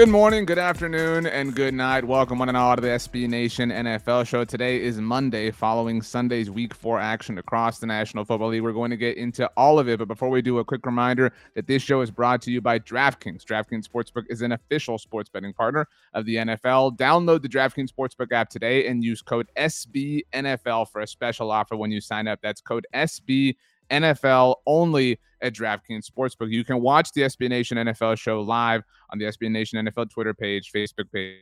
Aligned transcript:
Good 0.00 0.08
morning, 0.08 0.46
good 0.46 0.58
afternoon, 0.58 1.26
and 1.26 1.54
good 1.54 1.74
night. 1.74 2.06
Welcome, 2.06 2.38
one 2.38 2.48
and 2.48 2.56
all, 2.56 2.74
to 2.74 2.80
the 2.80 2.88
SB 2.88 3.28
Nation 3.28 3.68
NFL 3.68 4.26
show. 4.26 4.46
Today 4.46 4.80
is 4.82 4.98
Monday, 4.98 5.50
following 5.50 6.00
Sunday's 6.00 6.50
Week 6.50 6.72
4 6.72 6.98
action 6.98 7.36
across 7.36 7.80
the 7.80 7.86
National 7.86 8.24
Football 8.24 8.48
League. 8.48 8.62
We're 8.62 8.72
going 8.72 8.92
to 8.92 8.96
get 8.96 9.18
into 9.18 9.46
all 9.58 9.78
of 9.78 9.90
it, 9.90 9.98
but 9.98 10.08
before 10.08 10.30
we 10.30 10.40
do, 10.40 10.58
a 10.58 10.64
quick 10.64 10.86
reminder 10.86 11.34
that 11.54 11.66
this 11.66 11.82
show 11.82 12.00
is 12.00 12.10
brought 12.10 12.40
to 12.40 12.50
you 12.50 12.62
by 12.62 12.78
DraftKings. 12.78 13.44
DraftKings 13.44 13.86
Sportsbook 13.86 14.24
is 14.30 14.40
an 14.40 14.52
official 14.52 14.96
sports 14.96 15.28
betting 15.28 15.52
partner 15.52 15.86
of 16.14 16.24
the 16.24 16.36
NFL. 16.36 16.96
Download 16.96 17.42
the 17.42 17.48
DraftKings 17.50 17.90
Sportsbook 17.92 18.32
app 18.32 18.48
today 18.48 18.86
and 18.86 19.04
use 19.04 19.20
code 19.20 19.48
SBNFL 19.58 20.88
for 20.88 21.02
a 21.02 21.06
special 21.06 21.50
offer 21.50 21.76
when 21.76 21.90
you 21.90 22.00
sign 22.00 22.26
up. 22.26 22.38
That's 22.40 22.62
code 22.62 22.86
SB. 22.94 23.54
NFL 23.90 24.56
only 24.66 25.18
at 25.42 25.54
DraftKings 25.54 26.10
Sportsbook. 26.10 26.50
You 26.50 26.64
can 26.64 26.80
watch 26.80 27.12
the 27.12 27.22
SB 27.22 27.48
Nation 27.48 27.78
NFL 27.78 28.18
show 28.18 28.40
live 28.40 28.82
on 29.10 29.18
the 29.18 29.26
SB 29.26 29.50
Nation 29.50 29.84
NFL 29.84 30.10
Twitter 30.10 30.34
page, 30.34 30.70
Facebook 30.74 31.10
page. 31.12 31.38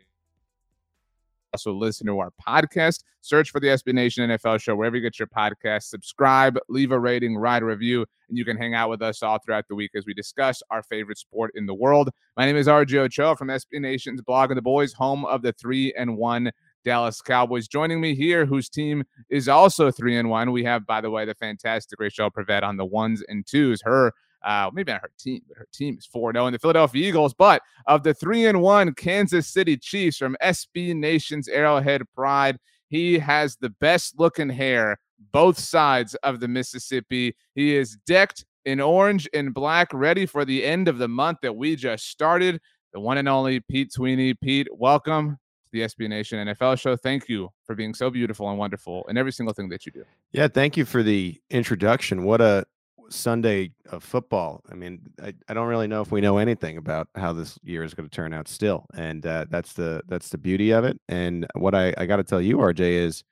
Also, 1.54 1.72
listen 1.72 2.06
to 2.06 2.18
our 2.18 2.30
podcast. 2.46 3.04
Search 3.22 3.50
for 3.50 3.58
the 3.58 3.68
SB 3.68 3.94
Nation 3.94 4.28
NFL 4.28 4.60
show 4.60 4.76
wherever 4.76 4.96
you 4.96 5.02
get 5.02 5.18
your 5.18 5.28
podcast. 5.28 5.84
Subscribe, 5.84 6.58
leave 6.68 6.92
a 6.92 6.98
rating, 6.98 7.36
write 7.36 7.62
a 7.62 7.66
review, 7.66 8.04
and 8.28 8.36
you 8.36 8.44
can 8.44 8.56
hang 8.56 8.74
out 8.74 8.90
with 8.90 9.00
us 9.00 9.22
all 9.22 9.38
throughout 9.38 9.66
the 9.68 9.74
week 9.74 9.92
as 9.94 10.04
we 10.04 10.12
discuss 10.12 10.62
our 10.70 10.82
favorite 10.82 11.16
sport 11.16 11.50
in 11.54 11.64
the 11.64 11.74
world. 11.74 12.10
My 12.36 12.44
name 12.44 12.56
is 12.56 12.66
RJ 12.66 12.98
Ochoa 12.98 13.34
from 13.34 13.48
SB 13.48 13.80
Nation's 13.80 14.20
Blog 14.20 14.50
of 14.50 14.56
the 14.56 14.62
Boys, 14.62 14.92
home 14.92 15.24
of 15.24 15.40
the 15.40 15.52
three 15.54 15.92
and 15.96 16.18
one 16.18 16.50
Dallas 16.84 17.20
Cowboys. 17.20 17.68
Joining 17.68 18.00
me 18.00 18.14
here, 18.14 18.46
whose 18.46 18.68
team 18.68 19.04
is 19.28 19.48
also 19.48 19.90
three 19.90 20.16
and 20.16 20.30
one. 20.30 20.52
We 20.52 20.64
have, 20.64 20.86
by 20.86 21.00
the 21.00 21.10
way, 21.10 21.24
the 21.24 21.34
fantastic 21.34 22.00
Rachel 22.00 22.30
Prevet 22.30 22.62
on 22.62 22.76
the 22.76 22.86
ones 22.86 23.22
and 23.28 23.46
twos. 23.46 23.82
Her 23.82 24.12
uh, 24.44 24.70
maybe 24.72 24.92
not 24.92 25.02
her 25.02 25.10
team, 25.18 25.42
but 25.48 25.58
her 25.58 25.66
team 25.72 25.96
is 25.98 26.06
4 26.06 26.32
0 26.32 26.46
in 26.46 26.52
the 26.52 26.58
Philadelphia 26.58 27.08
Eagles. 27.08 27.34
But 27.34 27.62
of 27.86 28.02
the 28.02 28.14
3 28.14 28.46
and 28.46 28.62
1 28.62 28.94
Kansas 28.94 29.48
City 29.48 29.76
Chiefs 29.76 30.18
from 30.18 30.36
SB 30.42 30.94
Nation's 30.94 31.48
Arrowhead 31.48 32.02
Pride, 32.14 32.58
he 32.88 33.18
has 33.18 33.56
the 33.56 33.70
best 33.70 34.18
looking 34.18 34.48
hair 34.48 34.98
both 35.32 35.58
sides 35.58 36.14
of 36.16 36.40
the 36.40 36.48
Mississippi. 36.48 37.34
He 37.54 37.74
is 37.74 37.98
decked 38.06 38.44
in 38.64 38.80
orange 38.80 39.28
and 39.34 39.52
black, 39.52 39.88
ready 39.92 40.26
for 40.26 40.44
the 40.44 40.64
end 40.64 40.88
of 40.88 40.98
the 40.98 41.08
month 41.08 41.38
that 41.42 41.56
we 41.56 41.74
just 41.74 42.08
started. 42.08 42.60
The 42.92 43.00
one 43.00 43.18
and 43.18 43.28
only 43.28 43.60
Pete 43.60 43.92
Sweeney. 43.92 44.34
Pete, 44.34 44.68
welcome 44.72 45.38
the 45.72 45.80
SB 45.80 46.08
Nation 46.08 46.46
NFL 46.46 46.80
show. 46.80 46.96
Thank 46.96 47.28
you 47.28 47.50
for 47.64 47.74
being 47.74 47.94
so 47.94 48.10
beautiful 48.10 48.48
and 48.48 48.58
wonderful 48.58 49.04
in 49.08 49.16
every 49.16 49.32
single 49.32 49.54
thing 49.54 49.68
that 49.70 49.86
you 49.86 49.92
do. 49.92 50.04
Yeah, 50.32 50.48
thank 50.48 50.76
you 50.76 50.84
for 50.84 51.02
the 51.02 51.40
introduction. 51.50 52.24
What 52.24 52.40
a 52.40 52.66
Sunday 53.10 53.72
of 53.90 54.02
football. 54.02 54.62
I 54.70 54.74
mean, 54.74 55.00
I, 55.22 55.34
I 55.48 55.54
don't 55.54 55.68
really 55.68 55.86
know 55.86 56.02
if 56.02 56.10
we 56.10 56.20
know 56.20 56.38
anything 56.38 56.76
about 56.76 57.08
how 57.14 57.32
this 57.32 57.58
year 57.62 57.82
is 57.82 57.94
going 57.94 58.08
to 58.08 58.14
turn 58.14 58.32
out 58.32 58.48
still, 58.48 58.86
and 58.94 59.26
uh, 59.26 59.46
that's 59.50 59.72
the 59.72 60.02
that's 60.08 60.28
the 60.28 60.38
beauty 60.38 60.70
of 60.70 60.84
it. 60.84 61.00
And 61.08 61.46
what 61.54 61.74
I, 61.74 61.94
I 61.96 62.06
got 62.06 62.16
to 62.16 62.24
tell 62.24 62.40
you, 62.40 62.58
RJ, 62.58 62.80
is 62.80 63.24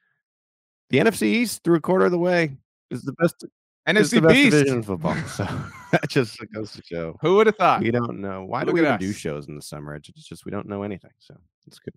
the 0.90 0.98
NFC 0.98 1.22
East 1.22 1.64
through 1.64 1.76
a 1.76 1.80
quarter 1.80 2.06
of 2.06 2.12
the 2.12 2.18
way 2.18 2.56
is 2.90 3.02
the 3.02 3.12
best. 3.12 3.44
NFC 3.88 4.14
the 4.14 4.22
best 4.22 4.34
Beast. 4.34 4.50
division 4.50 4.76
in 4.78 4.82
football. 4.82 5.14
So 5.28 5.44
that 5.92 6.08
just 6.08 6.44
goes 6.52 6.72
to 6.72 6.82
show. 6.82 7.16
Who 7.20 7.36
would 7.36 7.46
have 7.46 7.54
thought? 7.54 7.82
We 7.82 7.92
don't 7.92 8.20
know 8.20 8.44
why 8.44 8.64
do 8.64 8.72
we 8.72 8.80
even 8.80 8.98
do 8.98 9.12
shows 9.12 9.46
in 9.46 9.54
the 9.54 9.62
summer? 9.62 9.94
It's 9.94 10.08
just 10.08 10.44
we 10.44 10.50
don't 10.50 10.66
know 10.66 10.82
anything. 10.82 11.12
So 11.20 11.36
it's 11.68 11.78
good. 11.78 11.94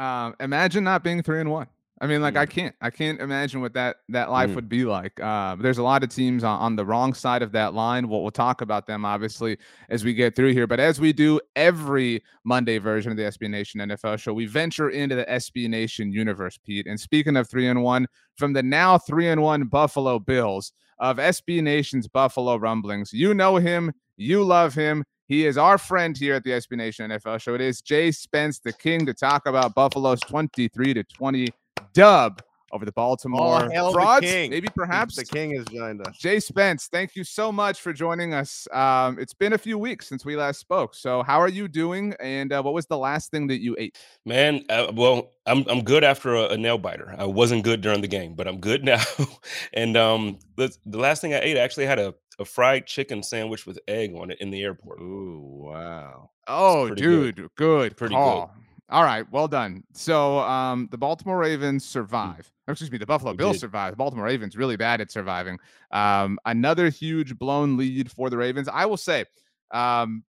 Um, 0.00 0.34
imagine 0.40 0.82
not 0.84 1.04
being 1.04 1.22
three 1.22 1.40
and 1.40 1.50
one. 1.50 1.66
I 2.02 2.06
mean, 2.06 2.22
like 2.22 2.34
I 2.34 2.46
Mm. 2.46 2.50
can't, 2.50 2.74
I 2.80 2.88
can't 2.88 3.20
imagine 3.20 3.60
what 3.60 3.74
that 3.74 3.96
that 4.08 4.30
life 4.30 4.48
Mm. 4.48 4.54
would 4.54 4.68
be 4.70 4.86
like. 4.86 5.20
Uh, 5.20 5.54
there's 5.56 5.76
a 5.76 5.82
lot 5.82 6.02
of 6.02 6.08
teams 6.08 6.42
on, 6.42 6.58
on 6.58 6.74
the 6.74 6.86
wrong 6.86 7.12
side 7.12 7.42
of 7.42 7.52
that 7.52 7.74
line. 7.74 8.08
We'll, 8.08 8.22
we'll 8.22 8.30
talk 8.30 8.62
about 8.62 8.86
them 8.86 9.04
obviously 9.04 9.58
as 9.90 10.02
we 10.02 10.14
get 10.14 10.34
through 10.34 10.54
here. 10.54 10.66
But 10.66 10.80
as 10.80 10.98
we 10.98 11.12
do 11.12 11.38
every 11.56 12.22
Monday 12.42 12.78
version 12.78 13.10
of 13.12 13.18
the 13.18 13.24
SB 13.24 13.50
Nation 13.50 13.82
NFL 13.82 14.18
show, 14.18 14.32
we 14.32 14.46
venture 14.46 14.88
into 14.88 15.14
the 15.14 15.26
SB 15.30 15.68
Nation 15.68 16.10
universe, 16.10 16.56
Pete. 16.56 16.86
And 16.86 16.98
speaking 16.98 17.36
of 17.36 17.50
three 17.50 17.68
and 17.68 17.82
one, 17.82 18.06
from 18.38 18.54
the 18.54 18.62
now 18.62 18.96
three 18.96 19.28
and 19.28 19.42
one 19.42 19.64
Buffalo 19.64 20.18
Bills 20.18 20.72
of 21.00 21.18
SB 21.18 21.62
Nation's 21.62 22.08
Buffalo 22.08 22.56
Rumblings, 22.56 23.12
you 23.12 23.34
know 23.34 23.56
him, 23.56 23.92
you 24.16 24.42
love 24.42 24.72
him. 24.74 25.04
He 25.30 25.46
is 25.46 25.56
our 25.56 25.78
friend 25.78 26.18
here 26.18 26.34
at 26.34 26.42
the 26.42 26.50
SB 26.50 26.76
Nation 26.76 27.08
NFL 27.08 27.40
show. 27.40 27.54
It 27.54 27.60
is 27.60 27.80
Jay 27.80 28.10
Spence, 28.10 28.58
the 28.58 28.72
king, 28.72 29.06
to 29.06 29.14
talk 29.14 29.46
about 29.46 29.76
Buffalo's 29.76 30.18
23 30.22 30.92
to 30.94 31.04
20 31.04 31.46
dub 31.94 32.42
over 32.72 32.84
the 32.84 32.90
Baltimore 32.90 33.70
hail 33.70 33.86
the 33.86 33.92
frauds. 33.92 34.26
king. 34.26 34.50
Maybe 34.50 34.66
perhaps 34.74 35.14
the 35.14 35.24
king 35.24 35.54
has 35.56 35.64
joined 35.66 36.04
us. 36.04 36.18
Jay 36.18 36.40
Spence, 36.40 36.88
thank 36.88 37.14
you 37.14 37.22
so 37.22 37.52
much 37.52 37.80
for 37.80 37.92
joining 37.92 38.34
us. 38.34 38.66
Um, 38.72 39.20
it's 39.20 39.32
been 39.32 39.52
a 39.52 39.58
few 39.58 39.78
weeks 39.78 40.08
since 40.08 40.24
we 40.24 40.34
last 40.34 40.58
spoke. 40.58 40.96
So, 40.96 41.22
how 41.22 41.40
are 41.40 41.48
you 41.48 41.68
doing? 41.68 42.12
And 42.18 42.52
uh, 42.52 42.60
what 42.60 42.74
was 42.74 42.86
the 42.86 42.98
last 42.98 43.30
thing 43.30 43.46
that 43.48 43.60
you 43.60 43.76
ate? 43.78 43.98
Man, 44.26 44.64
uh, 44.68 44.90
well, 44.92 45.30
I'm 45.46 45.64
I'm 45.68 45.84
good 45.84 46.02
after 46.02 46.34
a, 46.34 46.48
a 46.48 46.56
nail 46.56 46.76
biter. 46.78 47.14
I 47.16 47.24
wasn't 47.24 47.62
good 47.62 47.82
during 47.82 48.00
the 48.00 48.08
game, 48.08 48.34
but 48.34 48.48
I'm 48.48 48.58
good 48.58 48.82
now. 48.92 49.02
and 49.74 49.96
um, 49.96 50.40
the, 50.56 50.76
the 50.86 50.98
last 50.98 51.20
thing 51.20 51.34
I 51.34 51.40
ate, 51.40 51.56
I 51.56 51.60
actually 51.60 51.86
had 51.86 52.00
a, 52.00 52.14
a 52.40 52.44
fried 52.44 52.86
chicken 52.86 53.22
sandwich 53.22 53.66
with 53.66 53.78
egg 53.86 54.14
on 54.16 54.30
it 54.30 54.38
in 54.40 54.50
the 54.50 54.62
airport. 54.62 55.00
Ooh, 55.00 55.66
wow. 55.68 56.30
Oh, 56.48 56.86
pretty 56.88 57.02
good. 57.02 57.34
dude, 57.36 57.50
good, 57.56 57.96
Pretty 57.96 58.14
good. 58.14 58.48
All 58.92 59.04
right, 59.04 59.24
well 59.30 59.46
done. 59.46 59.84
So, 59.92 60.40
um, 60.40 60.88
the 60.90 60.98
Baltimore 60.98 61.38
Ravens 61.38 61.84
survive. 61.84 62.50
Or 62.66 62.72
excuse 62.72 62.90
me, 62.90 62.98
the 62.98 63.06
Buffalo 63.06 63.30
We 63.32 63.36
Bills 63.36 63.52
did. 63.56 63.60
survive. 63.60 63.92
The 63.92 63.96
Baltimore 63.96 64.24
Ravens 64.24 64.56
really 64.56 64.76
bad 64.76 65.00
at 65.00 65.12
surviving. 65.12 65.58
Um, 65.92 66.40
another 66.44 66.88
huge 66.88 67.38
blown 67.38 67.76
lead 67.76 68.10
for 68.10 68.30
the 68.30 68.36
Ravens. 68.36 68.68
I 68.68 68.86
will 68.86 68.96
say, 68.96 69.26
um, 69.70 70.24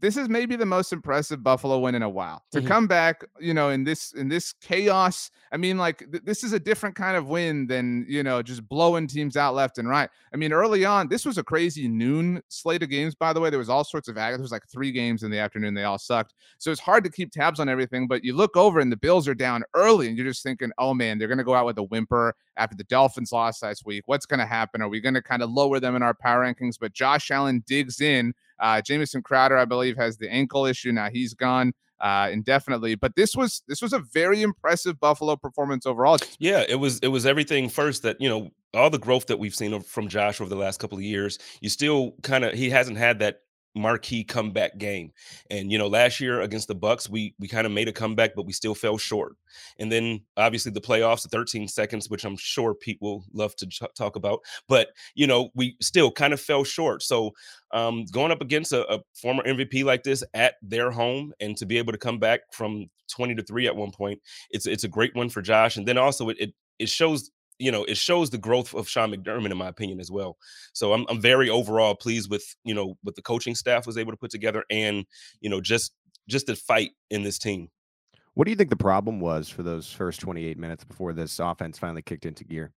this 0.00 0.16
is 0.16 0.28
maybe 0.28 0.56
the 0.56 0.66
most 0.66 0.92
impressive 0.92 1.42
Buffalo 1.42 1.78
win 1.78 1.94
in 1.94 2.02
a 2.02 2.08
while. 2.08 2.42
To 2.52 2.60
Mhm. 2.60 2.66
come 2.66 2.86
back, 2.86 3.24
you 3.40 3.54
know, 3.54 3.70
in 3.70 3.84
this 3.84 4.12
in 4.12 4.28
this 4.28 4.52
chaos. 4.52 5.30
I 5.52 5.56
mean, 5.56 5.78
like 5.78 5.98
th- 6.10 6.22
this 6.24 6.44
is 6.44 6.52
a 6.52 6.58
different 6.58 6.94
kind 6.96 7.16
of 7.16 7.28
win 7.28 7.66
than 7.66 8.04
you 8.08 8.22
know 8.22 8.42
just 8.42 8.68
blowing 8.68 9.06
teams 9.06 9.36
out 9.36 9.54
left 9.54 9.78
and 9.78 9.88
right. 9.88 10.10
I 10.34 10.36
mean, 10.36 10.52
early 10.52 10.84
on, 10.84 11.08
this 11.08 11.24
was 11.24 11.38
a 11.38 11.42
crazy 11.44 11.88
noon 11.88 12.42
slate 12.48 12.82
of 12.82 12.90
games. 12.90 13.14
By 13.14 13.32
the 13.32 13.40
way, 13.40 13.48
there 13.48 13.58
was 13.58 13.70
all 13.70 13.84
sorts 13.84 14.08
of 14.08 14.16
there 14.16 14.38
was 14.38 14.52
like 14.52 14.66
three 14.68 14.92
games 14.92 15.22
in 15.22 15.30
the 15.30 15.38
afternoon. 15.38 15.72
They 15.74 15.84
all 15.84 15.98
sucked, 15.98 16.34
so 16.58 16.70
it's 16.70 16.80
hard 16.80 17.02
to 17.04 17.10
keep 17.10 17.32
tabs 17.32 17.58
on 17.60 17.68
everything. 17.68 18.06
But 18.06 18.22
you 18.22 18.34
look 18.34 18.56
over 18.56 18.80
and 18.80 18.92
the 18.92 18.96
Bills 18.96 19.26
are 19.28 19.34
down 19.34 19.64
early, 19.74 20.08
and 20.08 20.16
you're 20.16 20.26
just 20.26 20.42
thinking, 20.42 20.72
oh 20.78 20.92
man, 20.92 21.18
they're 21.18 21.28
going 21.28 21.38
to 21.38 21.44
go 21.44 21.54
out 21.54 21.64
with 21.66 21.78
a 21.78 21.82
whimper 21.82 22.34
after 22.58 22.76
the 22.76 22.84
Dolphins 22.84 23.32
lost 23.32 23.62
last 23.62 23.86
week. 23.86 24.02
What's 24.06 24.26
going 24.26 24.40
to 24.40 24.46
happen? 24.46 24.82
Are 24.82 24.88
we 24.88 25.00
going 25.00 25.14
to 25.14 25.22
kind 25.22 25.42
of 25.42 25.50
lower 25.50 25.80
them 25.80 25.96
in 25.96 26.02
our 26.02 26.14
power 26.14 26.44
rankings? 26.44 26.76
But 26.78 26.92
Josh 26.92 27.30
Allen 27.30 27.64
digs 27.66 28.00
in. 28.00 28.34
Uh, 28.58 28.80
Jamison 28.80 29.22
Crowder, 29.22 29.56
I 29.56 29.64
believe, 29.64 29.96
has 29.96 30.16
the 30.18 30.30
ankle 30.30 30.66
issue. 30.66 30.92
Now 30.92 31.08
he's 31.10 31.34
gone. 31.34 31.72
uh, 32.00 32.28
indefinitely. 32.32 32.94
But 32.94 33.16
this 33.16 33.34
was 33.34 33.62
this 33.68 33.80
was 33.82 33.92
a 33.92 34.00
very 34.12 34.42
impressive 34.42 35.00
Buffalo 35.00 35.36
performance 35.36 35.86
overall. 35.86 36.18
Yeah, 36.38 36.64
it 36.68 36.76
was 36.76 36.98
it 37.00 37.08
was 37.08 37.26
everything 37.26 37.68
first 37.68 38.02
that 38.02 38.20
you 38.20 38.28
know 38.28 38.50
all 38.74 38.90
the 38.90 38.98
growth 38.98 39.26
that 39.28 39.38
we've 39.38 39.54
seen 39.54 39.80
from 39.80 40.08
Josh 40.08 40.40
over 40.40 40.50
the 40.50 40.56
last 40.56 40.78
couple 40.78 40.98
of 40.98 41.04
years. 41.04 41.38
You 41.60 41.68
still 41.70 42.12
kind 42.22 42.44
of 42.44 42.52
he 42.52 42.70
hasn't 42.70 42.98
had 42.98 43.20
that 43.20 43.40
marquee 43.76 44.24
comeback 44.24 44.78
game. 44.78 45.12
And 45.50 45.70
you 45.70 45.78
know, 45.78 45.86
last 45.86 46.18
year 46.20 46.40
against 46.40 46.68
the 46.68 46.74
Bucs, 46.74 47.08
we 47.08 47.34
we 47.38 47.46
kind 47.46 47.66
of 47.66 47.72
made 47.72 47.88
a 47.88 47.92
comeback, 47.92 48.34
but 48.34 48.46
we 48.46 48.52
still 48.52 48.74
fell 48.74 48.98
short. 48.98 49.36
And 49.78 49.92
then 49.92 50.22
obviously 50.36 50.72
the 50.72 50.80
playoffs, 50.80 51.22
the 51.22 51.28
13 51.28 51.68
seconds, 51.68 52.10
which 52.10 52.24
I'm 52.24 52.36
sure 52.36 52.74
Pete 52.74 52.98
will 53.00 53.24
love 53.32 53.54
to 53.56 53.68
talk 53.94 54.16
about. 54.16 54.40
But 54.68 54.88
you 55.14 55.26
know, 55.26 55.50
we 55.54 55.76
still 55.80 56.10
kind 56.10 56.32
of 56.32 56.40
fell 56.40 56.64
short. 56.64 57.02
So 57.02 57.32
um, 57.72 58.06
going 58.06 58.32
up 58.32 58.40
against 58.40 58.72
a, 58.72 58.90
a 58.92 59.00
former 59.14 59.42
MVP 59.44 59.84
like 59.84 60.02
this 60.02 60.24
at 60.34 60.54
their 60.62 60.90
home, 60.90 61.32
and 61.40 61.56
to 61.58 61.66
be 61.66 61.78
able 61.78 61.92
to 61.92 61.98
come 61.98 62.18
back 62.18 62.40
from 62.52 62.88
20 63.10 63.36
to 63.36 63.42
three 63.42 63.66
at 63.66 63.76
one 63.76 63.90
point, 63.90 64.20
it's 64.50 64.66
it's 64.66 64.84
a 64.84 64.88
great 64.88 65.14
one 65.14 65.28
for 65.28 65.42
Josh. 65.42 65.76
And 65.76 65.86
then 65.86 65.98
also 65.98 66.30
it, 66.30 66.40
it 66.40 66.54
it 66.78 66.88
shows 66.88 67.30
you 67.58 67.70
know, 67.70 67.84
it 67.84 67.96
shows 67.96 68.30
the 68.30 68.38
growth 68.38 68.74
of 68.74 68.88
Sean 68.88 69.12
McDermott, 69.12 69.50
in 69.50 69.56
my 69.56 69.68
opinion, 69.68 70.00
as 70.00 70.10
well. 70.10 70.36
So 70.72 70.92
I'm 70.92 71.06
I'm 71.08 71.20
very 71.20 71.48
overall 71.48 71.94
pleased 71.94 72.30
with 72.30 72.44
you 72.64 72.74
know 72.74 72.96
what 73.02 73.16
the 73.16 73.22
coaching 73.22 73.54
staff 73.54 73.86
was 73.86 73.98
able 73.98 74.12
to 74.12 74.18
put 74.18 74.30
together, 74.30 74.64
and 74.70 75.04
you 75.40 75.50
know 75.50 75.60
just 75.60 75.92
just 76.28 76.46
the 76.46 76.56
fight 76.56 76.90
in 77.10 77.22
this 77.22 77.38
team. 77.38 77.68
What 78.34 78.44
do 78.44 78.50
you 78.50 78.56
think 78.56 78.70
the 78.70 78.76
problem 78.76 79.20
was 79.20 79.48
for 79.48 79.62
those 79.62 79.90
first 79.90 80.20
28 80.20 80.58
minutes 80.58 80.84
before 80.84 81.14
this 81.14 81.38
offense 81.38 81.78
finally 81.78 82.02
kicked 82.02 82.26
into 82.26 82.44
gear? 82.44 82.72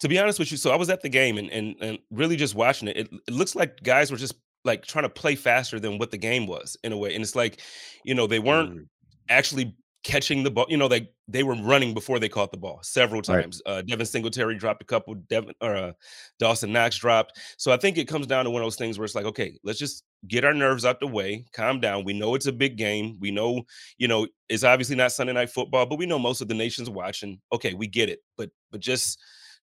To 0.00 0.08
be 0.08 0.18
honest 0.18 0.40
with 0.40 0.50
you, 0.50 0.56
so 0.56 0.72
I 0.72 0.76
was 0.76 0.90
at 0.90 1.02
the 1.02 1.08
game 1.08 1.38
and 1.38 1.50
and, 1.50 1.76
and 1.80 1.98
really 2.10 2.36
just 2.36 2.54
watching 2.54 2.88
it. 2.88 2.96
it. 2.96 3.08
It 3.28 3.34
looks 3.34 3.54
like 3.54 3.82
guys 3.82 4.10
were 4.10 4.16
just 4.16 4.34
like 4.64 4.84
trying 4.84 5.04
to 5.04 5.10
play 5.10 5.36
faster 5.36 5.78
than 5.78 5.98
what 5.98 6.10
the 6.10 6.18
game 6.18 6.46
was 6.46 6.76
in 6.82 6.92
a 6.92 6.96
way, 6.96 7.14
and 7.14 7.22
it's 7.22 7.36
like, 7.36 7.60
you 8.04 8.14
know, 8.14 8.26
they 8.26 8.40
weren't 8.40 8.74
mm. 8.74 8.86
actually 9.28 9.76
catching 10.06 10.44
the 10.44 10.50
ball. 10.52 10.66
You 10.68 10.76
know, 10.76 10.86
they 10.86 11.10
they 11.26 11.42
were 11.42 11.56
running 11.56 11.92
before 11.92 12.20
they 12.20 12.28
caught 12.28 12.52
the 12.52 12.56
ball 12.56 12.78
several 12.82 13.22
times. 13.22 13.60
Right. 13.66 13.72
Uh, 13.72 13.82
Devin 13.82 14.06
Singletary 14.06 14.56
dropped 14.56 14.80
a 14.80 14.84
couple. 14.84 15.14
Devin 15.14 15.54
or 15.60 15.74
uh, 15.74 15.92
Dawson 16.38 16.72
Knox 16.72 16.96
dropped. 16.96 17.40
So 17.56 17.72
I 17.72 17.76
think 17.76 17.98
it 17.98 18.06
comes 18.06 18.28
down 18.28 18.44
to 18.44 18.50
one 18.50 18.62
of 18.62 18.66
those 18.66 18.76
things 18.76 18.98
where 18.98 19.04
it's 19.04 19.16
like, 19.16 19.24
okay, 19.24 19.58
let's 19.64 19.80
just 19.80 20.04
get 20.28 20.44
our 20.44 20.54
nerves 20.54 20.84
out 20.84 21.00
the 21.00 21.08
way, 21.08 21.44
calm 21.52 21.80
down. 21.80 22.04
We 22.04 22.12
know 22.12 22.36
it's 22.36 22.46
a 22.46 22.52
big 22.52 22.76
game. 22.76 23.16
We 23.20 23.32
know, 23.32 23.64
you 23.98 24.06
know, 24.06 24.28
it's 24.48 24.64
obviously 24.64 24.94
not 24.94 25.10
Sunday 25.10 25.32
night 25.32 25.50
football, 25.50 25.86
but 25.86 25.98
we 25.98 26.06
know 26.06 26.20
most 26.20 26.40
of 26.40 26.46
the 26.46 26.54
nation's 26.54 26.88
watching. 26.88 27.40
Okay, 27.52 27.74
we 27.74 27.88
get 27.88 28.08
it, 28.08 28.20
but 28.36 28.50
but 28.70 28.80
just 28.80 29.18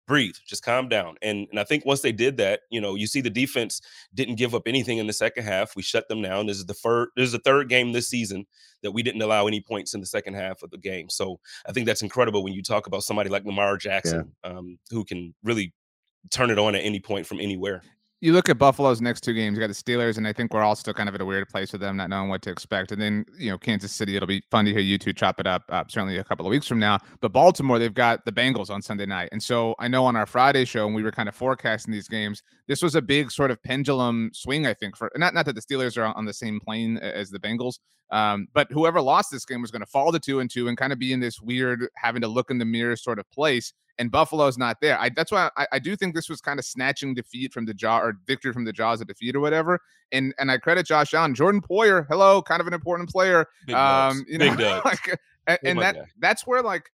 breathe, 0.08 0.36
just 0.46 0.64
calm 0.64 0.90
down. 0.90 1.16
And 1.22 1.48
and 1.52 1.60
I 1.60 1.64
think 1.64 1.86
once 1.86 2.02
they 2.02 2.12
did 2.12 2.38
that, 2.38 2.62
you 2.70 2.82
know, 2.82 2.96
you 2.96 3.08
see 3.08 3.22
the 3.22 3.30
defense 3.30 3.82
didn't 4.14 4.36
give 4.36 4.56
up 4.56 4.64
anything 4.68 4.98
in 4.98 5.08
the 5.08 5.14
second 5.14 5.44
half. 5.44 5.76
We 5.76 5.82
shut 5.82 6.08
them 6.08 6.22
down. 6.22 6.48
This 6.48 6.58
is 6.58 6.66
the 6.66 6.74
first 6.74 7.12
this 7.16 7.28
is 7.28 7.32
the 7.32 7.40
third 7.40 7.70
game 7.70 7.92
this 7.92 8.10
season 8.10 8.46
that 8.82 8.92
we 8.92 9.04
didn't 9.04 9.22
allow 9.22 9.48
any 9.48 9.62
points 9.62 9.94
in 9.94 10.02
the 10.02 10.08
second 10.08 10.34
half 10.36 10.62
of 10.64 10.72
the 10.72 10.78
game. 10.78 11.10
So 11.10 11.40
I 11.68 11.72
think 11.72 11.86
that's 11.86 12.02
incredible 12.02 12.44
when 12.44 12.54
you 12.54 12.64
talk 12.64 12.88
about 12.88 13.04
somebody 13.04 13.30
like 13.30 13.46
Lamar 13.46 13.78
Jackson, 13.78 14.32
yeah. 14.44 14.52
um, 14.52 14.78
who 14.90 15.06
can 15.06 15.34
really 15.44 15.74
turn 16.32 16.52
it 16.52 16.60
on 16.60 16.76
at 16.76 16.84
any 16.84 17.00
point 17.00 17.28
from 17.28 17.40
anywhere 17.40 17.82
you 18.24 18.32
look 18.32 18.48
at 18.48 18.58
Buffalo's 18.58 19.02
next 19.02 19.20
two 19.20 19.34
games. 19.34 19.58
You 19.58 19.60
got 19.60 19.68
the 19.68 19.74
Steelers, 19.74 20.16
and 20.16 20.26
I 20.26 20.32
think 20.32 20.54
we're 20.54 20.62
all 20.62 20.78
still 20.78 20.94
kind 20.94 21.10
of 21.10 21.16
at 21.16 21.20
a 21.20 21.26
weird 21.26 21.50
place 21.50 21.74
with 21.74 21.82
them, 21.82 21.98
not 21.98 22.10
knowing 22.10 22.30
what 22.30 22.42
to 22.44 22.52
expect. 22.52 22.94
And 22.94 23.02
then 23.02 23.26
you 23.38 23.52
know 23.52 23.58
Kansas 23.58 23.92
City. 23.92 24.16
It'll 24.16 24.28
be 24.28 24.42
fun 24.50 24.64
to 24.64 24.72
hear 24.72 24.80
you 24.80 24.98
two 24.98 25.12
chop 25.12 25.42
it 25.42 25.46
up. 25.46 25.64
Uh, 25.68 25.84
certainly 25.90 26.18
a 26.18 26.24
couple 26.24 26.46
of 26.46 26.50
weeks 26.50 26.66
from 26.66 26.80
now. 26.80 27.00
But 27.20 27.34
Baltimore, 27.34 27.80
they've 27.80 27.94
got 27.94 28.24
the 28.24 28.32
Bengals 28.32 28.70
on 28.70 28.82
Sunday 28.82 29.06
night, 29.06 29.28
and 29.34 29.44
so 29.44 29.76
I 29.78 29.90
know 29.90 30.06
on 30.06 30.16
our 30.16 30.26
Friday 30.26 30.64
show, 30.64 30.86
when 30.86 30.96
we 30.96 31.04
were 31.04 31.12
kind 31.12 31.28
of 31.28 31.36
forecasting 31.36 31.92
these 31.92 32.08
games, 32.08 32.42
this 32.66 32.82
was 32.82 32.96
a 32.96 33.02
big 33.02 33.30
sort 33.30 33.52
of 33.52 33.62
pendulum 33.62 34.30
swing. 34.34 34.68
I 34.68 34.74
think 34.74 34.96
for 34.96 35.12
not 35.18 35.34
not 35.34 35.46
that 35.46 35.56
the 35.56 35.62
Steelers 35.62 35.98
are 35.98 36.06
on 36.06 36.24
the 36.24 36.34
same 36.34 36.62
plane 36.62 37.00
as 37.00 37.30
the 37.30 37.40
Bengals, 37.40 37.80
um, 38.10 38.48
but 38.54 38.72
whoever 38.72 39.02
lost 39.02 39.32
this 39.32 39.44
game 39.44 39.62
was 39.62 39.70
going 39.70 39.82
to 39.82 39.86
fall 39.86 40.14
to 40.14 40.20
two 40.20 40.40
and 40.40 40.50
two 40.50 40.70
and 40.70 40.78
kind 40.78 40.94
of 40.94 41.00
be 41.00 41.12
in 41.12 41.20
this 41.20 41.42
weird 41.42 41.90
having 41.98 42.22
to 42.22 42.30
look 42.30 42.52
in 42.52 42.58
the 42.58 42.64
mirror 42.64 42.96
sort 42.96 43.20
of 43.20 43.30
place 43.32 43.74
and 44.00 44.12
Buffalo's 44.12 44.58
not 44.58 44.78
there. 44.82 45.00
I, 45.00 45.10
that's 45.10 45.32
why 45.32 45.50
I, 45.56 45.68
I, 45.74 45.80
do 45.80 45.96
think 45.96 46.16
this 46.16 46.30
was 46.30 46.42
kind 46.42 46.60
of 46.60 46.66
snatching 46.66 47.14
defeat 47.14 47.54
from 47.54 47.66
the 47.66 47.74
jaw 47.74 48.00
or 48.00 48.18
victory 48.26 48.52
from 48.52 48.66
the 48.66 48.74
jaws 48.74 49.02
of 49.02 49.08
defeat 49.08 49.36
or 49.36 49.40
whatever. 49.40 49.80
And 50.12 50.34
and 50.40 50.52
I 50.52 50.58
credit 50.58 50.86
Josh 50.86 51.14
Allen, 51.14 51.36
Jordan 51.36 51.62
Poyer, 51.62 52.08
hello, 52.10 52.42
kind 52.42 52.62
of 52.62 52.68
an 52.68 52.74
important 52.74 53.10
player. 53.10 53.48
Big 53.68 53.76
um, 53.76 54.26
you 54.28 54.38
know, 54.38 54.56
Big 54.56 54.86
like, 54.86 55.20
and, 55.48 55.60
and 55.64 55.80
that 55.80 55.96
guy. 55.96 56.06
that's 56.20 56.48
where 56.48 56.62
like 56.62 56.90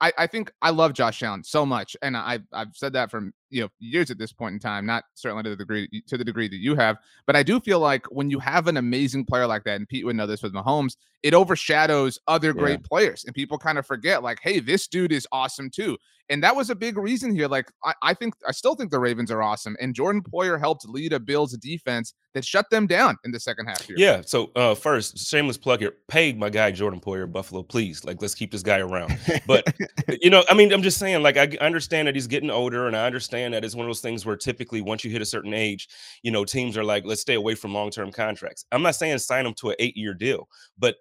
I, 0.00 0.12
I 0.18 0.26
think 0.26 0.52
I 0.62 0.70
love 0.70 0.92
Josh 0.92 1.22
Allen 1.22 1.42
so 1.42 1.64
much, 1.64 1.96
and 2.02 2.16
I 2.16 2.40
I've 2.52 2.74
said 2.74 2.92
that 2.92 3.10
for 3.10 3.30
you 3.50 3.62
know 3.62 3.68
years 3.78 4.10
at 4.10 4.18
this 4.18 4.32
point 4.32 4.54
in 4.54 4.58
time, 4.58 4.86
not 4.86 5.04
certainly 5.14 5.42
to 5.44 5.50
the 5.50 5.56
degree 5.56 5.88
to 6.06 6.16
the 6.16 6.24
degree 6.24 6.48
that 6.48 6.56
you 6.56 6.74
have, 6.74 6.98
but 7.26 7.36
I 7.36 7.42
do 7.42 7.60
feel 7.60 7.80
like 7.80 8.06
when 8.06 8.30
you 8.30 8.38
have 8.40 8.66
an 8.68 8.76
amazing 8.76 9.24
player 9.24 9.46
like 9.46 9.64
that, 9.64 9.76
and 9.76 9.88
Pete 9.88 10.04
would 10.04 10.16
know 10.16 10.26
this 10.26 10.42
with 10.42 10.52
Mahomes, 10.52 10.96
it 11.22 11.34
overshadows 11.34 12.18
other 12.26 12.52
great 12.52 12.80
yeah. 12.80 12.88
players, 12.88 13.24
and 13.24 13.34
people 13.34 13.58
kind 13.58 13.78
of 13.78 13.86
forget 13.86 14.22
like, 14.22 14.38
hey, 14.42 14.60
this 14.60 14.86
dude 14.86 15.12
is 15.12 15.26
awesome 15.32 15.70
too, 15.70 15.96
and 16.28 16.42
that 16.42 16.54
was 16.54 16.70
a 16.70 16.74
big 16.74 16.98
reason 16.98 17.34
here. 17.34 17.48
Like 17.48 17.70
I, 17.84 17.94
I 18.02 18.14
think 18.14 18.34
I 18.46 18.52
still 18.52 18.74
think 18.74 18.90
the 18.90 18.98
Ravens 18.98 19.30
are 19.30 19.42
awesome, 19.42 19.76
and 19.80 19.94
Jordan 19.94 20.22
Poyer 20.22 20.58
helped 20.58 20.88
lead 20.88 21.12
a 21.12 21.20
Bills 21.20 21.56
defense 21.56 22.14
that 22.34 22.44
shut 22.44 22.68
them 22.70 22.86
down 22.86 23.16
in 23.24 23.32
the 23.32 23.40
second 23.40 23.66
half 23.66 23.82
here. 23.82 23.96
Yeah. 23.98 24.20
So 24.24 24.50
uh, 24.56 24.74
first, 24.74 25.18
shameless 25.18 25.56
plug 25.56 25.80
here, 25.80 25.94
pay 26.08 26.32
my 26.32 26.50
guy 26.50 26.70
Jordan 26.70 27.00
Poyer 27.00 27.30
Buffalo, 27.30 27.62
please. 27.62 28.04
Like 28.04 28.20
let's 28.20 28.34
keep 28.34 28.50
this 28.50 28.62
guy 28.62 28.78
around. 28.78 29.18
But 29.46 29.74
you 30.22 30.30
know, 30.30 30.44
I 30.50 30.54
mean, 30.54 30.72
I'm 30.72 30.82
just 30.82 30.98
saying, 30.98 31.22
like 31.22 31.36
I 31.36 31.56
understand 31.60 32.08
that 32.08 32.14
he's 32.14 32.26
getting 32.26 32.50
older, 32.50 32.86
and 32.86 32.96
I 32.96 33.06
understand 33.06 33.35
that 33.52 33.64
it's 33.64 33.74
one 33.74 33.86
of 33.86 33.88
those 33.88 34.00
things 34.00 34.24
where 34.24 34.36
typically 34.36 34.80
once 34.80 35.04
you 35.04 35.10
hit 35.10 35.22
a 35.22 35.26
certain 35.26 35.54
age, 35.54 35.88
you 36.22 36.30
know, 36.30 36.44
teams 36.44 36.76
are 36.76 36.84
like, 36.84 37.04
let's 37.04 37.20
stay 37.20 37.34
away 37.34 37.54
from 37.54 37.74
long 37.74 37.90
term 37.90 38.12
contracts. 38.12 38.64
I'm 38.72 38.82
not 38.82 38.96
saying 38.96 39.18
sign 39.18 39.44
them 39.44 39.54
to 39.54 39.70
an 39.70 39.76
eight 39.78 39.96
year 39.96 40.14
deal, 40.14 40.48
but 40.78 40.96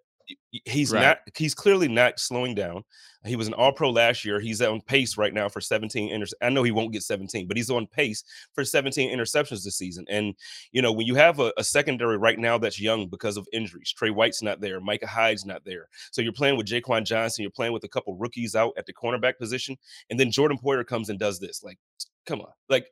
he's 0.66 0.92
right. 0.92 1.02
not 1.02 1.18
he's 1.36 1.54
clearly 1.54 1.88
not 1.88 2.20
slowing 2.20 2.56
down. 2.56 2.84
He 3.26 3.36
was 3.36 3.48
an 3.48 3.54
all 3.54 3.72
pro 3.72 3.90
last 3.90 4.24
year. 4.24 4.40
He's 4.40 4.62
on 4.62 4.82
pace 4.82 5.18
right 5.18 5.34
now 5.34 5.50
for 5.50 5.60
17 5.60 6.10
inter- 6.10 6.28
i 6.42 6.50
know 6.50 6.64
he 6.64 6.72
won't 6.72 6.94
get 6.94 7.02
17 7.02 7.48
but 7.48 7.58
he's 7.58 7.70
on 7.70 7.88
pace 7.88 8.24
for 8.54 8.64
17 8.64 9.16
interceptions 9.16 9.64
this 9.64 9.78
season. 9.78 10.06
And 10.10 10.36
you 10.72 10.82
know 10.82 10.92
when 10.92 11.08
you 11.08 11.16
have 11.16 11.40
a, 11.40 11.52
a 11.58 11.64
secondary 11.64 12.18
right 12.18 12.40
now 12.40 12.58
that's 12.58 12.80
young 12.80 13.08
because 13.08 13.38
of 13.38 13.48
injuries 13.52 13.92
trey 13.92 14.10
white's 14.10 14.42
not 14.42 14.62
there 14.62 14.80
micah 14.80 15.08
hyde's 15.08 15.46
not 15.46 15.64
there. 15.66 15.88
So 16.12 16.22
you're 16.22 16.34
playing 16.34 16.58
with 16.58 16.68
jaquan 16.68 17.06
johnson 17.06 17.44
you're 17.44 17.52
playing 17.52 17.74
with 17.74 17.84
a 17.84 17.90
couple 17.90 18.16
rookies 18.16 18.56
out 18.56 18.74
at 18.78 18.86
the 18.86 18.94
cornerback 18.94 19.38
position 19.38 19.78
and 20.10 20.20
then 20.20 20.32
jordan 20.32 20.58
poyer 20.58 20.86
comes 20.86 21.10
and 21.10 21.20
does 21.20 21.40
this. 21.40 21.64
Like 21.64 21.80
come 22.26 22.42
on. 22.42 22.52
Like 22.70 22.88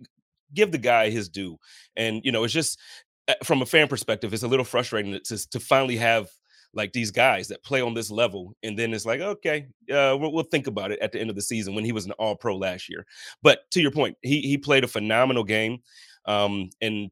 give 0.54 0.72
the 0.72 0.78
guy 0.78 1.10
his 1.10 1.30
due. 1.30 1.58
And 1.96 2.22
you 2.24 2.32
know 2.32 2.44
it's 2.44 2.54
just 2.54 2.80
eh, 3.28 3.36
from 3.44 3.62
a 3.62 3.66
fan 3.66 3.88
perspective, 3.88 4.34
it's 4.34 4.44
a 4.44 4.48
little 4.48 4.66
frustrating 4.66 5.20
to, 5.24 5.50
to 5.50 5.60
finally 5.60 5.98
have 5.98 6.30
like 6.74 6.92
these 6.92 7.12
guys 7.12 7.48
that 7.48 7.64
play 7.64 7.82
on 7.82 7.94
this 7.94 8.10
level, 8.10 8.56
and 8.64 8.78
then 8.78 8.94
it's 8.94 9.06
like, 9.06 9.22
okay, 9.22 9.68
uh, 9.92 10.18
we'll, 10.20 10.32
we'll 10.32 10.44
think 10.44 10.68
about 10.68 10.92
it 10.92 11.00
at 11.00 11.12
the 11.12 11.20
end 11.20 11.30
of 11.30 11.36
the 11.36 11.42
season 11.42 11.76
when 11.76 11.86
he 11.86 11.92
was 11.92 12.06
an 12.06 12.12
All 12.14 12.36
Pro 12.36 12.56
last 12.56 12.90
year. 12.90 13.06
But 13.42 13.70
to 13.72 13.82
your 13.82 13.92
point, 13.92 14.18
he 14.22 14.42
he 14.42 14.58
played 14.58 14.84
a 14.84 14.88
phenomenal 14.88 15.44
game, 15.44 15.80
um, 16.26 16.70
and 16.82 17.12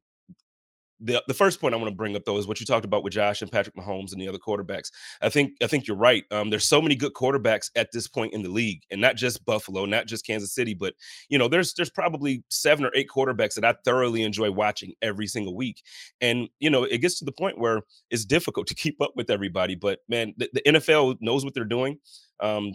the 1.02 1.24
the 1.28 1.34
first 1.34 1.60
point 1.60 1.74
I 1.74 1.78
want 1.78 1.90
to 1.90 1.96
bring 1.96 2.16
up 2.16 2.26
though 2.26 2.38
is 2.38 2.48
what 2.48 2.60
you 2.60 2.66
talked 2.66 2.86
about 2.86 3.04
with 3.04 3.14
Josh 3.14 3.42
and 3.42 3.52
Patrick 3.52 3.76
Mahomes 3.76 4.12
and 4.12 4.22
the 4.22 4.28
other 4.28 4.38
quarterbacks. 4.38 4.92
I 5.22 5.30
think 5.30 5.54
I 5.62 5.68
think 5.68 5.88
you're 5.88 5.98
right. 5.98 6.24
Um, 6.32 6.50
there's 6.50 6.68
so 6.68 6.82
many 6.82 6.96
good 6.96 7.14
quarterbacks 7.14 7.72
at 7.76 7.92
this 7.92 8.08
point 8.08 8.34
in 8.34 8.44
the 8.44 8.50
league, 8.50 8.84
and 8.92 9.02
not 9.02 9.16
just 9.16 9.44
Buffalo, 9.46 9.86
not 9.86 10.08
just 10.08 10.26
Kansas 10.26 10.54
City, 10.54 10.74
but 10.74 10.94
you 11.30 11.38
know, 11.38 11.48
there's 11.48 11.74
there's 11.74 11.90
probably 11.90 12.44
seven 12.50 12.86
or 12.86 12.92
eight 12.96 13.10
quarterbacks 13.10 13.56
that 13.56 13.66
I 13.66 13.76
thoroughly 13.84 14.24
enjoy 14.24 14.52
watching 14.52 14.94
every 15.02 15.28
single 15.28 15.56
week. 15.56 15.82
And 16.22 16.50
you 16.60 16.70
know, 16.70 16.84
it 16.84 17.00
gets 17.00 17.18
to 17.20 17.26
the 17.26 17.32
point 17.32 17.58
where 17.58 17.82
it's 18.10 18.26
difficult 18.26 18.68
to 18.68 18.76
keep 18.76 19.02
up 19.02 19.14
with 19.16 19.30
everybody. 19.30 19.76
But 19.76 20.00
man, 20.08 20.34
the, 20.38 20.50
the 20.54 20.62
NFL 20.62 21.18
knows 21.22 21.44
what 21.44 21.54
they're 21.54 21.66
doing. 21.66 22.00
Um, 22.40 22.74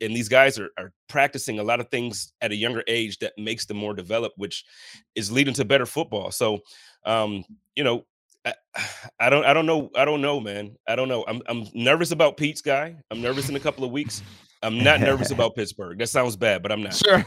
and 0.00 0.14
these 0.14 0.28
guys 0.28 0.58
are, 0.58 0.70
are 0.78 0.92
practicing 1.08 1.58
a 1.58 1.62
lot 1.62 1.80
of 1.80 1.88
things 1.88 2.32
at 2.40 2.52
a 2.52 2.56
younger 2.56 2.84
age 2.86 3.18
that 3.18 3.32
makes 3.36 3.66
them 3.66 3.76
more 3.76 3.94
developed 3.94 4.38
which 4.38 4.64
is 5.14 5.32
leading 5.32 5.54
to 5.54 5.64
better 5.64 5.86
football 5.86 6.30
so 6.30 6.60
um, 7.04 7.44
you 7.76 7.84
know, 7.84 8.04
I, 8.44 8.54
I, 9.20 9.30
don't 9.30 9.44
I 9.44 9.52
don't 9.52 9.66
know 9.66 9.90
I 9.94 10.04
don't 10.04 10.20
know, 10.20 10.40
man. 10.40 10.76
I 10.86 10.96
don't 10.96 11.08
know. 11.08 11.24
I'm 11.26 11.42
I'm 11.46 11.66
nervous 11.74 12.10
about 12.10 12.36
Pete's 12.36 12.62
guy. 12.62 12.96
I'm 13.10 13.20
nervous 13.20 13.48
in 13.48 13.56
a 13.56 13.60
couple 13.60 13.84
of 13.84 13.90
weeks. 13.90 14.22
I'm 14.62 14.82
not 14.82 15.00
nervous 15.00 15.30
about 15.32 15.54
Pittsburgh. 15.54 15.98
That 15.98 16.08
sounds 16.08 16.36
bad, 16.36 16.62
but 16.62 16.72
I'm 16.72 16.82
not. 16.82 16.94
Sure. 16.94 17.24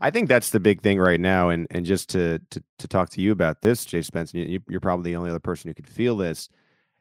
I 0.00 0.10
think 0.10 0.28
that's 0.28 0.50
the 0.50 0.60
big 0.60 0.82
thing 0.82 0.98
right 0.98 1.20
now, 1.20 1.48
and 1.48 1.66
and 1.70 1.86
just 1.86 2.10
to 2.10 2.40
to, 2.50 2.62
to 2.78 2.88
talk 2.88 3.08
to 3.10 3.20
you 3.20 3.32
about 3.32 3.62
this, 3.62 3.84
Jay 3.84 4.02
Spencer, 4.02 4.38
you, 4.38 4.60
you're 4.68 4.80
probably 4.80 5.10
the 5.10 5.16
only 5.16 5.30
other 5.30 5.40
person 5.40 5.68
who 5.68 5.74
could 5.74 5.88
feel 5.88 6.16
this. 6.16 6.48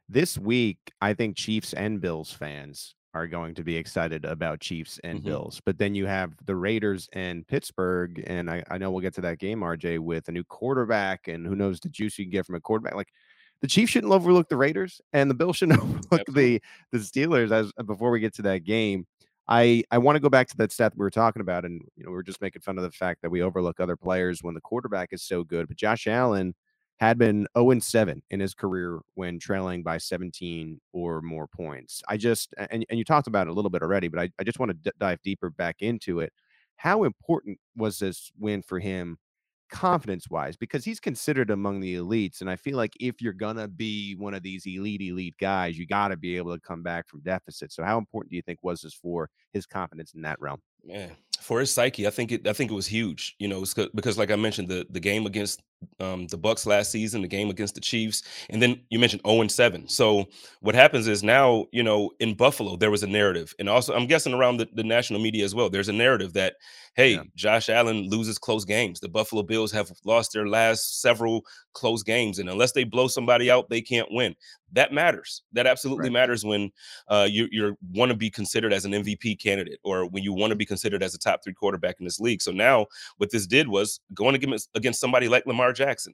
This 0.08 0.38
week, 0.38 0.94
I 1.02 1.14
think 1.14 1.36
Chiefs 1.36 1.74
and 1.74 2.00
Bills 2.00 2.32
fans 2.32 2.96
are 3.16 3.28
going 3.28 3.56
to 3.56 3.64
be 3.64 3.78
excited 3.78 4.26
about 4.26 4.60
Chiefs 4.60 5.00
and 5.04 5.20
mm-hmm. 5.20 5.30
Bills. 5.30 5.62
But 5.66 5.78
then 5.78 5.96
you 5.96 6.06
have 6.06 6.34
the 6.46 6.56
Raiders 6.56 7.08
and 7.14 7.48
Pittsburgh, 7.48 8.22
and 8.28 8.52
I, 8.52 8.62
I 8.70 8.78
know 8.78 8.92
we'll 8.92 9.02
get 9.02 9.14
to 9.16 9.22
that 9.22 9.40
game, 9.40 9.62
RJ, 9.62 10.00
with 10.00 10.28
a 10.28 10.34
new 10.34 10.44
quarterback, 10.44 11.30
and 11.30 11.48
who 11.48 11.56
knows 11.56 11.80
the 11.80 11.88
juice 11.88 12.20
you 12.20 12.26
can 12.26 12.32
get 12.32 12.46
from 12.46 12.56
a 12.56 12.60
quarterback. 12.60 12.94
Like 12.94 13.14
the 13.62 13.68
Chiefs 13.68 13.94
shouldn't 13.94 14.12
overlook 14.12 14.50
the 14.50 14.58
Raiders, 14.58 15.02
and 15.14 15.30
the 15.30 15.34
Bills 15.34 15.56
shouldn't 15.56 15.80
overlook 16.12 16.28
the 16.34 16.62
the 16.92 16.98
Steelers. 16.98 17.52
As 17.52 17.72
before 17.86 18.12
we 18.12 18.20
get 18.20 18.36
to 18.36 18.42
that 18.44 18.66
game, 18.66 19.08
I 19.48 19.84
I 19.92 19.98
want 19.98 20.18
to 20.18 20.20
go 20.20 20.30
back 20.30 20.50
to 20.50 20.58
that 20.58 20.74
stat 20.74 20.92
we 20.98 21.04
were 21.04 21.10
talking 21.10 21.42
about, 21.42 21.64
and 21.64 21.82
you 21.96 22.04
know 22.04 22.12
we 22.12 22.18
are 22.18 22.24
just 22.24 22.42
making 22.42 22.64
fun 22.64 22.78
of 22.78 22.84
the 22.84 22.92
fact 22.92 23.22
that 23.22 23.32
we 23.32 23.42
overlook 23.42 23.80
other 23.80 23.96
players 23.96 24.44
when 24.44 24.56
the 24.56 24.62
quarterback 24.62 25.14
is 25.14 25.24
so 25.24 25.46
good. 25.46 25.70
But 25.70 25.78
Josh 25.78 26.06
Allen 26.06 26.54
had 26.98 27.18
been 27.18 27.48
0 27.58 27.80
7 27.80 28.22
in 28.30 28.40
his 28.40 28.54
career 28.54 29.00
when 29.16 29.40
trailing 29.40 29.84
by 29.84 29.98
17 29.98 30.80
or 30.94 31.22
more 31.22 31.48
points. 31.48 32.02
I 32.08 32.18
just, 32.18 32.54
and, 32.58 32.86
and 32.90 32.98
you 32.98 33.04
talked 33.04 33.28
about 33.28 33.48
it 33.48 33.52
a 33.52 33.54
little 33.54 33.70
bit 33.70 33.82
already, 33.82 34.08
but 34.08 34.20
I, 34.20 34.30
I 34.40 34.44
just 34.44 34.60
want 34.60 34.70
to 34.70 34.76
d- 34.76 34.96
dive 35.00 35.22
deeper 35.24 35.50
back 35.50 35.78
into 35.80 36.20
it. 36.22 36.32
How 36.78 37.04
important 37.04 37.60
was 37.76 38.00
this 38.00 38.32
win 38.38 38.62
for 38.62 38.80
him 38.80 39.18
confidence 39.70 40.30
wise? 40.30 40.56
Because 40.56 40.86
he's 40.86 41.00
considered 41.00 41.50
among 41.50 41.82
the 41.82 41.96
elites. 41.96 42.42
And 42.42 42.50
I 42.50 42.56
feel 42.56 42.78
like 42.78 42.94
if 43.00 43.22
you're 43.22 43.34
going 43.34 43.58
to 43.58 43.68
be 43.68 44.16
one 44.16 44.34
of 44.34 44.44
these 44.44 44.66
elite, 44.66 45.02
elite 45.02 45.36
guys, 45.40 45.78
you 45.78 45.86
got 45.86 46.10
to 46.10 46.18
be 46.18 46.38
able 46.38 46.54
to 46.54 46.62
come 46.62 46.82
back 46.84 47.08
from 47.08 47.22
deficit. 47.22 47.72
So, 47.72 47.84
how 47.84 47.98
important 47.98 48.32
do 48.32 48.36
you 48.36 48.42
think 48.42 48.60
was 48.62 48.82
this 48.82 48.94
for 48.94 49.30
his 49.54 49.66
confidence 49.66 50.14
in 50.14 50.22
that 50.22 50.40
realm? 50.40 50.62
Yeah, 50.84 51.10
for 51.42 51.60
his 51.60 51.74
psyche, 51.74 52.08
I 52.08 52.10
think 52.10 52.32
it. 52.32 52.48
I 52.48 52.54
think 52.54 52.72
it 52.72 52.76
was 52.76 52.88
huge. 52.88 53.36
You 53.40 53.48
know, 53.48 53.64
because 53.94 54.18
like 54.18 54.32
I 54.32 54.36
mentioned, 54.36 54.68
the 54.68 54.86
the 54.90 55.00
game 55.00 55.26
against 55.26 55.62
um, 56.00 56.28
the 56.28 56.38
Bucs 56.38 56.66
last 56.66 56.92
season, 56.92 57.22
the 57.22 57.28
game 57.28 57.50
against 57.50 57.76
the 57.76 57.82
Chiefs, 57.82 58.24
and 58.50 58.62
then 58.62 58.82
you 58.90 59.00
mentioned 59.00 59.22
zero 59.26 59.38
oh 59.38 59.42
and 59.42 59.52
seven. 59.52 59.88
So 59.88 60.26
what 60.62 60.76
happens 60.76 61.08
is 61.08 61.24
now, 61.24 61.66
you 61.72 61.84
know, 61.84 62.12
in 62.20 62.36
Buffalo 62.36 62.76
there 62.76 62.92
was 62.92 63.04
a 63.04 63.08
narrative, 63.08 63.54
and 63.60 63.70
also 63.70 63.94
I'm 63.94 64.08
guessing 64.08 64.34
around 64.34 64.58
the, 64.58 64.68
the 64.74 64.84
national 64.84 65.20
media 65.22 65.46
as 65.46 65.56
well. 65.56 65.70
There's 65.70 65.90
a 65.90 65.94
narrative 65.94 66.34
that 66.34 66.56
hey, 66.96 67.16
yeah. 67.16 67.24
Josh 67.36 67.70
Allen 67.70 68.10
loses 68.10 68.38
close 68.38 68.64
games. 68.64 69.00
The 69.00 69.10
Buffalo 69.10 69.44
Bills 69.44 69.72
have 69.74 69.92
lost 70.06 70.32
their 70.34 70.48
last 70.48 71.02
several 71.02 71.46
close 71.74 72.04
games, 72.04 72.40
and 72.40 72.50
unless 72.50 72.72
they 72.72 72.84
blow 72.84 73.08
somebody 73.08 73.52
out, 73.52 73.70
they 73.70 73.82
can't 73.82 74.08
win. 74.12 74.36
That 74.72 74.94
matters. 74.94 75.44
That 75.54 75.68
absolutely 75.68 76.06
right. 76.06 76.14
matters 76.14 76.44
when 76.44 76.72
uh, 77.08 77.28
you 77.30 77.48
you 77.52 77.78
want 77.94 78.10
to 78.10 78.18
be 78.18 78.30
considered 78.30 78.74
as 78.74 78.86
an 78.86 78.92
MVP 78.92 79.42
candidate, 79.42 79.80
or 79.84 80.08
when 80.08 80.24
you 80.24 80.34
want 80.34 80.52
to 80.52 80.56
be 80.56 80.66
considered 80.66 81.04
as 81.04 81.14
a 81.14 81.20
top 81.26 81.44
three 81.44 81.54
quarterback 81.54 81.96
in 82.00 82.06
this 82.06 82.20
league. 82.20 82.42
So 82.42 82.52
now 82.52 82.88
what 83.18 83.32
this 83.32 83.48
did 83.48 83.68
was 83.68 84.00
going 84.14 84.36
against 84.36 84.70
against 84.76 85.00
somebody 85.02 85.28
like 85.28 85.46
Lamar 85.46 85.74
Jackson. 85.74 86.14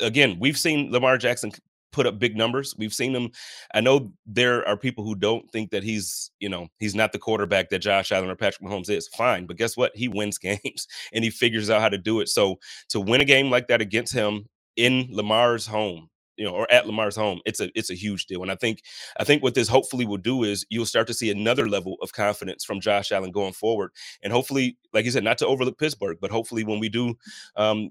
Again, 0.00 0.38
we've 0.40 0.58
seen 0.58 0.90
Lamar 0.90 1.18
Jackson 1.18 1.52
put 1.94 2.06
up 2.06 2.18
big 2.18 2.36
numbers. 2.36 2.74
We've 2.76 2.92
seen 2.92 3.14
him. 3.14 3.30
I 3.72 3.80
know 3.80 4.12
there 4.26 4.66
are 4.66 4.76
people 4.76 5.04
who 5.04 5.14
don't 5.14 5.48
think 5.52 5.70
that 5.70 5.84
he's, 5.84 6.32
you 6.40 6.48
know, 6.48 6.66
he's 6.80 6.94
not 6.94 7.12
the 7.12 7.20
quarterback 7.20 7.70
that 7.70 7.78
Josh 7.78 8.10
Allen 8.10 8.28
or 8.28 8.34
Patrick 8.34 8.68
Mahomes 8.68 8.90
is. 8.90 9.06
Fine, 9.08 9.46
but 9.46 9.56
guess 9.56 9.76
what? 9.76 9.92
He 9.94 10.08
wins 10.08 10.36
games 10.38 10.88
and 11.12 11.22
he 11.22 11.30
figures 11.30 11.70
out 11.70 11.80
how 11.80 11.88
to 11.88 11.98
do 11.98 12.20
it. 12.20 12.28
So 12.28 12.56
to 12.88 13.00
win 13.00 13.20
a 13.20 13.24
game 13.24 13.48
like 13.48 13.68
that 13.68 13.80
against 13.80 14.12
him 14.12 14.46
in 14.76 15.06
Lamar's 15.10 15.66
home, 15.66 16.10
you 16.36 16.44
know, 16.44 16.52
or 16.52 16.70
at 16.70 16.86
Lamar's 16.86 17.16
home, 17.16 17.40
it's 17.44 17.60
a 17.60 17.70
it's 17.74 17.90
a 17.90 17.94
huge 17.94 18.26
deal. 18.26 18.42
And 18.42 18.50
I 18.50 18.56
think 18.56 18.82
I 19.18 19.24
think 19.24 19.42
what 19.42 19.54
this 19.54 19.68
hopefully 19.68 20.04
will 20.04 20.18
do 20.18 20.44
is 20.44 20.66
you'll 20.70 20.86
start 20.86 21.06
to 21.08 21.14
see 21.14 21.30
another 21.30 21.68
level 21.68 21.96
of 22.02 22.12
confidence 22.12 22.64
from 22.64 22.80
Josh 22.80 23.12
Allen 23.12 23.30
going 23.30 23.52
forward. 23.52 23.90
And 24.22 24.32
hopefully, 24.32 24.76
like 24.92 25.04
you 25.04 25.10
said, 25.10 25.24
not 25.24 25.38
to 25.38 25.46
overlook 25.46 25.78
Pittsburgh, 25.78 26.18
but 26.20 26.30
hopefully 26.30 26.64
when 26.64 26.80
we 26.80 26.88
do 26.88 27.14
um, 27.56 27.90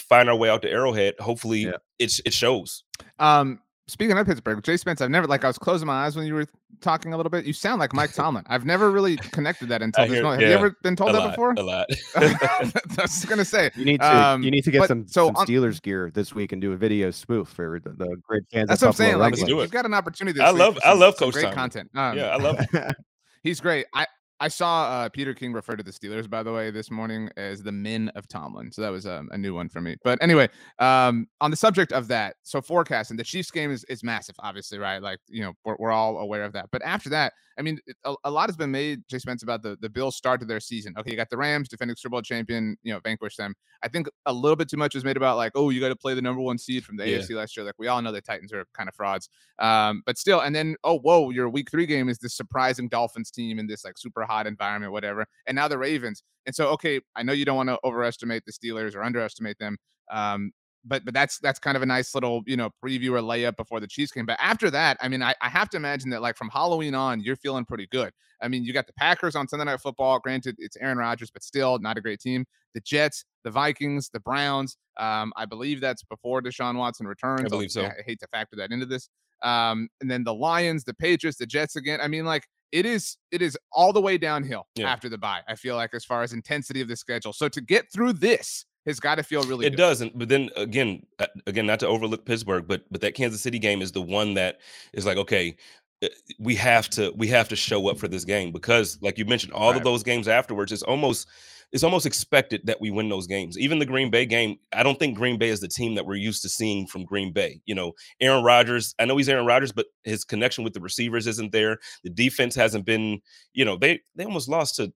find 0.00 0.28
our 0.28 0.36
way 0.36 0.48
out 0.48 0.62
to 0.62 0.70
Arrowhead, 0.70 1.14
hopefully 1.18 1.64
yeah. 1.64 1.76
it's 1.98 2.20
it 2.24 2.32
shows. 2.32 2.84
Um, 3.18 3.60
speaking 3.88 4.16
of 4.18 4.26
Pittsburgh, 4.26 4.62
Jay 4.62 4.76
Spence, 4.76 5.00
I've 5.00 5.10
never 5.10 5.26
like 5.26 5.44
I 5.44 5.48
was 5.48 5.58
closing 5.58 5.86
my 5.86 6.04
eyes 6.04 6.16
when 6.16 6.26
you 6.26 6.34
were 6.34 6.46
talking 6.80 7.12
a 7.12 7.16
little 7.16 7.30
bit. 7.30 7.44
You 7.44 7.52
sound 7.52 7.78
like 7.78 7.92
Mike 7.92 8.12
Tomlin. 8.12 8.44
I've 8.48 8.64
never 8.64 8.90
really 8.90 9.16
connected 9.16 9.68
that 9.68 9.82
until 9.82 10.06
this 10.06 10.22
moment. 10.22 10.42
Have 10.42 10.50
yeah, 10.50 10.58
you 10.58 10.64
ever 10.64 10.76
been 10.82 10.96
told 10.96 11.14
that 11.14 11.20
lot, 11.20 11.30
before? 11.30 11.54
A 11.56 11.62
lot. 11.62 11.86
I 12.16 12.72
was 12.98 13.24
gonna 13.24 13.44
say 13.44 13.70
you 13.76 13.84
need 13.84 14.00
to 14.00 14.16
um, 14.16 14.42
you 14.42 14.50
need 14.50 14.64
to 14.64 14.70
get 14.70 14.80
but, 14.80 14.88
some, 14.88 15.06
so 15.06 15.26
some 15.26 15.46
Steelers 15.46 15.74
on, 15.74 15.80
gear 15.82 16.10
this 16.12 16.34
week 16.34 16.52
and 16.52 16.60
do 16.60 16.72
a 16.72 16.76
video 16.76 17.10
spoof 17.10 17.48
for 17.48 17.80
the, 17.80 17.90
the 17.90 18.16
great 18.22 18.42
fans. 18.52 18.68
That's 18.68 18.82
what 18.82 18.88
I'm 18.88 18.94
saying. 18.94 19.18
Like 19.18 19.36
you've 19.36 19.70
got 19.70 19.86
an 19.86 19.94
opportunity. 19.94 20.40
I 20.40 20.50
love 20.50 20.78
I 20.84 20.94
love 20.94 21.16
Coach 21.16 21.34
great 21.34 21.42
Tomlin. 21.42 21.56
content. 21.56 21.90
Um, 21.94 22.16
yeah, 22.16 22.28
I 22.28 22.36
love. 22.36 22.58
he's 23.42 23.60
great. 23.60 23.86
I 23.94 24.06
I 24.38 24.48
saw 24.48 24.84
uh, 24.84 25.08
Peter 25.08 25.32
King 25.32 25.52
refer 25.52 25.76
to 25.76 25.82
the 25.82 25.90
Steelers, 25.90 26.28
by 26.28 26.42
the 26.42 26.52
way, 26.52 26.70
this 26.70 26.90
morning 26.90 27.30
as 27.36 27.62
the 27.62 27.72
men 27.72 28.10
of 28.14 28.28
Tomlin. 28.28 28.70
So 28.70 28.82
that 28.82 28.90
was 28.90 29.06
um, 29.06 29.30
a 29.32 29.38
new 29.38 29.54
one 29.54 29.68
for 29.68 29.80
me. 29.80 29.96
But 30.04 30.22
anyway, 30.22 30.48
um, 30.78 31.26
on 31.40 31.50
the 31.50 31.56
subject 31.56 31.92
of 31.92 32.08
that, 32.08 32.36
so 32.42 32.60
forecasting, 32.60 33.16
the 33.16 33.24
Chiefs 33.24 33.50
game 33.50 33.70
is, 33.70 33.84
is 33.84 34.04
massive, 34.04 34.36
obviously, 34.40 34.78
right? 34.78 35.02
Like, 35.02 35.20
you 35.28 35.42
know, 35.42 35.54
we're, 35.64 35.76
we're 35.78 35.90
all 35.90 36.18
aware 36.18 36.44
of 36.44 36.52
that. 36.52 36.66
But 36.70 36.82
after 36.82 37.08
that, 37.10 37.32
I 37.58 37.62
mean, 37.62 37.78
a, 38.04 38.14
a, 38.24 38.30
lot 38.30 38.50
has 38.50 38.56
been 38.56 38.70
made, 38.70 39.02
Jay 39.08 39.18
Spence, 39.18 39.42
about 39.42 39.62
the, 39.62 39.78
the 39.80 39.88
Bills' 39.88 40.16
start 40.16 40.40
to 40.40 40.46
their 40.46 40.60
season. 40.60 40.94
Okay, 40.98 41.10
you 41.10 41.16
got 41.16 41.30
the 41.30 41.38
Rams, 41.38 41.68
defending 41.68 41.96
Super 41.96 42.10
Bowl 42.10 42.22
champion, 42.22 42.76
you 42.82 42.92
know, 42.92 43.00
vanquish 43.00 43.36
them. 43.36 43.54
I 43.82 43.88
think 43.88 44.08
a 44.26 44.32
little 44.32 44.56
bit 44.56 44.68
too 44.68 44.76
much 44.76 44.94
was 44.94 45.04
made 45.04 45.16
about, 45.16 45.38
like, 45.38 45.52
oh, 45.54 45.70
you 45.70 45.80
got 45.80 45.88
to 45.88 45.96
play 45.96 46.12
the 46.12 46.20
number 46.20 46.42
one 46.42 46.58
seed 46.58 46.84
from 46.84 46.98
the 46.98 47.08
yeah. 47.08 47.18
AFC 47.18 47.30
last 47.34 47.56
year. 47.56 47.64
Like, 47.64 47.76
we 47.78 47.88
all 47.88 48.02
know 48.02 48.12
the 48.12 48.20
Titans 48.20 48.52
are 48.52 48.66
kind 48.74 48.88
of 48.88 48.94
frauds. 48.94 49.30
Um, 49.58 50.02
but 50.04 50.18
still, 50.18 50.40
and 50.40 50.54
then, 50.54 50.76
oh, 50.84 50.98
whoa, 50.98 51.30
your 51.30 51.48
week 51.48 51.70
three 51.70 51.86
game 51.86 52.10
is 52.10 52.18
this 52.18 52.34
surprising 52.34 52.88
Dolphins 52.88 53.30
team 53.30 53.58
in 53.58 53.66
this, 53.66 53.84
like, 53.86 53.96
super 53.96 54.25
hot 54.26 54.46
environment, 54.46 54.92
whatever. 54.92 55.26
And 55.46 55.56
now 55.56 55.68
the 55.68 55.78
Ravens. 55.78 56.22
And 56.46 56.54
so, 56.54 56.68
okay, 56.68 57.00
I 57.14 57.22
know 57.22 57.32
you 57.32 57.44
don't 57.44 57.56
want 57.56 57.68
to 57.68 57.78
overestimate 57.84 58.44
the 58.46 58.52
Steelers 58.52 58.94
or 58.94 59.02
underestimate 59.02 59.58
them. 59.58 59.76
Um, 60.10 60.52
but 60.86 61.04
but 61.04 61.12
that's 61.12 61.38
that's 61.40 61.58
kind 61.58 61.76
of 61.76 61.82
a 61.82 61.86
nice 61.86 62.14
little 62.14 62.42
you 62.46 62.56
know 62.56 62.70
preview 62.84 63.10
or 63.10 63.20
layup 63.20 63.56
before 63.56 63.80
the 63.80 63.86
Chiefs 63.86 64.12
game. 64.12 64.26
But 64.26 64.38
after 64.40 64.70
that, 64.70 64.96
I 65.00 65.08
mean, 65.08 65.22
I, 65.22 65.34
I 65.42 65.48
have 65.48 65.68
to 65.70 65.76
imagine 65.76 66.10
that 66.10 66.22
like 66.22 66.36
from 66.36 66.48
Halloween 66.48 66.94
on, 66.94 67.20
you're 67.20 67.36
feeling 67.36 67.64
pretty 67.64 67.88
good. 67.90 68.12
I 68.40 68.48
mean, 68.48 68.64
you 68.64 68.72
got 68.72 68.86
the 68.86 68.92
Packers 68.92 69.34
on 69.34 69.48
Sunday 69.48 69.64
Night 69.64 69.80
Football. 69.80 70.18
Granted, 70.20 70.56
it's 70.58 70.76
Aaron 70.76 70.98
Rodgers, 70.98 71.30
but 71.30 71.42
still 71.42 71.78
not 71.78 71.98
a 71.98 72.00
great 72.00 72.20
team. 72.20 72.44
The 72.74 72.80
Jets, 72.80 73.24
the 73.44 73.50
Vikings, 73.50 74.10
the 74.12 74.20
Browns. 74.20 74.76
Um, 74.98 75.32
I 75.36 75.46
believe 75.46 75.80
that's 75.80 76.02
before 76.04 76.42
Deshaun 76.42 76.76
Watson 76.76 77.06
returns. 77.06 77.46
I 77.46 77.48
believe 77.48 77.70
so. 77.70 77.84
I 77.84 78.02
hate 78.06 78.20
to 78.20 78.28
factor 78.28 78.56
that 78.56 78.70
into 78.70 78.86
this. 78.86 79.08
Um, 79.42 79.88
and 80.00 80.10
then 80.10 80.24
the 80.24 80.34
Lions, 80.34 80.84
the 80.84 80.94
Patriots, 80.94 81.38
the 81.38 81.46
Jets 81.46 81.76
again. 81.76 82.00
I 82.00 82.08
mean, 82.08 82.24
like 82.24 82.44
it 82.72 82.86
is 82.86 83.16
it 83.30 83.42
is 83.42 83.56
all 83.72 83.92
the 83.92 84.00
way 84.00 84.18
downhill 84.18 84.66
yeah. 84.74 84.90
after 84.90 85.08
the 85.08 85.18
bye. 85.18 85.40
I 85.48 85.54
feel 85.54 85.76
like 85.76 85.94
as 85.94 86.04
far 86.04 86.22
as 86.22 86.32
intensity 86.32 86.80
of 86.80 86.88
the 86.88 86.96
schedule. 86.96 87.32
So 87.32 87.48
to 87.48 87.60
get 87.60 87.90
through 87.92 88.14
this 88.14 88.66
has 88.86 89.00
got 89.00 89.16
to 89.16 89.22
feel 89.22 89.42
really. 89.42 89.66
It 89.66 89.70
good. 89.70 89.76
doesn't. 89.76 90.18
But 90.18 90.28
then 90.28 90.48
again, 90.56 91.04
uh, 91.18 91.26
again, 91.46 91.66
not 91.66 91.80
to 91.80 91.88
overlook 91.88 92.24
Pittsburgh, 92.24 92.66
but 92.66 92.84
but 92.90 93.00
that 93.00 93.14
Kansas 93.14 93.40
City 93.40 93.58
game 93.58 93.82
is 93.82 93.92
the 93.92 94.02
one 94.02 94.34
that 94.34 94.60
is 94.92 95.04
like, 95.04 95.18
okay, 95.18 95.56
uh, 96.02 96.08
we 96.38 96.54
have 96.54 96.88
to 96.90 97.12
we 97.16 97.26
have 97.28 97.48
to 97.48 97.56
show 97.56 97.88
up 97.88 97.98
for 97.98 98.08
this 98.08 98.24
game 98.24 98.52
because, 98.52 98.98
like 99.02 99.18
you 99.18 99.24
mentioned, 99.24 99.52
all 99.52 99.70
right. 99.70 99.78
of 99.78 99.84
those 99.84 100.02
games 100.02 100.28
afterwards, 100.28 100.72
it's 100.72 100.82
almost 100.82 101.28
it's 101.72 101.82
almost 101.82 102.06
expected 102.06 102.62
that 102.64 102.80
we 102.80 102.90
win 102.90 103.08
those 103.08 103.26
games. 103.26 103.58
Even 103.58 103.78
the 103.78 103.86
Green 103.86 104.10
Bay 104.10 104.24
game, 104.24 104.56
I 104.72 104.82
don't 104.82 104.98
think 104.98 105.16
Green 105.16 105.38
Bay 105.38 105.48
is 105.48 105.60
the 105.60 105.68
team 105.68 105.94
that 105.94 106.06
we're 106.06 106.14
used 106.14 106.42
to 106.42 106.48
seeing 106.48 106.86
from 106.86 107.04
Green 107.04 107.32
Bay. 107.32 107.60
You 107.66 107.74
know, 107.74 107.92
Aaron 108.20 108.44
Rodgers, 108.44 108.94
I 108.98 109.04
know 109.04 109.16
he's 109.16 109.28
Aaron 109.28 109.46
Rodgers, 109.46 109.72
but 109.72 109.86
his 110.04 110.24
connection 110.24 110.64
with 110.64 110.74
the 110.74 110.80
receivers 110.80 111.26
isn't 111.26 111.52
there. 111.52 111.78
The 112.04 112.10
defense 112.10 112.54
hasn't 112.54 112.86
been, 112.86 113.20
you 113.52 113.64
know, 113.64 113.76
they 113.76 114.00
they 114.14 114.24
almost 114.24 114.48
lost 114.48 114.76
to 114.76 114.92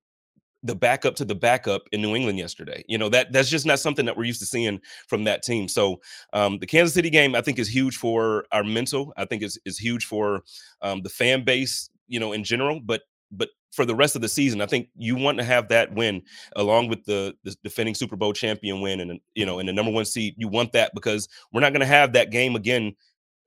the 0.63 0.75
backup 0.75 1.15
to 1.17 1.25
the 1.25 1.35
backup 1.35 1.83
in 1.93 2.03
New 2.03 2.15
England 2.15 2.39
yesterday. 2.39 2.85
You 2.87 2.99
know 2.99 3.09
that 3.09 3.33
that's 3.33 3.49
just 3.49 3.67
not 3.67 3.81
something 3.81 4.07
that 4.07 4.17
we're 4.17 4.25
used 4.25 4.41
to 4.41 4.47
seeing 4.47 4.81
from 5.09 5.25
that 5.25 5.43
team. 5.43 5.69
So 5.69 6.01
um, 6.33 6.59
the 6.59 6.67
Kansas 6.67 6.95
City 6.95 7.11
game, 7.11 7.35
I 7.35 7.41
think, 7.41 7.59
is 7.59 7.69
huge 7.69 7.97
for 7.97 8.45
our 8.53 8.65
mental. 8.65 9.13
I 9.17 9.25
think 9.25 9.43
is 9.43 9.59
is 9.65 9.79
huge 9.79 10.05
for 10.05 10.43
um, 10.83 11.03
the 11.03 11.09
fan 11.09 11.45
base, 11.45 11.91
you 12.09 12.21
know, 12.21 12.33
in 12.33 12.45
general. 12.45 12.81
But 12.81 13.03
but 13.31 13.49
for 13.71 13.85
the 13.85 13.95
rest 13.95 14.17
of 14.17 14.23
the 14.23 14.29
season, 14.29 14.61
I 14.61 14.67
think 14.67 14.89
you 14.97 15.17
want 15.17 15.39
to 15.39 15.45
have 15.45 15.69
that 15.69 15.93
win 15.95 16.23
along 16.57 16.89
with 16.89 17.05
the, 17.05 17.35
the 17.45 17.57
defending 17.63 17.95
Super 17.95 18.17
Bowl 18.17 18.33
champion 18.33 18.81
win 18.81 19.01
and 19.01 19.21
you 19.35 19.47
know 19.47 19.59
in 19.59 19.67
the 19.67 19.73
number 19.73 19.93
one 19.93 20.05
seed. 20.05 20.35
You 20.37 20.49
want 20.49 20.73
that 20.73 20.93
because 20.95 21.29
we're 21.53 21.61
not 21.61 21.73
going 21.73 21.81
to 21.81 21.87
have 21.87 22.13
that 22.13 22.31
game 22.31 22.57
again 22.57 22.95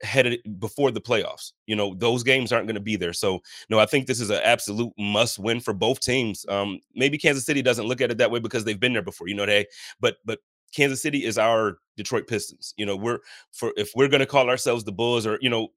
headed 0.01 0.39
before 0.59 0.91
the 0.91 1.01
playoffs. 1.01 1.53
You 1.65 1.75
know, 1.75 1.95
those 1.95 2.23
games 2.23 2.51
aren't 2.51 2.67
going 2.67 2.75
to 2.75 2.81
be 2.81 2.95
there. 2.95 3.13
So, 3.13 3.41
no, 3.69 3.79
I 3.79 3.85
think 3.85 4.05
this 4.05 4.19
is 4.19 4.29
an 4.29 4.41
absolute 4.43 4.93
must 4.97 5.39
win 5.39 5.59
for 5.59 5.73
both 5.73 6.01
teams. 6.01 6.45
Um, 6.49 6.79
maybe 6.93 7.17
Kansas 7.17 7.45
City 7.45 7.61
doesn't 7.61 7.87
look 7.87 8.01
at 8.01 8.11
it 8.11 8.17
that 8.17 8.31
way 8.31 8.39
because 8.39 8.65
they've 8.65 8.79
been 8.79 8.93
there 8.93 9.01
before, 9.01 9.27
you 9.27 9.35
know, 9.35 9.45
they, 9.45 9.65
but, 9.99 10.17
but 10.25 10.39
Kansas 10.75 11.01
City 11.01 11.23
is 11.25 11.37
our 11.37 11.77
Detroit 11.95 12.27
Pistons. 12.27 12.73
You 12.77 12.85
know, 12.85 12.95
we're 12.95 13.19
for 13.51 13.71
if 13.77 13.91
we're 13.95 14.07
going 14.07 14.19
to 14.19 14.25
call 14.25 14.49
ourselves 14.49 14.83
the 14.83 14.91
Bulls 14.91 15.25
or, 15.25 15.37
you 15.41 15.49
know, 15.49 15.69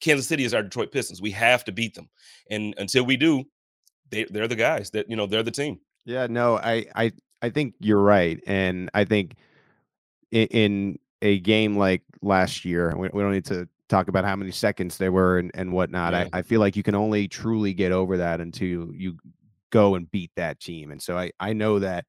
Kansas 0.00 0.26
City 0.26 0.44
is 0.44 0.54
our 0.54 0.62
Detroit 0.62 0.90
Pistons. 0.90 1.20
We 1.20 1.30
have 1.32 1.64
to 1.64 1.72
beat 1.72 1.94
them. 1.94 2.08
And 2.50 2.74
until 2.78 3.04
we 3.04 3.16
do, 3.16 3.44
they, 4.10 4.24
they're 4.24 4.48
the 4.48 4.56
guys 4.56 4.90
that, 4.90 5.08
you 5.08 5.16
know, 5.16 5.26
they're 5.26 5.42
the 5.42 5.50
team. 5.50 5.80
Yeah, 6.04 6.26
no, 6.28 6.56
I, 6.56 6.86
I, 6.94 7.12
I 7.42 7.50
think 7.50 7.74
you're 7.80 8.00
right. 8.00 8.40
And 8.46 8.90
I 8.94 9.04
think 9.04 9.36
in, 10.30 10.46
in 10.48 10.98
a 11.22 11.38
game 11.40 11.76
like 11.76 12.02
last 12.22 12.64
year, 12.64 12.94
we, 12.96 13.08
we, 13.12 13.22
don't 13.22 13.32
need 13.32 13.44
to 13.46 13.68
talk 13.88 14.08
about 14.08 14.24
how 14.24 14.36
many 14.36 14.50
seconds 14.50 14.98
there 14.98 15.12
were 15.12 15.38
and, 15.38 15.50
and 15.54 15.72
whatnot. 15.72 16.12
Yeah. 16.12 16.28
I, 16.32 16.38
I 16.38 16.42
feel 16.42 16.60
like 16.60 16.76
you 16.76 16.82
can 16.82 16.94
only 16.94 17.28
truly 17.28 17.74
get 17.74 17.92
over 17.92 18.16
that 18.18 18.40
until 18.40 18.92
you 18.94 19.18
go 19.70 19.94
and 19.94 20.10
beat 20.10 20.30
that 20.36 20.60
team. 20.60 20.90
And 20.90 21.00
so 21.00 21.18
I, 21.18 21.30
I 21.40 21.52
know 21.52 21.78
that 21.78 22.06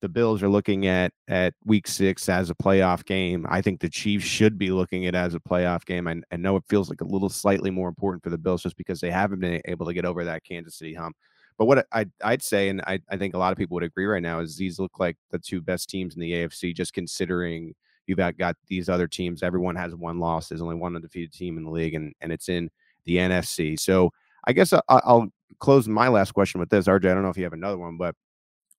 the 0.00 0.08
Bills 0.08 0.42
are 0.42 0.48
looking 0.48 0.86
at 0.86 1.12
at 1.28 1.54
week 1.64 1.86
six 1.86 2.28
as 2.28 2.50
a 2.50 2.54
playoff 2.54 3.04
game. 3.04 3.46
I 3.48 3.60
think 3.60 3.80
the 3.80 3.88
Chiefs 3.88 4.24
should 4.24 4.58
be 4.58 4.70
looking 4.70 5.06
at 5.06 5.14
it 5.14 5.18
as 5.18 5.34
a 5.34 5.40
playoff 5.40 5.84
game. 5.84 6.08
I, 6.08 6.20
I 6.32 6.36
know 6.36 6.56
it 6.56 6.64
feels 6.68 6.88
like 6.88 7.02
a 7.02 7.06
little 7.06 7.28
slightly 7.28 7.70
more 7.70 7.88
important 7.88 8.22
for 8.22 8.30
the 8.30 8.38
Bills 8.38 8.62
just 8.62 8.76
because 8.76 9.00
they 9.00 9.10
haven't 9.10 9.40
been 9.40 9.60
able 9.66 9.86
to 9.86 9.94
get 9.94 10.06
over 10.06 10.24
that 10.24 10.44
Kansas 10.44 10.76
City 10.76 10.94
hump. 10.94 11.16
But 11.60 11.66
what 11.66 11.86
I, 11.92 12.06
I'd 12.24 12.42
say, 12.42 12.70
and 12.70 12.80
I, 12.80 12.98
I 13.08 13.16
think 13.16 13.34
a 13.34 13.38
lot 13.38 13.52
of 13.52 13.58
people 13.58 13.76
would 13.76 13.84
agree 13.84 14.06
right 14.06 14.22
now, 14.22 14.40
is 14.40 14.56
these 14.56 14.80
look 14.80 14.98
like 14.98 15.16
the 15.30 15.38
two 15.38 15.60
best 15.60 15.88
teams 15.88 16.14
in 16.14 16.20
the 16.20 16.32
AFC, 16.32 16.74
just 16.74 16.92
considering– 16.92 17.74
you've 18.10 18.36
got, 18.38 18.56
these 18.66 18.88
other 18.88 19.06
teams. 19.06 19.42
Everyone 19.42 19.76
has 19.76 19.94
one 19.94 20.18
loss. 20.18 20.48
There's 20.48 20.60
only 20.60 20.74
one 20.74 20.96
undefeated 20.96 21.32
team 21.32 21.56
in 21.56 21.64
the 21.64 21.70
league, 21.70 21.94
and 21.94 22.12
and 22.20 22.32
it's 22.32 22.48
in 22.48 22.68
the 23.04 23.16
NFC. 23.16 23.78
So 23.78 24.10
I 24.44 24.52
guess 24.52 24.72
I, 24.72 24.80
I'll 24.88 25.28
close 25.58 25.88
my 25.88 26.08
last 26.08 26.32
question 26.32 26.60
with 26.60 26.70
this, 26.70 26.86
RJ. 26.86 27.10
I 27.10 27.14
don't 27.14 27.22
know 27.22 27.30
if 27.30 27.36
you 27.36 27.44
have 27.44 27.52
another 27.52 27.78
one, 27.78 27.96
but 27.96 28.14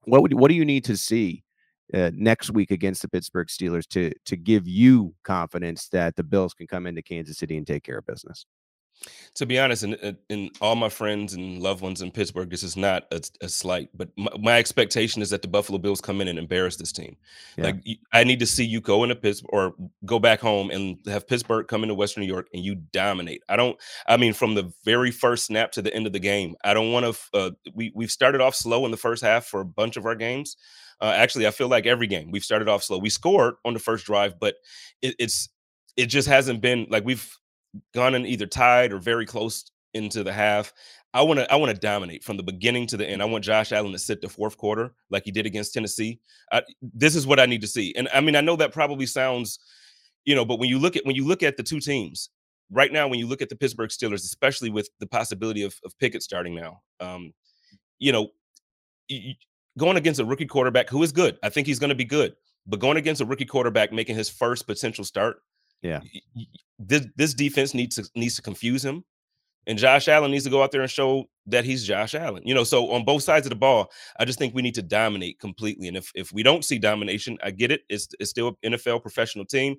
what 0.04 0.22
would 0.22 0.34
what 0.34 0.50
do 0.50 0.56
you 0.56 0.66
need 0.66 0.84
to 0.86 0.98
see 0.98 1.44
uh, 1.94 2.12
next 2.14 2.52
week 2.52 2.72
against 2.72 3.02
the 3.02 3.08
Pittsburgh 3.08 3.48
Steelers 3.48 3.88
to 3.90 4.12
to 4.26 4.36
give 4.36 4.68
you 4.68 5.16
confidence 5.24 5.88
that 5.90 6.16
the 6.16 6.24
Bills 6.24 6.54
can 6.54 6.68
come 6.68 6.86
into 6.86 7.02
Kansas 7.02 7.38
City 7.38 7.58
and 7.58 7.66
take 7.66 7.84
care 7.84 7.98
of 7.98 8.06
business? 8.06 8.46
To 9.36 9.46
be 9.46 9.60
honest, 9.60 9.84
and 9.84 10.18
in, 10.30 10.50
all 10.60 10.76
my 10.76 10.90
friends 10.90 11.34
and 11.34 11.60
loved 11.60 11.82
ones 11.82 12.02
in 12.02 12.12
Pittsburgh, 12.12 12.50
this 12.50 12.64
is 12.64 12.76
not 12.76 13.06
a, 13.12 13.22
a 13.42 13.50
slight, 13.50 13.90
but 13.96 14.10
my, 14.18 14.32
my, 14.40 14.58
expectation 14.58 15.22
is 15.22 15.30
that 15.30 15.42
the 15.42 15.48
Buffalo 15.48 15.80
Bills 15.80 16.02
come 16.02 16.22
in 16.22 16.28
and 16.28 16.38
embarrass 16.38 16.76
this 16.76 16.92
team. 16.92 17.16
Yeah. 17.58 17.66
Like 17.66 17.84
I 18.14 18.24
need 18.24 18.40
to 18.40 18.46
see 18.46 18.66
you 18.66 18.82
go 18.82 19.04
into 19.04 19.16
Pittsburgh 19.16 19.50
or 19.54 19.74
go 20.06 20.20
back 20.20 20.40
home 20.40 20.70
and 20.70 20.98
have 21.08 21.28
Pittsburgh 21.28 21.68
come 21.68 21.84
into 21.84 21.96
Western 21.96 22.22
New 22.22 22.28
York 22.28 22.48
and 22.54 22.64
you 22.64 22.76
dominate. 22.76 23.42
I 23.48 23.56
don't. 23.56 23.78
I 24.08 24.18
mean, 24.18 24.34
from 24.34 24.56
the 24.56 24.72
very 24.84 25.12
first 25.12 25.46
snap 25.46 25.72
to 25.74 25.82
the 25.82 25.94
end 25.94 26.08
of 26.08 26.14
the 26.14 26.20
game, 26.20 26.56
I 26.64 26.74
don't 26.74 26.92
want 26.92 27.06
to. 27.06 27.38
Uh, 27.38 27.52
we 27.74 27.92
we've 27.96 28.12
started 28.12 28.42
off 28.42 28.56
slow 28.56 28.86
in 28.86 28.92
the 28.92 28.98
first 28.98 29.24
half 29.24 29.46
for 29.46 29.62
a 29.62 29.66
bunch 29.66 29.98
of 29.98 30.06
our 30.06 30.16
games. 30.16 30.58
Uh, 31.00 31.14
actually, 31.16 31.48
I 31.48 31.52
feel 31.52 31.68
like 31.68 31.88
every 31.88 32.08
game 32.08 32.30
we've 32.32 32.44
started 32.44 32.68
off 32.68 32.84
slow. 32.84 33.00
We 33.00 33.10
scored 33.10 33.56
on 33.66 33.74
the 33.74 33.80
first 33.80 34.06
drive, 34.06 34.40
but 34.40 34.56
it, 35.02 35.16
it's 35.18 35.50
it 35.98 36.08
just 36.08 36.28
hasn't 36.28 36.62
been 36.62 36.88
like 36.90 37.06
we've 37.06 37.38
gone 37.94 38.16
in 38.16 38.26
either 38.26 38.46
tied 38.46 38.94
or 38.94 39.00
very 39.00 39.26
close 39.26 39.72
into 39.94 40.24
the 40.24 40.34
half. 40.34 40.74
I 41.14 41.22
want 41.24 41.40
to 41.40 41.52
I 41.52 41.58
want 41.58 41.74
to 41.74 41.80
dominate 41.80 42.24
from 42.24 42.38
the 42.38 42.44
beginning 42.44 42.88
to 42.88 42.98
the 42.98 43.08
end. 43.08 43.22
I 43.22 43.26
want 43.26 43.44
Josh 43.44 43.72
Allen 43.72 43.92
to 43.92 44.00
sit 44.00 44.22
the 44.22 44.30
fourth 44.30 44.58
quarter 44.58 44.94
like 45.10 45.24
he 45.26 45.32
did 45.32 45.46
against 45.46 45.74
Tennessee. 45.74 46.20
I, 46.52 46.64
this 46.82 47.16
is 47.16 47.28
what 47.28 47.40
I 47.40 47.46
need 47.46 47.62
to 47.62 47.68
see. 47.68 47.94
And 47.96 48.08
I 48.14 48.22
mean, 48.22 48.36
I 48.36 48.42
know 48.42 48.56
that 48.56 48.72
probably 48.72 49.06
sounds, 49.06 49.60
you 50.24 50.36
know, 50.36 50.46
but 50.46 50.60
when 50.60 50.70
you 50.70 50.80
look 50.80 50.96
at 50.96 51.06
when 51.06 51.16
you 51.16 51.28
look 51.28 51.44
at 51.44 51.58
the 51.58 51.64
two 51.64 51.82
teams 51.82 52.30
right 52.72 52.94
now, 52.94 53.08
when 53.08 53.20
you 53.20 53.28
look 53.28 53.42
at 53.42 53.50
the 53.50 53.56
Pittsburgh 53.56 53.90
Steelers, 53.90 54.24
especially 54.24 54.70
with 54.70 54.90
the 55.00 55.08
possibility 55.08 55.64
of, 55.64 55.76
of 55.84 55.98
Pickett 56.00 56.24
starting 56.24 56.56
now, 56.56 56.82
um, 57.02 57.34
you 58.00 58.14
know, 58.14 58.30
going 59.78 59.98
against 59.98 60.22
a 60.22 60.26
rookie 60.26 60.46
quarterback 60.46 60.90
who 60.90 61.04
is 61.04 61.12
good. 61.12 61.38
I 61.44 61.50
think 61.50 61.68
he's 61.68 61.80
going 61.80 61.90
to 61.90 61.96
be 61.96 62.06
good. 62.06 62.36
But 62.68 62.80
going 62.80 62.98
against 62.98 63.22
a 63.22 63.26
rookie 63.26 63.46
quarterback 63.46 63.92
making 63.92 64.16
his 64.16 64.30
first 64.30 64.68
potential 64.68 65.04
start, 65.04 65.42
yeah. 65.82 66.02
This 66.80 67.08
this 67.16 67.34
defense 67.34 67.74
needs 67.74 67.96
to 67.96 68.10
needs 68.16 68.36
to 68.36 68.42
confuse 68.42 68.84
him. 68.84 69.04
And 69.68 69.78
Josh 69.78 70.08
Allen 70.08 70.32
needs 70.32 70.44
to 70.46 70.50
go 70.50 70.64
out 70.64 70.72
there 70.72 70.82
and 70.82 70.90
show 70.90 71.26
that 71.46 71.66
he's 71.66 71.86
Josh 71.86 72.16
Allen. 72.16 72.42
You 72.46 72.56
know, 72.56 72.64
so 72.64 72.90
on 72.92 73.06
both 73.06 73.22
sides 73.22 73.46
of 73.46 73.52
the 73.52 73.56
ball, 73.56 73.92
I 74.20 74.26
just 74.26 74.40
think 74.40 74.56
we 74.56 74.64
need 74.64 74.74
to 74.76 74.82
dominate 74.82 75.40
completely. 75.40 75.88
And 75.88 75.96
if 75.96 76.12
if 76.16 76.34
we 76.34 76.42
don't 76.42 76.66
see 76.66 76.80
domination, 76.80 77.38
I 77.44 77.52
get 77.52 77.72
it. 77.72 77.82
It's 77.88 78.08
it's 78.20 78.32
still 78.32 78.58
an 78.64 78.74
NFL 78.74 79.04
professional 79.04 79.46
team, 79.46 79.76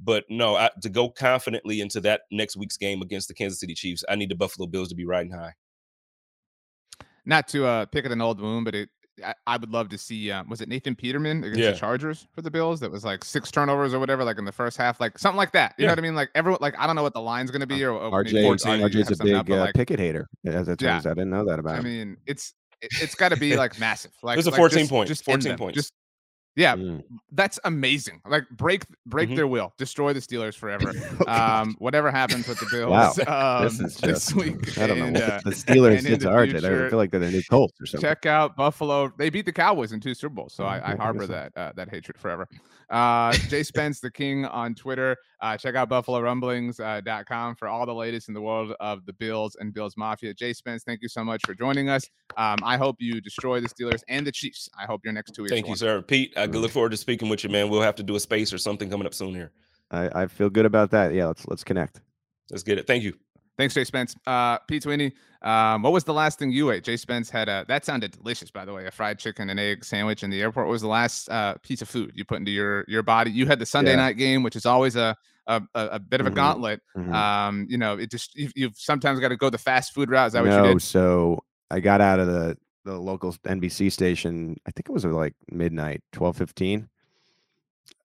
but 0.00 0.24
no, 0.28 0.56
I, 0.56 0.70
to 0.82 0.88
go 0.88 1.08
confidently 1.08 1.80
into 1.80 2.00
that 2.00 2.22
next 2.32 2.56
week's 2.56 2.76
game 2.76 3.02
against 3.02 3.28
the 3.28 3.34
Kansas 3.34 3.60
City 3.60 3.74
Chiefs, 3.74 4.04
I 4.08 4.16
need 4.16 4.30
the 4.30 4.34
Buffalo 4.34 4.66
Bills 4.66 4.88
to 4.88 4.96
be 4.96 5.04
riding 5.04 5.32
high. 5.32 5.54
Not 7.24 7.46
to 7.48 7.66
uh, 7.66 7.86
pick 7.86 8.04
at 8.04 8.12
an 8.12 8.20
old 8.20 8.40
wound, 8.40 8.64
but 8.64 8.74
it 8.74 8.88
I, 9.24 9.34
I 9.46 9.56
would 9.56 9.70
love 9.70 9.88
to 9.90 9.98
see. 9.98 10.30
Um, 10.30 10.48
was 10.48 10.60
it 10.60 10.68
Nathan 10.68 10.94
Peterman 10.94 11.44
against 11.44 11.60
yeah. 11.60 11.70
the 11.70 11.76
Chargers 11.76 12.26
for 12.32 12.42
the 12.42 12.50
Bills? 12.50 12.80
That 12.80 12.90
was 12.90 13.04
like 13.04 13.24
six 13.24 13.50
turnovers 13.50 13.94
or 13.94 13.98
whatever, 13.98 14.24
like 14.24 14.38
in 14.38 14.44
the 14.44 14.52
first 14.52 14.76
half, 14.76 15.00
like 15.00 15.18
something 15.18 15.36
like 15.36 15.52
that. 15.52 15.74
You 15.78 15.82
yeah. 15.82 15.88
know 15.88 15.92
what 15.92 15.98
I 15.98 16.02
mean? 16.02 16.14
Like 16.14 16.30
everyone, 16.34 16.58
like 16.60 16.74
I 16.78 16.86
don't 16.86 16.96
know 16.96 17.02
what 17.02 17.14
the 17.14 17.20
line's 17.20 17.50
going 17.50 17.60
to 17.60 17.66
be. 17.66 17.84
Or, 17.84 17.92
or 17.92 18.24
RJ, 18.24 18.44
RJ's 18.44 19.20
a 19.20 19.24
big 19.24 19.34
up, 19.34 19.48
uh, 19.48 19.56
like, 19.56 19.74
Pickett 19.74 19.98
hater. 19.98 20.28
As 20.44 20.68
it 20.68 20.78
turns, 20.78 21.04
yeah. 21.04 21.10
I 21.10 21.14
didn't 21.14 21.30
know 21.30 21.44
that 21.44 21.58
about. 21.58 21.76
I 21.76 21.80
mean, 21.80 22.16
it's 22.26 22.54
it, 22.80 22.92
has 22.94 23.14
got 23.14 23.30
to 23.30 23.36
be 23.36 23.56
like 23.56 23.78
massive. 23.78 24.12
Like 24.22 24.36
there's 24.36 24.46
a 24.46 24.52
14 24.52 24.62
like, 24.62 24.82
just, 24.82 24.90
points. 24.90 25.08
Just 25.08 25.24
14 25.24 25.56
points. 25.56 25.76
Just 25.76 25.92
yeah, 26.56 26.76
mm. 26.76 27.02
that's 27.32 27.58
amazing. 27.64 28.20
Like 28.26 28.48
break 28.50 28.84
break 29.06 29.28
mm-hmm. 29.28 29.36
their 29.36 29.46
will, 29.46 29.72
destroy 29.78 30.12
the 30.12 30.20
Steelers 30.20 30.54
forever. 30.54 30.92
oh, 31.26 31.32
um, 31.32 31.76
whatever 31.78 32.10
happens 32.10 32.48
with 32.48 32.58
the 32.58 32.66
Bills 32.70 33.18
wow. 33.26 33.58
um, 33.58 33.64
this, 33.64 33.80
is 33.80 33.96
just, 33.96 34.00
this 34.00 34.34
week. 34.34 34.78
I 34.78 34.86
don't 34.86 35.12
know. 35.12 35.20
uh, 35.20 35.40
the 35.44 35.50
Steelers 35.50 36.02
did 36.02 36.20
to 36.20 36.30
I 36.30 36.46
feel 36.88 36.98
like 36.98 37.10
they're 37.10 37.20
the 37.20 37.30
new 37.30 37.42
Colts 37.48 37.80
or 37.80 37.86
something. 37.86 38.08
Check 38.08 38.26
out 38.26 38.56
Buffalo. 38.56 39.12
They 39.16 39.30
beat 39.30 39.46
the 39.46 39.52
Cowboys 39.52 39.92
in 39.92 40.00
two 40.00 40.14
Super 40.14 40.34
Bowls, 40.34 40.54
so 40.54 40.64
oh, 40.64 40.68
I, 40.68 40.92
I, 40.92 40.96
harbor 40.96 41.26
that 41.26 41.52
uh, 41.56 41.72
that 41.76 41.88
hatred 41.88 42.18
forever. 42.18 42.48
Uh, 42.90 43.32
Jay 43.48 43.62
Spence, 43.62 44.00
the 44.00 44.10
King 44.10 44.44
on 44.44 44.74
Twitter. 44.74 45.16
Uh, 45.40 45.56
check 45.56 45.74
out 45.74 45.88
BuffaloRumblings.com 45.88 47.50
uh, 47.50 47.54
for 47.54 47.68
all 47.68 47.86
the 47.86 47.94
latest 47.94 48.28
in 48.28 48.34
the 48.34 48.40
world 48.40 48.74
of 48.80 49.06
the 49.06 49.12
Bills 49.14 49.56
and 49.58 49.72
Bills 49.72 49.96
Mafia. 49.96 50.34
Jay 50.34 50.52
Spence, 50.52 50.82
thank 50.84 51.00
you 51.00 51.08
so 51.08 51.24
much 51.24 51.40
for 51.46 51.54
joining 51.54 51.88
us. 51.88 52.04
Um, 52.36 52.58
I 52.62 52.76
hope 52.76 52.96
you 52.98 53.20
destroy 53.20 53.60
the 53.60 53.68
Steelers 53.68 54.02
and 54.08 54.26
the 54.26 54.32
Chiefs. 54.32 54.68
I 54.78 54.84
hope 54.84 55.00
your 55.04 55.12
next 55.12 55.32
two 55.32 55.42
weeks. 55.42 55.52
Thank 55.52 55.68
you, 55.68 55.76
sir. 55.76 56.02
Pete, 56.02 56.34
I 56.36 56.46
look 56.58 56.72
forward 56.72 56.90
to 56.90 56.96
speaking 56.96 57.28
with 57.28 57.44
you, 57.44 57.50
man. 57.50 57.68
We'll 57.68 57.82
have 57.82 57.96
to 57.96 58.02
do 58.02 58.16
a 58.16 58.20
space 58.20 58.52
or 58.52 58.58
something 58.58 58.90
coming 58.90 59.06
up 59.06 59.14
soon 59.14 59.34
here. 59.34 59.52
I, 59.90 60.22
I 60.22 60.26
feel 60.26 60.50
good 60.50 60.66
about 60.66 60.90
that. 60.90 61.12
Yeah, 61.14 61.26
let's 61.26 61.46
let's 61.46 61.64
connect. 61.64 62.00
Let's 62.50 62.62
get 62.62 62.78
it. 62.78 62.86
Thank 62.86 63.02
you. 63.02 63.14
Thanks, 63.56 63.74
Jay 63.74 63.84
Spence. 63.84 64.16
Uh, 64.26 64.58
Pete 64.68 64.82
Sweeney, 64.82 65.12
um, 65.42 65.82
what 65.82 65.92
was 65.92 66.04
the 66.04 66.14
last 66.14 66.38
thing 66.38 66.50
you 66.50 66.70
ate? 66.70 66.82
Jay 66.82 66.96
Spence 66.96 67.28
had 67.28 67.48
a 67.48 67.64
that 67.68 67.84
sounded 67.84 68.12
delicious, 68.12 68.50
by 68.50 68.64
the 68.64 68.72
way, 68.72 68.86
a 68.86 68.90
fried 68.90 69.18
chicken 69.18 69.50
and 69.50 69.60
egg 69.60 69.84
sandwich 69.84 70.22
in 70.22 70.30
the 70.30 70.40
airport. 70.40 70.66
What 70.66 70.72
was 70.72 70.82
the 70.82 70.88
last 70.88 71.28
uh, 71.28 71.54
piece 71.62 71.82
of 71.82 71.88
food 71.88 72.12
you 72.14 72.24
put 72.24 72.38
into 72.38 72.50
your 72.50 72.84
your 72.88 73.02
body? 73.02 73.30
You 73.30 73.46
had 73.46 73.58
the 73.58 73.66
Sunday 73.66 73.92
yeah. 73.92 73.96
night 73.96 74.16
game, 74.16 74.42
which 74.42 74.56
is 74.56 74.64
always 74.66 74.96
a 74.96 75.16
a, 75.46 75.62
a 75.74 75.98
bit 75.98 76.20
of 76.20 76.26
a 76.26 76.30
mm-hmm. 76.30 76.36
gauntlet. 76.36 76.80
Mm-hmm. 76.96 77.12
Um, 77.12 77.66
you 77.68 77.76
know, 77.76 77.98
it 77.98 78.10
just 78.10 78.34
you've, 78.36 78.52
you've 78.54 78.76
sometimes 78.76 79.20
got 79.20 79.28
to 79.28 79.36
go 79.36 79.50
the 79.50 79.58
fast 79.58 79.92
food 79.92 80.10
route. 80.10 80.28
Is 80.28 80.32
that 80.34 80.42
what 80.42 80.50
no, 80.50 80.64
you 80.64 80.74
did? 80.74 80.82
So 80.82 81.42
I 81.70 81.80
got 81.80 82.00
out 82.00 82.20
of 82.20 82.28
the 82.28 82.56
the 82.84 82.98
local 82.98 83.32
NBC 83.32 83.92
station. 83.92 84.56
I 84.66 84.70
think 84.70 84.88
it 84.88 84.92
was 84.92 85.04
like 85.04 85.34
midnight, 85.50 86.02
twelve 86.12 86.36
fifteen 86.36 86.88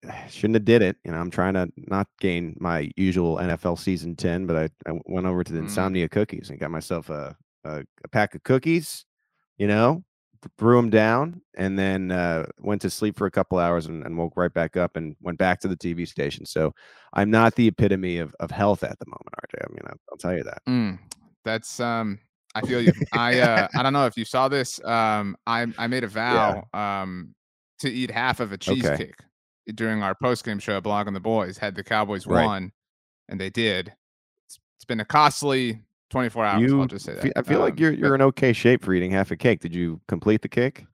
shouldn't 0.29 0.55
have 0.55 0.65
did 0.65 0.83
it. 0.83 0.97
You 1.05 1.13
know, 1.13 1.19
I'm 1.19 1.31
trying 1.31 1.55
to 1.55 1.71
not 1.77 2.09
gain 2.21 2.57
my 2.61 2.91
usual 2.97 3.39
NFL 3.39 3.79
season 3.79 4.17
10, 4.17 4.47
but 4.47 4.57
I, 4.57 4.91
I 4.91 4.99
went 5.07 5.27
over 5.27 5.45
to 5.45 5.53
the 5.53 5.61
mm. 5.61 5.65
Insomnia 5.65 6.09
cookies 6.09 6.51
and 6.51 6.59
got 6.59 6.71
myself 6.71 7.11
a, 7.11 7.37
a, 7.65 7.83
a, 8.05 8.09
pack 8.09 8.35
of 8.35 8.43
cookies, 8.43 9.05
you 9.59 9.67
know, 9.67 10.05
threw 10.59 10.77
them 10.77 10.91
down 10.91 11.41
and 11.57 11.79
then 11.79 12.11
uh, 12.11 12.47
went 12.59 12.83
to 12.83 12.91
sleep 12.91 13.17
for 13.17 13.27
a 13.27 13.31
couple 13.31 13.59
hours 13.59 13.87
and, 13.87 14.05
and, 14.05 14.17
woke 14.19 14.35
right 14.37 14.53
back 14.53 14.77
up 14.77 14.97
and 14.97 15.17
went 15.23 15.39
back 15.39 15.59
to 15.61 15.69
the 15.69 15.77
TV 15.77 16.07
station. 16.07 16.45
So 16.45 16.75
I'm 17.15 17.31
not 17.31 17.55
the 17.55 17.69
epitome 17.69 18.19
of, 18.19 18.35
of 18.41 18.51
health 18.51 18.85
at 18.85 18.99
the 18.99 19.07
moment, 19.07 19.35
RJ. 19.47 19.65
I 19.65 19.73
mean, 19.73 19.83
I'll, 19.87 20.01
I'll 20.11 20.19
tell 20.19 20.37
you 20.37 20.45
that. 20.45 20.63
Mm. 20.69 20.99
That's, 21.45 21.81
um, 21.81 22.19
I 22.55 22.61
feel 22.61 22.81
you. 22.81 22.93
I, 23.13 23.41
uh, 23.41 23.69
I 23.75 23.83
don't 23.83 23.93
know 23.93 24.07
if 24.07 24.17
you 24.17 24.25
saw 24.25 24.49
this. 24.49 24.83
Um, 24.85 25.37
I, 25.47 25.67
I 25.79 25.87
made 25.87 26.05
a 26.05 26.09
vow, 26.09 26.67
yeah. 26.73 27.03
um, 27.03 27.35
to 27.81 27.91
eat 27.91 28.11
half 28.11 28.41
of 28.41 28.53
a 28.53 28.59
cheesecake. 28.59 29.01
Okay 29.01 29.13
during 29.73 30.03
our 30.03 30.15
post 30.15 30.45
game 30.45 30.59
show, 30.59 30.81
Blog 30.81 31.07
on 31.07 31.15
the 31.15 31.21
Boys, 31.21 31.57
had 31.57 31.75
the 31.75 31.85
Cowboys 31.85 32.27
right. 32.27 32.45
won, 32.45 32.73
and 33.29 33.41
they 33.41 33.51
did. 33.51 33.93
It's, 34.47 34.59
it's 34.77 34.85
been 34.85 35.01
a 35.01 35.05
costly 35.05 35.81
24 36.11 36.45
hours. 36.45 36.63
You, 36.63 36.81
I'll 36.81 36.87
just 36.87 37.05
say 37.05 37.15
that. 37.15 37.33
I 37.37 37.43
feel 37.43 37.59
um, 37.59 37.63
like 37.63 37.81
you're 37.81 37.93
you're 37.93 38.11
but, 38.11 38.17
in 38.17 38.23
okay 38.23 38.53
shape 38.53 38.85
for 38.85 38.93
eating 38.93 39.11
half 39.11 39.31
a 39.31 39.37
cake. 39.37 39.61
Did 39.61 39.75
you 39.75 40.01
complete 40.09 40.43
the 40.43 40.49
cake? 40.49 40.85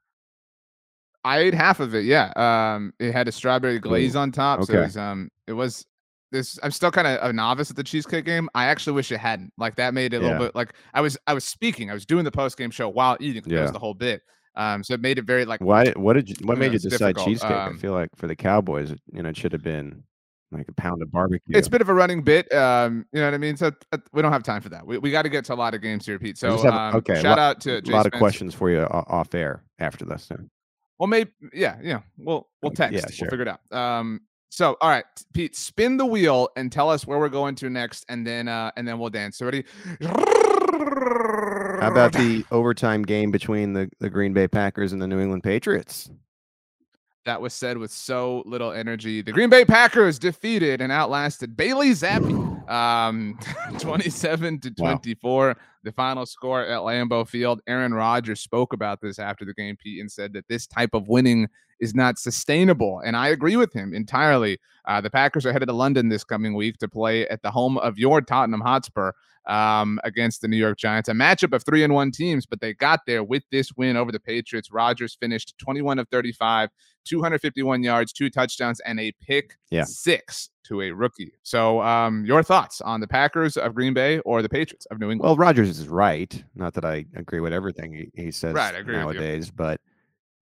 I 1.24 1.40
ate 1.40 1.54
half 1.54 1.80
of 1.80 1.94
it. 1.94 2.04
Yeah. 2.04 2.32
Um, 2.36 2.94
it 2.98 3.12
had 3.12 3.28
a 3.28 3.32
strawberry 3.32 3.78
glaze 3.78 4.16
Ooh, 4.16 4.20
on 4.20 4.32
top. 4.32 4.60
Okay. 4.60 4.72
So 4.72 4.78
it 4.78 4.82
was, 4.82 4.96
um, 4.96 5.30
it 5.46 5.52
was 5.52 5.86
this. 6.30 6.58
I'm 6.62 6.70
still 6.70 6.90
kind 6.90 7.06
of 7.06 7.28
a 7.28 7.32
novice 7.32 7.70
at 7.70 7.76
the 7.76 7.84
cheesecake 7.84 8.24
game. 8.24 8.48
I 8.54 8.66
actually 8.66 8.94
wish 8.94 9.10
it 9.12 9.18
hadn't. 9.18 9.52
Like 9.58 9.76
that 9.76 9.94
made 9.94 10.14
it 10.14 10.18
a 10.18 10.20
yeah. 10.20 10.32
little 10.32 10.46
bit 10.46 10.54
like 10.54 10.74
I 10.94 11.00
was 11.00 11.16
I 11.26 11.34
was 11.34 11.44
speaking. 11.44 11.90
I 11.90 11.94
was 11.94 12.06
doing 12.06 12.24
the 12.24 12.30
post 12.30 12.56
game 12.56 12.70
show 12.70 12.88
while 12.88 13.16
eating. 13.20 13.42
Yeah. 13.46 13.56
That 13.56 13.62
was 13.62 13.72
the 13.72 13.78
whole 13.78 13.94
bit. 13.94 14.22
Um, 14.56 14.82
so 14.82 14.94
it 14.94 15.00
made 15.00 15.18
it 15.18 15.24
very 15.24 15.44
like 15.44 15.60
why? 15.60 15.90
What 15.92 16.14
did 16.14 16.28
you? 16.28 16.36
What 16.42 16.58
made 16.58 16.68
know, 16.68 16.72
you 16.72 16.78
decide 16.78 17.14
difficult. 17.14 17.26
cheesecake? 17.26 17.50
Um, 17.50 17.74
I 17.74 17.78
feel 17.78 17.92
like 17.92 18.10
for 18.16 18.26
the 18.26 18.36
Cowboys, 18.36 18.94
you 19.12 19.22
know, 19.22 19.28
it 19.28 19.36
should 19.36 19.52
have 19.52 19.62
been 19.62 20.02
like 20.52 20.68
a 20.68 20.72
pound 20.72 21.02
of 21.02 21.10
barbecue. 21.12 21.56
It's 21.56 21.68
a 21.68 21.70
bit 21.70 21.80
of 21.80 21.88
a 21.88 21.94
running 21.94 22.22
bit. 22.22 22.52
Um, 22.52 23.06
you 23.12 23.20
know 23.20 23.26
what 23.26 23.34
I 23.34 23.38
mean? 23.38 23.56
So 23.56 23.70
uh, 23.92 23.98
we 24.12 24.22
don't 24.22 24.32
have 24.32 24.42
time 24.42 24.60
for 24.60 24.68
that. 24.70 24.84
We, 24.84 24.98
we 24.98 25.10
got 25.10 25.22
to 25.22 25.28
get 25.28 25.44
to 25.46 25.54
a 25.54 25.56
lot 25.56 25.74
of 25.74 25.82
games 25.82 26.04
here, 26.04 26.18
Pete. 26.18 26.38
So 26.38 26.56
have, 26.56 26.74
um, 26.74 26.96
okay, 26.96 27.20
shout 27.20 27.38
out 27.38 27.60
to 27.62 27.78
a 27.78 27.90
lot 27.90 28.06
of 28.06 28.12
questions 28.12 28.54
for 28.54 28.70
you 28.70 28.80
off 28.80 29.34
air 29.34 29.62
after 29.78 30.04
this. 30.04 30.28
Well, 30.98 31.06
maybe 31.06 31.30
yeah, 31.52 31.78
yeah. 31.82 32.00
We'll 32.18 32.48
we'll 32.62 32.72
text. 32.72 32.94
Yeah, 32.94 33.06
sure. 33.10 33.26
We'll 33.26 33.30
figure 33.30 33.46
it 33.46 33.48
out. 33.48 33.78
Um, 33.78 34.20
so 34.50 34.76
all 34.80 34.90
right, 34.90 35.04
Pete, 35.32 35.56
spin 35.56 35.96
the 35.96 36.04
wheel 36.04 36.50
and 36.56 36.70
tell 36.70 36.90
us 36.90 37.06
where 37.06 37.18
we're 37.18 37.28
going 37.28 37.54
to 37.56 37.70
next, 37.70 38.04
and 38.08 38.26
then 38.26 38.48
uh, 38.48 38.72
and 38.76 38.86
then 38.86 38.98
we'll 38.98 39.10
dance. 39.10 39.38
So 39.38 39.46
ready? 39.46 39.64
How 41.80 41.88
about 41.90 42.12
the 42.12 42.44
overtime 42.50 43.04
game 43.04 43.30
between 43.30 43.72
the, 43.72 43.88
the 44.00 44.10
Green 44.10 44.32
Bay 44.32 44.48
Packers 44.48 44.92
and 44.92 45.00
the 45.00 45.06
New 45.06 45.20
England 45.20 45.44
Patriots? 45.44 46.10
That 47.24 47.40
was 47.40 47.54
said 47.54 47.78
with 47.78 47.90
so 47.92 48.42
little 48.44 48.72
energy. 48.72 49.22
The 49.22 49.32
Green 49.32 49.50
Bay 49.50 49.64
Packers 49.64 50.18
defeated 50.18 50.80
and 50.80 50.90
outlasted 50.90 51.56
Bailey 51.56 51.90
Zappe 51.90 52.68
um, 52.70 53.38
27 53.78 54.60
to 54.60 54.70
24. 54.70 55.48
Wow. 55.48 55.54
The 55.82 55.92
final 55.92 56.26
score 56.26 56.62
at 56.62 56.80
Lambeau 56.80 57.26
Field. 57.26 57.60
Aaron 57.66 57.94
Rodgers 57.94 58.40
spoke 58.40 58.72
about 58.72 59.00
this 59.00 59.18
after 59.18 59.44
the 59.44 59.54
game, 59.54 59.76
Pete, 59.76 60.00
and 60.00 60.10
said 60.10 60.32
that 60.34 60.48
this 60.48 60.66
type 60.66 60.90
of 60.92 61.08
winning 61.08 61.48
is 61.80 61.94
not 61.94 62.18
sustainable. 62.18 63.00
And 63.04 63.16
I 63.16 63.28
agree 63.28 63.56
with 63.56 63.72
him 63.72 63.94
entirely. 63.94 64.58
Uh, 64.86 65.00
the 65.00 65.10
Packers 65.10 65.46
are 65.46 65.52
headed 65.52 65.68
to 65.68 65.74
London 65.74 66.08
this 66.08 66.24
coming 66.24 66.54
week 66.54 66.78
to 66.78 66.88
play 66.88 67.26
at 67.28 67.42
the 67.42 67.50
home 67.50 67.78
of 67.78 67.98
your 67.98 68.20
Tottenham 68.20 68.60
Hotspur 68.60 69.12
um, 69.46 69.98
against 70.04 70.42
the 70.42 70.48
New 70.48 70.56
York 70.56 70.78
Giants. 70.78 71.08
A 71.08 71.12
matchup 71.12 71.54
of 71.54 71.64
three 71.64 71.82
and 71.82 71.92
one 71.94 72.10
teams, 72.10 72.46
but 72.46 72.60
they 72.60 72.74
got 72.74 73.00
there 73.06 73.24
with 73.24 73.42
this 73.50 73.72
win 73.76 73.96
over 73.96 74.12
the 74.12 74.20
Patriots. 74.20 74.70
Rodgers 74.70 75.16
finished 75.18 75.54
21 75.58 75.98
of 75.98 76.08
35, 76.08 76.70
251 77.04 77.82
yards, 77.82 78.12
two 78.12 78.30
touchdowns, 78.30 78.80
and 78.80 79.00
a 79.00 79.12
pick 79.20 79.56
yeah. 79.70 79.84
six 79.84 80.50
to 80.64 80.82
a 80.82 80.90
rookie. 80.90 81.32
So, 81.42 81.80
um, 81.82 82.24
your 82.24 82.42
thoughts 82.42 82.80
on 82.80 83.00
the 83.00 83.08
Packers 83.08 83.56
of 83.56 83.74
Green 83.74 83.94
Bay 83.94 84.18
or 84.20 84.42
the 84.42 84.48
Patriots 84.48 84.86
of 84.86 85.00
New 85.00 85.10
England? 85.10 85.28
Well, 85.28 85.36
Rodgers 85.36 85.68
is 85.78 85.88
right. 85.88 86.44
Not 86.54 86.74
that 86.74 86.84
I 86.84 87.06
agree 87.14 87.40
with 87.40 87.52
everything 87.52 87.92
he, 87.92 88.10
he 88.14 88.30
says 88.30 88.54
right, 88.54 88.86
nowadays, 88.86 89.50
but 89.50 89.80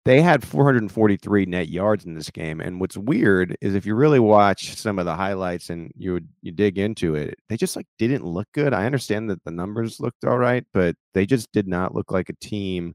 they 0.04 0.22
had 0.22 0.42
443 0.42 1.46
net 1.46 1.68
yards 1.68 2.06
in 2.06 2.14
this 2.14 2.30
game. 2.30 2.60
And 2.60 2.80
what's 2.80 2.96
weird 2.96 3.56
is 3.60 3.74
if 3.74 3.84
you 3.84 3.94
really 3.94 4.20
watch 4.20 4.74
some 4.76 4.98
of 4.98 5.04
the 5.04 5.14
highlights 5.14 5.68
and 5.68 5.92
you 5.96 6.14
would 6.14 6.28
you 6.40 6.50
dig 6.50 6.78
into 6.78 7.14
it, 7.14 7.34
they 7.48 7.58
just 7.58 7.76
like 7.76 7.86
didn't 7.98 8.24
look 8.24 8.48
good. 8.54 8.72
I 8.72 8.86
understand 8.86 9.28
that 9.28 9.44
the 9.44 9.50
numbers 9.50 10.00
looked 10.00 10.24
all 10.24 10.38
right, 10.38 10.64
but 10.72 10.96
they 11.12 11.26
just 11.26 11.52
did 11.52 11.68
not 11.68 11.94
look 11.94 12.10
like 12.10 12.30
a 12.30 12.36
team 12.40 12.94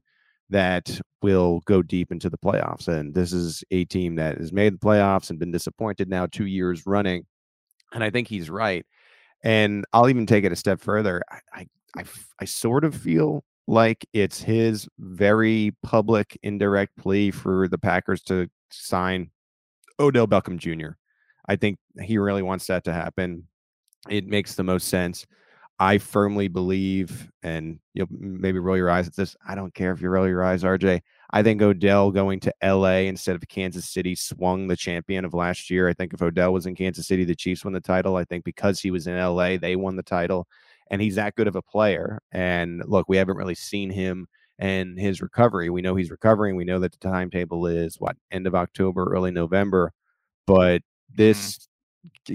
that 0.50 1.00
will 1.22 1.60
go 1.66 1.82
deep 1.82 2.10
into 2.10 2.28
the 2.28 2.38
playoffs. 2.38 2.88
And 2.88 3.14
this 3.14 3.32
is 3.32 3.62
a 3.70 3.84
team 3.84 4.16
that 4.16 4.38
has 4.38 4.52
made 4.52 4.74
the 4.74 4.78
playoffs 4.78 5.30
and 5.30 5.38
been 5.38 5.52
disappointed 5.52 6.08
now 6.08 6.26
two 6.26 6.46
years 6.46 6.84
running. 6.86 7.26
And 7.92 8.02
I 8.02 8.10
think 8.10 8.28
he's 8.28 8.50
right. 8.50 8.84
And 9.42 9.84
I'll 9.92 10.08
even 10.08 10.26
take 10.26 10.44
it 10.44 10.52
a 10.52 10.56
step 10.56 10.80
further. 10.80 11.22
I, 11.30 11.38
I, 11.52 11.66
I, 11.96 12.04
I 12.40 12.44
sort 12.44 12.84
of 12.84 12.94
feel 12.94 13.44
like 13.66 14.06
it's 14.12 14.42
his 14.42 14.88
very 14.98 15.74
public, 15.82 16.38
indirect 16.42 16.96
plea 16.96 17.30
for 17.30 17.68
the 17.68 17.78
Packers 17.78 18.22
to 18.24 18.48
sign 18.70 19.30
Odell 19.98 20.26
Beckham 20.26 20.58
Jr. 20.58 20.96
I 21.48 21.56
think 21.56 21.78
he 22.00 22.18
really 22.18 22.42
wants 22.42 22.66
that 22.66 22.84
to 22.84 22.92
happen. 22.92 23.48
It 24.08 24.26
makes 24.26 24.54
the 24.54 24.64
most 24.64 24.88
sense. 24.88 25.26
I 25.78 25.98
firmly 25.98 26.46
believe, 26.46 27.30
and 27.42 27.80
you'll 27.94 28.06
maybe 28.10 28.60
roll 28.60 28.76
your 28.76 28.90
eyes 28.90 29.08
at 29.08 29.16
this. 29.16 29.36
I 29.46 29.56
don't 29.56 29.74
care 29.74 29.92
if 29.92 30.00
you 30.00 30.08
roll 30.08 30.28
your 30.28 30.44
eyes, 30.44 30.62
RJ. 30.62 31.00
I 31.32 31.42
think 31.42 31.60
Odell 31.62 32.12
going 32.12 32.38
to 32.40 32.54
LA 32.62 33.08
instead 33.08 33.34
of 33.34 33.42
Kansas 33.48 33.90
City 33.90 34.14
swung 34.14 34.68
the 34.68 34.76
champion 34.76 35.24
of 35.24 35.34
last 35.34 35.70
year. 35.70 35.88
I 35.88 35.92
think 35.92 36.14
if 36.14 36.22
Odell 36.22 36.52
was 36.52 36.66
in 36.66 36.76
Kansas 36.76 37.08
City, 37.08 37.24
the 37.24 37.34
Chiefs 37.34 37.64
won 37.64 37.72
the 37.72 37.80
title. 37.80 38.14
I 38.14 38.24
think 38.24 38.44
because 38.44 38.78
he 38.78 38.92
was 38.92 39.08
in 39.08 39.18
LA, 39.18 39.56
they 39.56 39.74
won 39.74 39.96
the 39.96 40.04
title 40.04 40.46
and 40.90 41.00
he's 41.00 41.16
that 41.16 41.34
good 41.34 41.48
of 41.48 41.56
a 41.56 41.62
player. 41.62 42.20
And 42.32 42.82
look, 42.86 43.08
we 43.08 43.16
haven't 43.16 43.36
really 43.36 43.54
seen 43.54 43.90
him 43.90 44.26
and 44.58 44.98
his 44.98 45.20
recovery. 45.20 45.70
We 45.70 45.82
know 45.82 45.94
he's 45.94 46.10
recovering. 46.10 46.56
We 46.56 46.64
know 46.64 46.78
that 46.80 46.92
the 46.92 46.98
timetable 46.98 47.66
is 47.66 47.96
what 47.98 48.16
end 48.30 48.46
of 48.46 48.54
October, 48.54 49.12
early 49.12 49.30
November. 49.30 49.92
But 50.46 50.80
mm-hmm. 50.80 51.16
this 51.16 51.68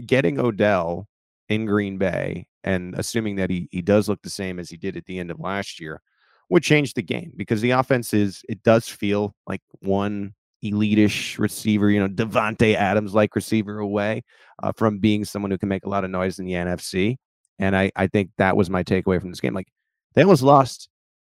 getting 0.06 0.40
Odell 0.40 1.08
in 1.48 1.66
Green 1.66 1.98
Bay 1.98 2.48
and 2.64 2.94
assuming 2.96 3.38
that 3.38 3.50
he 3.50 3.68
he 3.72 3.82
does 3.82 4.10
look 4.10 4.22
the 4.22 4.30
same 4.30 4.60
as 4.60 4.70
he 4.70 4.78
did 4.78 4.98
at 4.98 5.06
the 5.06 5.20
end 5.20 5.32
of 5.32 5.40
last 5.40 5.80
year 5.80 6.02
would 6.50 6.64
change 6.64 6.94
the 6.94 7.02
game 7.02 7.32
because 7.36 7.62
the 7.62 7.72
offense 7.72 8.14
is 8.14 8.44
it 8.50 8.62
does 8.64 8.88
feel 8.88 9.36
like 9.48 9.62
one 9.80 10.34
elitish 10.64 11.40
receiver, 11.40 11.90
you 11.90 12.00
know, 12.00 12.08
Davante 12.08 12.76
Adams 12.76 13.14
like 13.14 13.36
receiver 13.36 13.80
away 13.80 14.24
uh, 14.62 14.72
from 14.76 15.00
being 15.00 15.24
someone 15.24 15.52
who 15.52 15.58
can 15.58 15.70
make 15.70 15.86
a 15.86 15.90
lot 15.90 16.04
of 16.04 16.10
noise 16.10 16.40
in 16.40 16.46
the 16.46 16.54
NFC. 16.54 17.18
And 17.60 17.76
I, 17.76 17.91
I 17.95 18.08
think 18.08 18.32
that 18.38 18.56
was 18.56 18.69
my 18.69 18.84
takeaway 18.84 19.19
from 19.19 19.30
this 19.30 19.41
game. 19.41 19.54
Like 19.54 19.67
they 20.15 20.24
almost 20.24 20.43
lost 20.43 20.89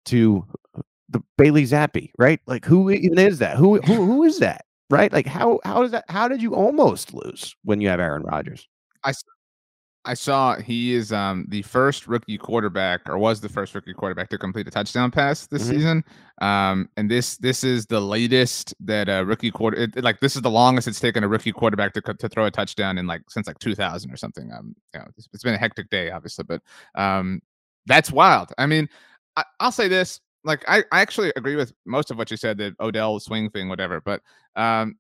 to 0.06 0.46
the 1.10 1.22
Bailey 1.38 1.64
Zappe, 1.64 2.12
right? 2.18 2.40
Like 2.48 2.66
who 2.66 2.90
even 2.90 3.20
is 3.20 3.40
that? 3.40 3.58
Who 3.58 3.80
who 3.82 4.06
who 4.06 4.24
is 4.24 4.40
that? 4.40 4.66
Right? 4.90 5.12
Like 5.12 5.28
how 5.28 5.60
how 5.64 5.82
does 5.82 5.92
that 5.92 6.06
how 6.10 6.28
did 6.28 6.42
you 6.42 6.56
almost 6.56 7.14
lose 7.14 7.56
when 7.64 7.82
you 7.82 7.90
have 7.90 8.00
Aaron 8.00 8.24
Rodgers? 8.24 8.68
I 9.04 9.12
I 10.06 10.16
saw 10.16 10.58
he 10.58 10.94
is 10.94 11.14
um, 11.14 11.46
the 11.48 11.62
first 11.62 12.08
rookie 12.08 12.38
quarterback, 12.38 13.08
or 13.08 13.18
was 13.18 13.40
the 13.40 13.48
first 13.48 13.74
rookie 13.74 13.94
quarterback 13.94 14.30
to 14.30 14.38
complete 14.38 14.68
a 14.68 14.72
touchdown 14.72 15.12
pass 15.12 15.48
this 15.48 15.64
mm-hmm. 15.64 15.72
season. 15.72 16.04
Um, 16.42 16.90
and 16.98 17.10
this 17.10 17.38
this 17.38 17.64
is 17.64 17.86
the 17.86 18.02
latest 18.02 18.74
that 18.82 19.08
a 19.08 19.24
rookie 19.24 19.52
quarter 19.52 19.78
it, 19.78 20.04
like 20.04 20.20
this 20.20 20.36
is 20.36 20.42
the 20.42 20.50
longest 20.50 20.88
it's 20.88 21.00
taken 21.00 21.24
a 21.24 21.28
rookie 21.28 21.54
quarterback 21.54 21.94
to 21.94 22.02
to 22.02 22.28
throw 22.28 22.46
a 22.46 22.52
touchdown 22.52 22.98
in 22.98 23.08
like 23.08 23.22
since 23.30 23.48
like 23.48 23.60
2000 23.60 24.12
or 24.12 24.18
something. 24.18 24.52
Um, 24.52 24.76
you 24.94 25.00
know, 25.00 25.06
it's, 25.18 25.30
it's 25.34 25.44
been 25.44 25.54
a 25.54 25.58
hectic 25.58 25.90
day, 25.90 26.12
obviously, 26.12 26.44
but 26.44 26.62
um, 26.96 27.42
that's 27.86 28.12
wild. 28.12 28.52
I 28.58 28.66
mean, 28.66 28.90
I, 29.38 29.44
I'll 29.62 29.72
say 29.72 29.88
this: 29.88 30.20
like 30.44 30.66
I, 30.68 30.80
I 30.92 31.00
actually 31.00 31.32
agree 31.38 31.56
with 31.56 31.72
most 31.86 32.12
of 32.12 32.18
what 32.18 32.30
you 32.30 32.38
said 32.38 32.58
that 32.58 32.74
Odell 32.82 33.20
swing 33.22 33.50
thing, 33.50 33.70
whatever. 33.70 34.02
But 34.02 34.22
um, 34.56 34.98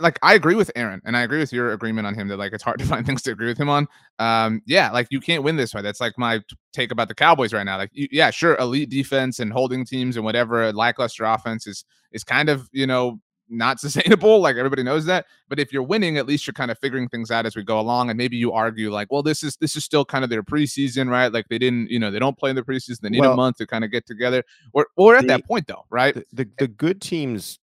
like 0.00 0.18
I 0.22 0.34
agree 0.34 0.54
with 0.54 0.70
Aaron, 0.74 1.00
and 1.04 1.16
I 1.16 1.22
agree 1.22 1.38
with 1.38 1.52
your 1.52 1.72
agreement 1.72 2.06
on 2.06 2.14
him 2.14 2.28
that 2.28 2.38
like 2.38 2.52
it's 2.52 2.62
hard 2.62 2.78
to 2.80 2.86
find 2.92 3.06
things 3.06 3.22
to 3.22 3.32
agree 3.32 3.48
with 3.48 3.58
him 3.58 3.68
on. 3.68 3.86
Um, 4.18 4.62
yeah, 4.66 4.90
like 4.90 5.08
you 5.10 5.20
can't 5.20 5.42
win 5.42 5.56
this 5.56 5.74
way. 5.74 5.82
That's 5.82 6.00
like 6.00 6.14
my 6.18 6.40
take 6.72 6.90
about 6.90 7.08
the 7.08 7.14
Cowboys 7.14 7.52
right 7.52 7.64
now. 7.64 7.76
Like, 7.76 7.90
you, 7.92 8.08
yeah, 8.10 8.30
sure, 8.30 8.56
elite 8.56 8.90
defense 8.90 9.38
and 9.38 9.52
holding 9.52 9.84
teams 9.84 10.16
and 10.16 10.24
whatever, 10.24 10.72
lackluster 10.72 11.24
offense 11.24 11.66
is 11.66 11.84
is 12.12 12.24
kind 12.24 12.48
of 12.48 12.68
you 12.72 12.86
know 12.86 13.20
not 13.50 13.80
sustainable. 13.80 14.40
Like 14.40 14.56
everybody 14.56 14.82
knows 14.82 15.04
that. 15.06 15.26
But 15.48 15.58
if 15.58 15.72
you're 15.72 15.82
winning, 15.82 16.16
at 16.16 16.26
least 16.26 16.46
you're 16.46 16.54
kind 16.54 16.70
of 16.70 16.78
figuring 16.78 17.08
things 17.08 17.30
out 17.30 17.46
as 17.46 17.56
we 17.56 17.62
go 17.62 17.80
along. 17.80 18.08
And 18.10 18.16
maybe 18.16 18.36
you 18.36 18.52
argue 18.52 18.90
like, 18.90 19.08
well, 19.10 19.22
this 19.22 19.42
is 19.42 19.56
this 19.56 19.76
is 19.76 19.84
still 19.84 20.04
kind 20.04 20.24
of 20.24 20.30
their 20.30 20.42
preseason, 20.42 21.10
right? 21.10 21.32
Like 21.32 21.48
they 21.48 21.58
didn't, 21.58 21.90
you 21.90 21.98
know, 21.98 22.10
they 22.10 22.18
don't 22.18 22.38
play 22.38 22.50
in 22.50 22.56
the 22.56 22.62
preseason. 22.62 23.00
They 23.00 23.10
need 23.10 23.20
well, 23.20 23.32
a 23.32 23.36
month 23.36 23.56
to 23.58 23.66
kind 23.66 23.84
of 23.84 23.90
get 23.90 24.06
together. 24.06 24.44
We're, 24.72 24.84
we're 24.96 25.16
at 25.16 25.22
the, 25.22 25.28
that 25.28 25.46
point 25.46 25.66
though, 25.66 25.84
right? 25.90 26.14
The, 26.14 26.24
the, 26.32 26.48
the 26.58 26.68
good 26.68 27.00
teams 27.00 27.58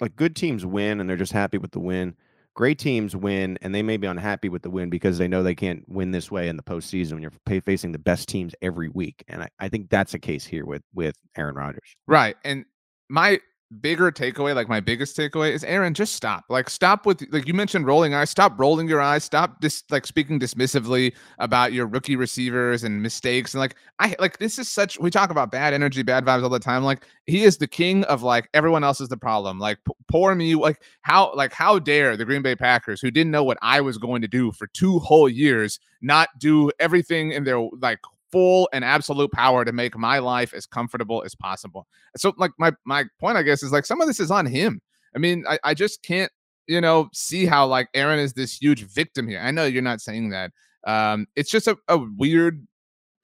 like 0.00 0.16
good 0.16 0.36
teams 0.36 0.64
win 0.64 1.00
and 1.00 1.08
they're 1.08 1.16
just 1.16 1.32
happy 1.32 1.58
with 1.58 1.72
the 1.72 1.80
win. 1.80 2.14
Great 2.54 2.78
teams 2.78 3.14
win 3.14 3.56
and 3.62 3.74
they 3.74 3.82
may 3.82 3.96
be 3.96 4.06
unhappy 4.06 4.48
with 4.48 4.62
the 4.62 4.70
win 4.70 4.90
because 4.90 5.18
they 5.18 5.28
know 5.28 5.42
they 5.42 5.54
can't 5.54 5.84
win 5.88 6.10
this 6.10 6.30
way 6.30 6.48
in 6.48 6.56
the 6.56 6.62
postseason 6.62 7.12
when 7.12 7.22
you're 7.22 7.60
facing 7.60 7.92
the 7.92 7.98
best 7.98 8.28
teams 8.28 8.54
every 8.62 8.88
week. 8.88 9.24
And 9.28 9.42
I, 9.42 9.48
I 9.60 9.68
think 9.68 9.90
that's 9.90 10.14
a 10.14 10.18
case 10.18 10.44
here 10.44 10.66
with 10.66 10.82
with 10.92 11.16
Aaron 11.36 11.54
Rodgers. 11.54 11.94
Right. 12.06 12.36
And 12.44 12.64
my 13.08 13.40
bigger 13.80 14.10
takeaway, 14.10 14.54
like 14.54 14.68
my 14.68 14.80
biggest 14.80 15.16
takeaway 15.16 15.52
is 15.52 15.62
Aaron, 15.64 15.94
just 15.94 16.14
stop. 16.14 16.44
Like 16.48 16.70
stop 16.70 17.06
with 17.06 17.22
like 17.30 17.46
you 17.46 17.54
mentioned 17.54 17.86
rolling 17.86 18.14
eyes. 18.14 18.30
Stop 18.30 18.58
rolling 18.58 18.88
your 18.88 19.00
eyes. 19.00 19.24
Stop 19.24 19.60
this 19.60 19.84
like 19.90 20.06
speaking 20.06 20.40
dismissively 20.40 21.14
about 21.38 21.72
your 21.72 21.86
rookie 21.86 22.16
receivers 22.16 22.84
and 22.84 23.02
mistakes. 23.02 23.54
And 23.54 23.60
like 23.60 23.76
I 23.98 24.14
like 24.18 24.38
this 24.38 24.58
is 24.58 24.68
such 24.68 24.98
we 24.98 25.10
talk 25.10 25.30
about 25.30 25.50
bad 25.50 25.74
energy, 25.74 26.02
bad 26.02 26.24
vibes 26.24 26.42
all 26.42 26.48
the 26.48 26.58
time. 26.58 26.84
Like 26.84 27.06
he 27.26 27.44
is 27.44 27.58
the 27.58 27.68
king 27.68 28.04
of 28.04 28.22
like 28.22 28.48
everyone 28.54 28.84
else 28.84 29.00
is 29.00 29.08
the 29.08 29.16
problem. 29.16 29.58
Like 29.58 29.78
poor 30.08 30.34
me. 30.34 30.54
Like 30.54 30.82
how 31.02 31.34
like 31.34 31.52
how 31.52 31.78
dare 31.78 32.16
the 32.16 32.24
Green 32.24 32.42
Bay 32.42 32.56
Packers 32.56 33.00
who 33.00 33.10
didn't 33.10 33.30
know 33.30 33.44
what 33.44 33.58
I 33.62 33.80
was 33.80 33.98
going 33.98 34.22
to 34.22 34.28
do 34.28 34.52
for 34.52 34.66
two 34.68 34.98
whole 35.00 35.28
years 35.28 35.78
not 36.00 36.28
do 36.38 36.70
everything 36.78 37.32
in 37.32 37.44
their 37.44 37.60
like 37.80 37.98
full 38.30 38.68
and 38.72 38.84
absolute 38.84 39.32
power 39.32 39.64
to 39.64 39.72
make 39.72 39.96
my 39.96 40.18
life 40.18 40.52
as 40.54 40.66
comfortable 40.66 41.22
as 41.24 41.34
possible. 41.34 41.86
So 42.16 42.32
like 42.36 42.52
my 42.58 42.72
my 42.84 43.04
point 43.20 43.36
I 43.36 43.42
guess 43.42 43.62
is 43.62 43.72
like 43.72 43.86
some 43.86 44.00
of 44.00 44.06
this 44.06 44.20
is 44.20 44.30
on 44.30 44.46
him. 44.46 44.80
I 45.14 45.18
mean, 45.18 45.44
I, 45.48 45.58
I 45.64 45.74
just 45.74 46.02
can't, 46.02 46.30
you 46.66 46.80
know, 46.80 47.08
see 47.12 47.46
how 47.46 47.66
like 47.66 47.88
Aaron 47.94 48.18
is 48.18 48.34
this 48.34 48.60
huge 48.60 48.84
victim 48.84 49.26
here. 49.28 49.40
I 49.40 49.50
know 49.50 49.64
you're 49.64 49.82
not 49.82 50.00
saying 50.00 50.30
that. 50.30 50.52
Um, 50.86 51.26
it's 51.36 51.50
just 51.50 51.66
a, 51.66 51.76
a 51.88 51.98
weird, 51.98 52.66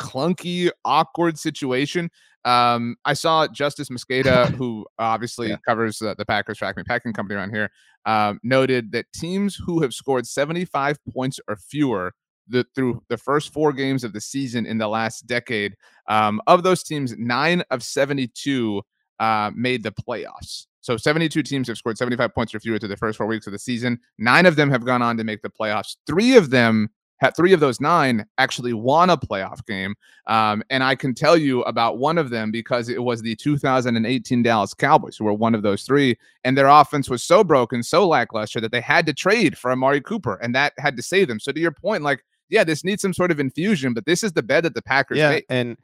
clunky, 0.00 0.70
awkward 0.84 1.38
situation. 1.38 2.10
Um, 2.44 2.96
I 3.04 3.14
saw 3.14 3.46
Justis 3.46 3.90
Mosqueda, 3.90 4.48
who 4.56 4.86
obviously 4.98 5.50
yeah. 5.50 5.56
covers 5.66 6.02
uh, 6.02 6.14
the 6.16 6.26
Packers 6.26 6.58
track 6.58 6.74
and 6.76 6.86
packing 6.86 7.12
company 7.12 7.38
around 7.38 7.50
here, 7.50 7.70
um, 8.06 8.38
noted 8.42 8.92
that 8.92 9.06
teams 9.14 9.56
who 9.56 9.80
have 9.80 9.94
scored 9.94 10.26
75 10.26 10.98
points 11.12 11.40
or 11.48 11.56
fewer 11.56 12.14
the 12.48 12.64
through 12.74 13.02
the 13.08 13.16
first 13.16 13.52
four 13.52 13.72
games 13.72 14.04
of 14.04 14.12
the 14.12 14.20
season 14.20 14.66
in 14.66 14.78
the 14.78 14.88
last 14.88 15.26
decade. 15.26 15.76
Um, 16.08 16.40
of 16.46 16.62
those 16.62 16.82
teams, 16.82 17.16
nine 17.16 17.62
of 17.70 17.82
72 17.82 18.82
uh, 19.20 19.50
made 19.54 19.82
the 19.82 19.92
playoffs. 19.92 20.66
So 20.80 20.96
72 20.98 21.42
teams 21.42 21.68
have 21.68 21.78
scored 21.78 21.96
75 21.96 22.34
points 22.34 22.54
or 22.54 22.60
fewer 22.60 22.78
to 22.78 22.88
the 22.88 22.96
first 22.96 23.16
four 23.16 23.26
weeks 23.26 23.46
of 23.46 23.52
the 23.52 23.58
season. 23.58 23.98
Nine 24.18 24.44
of 24.44 24.56
them 24.56 24.70
have 24.70 24.84
gone 24.84 25.00
on 25.00 25.16
to 25.16 25.24
make 25.24 25.40
the 25.40 25.48
playoffs. 25.48 25.96
Three 26.06 26.36
of 26.36 26.50
them 26.50 26.90
had 27.18 27.34
three 27.34 27.52
of 27.52 27.60
those 27.60 27.80
nine 27.80 28.26
actually 28.38 28.74
won 28.74 29.08
a 29.08 29.16
playoff 29.16 29.64
game. 29.66 29.94
Um, 30.26 30.62
and 30.68 30.84
I 30.84 30.94
can 30.94 31.14
tell 31.14 31.36
you 31.36 31.62
about 31.62 31.98
one 31.98 32.18
of 32.18 32.28
them 32.28 32.50
because 32.50 32.88
it 32.88 33.02
was 33.02 33.22
the 33.22 33.34
2018 33.36 34.42
Dallas 34.42 34.74
Cowboys 34.74 35.16
who 35.16 35.24
were 35.24 35.32
one 35.32 35.54
of 35.54 35.62
those 35.62 35.84
three. 35.84 36.18
And 36.44 36.58
their 36.58 36.66
offense 36.66 37.08
was 37.08 37.22
so 37.22 37.42
broken, 37.42 37.82
so 37.82 38.06
lackluster 38.06 38.60
that 38.60 38.72
they 38.72 38.82
had 38.82 39.06
to 39.06 39.14
trade 39.14 39.56
for 39.56 39.70
Amari 39.70 40.00
Cooper, 40.00 40.34
and 40.42 40.54
that 40.54 40.74
had 40.78 40.96
to 40.96 41.02
save 41.02 41.28
them. 41.28 41.40
So 41.40 41.52
to 41.52 41.60
your 41.60 41.72
point, 41.72 42.02
like 42.02 42.22
yeah, 42.48 42.64
this 42.64 42.84
needs 42.84 43.02
some 43.02 43.12
sort 43.12 43.30
of 43.30 43.40
infusion, 43.40 43.94
but 43.94 44.06
this 44.06 44.22
is 44.22 44.32
the 44.32 44.42
bed 44.42 44.64
that 44.64 44.74
the 44.74 44.82
Packers 44.82 45.18
yeah, 45.18 45.30
make. 45.30 45.46
And 45.48 45.76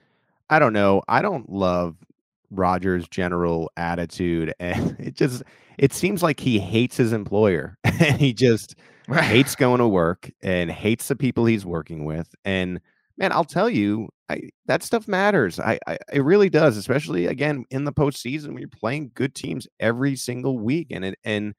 I 0.48 0.58
don't 0.58 0.72
know. 0.72 1.02
I 1.08 1.22
don't 1.22 1.50
love 1.50 1.96
Rodgers' 2.50 3.08
general 3.08 3.70
attitude. 3.76 4.52
And 4.60 4.96
it 5.00 5.14
just 5.14 5.42
it 5.78 5.92
seems 5.92 6.22
like 6.22 6.40
he 6.40 6.58
hates 6.58 6.96
his 6.96 7.12
employer 7.12 7.76
and 7.84 8.20
he 8.20 8.32
just 8.32 8.74
hates 9.12 9.54
going 9.54 9.78
to 9.78 9.88
work 9.88 10.30
and 10.42 10.70
hates 10.70 11.08
the 11.08 11.16
people 11.16 11.46
he's 11.46 11.64
working 11.64 12.04
with. 12.04 12.34
And 12.44 12.80
man, 13.16 13.32
I'll 13.32 13.44
tell 13.44 13.68
you, 13.68 14.08
I, 14.28 14.50
that 14.66 14.82
stuff 14.82 15.08
matters. 15.08 15.58
I, 15.58 15.78
I 15.86 15.98
it 16.12 16.22
really 16.22 16.50
does, 16.50 16.76
especially 16.76 17.26
again 17.26 17.64
in 17.70 17.84
the 17.84 17.92
postseason 17.92 18.48
when 18.48 18.58
you're 18.58 18.68
playing 18.68 19.12
good 19.14 19.34
teams 19.34 19.66
every 19.78 20.16
single 20.16 20.58
week. 20.58 20.88
And 20.90 21.04
it 21.04 21.18
and 21.24 21.54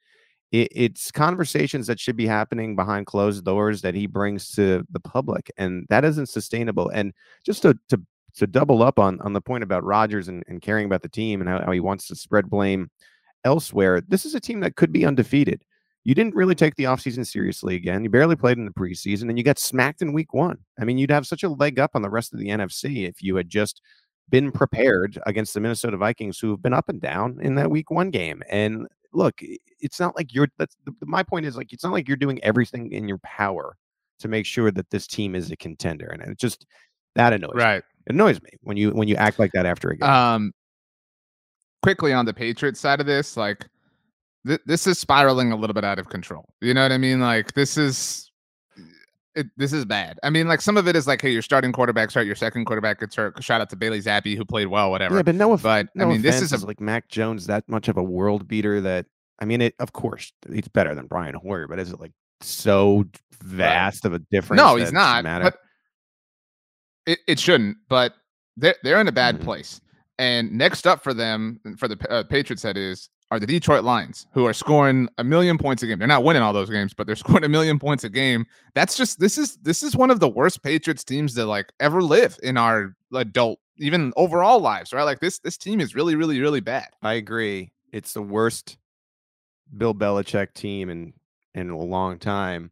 it, 0.51 0.69
it's 0.71 1.11
conversations 1.11 1.87
that 1.87 1.99
should 1.99 2.15
be 2.15 2.27
happening 2.27 2.75
behind 2.75 3.05
closed 3.05 3.45
doors 3.45 3.81
that 3.81 3.95
he 3.95 4.07
brings 4.07 4.51
to 4.51 4.85
the 4.91 4.99
public, 4.99 5.51
and 5.57 5.85
that 5.89 6.05
isn't 6.05 6.29
sustainable. 6.29 6.89
And 6.89 7.13
just 7.45 7.61
to 7.63 7.77
to 7.89 8.01
to 8.35 8.47
double 8.47 8.83
up 8.83 8.99
on 8.99 9.19
on 9.21 9.33
the 9.33 9.41
point 9.41 9.63
about 9.63 9.83
Rodgers 9.83 10.27
and, 10.27 10.43
and 10.47 10.61
caring 10.61 10.85
about 10.85 11.01
the 11.01 11.09
team 11.09 11.41
and 11.41 11.49
how, 11.49 11.61
how 11.65 11.71
he 11.71 11.79
wants 11.79 12.07
to 12.07 12.15
spread 12.15 12.49
blame 12.49 12.89
elsewhere, 13.43 14.01
this 14.01 14.25
is 14.25 14.35
a 14.35 14.39
team 14.39 14.59
that 14.61 14.75
could 14.75 14.91
be 14.91 15.05
undefeated. 15.05 15.63
You 16.03 16.15
didn't 16.15 16.35
really 16.35 16.55
take 16.55 16.75
the 16.75 16.85
offseason 16.85 17.27
seriously 17.27 17.75
again. 17.75 18.03
You 18.03 18.09
barely 18.09 18.35
played 18.35 18.57
in 18.57 18.65
the 18.65 18.71
preseason 18.71 19.29
and 19.29 19.37
you 19.37 19.43
got 19.43 19.59
smacked 19.59 20.01
in 20.01 20.13
week 20.13 20.33
one. 20.33 20.57
I 20.79 20.85
mean, 20.85 20.97
you'd 20.97 21.11
have 21.11 21.27
such 21.27 21.43
a 21.43 21.49
leg 21.49 21.77
up 21.77 21.91
on 21.93 22.01
the 22.01 22.09
rest 22.09 22.33
of 22.33 22.39
the 22.39 22.47
NFC 22.47 23.07
if 23.07 23.21
you 23.21 23.35
had 23.35 23.49
just 23.49 23.81
been 24.27 24.51
prepared 24.51 25.19
against 25.27 25.53
the 25.53 25.59
Minnesota 25.59 25.97
Vikings, 25.97 26.39
who 26.39 26.49
have 26.49 26.61
been 26.61 26.73
up 26.73 26.89
and 26.89 26.99
down 26.99 27.37
in 27.41 27.53
that 27.55 27.69
Week 27.69 27.91
One 27.91 28.09
game. 28.09 28.41
And 28.49 28.87
look, 29.13 29.41
it's 29.79 29.99
not 29.99 30.15
like 30.15 30.33
you're. 30.33 30.47
That's 30.57 30.75
the, 30.85 30.93
my 31.01 31.23
point. 31.23 31.45
Is 31.45 31.57
like 31.57 31.73
it's 31.73 31.83
not 31.83 31.93
like 31.93 32.07
you're 32.07 32.17
doing 32.17 32.43
everything 32.43 32.91
in 32.91 33.07
your 33.07 33.19
power 33.19 33.75
to 34.19 34.27
make 34.27 34.45
sure 34.45 34.71
that 34.71 34.89
this 34.89 35.07
team 35.07 35.35
is 35.35 35.51
a 35.51 35.55
contender, 35.55 36.07
and 36.07 36.21
it 36.21 36.37
just 36.37 36.65
that 37.15 37.33
annoys. 37.33 37.51
Right. 37.55 37.77
Me. 37.77 38.03
It 38.07 38.13
annoys 38.13 38.41
me 38.41 38.49
when 38.61 38.77
you 38.77 38.91
when 38.91 39.07
you 39.07 39.15
act 39.15 39.39
like 39.39 39.51
that 39.53 39.65
after 39.65 39.89
a 39.89 39.97
game. 39.97 40.09
Um, 40.09 40.51
quickly 41.83 42.13
on 42.13 42.25
the 42.25 42.33
Patriots 42.33 42.79
side 42.79 42.99
of 42.99 43.05
this, 43.05 43.37
like 43.37 43.67
th- 44.47 44.61
this 44.65 44.87
is 44.87 44.99
spiraling 44.99 45.51
a 45.51 45.55
little 45.55 45.73
bit 45.73 45.83
out 45.83 45.99
of 45.99 46.09
control. 46.09 46.45
You 46.61 46.73
know 46.73 46.83
what 46.83 46.91
I 46.91 46.97
mean? 46.97 47.19
Like 47.19 47.53
this 47.53 47.77
is 47.77 48.30
it, 49.35 49.47
this 49.57 49.73
is 49.73 49.85
bad. 49.85 50.19
I 50.23 50.29
mean, 50.29 50.47
like 50.47 50.61
some 50.61 50.77
of 50.77 50.87
it 50.87 50.95
is 50.95 51.07
like, 51.07 51.21
hey, 51.21 51.31
your 51.31 51.41
starting 51.41 51.71
quarterback's 51.71 52.13
hurt, 52.13 52.25
your 52.25 52.35
second 52.35 52.65
quarterback 52.65 52.99
gets 52.99 53.15
hurt. 53.15 53.41
Shout 53.43 53.61
out 53.61 53.69
to 53.69 53.75
Bailey 53.75 54.01
Zappe 54.01 54.35
who 54.35 54.43
played 54.45 54.67
well, 54.67 54.91
whatever. 54.91 55.15
Yeah, 55.15 55.21
but 55.21 55.35
no, 55.35 55.55
but 55.57 55.87
no 55.95 56.05
I 56.05 56.07
mean, 56.09 56.21
this 56.21 56.41
is 56.41 56.51
a 56.51 56.65
like 56.65 56.81
Mac 56.81 57.07
Jones 57.09 57.47
that 57.47 57.67
much 57.69 57.87
of 57.87 57.97
a 57.97 58.03
world 58.03 58.47
beater 58.47 58.81
that 58.81 59.05
I 59.39 59.45
mean, 59.45 59.61
it 59.61 59.75
of 59.79 59.93
course 59.93 60.31
he's 60.51 60.67
better 60.67 60.93
than 60.93 61.07
Brian 61.07 61.35
Hoyer, 61.35 61.67
but 61.67 61.79
is 61.79 61.91
it 61.91 61.99
like 61.99 62.11
so 62.41 63.05
vast 63.41 64.05
of 64.05 64.13
a 64.13 64.19
difference? 64.31 64.59
no, 64.61 64.75
he's 64.75 64.91
not. 64.91 65.23
But 65.23 65.57
it, 67.05 67.19
it 67.27 67.39
shouldn't. 67.39 67.77
But 67.89 68.13
they're 68.57 68.75
they're 68.83 69.01
in 69.01 69.07
a 69.07 69.11
bad 69.13 69.39
Mhm. 69.39 69.43
place. 69.43 69.81
And 70.19 70.51
next 70.51 70.85
up 70.85 71.03
for 71.03 71.13
them, 71.15 71.59
for 71.79 71.87
the 71.87 71.97
uh, 72.11 72.23
Patriots, 72.23 72.61
that 72.61 72.77
is, 72.77 73.09
are 73.31 73.39
the 73.39 73.47
Detroit 73.47 73.85
Lions, 73.85 74.27
who 74.33 74.45
are 74.45 74.53
scoring 74.53 75.07
a 75.17 75.23
million 75.23 75.57
points 75.57 75.81
a 75.81 75.87
game. 75.87 75.97
They're 75.97 76.07
not 76.07 76.25
winning 76.25 76.41
all 76.41 76.51
those 76.51 76.69
games, 76.69 76.93
but 76.93 77.07
they're 77.07 77.15
scoring 77.17 77.45
a 77.45 77.49
million 77.49 77.79
points 77.79 78.03
a 78.03 78.09
game. 78.09 78.45
That's 78.75 78.95
just 78.95 79.19
this 79.19 79.37
is 79.37 79.57
this 79.57 79.81
is 79.81 79.95
one 79.95 80.11
of 80.11 80.19
the 80.19 80.29
worst 80.29 80.61
Patriots 80.61 81.03
teams 81.03 81.33
that 81.35 81.45
like 81.45 81.71
ever 81.79 82.03
live 82.03 82.37
in 82.43 82.57
our 82.57 82.93
adult, 83.15 83.59
even 83.77 84.11
overall 84.17 84.59
lives, 84.59 84.93
right? 84.93 85.03
Like 85.03 85.21
this 85.21 85.39
this 85.39 85.57
team 85.57 85.79
is 85.79 85.95
really, 85.95 86.15
really, 86.15 86.39
really 86.41 86.59
bad. 86.59 86.89
I 87.01 87.13
agree. 87.13 87.71
It's 87.93 88.13
the 88.13 88.21
worst 88.21 88.77
Bill 89.75 89.95
Belichick 89.95 90.53
team 90.53 90.89
in 90.89 91.13
in 91.55 91.69
a 91.69 91.77
long 91.77 92.19
time, 92.19 92.69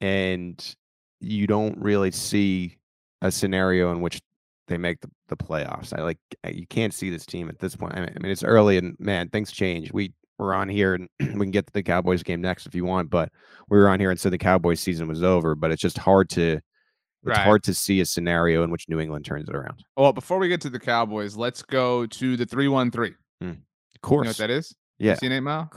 and 0.00 0.76
you 1.20 1.46
don't 1.46 1.76
really 1.78 2.10
see 2.10 2.78
a 3.20 3.30
scenario 3.30 3.92
in 3.92 4.00
which 4.00 4.20
they 4.68 4.78
make 4.78 5.00
the, 5.00 5.10
the 5.28 5.36
playoffs. 5.36 5.92
I 5.96 6.02
like 6.02 6.18
you 6.50 6.66
can't 6.66 6.94
see 6.94 7.10
this 7.10 7.26
team 7.26 7.48
at 7.48 7.58
this 7.58 7.76
point. 7.76 7.94
I 7.96 8.00
mean, 8.00 8.10
I 8.16 8.22
mean, 8.22 8.32
it's 8.32 8.44
early 8.44 8.78
and 8.78 8.96
man, 8.98 9.28
things 9.28 9.50
change. 9.52 9.92
We 9.92 10.12
we're 10.38 10.54
on 10.54 10.68
here 10.68 10.94
and 10.94 11.08
we 11.20 11.44
can 11.46 11.50
get 11.50 11.66
to 11.66 11.72
the 11.72 11.82
Cowboys 11.82 12.22
game 12.22 12.40
next 12.40 12.66
if 12.66 12.74
you 12.74 12.84
want, 12.84 13.10
but 13.10 13.30
we 13.68 13.78
were 13.78 13.88
on 13.88 14.00
here 14.00 14.10
and 14.10 14.18
said 14.18 14.32
the 14.32 14.38
Cowboys 14.38 14.80
season 14.80 15.06
was 15.08 15.22
over. 15.22 15.54
But 15.54 15.70
it's 15.70 15.82
just 15.82 15.98
hard 15.98 16.28
to 16.30 16.54
it's 17.26 17.30
Right. 17.30 17.38
hard 17.38 17.62
to 17.64 17.72
see 17.72 18.00
a 18.00 18.04
scenario 18.06 18.62
in 18.64 18.70
which 18.70 18.86
New 18.88 19.00
England 19.00 19.24
turns 19.24 19.48
it 19.48 19.54
around. 19.54 19.82
Well, 19.96 20.12
before 20.12 20.38
we 20.38 20.48
get 20.48 20.60
to 20.60 20.68
the 20.70 20.78
Cowboys, 20.78 21.36
let's 21.36 21.62
go 21.62 22.04
to 22.04 22.36
the 22.36 22.44
three 22.44 22.68
one 22.68 22.90
three. 22.90 23.14
Hmm, 23.40 23.48
of 23.48 23.54
You 23.54 23.56
know 23.56 24.00
course, 24.02 24.26
what 24.26 24.36
that 24.36 24.50
is? 24.50 24.74
Yeah, 24.98 25.12
You 25.12 25.16
seen 25.16 25.32
of. 25.32 25.68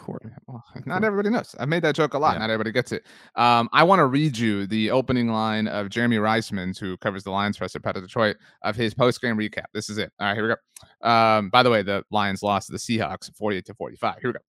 Well, 0.47 0.63
not 0.86 1.03
everybody 1.03 1.30
knows. 1.30 1.56
I've 1.60 1.69
made 1.69 1.82
that 1.84 1.95
joke 1.95 2.13
a 2.13 2.19
lot. 2.19 2.34
Yeah. 2.34 2.39
Not 2.39 2.49
everybody 2.51 2.71
gets 2.71 2.91
it. 2.91 3.06
Um, 3.36 3.67
I 3.73 3.84
want 3.84 3.99
to 3.99 4.06
read 4.06 4.38
you 4.38 4.67
the 4.67 4.91
opening 4.91 5.30
line 5.30 5.67
of 5.67 5.89
Jeremy 5.89 6.17
Reisman, 6.17 6.77
who 6.77 6.97
covers 6.97 7.23
the 7.23 7.32
Lions 7.32 7.58
for 7.58 7.63
us 7.63 7.75
at 7.75 7.82
Pride 7.82 7.97
of 7.97 8.03
Detroit, 8.03 8.38
of 8.62 8.75
his 8.75 8.93
post 8.93 9.21
game 9.21 9.36
recap. 9.36 9.65
This 9.73 9.89
is 9.89 9.97
it. 9.97 10.12
All 10.19 10.27
right, 10.27 10.36
here 10.36 10.47
we 10.47 10.53
go. 10.53 11.10
Um, 11.10 11.49
by 11.49 11.63
the 11.63 11.69
way, 11.71 11.82
the 11.82 12.03
Lions 12.12 12.43
lost 12.43 12.67
to 12.67 12.73
the 12.73 12.77
Seahawks 12.77 13.36
48 13.36 13.65
to 13.65 13.73
45. 13.73 14.15
Here 14.21 14.30
we 14.30 14.34
go. 14.34 14.39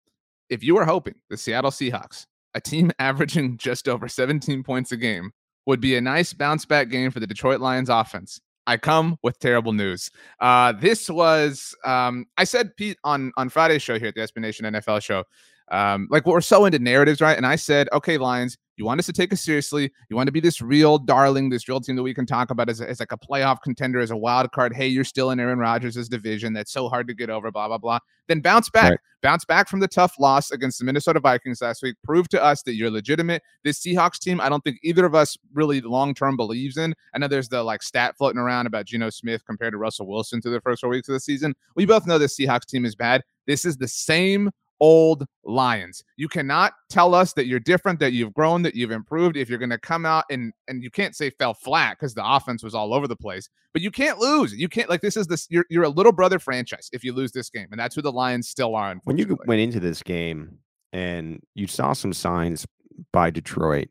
If 0.51 0.63
you 0.63 0.75
were 0.75 0.85
hoping 0.85 1.15
the 1.31 1.37
Seattle 1.37 1.71
Seahawks, 1.71 2.27
a 2.55 2.61
team 2.61 2.91
averaging 2.99 3.57
just 3.57 3.89
over 3.89 4.07
17 4.07 4.63
points 4.63 4.93
a 4.93 4.97
game, 4.97 5.33
would 5.67 5.81
be 5.81 5.97
a 5.97 6.01
nice 6.01 6.33
bounce 6.33 6.65
back 6.65 6.89
game 6.89 7.11
for 7.11 7.21
the 7.21 7.27
Detroit 7.27 7.61
Lions 7.61 7.91
offense, 7.91 8.41
I 8.69 8.77
come 8.77 9.17
with 9.23 9.39
terrible 9.39 9.73
news. 9.73 10.11
Uh, 10.39 10.73
this 10.73 11.09
was 11.09 11.75
um, 11.87 12.27
I 12.37 12.45
said 12.45 12.77
Pete 12.77 12.99
on 13.03 13.33
on 13.39 13.49
Friday's 13.49 13.83
show 13.83 13.99
here 13.99 14.09
at 14.09 14.15
the 14.15 14.41
Nation 14.41 14.67
NFL 14.67 15.03
show. 15.03 15.25
Um, 15.71 16.09
like 16.11 16.27
we're 16.27 16.41
so 16.41 16.65
into 16.65 16.79
narratives, 16.79 17.21
right? 17.21 17.37
And 17.37 17.47
I 17.47 17.57
said, 17.57 17.89
okay, 17.93 18.17
Lions, 18.17 18.57
you 18.77 18.85
want 18.85 19.01
us 19.01 19.07
to 19.07 19.13
take 19.13 19.33
us 19.33 19.41
seriously. 19.43 19.91
You 20.09 20.17
want 20.17 20.29
to 20.29 20.33
be 20.33 20.41
this 20.41 20.63
real 20.63 20.99
darling, 20.99 21.51
this 21.51 21.69
real 21.69 21.81
team 21.81 21.97
that 21.97 22.03
we 22.03 22.15
can 22.15 22.27
talk 22.27 22.51
about 22.51 22.69
as, 22.69 22.81
as 22.81 23.01
like 23.01 23.13
a 23.13 23.19
playoff 23.19 23.61
contender, 23.61 23.99
as 23.99 24.13
a 24.13 24.17
wild 24.17 24.53
card. 24.53 24.73
Hey, 24.73 24.87
you're 24.87 25.05
still 25.05 25.33
in 25.33 25.41
Aaron 25.41 25.59
Rodgers' 25.59 26.09
division. 26.09 26.53
That's 26.53 26.73
so 26.73 26.89
hard 26.89 27.09
to 27.09 27.15
get 27.15 27.29
over, 27.29 27.51
blah, 27.51 27.67
blah, 27.67 27.79
blah. 27.79 27.99
Then 28.29 28.41
bounce 28.41 28.71
back. 28.71 28.91
Right. 28.91 29.01
Bounce 29.21 29.45
back 29.45 29.69
from 29.69 29.81
the 29.81 29.89
tough 29.89 30.15
loss 30.21 30.53
against 30.53 30.79
the 30.79 30.85
Minnesota 30.85 31.19
Vikings 31.19 31.61
last 31.61 31.83
week. 31.83 31.97
Prove 32.05 32.29
to 32.29 32.43
us 32.43 32.63
that 32.63 32.75
you're 32.75 32.91
legitimate. 32.91 33.43
This 33.65 33.81
Seahawks 33.81 34.21
team, 34.21 34.41
I 34.41 34.49
don't 34.49 34.63
think 34.63 34.79
either 34.85 35.05
of 35.05 35.15
us 35.15 35.37
really 35.53 35.81
long 35.81 36.15
term 36.15 36.37
believes 36.37 36.77
in. 36.77 36.95
I 37.15 37.19
know 37.19 37.27
there's 37.27 37.49
the 37.49 37.65
like 37.65 37.83
stat 37.83 38.17
floating 38.17 38.39
around 38.39 38.69
about 38.69 38.87
Geno 38.87 39.11
Smith 39.11 39.45
compared 39.45 39.73
to 39.73 39.79
Russell 39.79 40.07
Wilson 40.07 40.41
through 40.41 40.53
the 40.53 40.61
first 40.61 40.83
four 40.83 40.91
weeks 40.91 41.09
of 41.09 41.15
the 41.15 41.21
season. 41.21 41.57
We 41.75 41.85
both 41.85 42.07
know 42.07 42.17
this 42.17 42.39
Seahawks 42.39 42.67
team 42.67 42.85
is 42.85 42.95
bad. 42.95 43.25
This 43.47 43.65
is 43.65 43.77
the 43.77 43.89
same 43.89 44.51
old 44.81 45.27
Lions. 45.45 46.03
You 46.17 46.29
cannot 46.29 46.75
tell 46.89 47.15
us 47.15 47.33
that 47.35 47.47
you're 47.47 47.61
different, 47.61 48.01
that 48.01 48.13
you've 48.13 48.35
grown, 48.35 48.63
that 48.63 48.75
you've 48.75 48.91
improved. 48.91 49.37
If 49.37 49.49
you're 49.49 49.59
going 49.59 49.71
to 49.71 49.79
come 49.79 50.05
out 50.05 50.25
and 50.31 50.53
and 50.69 50.83
you 50.83 50.91
can't 50.91 51.17
say 51.17 51.31
fell 51.31 51.55
flat 51.55 51.97
because 51.99 52.15
the 52.15 52.25
offense 52.25 52.63
was 52.63 52.75
all 52.75 52.95
over 52.95 53.09
the 53.09 53.17
place, 53.17 53.49
but 53.73 53.83
you 53.83 53.91
can't 53.91 54.19
lose. 54.19 54.55
You 54.55 54.69
can't 54.69 54.89
like 54.89 55.01
this 55.01 55.17
is 55.17 55.27
this. 55.27 55.47
You're 55.51 55.65
you're 55.71 55.85
a 55.85 55.89
little 55.89 56.13
brother 56.13 56.39
franchise 56.39 56.89
if 56.93 57.05
you 57.05 57.13
lose 57.13 57.33
this 57.33 57.51
game, 57.51 57.69
and 57.71 57.79
that's 57.79 57.95
who 57.95 58.03
the 58.03 58.13
Lions 58.13 58.49
still 58.49 58.75
are. 58.77 58.95
when 59.05 59.19
you 59.19 59.39
went 59.47 59.61
into 59.61 59.81
this 59.81 60.03
game 60.03 60.59
and 60.93 61.41
you 61.55 61.67
saw 61.67 61.93
some 61.93 62.13
signs 62.13 62.67
by 63.13 63.31
Detroit, 63.31 63.89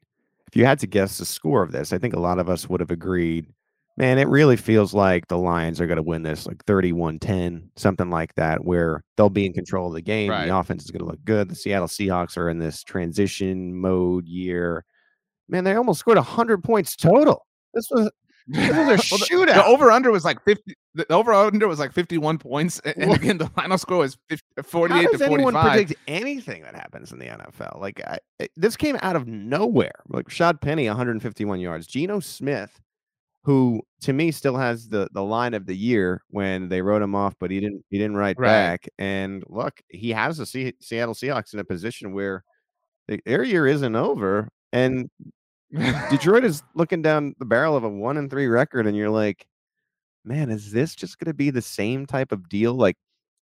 if 0.48 0.56
you 0.56 0.66
had 0.66 0.80
to 0.80 0.88
guess 0.88 1.18
the 1.18 1.26
score 1.26 1.62
of 1.64 1.72
this, 1.72 1.94
I 1.94 1.98
think 1.98 2.14
a 2.14 2.20
lot 2.20 2.40
of 2.40 2.50
us 2.50 2.70
would 2.70 2.80
have 2.80 2.92
agreed, 2.92 3.48
man, 3.98 4.20
it 4.20 4.28
really 4.28 4.56
feels 4.56 4.94
like 4.94 5.28
the 5.28 5.38
Lions 5.38 5.82
are 5.82 5.88
going 5.88 5.98
to 5.98 6.04
win 6.04 6.24
this 6.24 6.46
like 6.46 6.64
31 6.66 7.20
10, 7.20 7.72
something 7.76 8.10
like 8.10 8.34
that, 8.36 8.64
where 8.64 9.04
they'll 9.18 9.30
be 9.30 9.46
in 9.46 9.54
control 9.54 9.88
of 9.88 9.94
the 9.94 10.02
game. 10.02 10.30
Right. 10.30 10.46
The 10.46 10.56
offense 10.56 10.86
is 10.86 10.92
going 10.92 11.04
to 11.04 11.10
look 11.10 11.24
good. 11.26 11.50
The 11.50 11.56
Seattle 11.56 11.88
Seahawks 11.88 12.38
are 12.38 12.50
in 12.50 12.60
this 12.60 12.84
transition 12.84 13.76
mode 13.76 14.28
year. 14.28 14.86
Man, 15.50 15.64
they 15.64 15.74
almost 15.74 16.00
scored 16.00 16.18
100 16.18 16.64
points 16.64 16.96
total. 16.96 17.46
This 17.74 17.88
was, 17.90 18.12
this 18.48 18.70
was 18.70 18.78
a 18.78 18.86
Well, 18.86 18.98
shootout. 18.98 19.56
The 19.56 19.66
over 19.66 19.92
under 19.92 20.12
was 20.12 20.26
like 20.26 20.44
50. 20.44 20.76
The 20.94 21.12
over 21.14 21.34
under 21.34 21.68
was 21.68 21.80
like 21.80 21.94
51 21.94 22.38
points. 22.38 22.80
And, 22.86 22.96
and 22.98 23.14
again, 23.14 23.38
the 23.38 23.48
final 23.50 23.78
score 23.78 24.00
was 24.00 24.18
50, 24.30 24.44
uh, 24.58 24.62
How 24.62 24.70
48 24.70 25.12
does 25.12 25.20
to 25.20 25.26
anyone 25.26 25.54
45. 25.54 25.72
predict 25.72 26.02
anything 26.08 26.64
that 26.64 26.76
happens 26.76 27.12
in 27.12 27.20
the 27.20 27.26
NFL? 27.26 27.80
Like 27.80 28.02
I, 28.06 28.20
this 28.56 28.76
came 28.76 28.98
out 29.02 29.16
of 29.16 29.28
nowhere. 29.28 30.04
Like 30.10 30.28
Rashad 30.28 30.62
Penny, 30.62 30.88
151 30.88 31.60
yards. 31.60 31.88
Geno 31.88 32.20
Smith, 32.20 32.80
who 33.48 33.82
to 34.02 34.12
me 34.12 34.30
still 34.30 34.58
has 34.58 34.90
the 34.90 35.08
the 35.14 35.24
line 35.24 35.54
of 35.54 35.66
the 35.66 35.76
year 35.76 36.22
when 36.32 36.68
they 36.68 36.82
wrote 36.82 37.02
him 37.02 37.16
off, 37.16 37.34
but 37.40 37.50
he 37.50 37.62
didn't 37.62 37.82
he 37.90 37.98
didn't 37.98 38.18
write 38.18 38.38
Right. 38.38 38.48
back. 38.50 38.90
And 39.00 39.42
look, 39.48 39.80
he 39.88 40.10
has 40.12 40.36
the 40.38 40.46
Se- 40.46 40.74
Seattle 40.82 41.14
Seahawks 41.16 41.54
in 41.54 41.60
a 41.60 41.64
position 41.64 42.12
where 42.12 42.44
the, 43.08 43.22
their 43.26 43.44
year 43.44 43.66
isn't 43.66 43.96
over, 43.96 44.50
and 44.74 45.10
Detroit 46.10 46.44
is 46.44 46.62
looking 46.76 47.02
down 47.02 47.36
the 47.40 47.46
barrel 47.46 47.78
of 47.78 47.86
a 47.86 47.90
one 47.90 48.18
and 48.18 48.30
three 48.30 48.48
record, 48.48 48.86
and 48.86 48.98
you're 48.98 49.10
like, 49.10 49.48
man, 50.26 50.50
is 50.50 50.70
this 50.74 50.94
just 50.94 51.18
going 51.18 51.32
to 51.32 51.34
be 51.34 51.50
the 51.50 51.62
same 51.62 52.06
type 52.06 52.34
of 52.34 52.50
deal? 52.50 52.74
Like, 52.74 52.98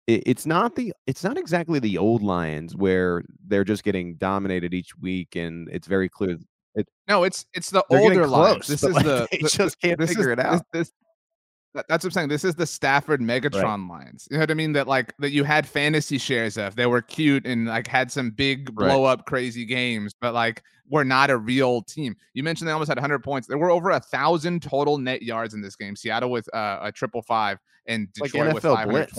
it, 0.06 0.22
it's 0.28 0.46
not 0.46 0.76
the, 0.76 0.94
it's 1.08 1.24
not 1.24 1.36
exactly 1.36 1.80
the 1.80 1.98
old 1.98 2.22
Lions 2.22 2.76
where 2.76 3.24
they're 3.48 3.64
just 3.64 3.84
getting 3.84 4.18
dominated 4.18 4.72
each 4.72 4.96
week, 4.98 5.36
and 5.36 5.68
it's 5.72 5.88
very 5.88 6.10
clear. 6.10 6.38
No, 7.08 7.24
it's 7.24 7.46
it's 7.54 7.70
the 7.70 7.84
older 7.90 8.26
close, 8.26 8.68
This 8.68 8.84
is 8.84 8.94
like, 8.94 9.06
the 9.06 9.28
they 9.32 9.38
the- 9.40 9.50
just 9.50 9.80
can't 9.82 10.00
this 10.00 10.10
figure 10.10 10.32
is, 10.32 10.34
it 10.34 10.40
out. 10.40 10.64
This, 10.74 10.92
that- 11.74 11.86
that's 11.90 12.04
what 12.04 12.10
I'm 12.10 12.12
saying. 12.14 12.30
This 12.30 12.44
is 12.44 12.56
the 12.56 12.66
Stafford 12.66 13.22
Megatron 13.22 13.90
Lions. 13.90 14.28
You 14.32 14.38
know 14.38 14.42
what 14.44 14.52
I 14.52 14.56
mean? 14.56 14.74
That 14.74 14.88
like 14.88 15.14
that 15.20 15.32
you 15.32 15.44
had 15.44 15.68
fantasy 15.68 16.18
shares 16.18 16.58
of. 16.58 16.76
They 16.76 16.86
were 16.86 17.02
cute 17.02 17.46
and 17.46 17.68
like 17.68 17.88
had 17.88 18.12
some 18.12 18.32
big 18.32 18.70
Right. 18.80 18.88
blow 18.88 19.04
up 19.04 19.26
crazy 19.26 19.66
games, 19.66 20.14
but 20.20 20.34
like 20.34 20.64
we're 20.90 21.04
not 21.04 21.30
a 21.30 21.38
real 21.38 21.82
team. 21.82 22.16
You 22.34 22.44
mentioned 22.44 22.68
they 22.68 22.72
almost 22.72 22.90
had 22.90 22.98
100 22.98 23.24
points. 23.24 23.48
There 23.48 23.58
were 23.58 23.72
over 23.72 23.92
a 23.92 24.00
thousand 24.00 24.62
total 24.62 24.98
net 24.98 25.22
yards 25.24 25.54
in 25.54 25.62
this 25.62 25.76
game. 25.76 25.96
Seattle 25.96 26.30
with 26.30 26.48
uh, 26.54 26.80
a 26.82 26.92
triple 26.92 27.22
five 27.24 27.58
and 27.88 28.08
like 28.20 28.32
Detroit 28.32 28.54
with 28.54 28.64
NFL 28.64 28.90
blitz. 28.90 29.14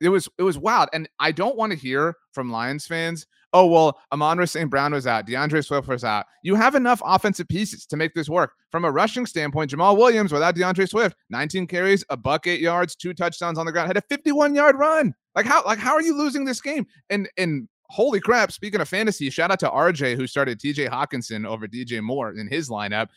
520. 0.00 0.06
It 0.06 0.08
was 0.08 0.28
it 0.38 0.42
was 0.42 0.58
wild, 0.58 0.88
and 0.92 1.08
I 1.18 1.32
don't 1.32 1.56
want 1.56 1.72
to 1.72 1.78
hear 1.78 2.14
from 2.32 2.50
Lions 2.50 2.86
fans. 2.86 3.26
Oh 3.52 3.66
well, 3.66 3.98
Amon 4.12 4.46
St. 4.46 4.70
Brown 4.70 4.92
was 4.92 5.06
out, 5.06 5.26
DeAndre 5.26 5.64
Swift 5.64 5.88
was 5.88 6.04
out. 6.04 6.26
You 6.42 6.54
have 6.54 6.74
enough 6.74 7.02
offensive 7.04 7.48
pieces 7.48 7.84
to 7.86 7.96
make 7.96 8.14
this 8.14 8.28
work. 8.28 8.52
From 8.70 8.84
a 8.84 8.90
rushing 8.90 9.26
standpoint, 9.26 9.72
Jamaal 9.72 9.96
Williams 9.96 10.32
without 10.32 10.54
DeAndre 10.54 10.88
Swift, 10.88 11.16
19 11.30 11.66
carries, 11.66 12.04
a 12.10 12.16
buck 12.16 12.46
eight 12.46 12.60
yards, 12.60 12.94
two 12.94 13.12
touchdowns 13.12 13.58
on 13.58 13.66
the 13.66 13.72
ground, 13.72 13.88
had 13.88 13.96
a 13.96 14.02
51 14.02 14.54
yard 14.54 14.76
run. 14.78 15.14
Like 15.34 15.46
how 15.46 15.64
like 15.64 15.78
how 15.78 15.94
are 15.94 16.02
you 16.02 16.16
losing 16.16 16.44
this 16.44 16.60
game? 16.60 16.86
And 17.08 17.28
and 17.36 17.68
holy 17.90 18.20
crap! 18.20 18.52
Speaking 18.52 18.80
of 18.80 18.88
fantasy, 18.88 19.30
shout 19.30 19.50
out 19.50 19.58
to 19.60 19.68
RJ 19.68 20.16
who 20.16 20.26
started 20.26 20.60
TJ 20.60 20.88
Hockenson 20.88 21.46
over 21.46 21.66
DJ 21.66 22.00
Moore 22.00 22.32
in 22.32 22.48
his 22.48 22.68
lineup. 22.68 23.08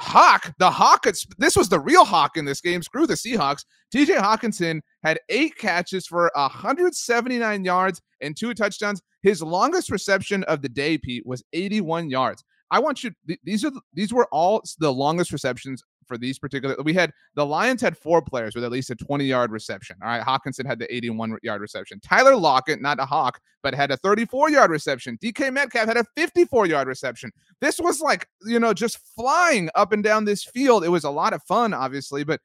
Hawk, 0.00 0.52
the 0.58 0.70
Hawk, 0.70 1.04
this 1.38 1.56
was 1.56 1.68
the 1.68 1.80
real 1.80 2.04
Hawk 2.04 2.36
in 2.36 2.44
this 2.44 2.60
game. 2.60 2.82
Screw 2.82 3.06
the 3.06 3.14
Seahawks. 3.14 3.64
TJ 3.94 4.16
Hockenson 4.18 4.80
had 5.04 5.18
eight 5.28 5.56
catches 5.58 6.06
for 6.06 6.30
179 6.34 7.64
yards 7.64 8.00
and 8.20 8.36
two 8.36 8.54
touchdowns. 8.54 9.02
His 9.22 9.42
longest 9.42 9.90
reception 9.90 10.44
of 10.44 10.62
the 10.62 10.68
day, 10.68 10.98
Pete, 10.98 11.26
was 11.26 11.42
81 11.52 12.10
yards. 12.10 12.42
I 12.70 12.78
want 12.78 13.04
you. 13.04 13.10
th- 13.26 13.38
these 13.44 13.64
are 13.64 13.70
the- 13.70 13.82
these 13.92 14.12
were 14.12 14.26
all 14.32 14.62
the 14.78 14.92
longest 14.92 15.30
receptions 15.30 15.82
for 16.12 16.18
these 16.18 16.38
particular. 16.38 16.76
We 16.82 16.92
had 16.92 17.12
the 17.34 17.46
Lions 17.46 17.80
had 17.80 17.96
four 17.96 18.20
players 18.20 18.54
with 18.54 18.64
at 18.64 18.70
least 18.70 18.90
a 18.90 18.94
20 18.94 19.24
yard 19.24 19.50
reception. 19.50 19.96
All 20.02 20.08
right, 20.08 20.22
Hockenson 20.22 20.66
had 20.66 20.78
the 20.78 20.94
81 20.94 21.38
yard 21.42 21.60
reception. 21.60 22.00
Tyler 22.00 22.36
Lockett, 22.36 22.82
not 22.82 23.00
a 23.00 23.06
hawk, 23.06 23.40
but 23.62 23.74
had 23.74 23.90
a 23.90 23.96
34 23.96 24.50
yard 24.50 24.70
reception. 24.70 25.18
DK 25.22 25.52
Metcalf 25.52 25.86
had 25.86 25.96
a 25.96 26.04
54 26.16 26.66
yard 26.66 26.88
reception. 26.88 27.30
This 27.60 27.78
was 27.78 28.00
like 28.00 28.28
you 28.44 28.60
know 28.60 28.74
just 28.74 28.98
flying 29.16 29.70
up 29.74 29.92
and 29.92 30.04
down 30.04 30.24
this 30.24 30.44
field. 30.44 30.84
It 30.84 30.90
was 30.90 31.04
a 31.04 31.10
lot 31.10 31.32
of 31.32 31.42
fun, 31.44 31.72
obviously, 31.72 32.24
but 32.24 32.40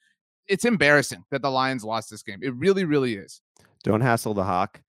it's 0.48 0.66
embarrassing 0.66 1.24
that 1.32 1.42
the 1.42 1.52
Lions 1.52 1.84
lost 1.84 2.10
this 2.10 2.24
game. 2.24 2.40
It 2.42 2.56
really, 2.56 2.86
really 2.86 3.16
is. 3.16 3.42
Don't 3.84 4.02
hassle 4.02 4.34
the 4.34 4.44
hawk. 4.44 4.82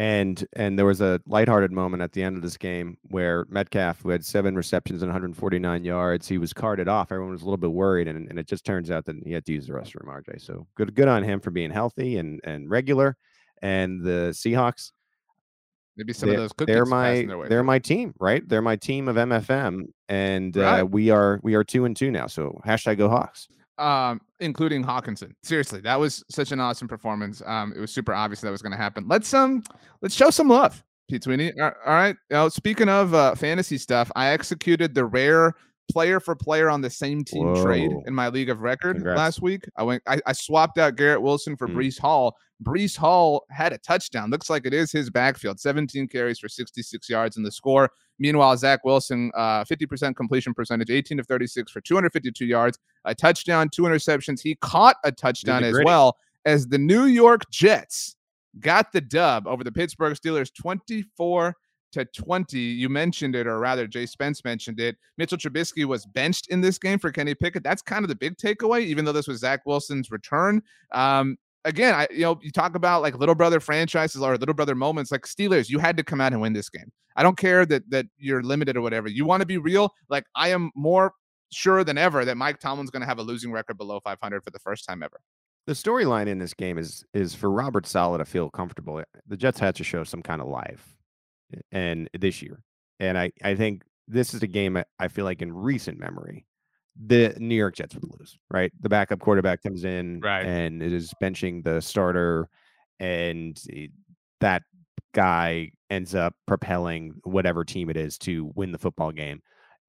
And 0.00 0.46
and 0.54 0.78
there 0.78 0.86
was 0.86 1.02
a 1.02 1.20
lighthearted 1.26 1.72
moment 1.72 2.02
at 2.02 2.12
the 2.12 2.22
end 2.22 2.34
of 2.34 2.42
this 2.42 2.56
game 2.56 2.96
where 3.10 3.44
Metcalf, 3.50 4.00
who 4.00 4.08
had 4.08 4.24
seven 4.24 4.56
receptions 4.56 5.02
and 5.02 5.10
149 5.10 5.84
yards, 5.84 6.26
he 6.26 6.38
was 6.38 6.54
carted 6.54 6.88
off. 6.88 7.12
Everyone 7.12 7.34
was 7.34 7.42
a 7.42 7.44
little 7.44 7.58
bit 7.58 7.72
worried, 7.72 8.08
and, 8.08 8.26
and 8.30 8.38
it 8.38 8.46
just 8.46 8.64
turns 8.64 8.90
out 8.90 9.04
that 9.04 9.16
he 9.26 9.32
had 9.34 9.44
to 9.44 9.52
use 9.52 9.66
the 9.66 9.74
restroom, 9.74 10.06
RJ. 10.06 10.40
So 10.40 10.66
good 10.74 10.94
good 10.94 11.06
on 11.06 11.22
him 11.22 11.38
for 11.38 11.50
being 11.50 11.70
healthy 11.70 12.16
and 12.16 12.40
and 12.44 12.70
regular. 12.70 13.18
And 13.60 14.02
the 14.02 14.30
Seahawks, 14.32 14.92
maybe 15.98 16.14
some 16.14 16.30
of 16.30 16.36
those 16.36 16.54
cookies 16.54 16.74
they're 16.74 16.86
my 16.86 17.28
they're 17.50 17.62
my 17.62 17.78
team, 17.78 18.14
right? 18.18 18.48
They're 18.48 18.62
my 18.62 18.76
team 18.76 19.06
of 19.06 19.16
MFM, 19.16 19.82
and 20.08 20.56
right. 20.56 20.80
uh, 20.80 20.86
we 20.86 21.10
are 21.10 21.40
we 21.42 21.56
are 21.56 21.62
two 21.62 21.84
and 21.84 21.94
two 21.94 22.10
now. 22.10 22.26
So 22.26 22.58
hashtag 22.64 22.96
go 22.96 23.10
Hawks 23.10 23.48
um, 23.80 24.20
including 24.38 24.84
Hockenson. 24.84 25.32
Seriously, 25.42 25.80
that 25.80 25.98
was 25.98 26.24
such 26.28 26.52
an 26.52 26.60
awesome 26.60 26.86
performance. 26.86 27.42
Um, 27.46 27.72
it 27.74 27.80
was 27.80 27.90
super 27.90 28.12
obvious 28.12 28.40
that 28.42 28.50
was 28.50 28.62
going 28.62 28.72
to 28.72 28.78
happen. 28.78 29.06
Let's 29.08 29.32
um, 29.34 29.62
let's 30.02 30.14
show 30.14 30.30
some 30.30 30.48
love, 30.48 30.84
Pete 31.08 31.24
Sweeney. 31.24 31.52
All 31.60 31.72
right. 31.86 32.16
Now, 32.30 32.48
speaking 32.48 32.88
of 32.88 33.14
uh, 33.14 33.34
fantasy 33.34 33.78
stuff, 33.78 34.10
I 34.14 34.28
executed 34.28 34.94
the 34.94 35.04
rare 35.04 35.54
player 35.92 36.20
for 36.20 36.34
player 36.34 36.70
on 36.70 36.80
the 36.80 36.90
same 36.90 37.24
team 37.24 37.54
Whoa. 37.54 37.62
trade 37.62 37.90
in 38.06 38.14
my 38.14 38.28
league 38.28 38.50
of 38.50 38.60
record 38.60 38.96
Congrats. 38.96 39.18
last 39.18 39.42
week. 39.42 39.64
I 39.76 39.82
went, 39.82 40.02
I, 40.06 40.20
I, 40.26 40.32
swapped 40.32 40.78
out 40.78 40.96
Garrett 40.96 41.22
Wilson 41.22 41.56
for 41.56 41.68
mm. 41.68 41.74
Breece 41.74 41.98
Hall. 41.98 42.36
Breece 42.62 42.96
Hall 42.96 43.44
had 43.50 43.72
a 43.72 43.78
touchdown. 43.78 44.30
Looks 44.30 44.50
like 44.50 44.66
it 44.66 44.74
is 44.74 44.92
his 44.92 45.10
backfield. 45.10 45.58
17 45.58 46.08
carries 46.08 46.38
for 46.38 46.48
66 46.48 47.08
yards 47.08 47.36
in 47.36 47.42
the 47.42 47.50
score. 47.50 47.90
Meanwhile, 48.18 48.56
Zach 48.58 48.84
Wilson, 48.84 49.30
uh, 49.34 49.64
50% 49.64 50.14
completion 50.14 50.52
percentage, 50.52 50.90
18 50.90 51.18
of 51.18 51.26
36 51.26 51.72
for 51.72 51.80
252 51.80 52.44
yards, 52.44 52.78
a 53.04 53.14
touchdown, 53.14 53.68
two 53.70 53.82
interceptions. 53.82 54.40
He 54.42 54.56
caught 54.56 54.96
a 55.04 55.12
touchdown 55.12 55.64
as 55.64 55.76
well 55.84 56.16
as 56.44 56.66
the 56.66 56.78
New 56.78 57.04
York 57.04 57.50
Jets 57.50 58.16
got 58.58 58.92
the 58.92 59.00
dub 59.00 59.46
over 59.46 59.64
the 59.64 59.72
Pittsburgh 59.72 60.14
Steelers 60.14 60.52
24 60.52 61.54
to 61.92 62.04
20. 62.04 62.58
You 62.58 62.88
mentioned 62.88 63.34
it, 63.34 63.46
or 63.46 63.58
rather, 63.58 63.86
Jay 63.86 64.06
Spence 64.06 64.44
mentioned 64.44 64.80
it. 64.80 64.96
Mitchell 65.18 65.38
Trubisky 65.38 65.84
was 65.84 66.06
benched 66.06 66.48
in 66.48 66.60
this 66.60 66.78
game 66.78 66.98
for 66.98 67.10
Kenny 67.10 67.34
Pickett. 67.34 67.62
That's 67.62 67.82
kind 67.82 68.04
of 68.04 68.08
the 68.08 68.14
big 68.14 68.36
takeaway, 68.36 68.82
even 68.82 69.04
though 69.04 69.12
this 69.12 69.28
was 69.28 69.40
Zach 69.40 69.64
Wilson's 69.66 70.10
return. 70.10 70.62
Um, 70.92 71.36
again, 71.64 71.94
I 71.94 72.06
you 72.10 72.22
know, 72.22 72.38
you 72.42 72.50
talk 72.50 72.74
about 72.74 73.02
like 73.02 73.18
little 73.18 73.34
brother 73.34 73.60
franchises 73.60 74.22
or 74.22 74.36
little 74.36 74.54
brother 74.54 74.74
moments, 74.74 75.12
like 75.12 75.22
Steelers, 75.22 75.68
you 75.68 75.78
had 75.78 75.96
to 75.96 76.02
come 76.02 76.20
out 76.20 76.32
and 76.32 76.40
win 76.40 76.52
this 76.52 76.68
game. 76.68 76.90
I 77.16 77.22
don't 77.22 77.36
care 77.36 77.66
that 77.66 77.88
that 77.90 78.06
you're 78.18 78.42
limited 78.42 78.76
or 78.76 78.82
whatever. 78.82 79.08
You 79.08 79.24
want 79.24 79.40
to 79.40 79.46
be 79.46 79.58
real. 79.58 79.92
Like 80.08 80.24
I 80.34 80.48
am 80.48 80.70
more 80.74 81.12
sure 81.52 81.84
than 81.84 81.98
ever 81.98 82.24
that 82.24 82.36
Mike 82.36 82.60
Tomlin's 82.60 82.90
going 82.90 83.00
to 83.00 83.06
have 83.06 83.18
a 83.18 83.22
losing 83.22 83.50
record 83.50 83.76
below 83.76 84.00
500 84.00 84.44
for 84.44 84.50
the 84.50 84.58
first 84.60 84.86
time 84.86 85.02
ever. 85.02 85.20
The 85.66 85.72
storyline 85.72 86.26
in 86.28 86.38
this 86.38 86.54
game 86.54 86.78
is 86.78 87.04
is 87.12 87.34
for 87.34 87.50
Robert 87.50 87.86
Saleh 87.86 88.18
to 88.18 88.24
feel 88.24 88.50
comfortable. 88.50 89.02
The 89.26 89.36
Jets 89.36 89.60
had 89.60 89.74
to 89.76 89.84
show 89.84 90.04
some 90.04 90.22
kind 90.22 90.40
of 90.40 90.48
life 90.48 90.96
and 91.72 92.08
this 92.18 92.42
year. 92.42 92.62
And 92.98 93.16
I, 93.16 93.32
I 93.42 93.54
think 93.54 93.82
this 94.08 94.34
is 94.34 94.42
a 94.42 94.46
game 94.46 94.82
I 94.98 95.08
feel 95.08 95.24
like 95.24 95.42
in 95.42 95.52
recent 95.52 95.98
memory, 95.98 96.46
the 97.02 97.34
New 97.38 97.54
York 97.54 97.76
Jets 97.76 97.94
would 97.94 98.04
lose, 98.18 98.38
right? 98.50 98.72
The 98.80 98.88
backup 98.88 99.20
quarterback 99.20 99.62
comes 99.62 99.84
in 99.84 100.20
right. 100.20 100.44
and 100.44 100.82
it 100.82 100.92
is 100.92 101.14
benching 101.22 101.64
the 101.64 101.80
starter, 101.80 102.48
and 102.98 103.60
that 104.40 104.62
guy 105.14 105.70
ends 105.88 106.14
up 106.14 106.34
propelling 106.46 107.14
whatever 107.24 107.64
team 107.64 107.90
it 107.90 107.96
is 107.96 108.18
to 108.18 108.50
win 108.54 108.72
the 108.72 108.78
football 108.78 109.12
game. 109.12 109.40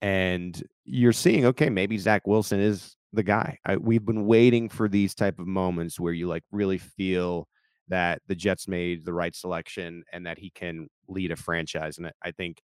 And 0.01 0.61
you're 0.85 1.13
seeing, 1.13 1.45
okay, 1.45 1.69
maybe 1.69 1.97
Zach 1.97 2.25
Wilson 2.25 2.59
is 2.59 2.95
the 3.13 3.23
guy. 3.23 3.59
I, 3.65 3.77
we've 3.77 4.05
been 4.05 4.25
waiting 4.25 4.69
for 4.69 4.87
these 4.87 5.13
type 5.13 5.39
of 5.39 5.47
moments 5.47 5.99
where 5.99 6.13
you 6.13 6.27
like 6.27 6.43
really 6.51 6.77
feel 6.77 7.47
that 7.91 8.21
the 8.27 8.35
Jets 8.35 8.67
made 8.67 9.05
the 9.05 9.13
right 9.13 9.35
selection 9.35 10.03
and 10.11 10.25
that 10.25 10.39
he 10.39 10.49
can 10.49 10.87
lead 11.07 11.31
a 11.31 11.35
franchise. 11.35 11.97
And 11.97 12.11
I 12.23 12.31
think 12.31 12.61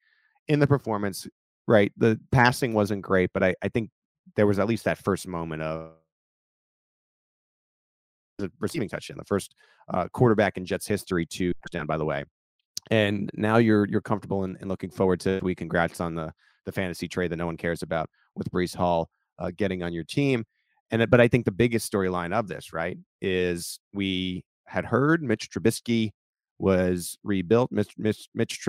in 0.47 0.59
the 0.59 0.67
performance, 0.67 1.27
right, 1.67 1.91
the 1.97 2.19
passing 2.31 2.73
wasn't 2.73 3.01
great, 3.01 3.31
but 3.33 3.43
I, 3.43 3.55
I 3.61 3.69
think 3.69 3.89
there 4.35 4.47
was 4.47 4.59
at 4.59 4.67
least 4.67 4.85
that 4.85 4.99
first 4.99 5.27
moment 5.27 5.61
of 5.61 5.91
the 8.37 8.51
receiving 8.59 8.87
touchdown, 8.87 9.17
the 9.17 9.25
first 9.25 9.55
uh, 9.93 10.07
quarterback 10.09 10.57
in 10.57 10.65
Jets 10.65 10.87
history 10.87 11.25
to 11.25 11.53
touchdown, 11.63 11.87
by 11.87 11.97
the 11.97 12.05
way. 12.05 12.23
And 12.91 13.31
now 13.33 13.57
you're 13.57 13.87
you're 13.87 14.01
comfortable 14.01 14.43
and, 14.43 14.57
looking 14.61 14.91
forward 14.91 15.19
to 15.21 15.39
we 15.41 15.55
congrats 15.55 15.99
on 15.99 16.13
the 16.13 16.31
the 16.65 16.71
fantasy 16.71 17.07
trade 17.07 17.31
that 17.31 17.37
no 17.37 17.45
one 17.47 17.57
cares 17.57 17.81
about 17.81 18.09
with 18.35 18.51
Breece 18.51 18.75
Hall 18.75 19.09
uh, 19.39 19.51
getting 19.55 19.81
on 19.81 19.91
your 19.91 20.03
team. 20.03 20.45
And 20.91 21.09
but 21.09 21.19
I 21.19 21.27
think 21.27 21.45
the 21.45 21.51
biggest 21.51 21.91
storyline 21.91 22.33
of 22.33 22.47
this, 22.47 22.73
right, 22.73 22.97
is 23.21 23.79
we 23.93 24.43
had 24.67 24.85
heard 24.85 25.23
Mitch 25.23 25.49
Trubisky 25.49 26.11
was 26.57 27.17
rebuilt. 27.23 27.71
Mitch, 27.71 27.93
Mitch, 27.97 28.29
Mitch 28.33 28.65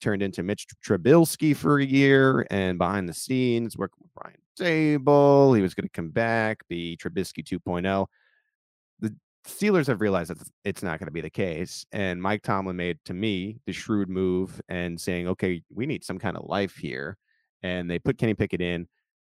turned 0.00 0.22
into 0.22 0.42
Mitch 0.42 0.66
Trubilski 0.84 1.54
for 1.54 1.78
a 1.78 1.84
year, 1.84 2.46
and 2.50 2.78
behind 2.78 3.08
the 3.08 3.14
scenes, 3.14 3.76
working 3.76 4.02
with 4.02 4.14
Brian 4.14 4.36
Daboll, 4.58 5.56
he 5.56 5.62
was 5.62 5.74
going 5.74 5.88
to 5.88 5.92
come 5.92 6.10
back, 6.10 6.60
be 6.68 6.96
Trubisky 6.96 7.44
2.0. 7.44 8.06
The 9.00 9.14
Steelers 9.46 9.86
have 9.86 10.00
realized 10.00 10.30
that 10.30 10.38
it's 10.64 10.82
not 10.82 10.98
going 10.98 11.06
to 11.06 11.12
be 11.12 11.20
the 11.20 11.30
case, 11.30 11.86
and 11.92 12.22
Mike 12.22 12.42
Tomlin 12.42 12.76
made 12.76 12.98
to 13.06 13.14
me 13.14 13.60
the 13.66 13.72
shrewd 13.72 14.08
move 14.08 14.60
and 14.68 15.00
saying, 15.00 15.26
"Okay, 15.28 15.62
we 15.72 15.86
need 15.86 16.04
some 16.04 16.18
kind 16.18 16.36
of 16.36 16.44
life 16.46 16.76
here," 16.76 17.16
and 17.62 17.90
they 17.90 17.98
put 17.98 18.18
Kenny 18.18 18.34
Pickett 18.34 18.60
in. 18.60 18.86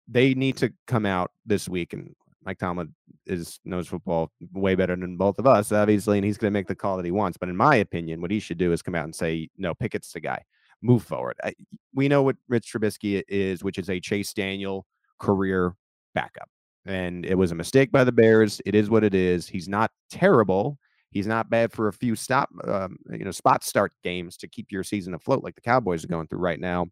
They 0.08 0.34
need 0.34 0.58
to 0.58 0.74
come 0.88 1.06
out 1.06 1.32
this 1.46 1.70
week 1.70 1.94
and 1.94 2.16
Mike 2.50 2.58
Tomlin 2.58 2.96
is 3.28 3.60
knows 3.64 3.88
football 3.88 4.32
way 4.54 4.74
better 4.74 4.96
than 4.96 5.18
both 5.18 5.38
of 5.38 5.46
us, 5.46 5.72
obviously, 5.72 6.18
and 6.18 6.26
he's 6.26 6.40
going 6.40 6.52
to 6.52 6.58
make 6.58 6.66
the 6.66 6.74
call 6.74 6.98
that 6.98 7.06
he 7.06 7.12
wants. 7.12 7.38
But 7.38 7.48
in 7.48 7.56
my 7.56 7.76
opinion, 7.76 8.22
what 8.22 8.32
he 8.32 8.40
should 8.40 8.58
do 8.58 8.74
is 8.74 8.82
come 8.82 8.96
out 8.96 9.04
and 9.04 9.14
say, 9.14 9.50
"No, 9.56 9.76
Pickett's 9.76 10.12
the 10.12 10.20
guy. 10.20 10.44
Move 10.82 11.04
forward." 11.04 11.38
I, 11.44 11.54
we 11.94 12.08
know 12.08 12.24
what 12.24 12.38
Rich 12.48 12.74
Trubisky 12.74 13.22
is, 13.28 13.64
which 13.64 13.78
is 13.78 13.88
a 13.88 14.00
Chase 14.00 14.34
Daniel 14.34 14.88
career 15.20 15.76
backup, 16.16 16.50
and 16.88 17.24
it 17.24 17.36
was 17.36 17.52
a 17.52 17.56
mistake 17.56 17.92
by 17.92 18.04
the 18.04 18.12
Bears. 18.12 18.60
It 18.66 18.74
is 18.74 18.90
what 18.90 19.04
it 19.04 19.14
is. 19.14 19.48
He's 19.48 19.70
not 19.70 19.92
terrible. 20.10 20.80
He's 21.12 21.28
not 21.28 21.52
bad 21.52 21.72
for 21.72 21.88
a 21.88 21.94
few 21.94 22.16
stop, 22.16 22.50
um, 22.68 22.98
you 23.12 23.26
know, 23.26 23.32
spot 23.32 23.64
start 23.64 23.94
games 24.04 24.38
to 24.38 24.48
keep 24.48 24.72
your 24.72 24.84
season 24.84 25.14
afloat, 25.14 25.44
like 25.44 25.54
the 25.54 25.62
Cowboys 25.62 26.04
are 26.04 26.08
going 26.08 26.26
through 26.26 26.40
right 26.40 26.60
now. 26.60 26.88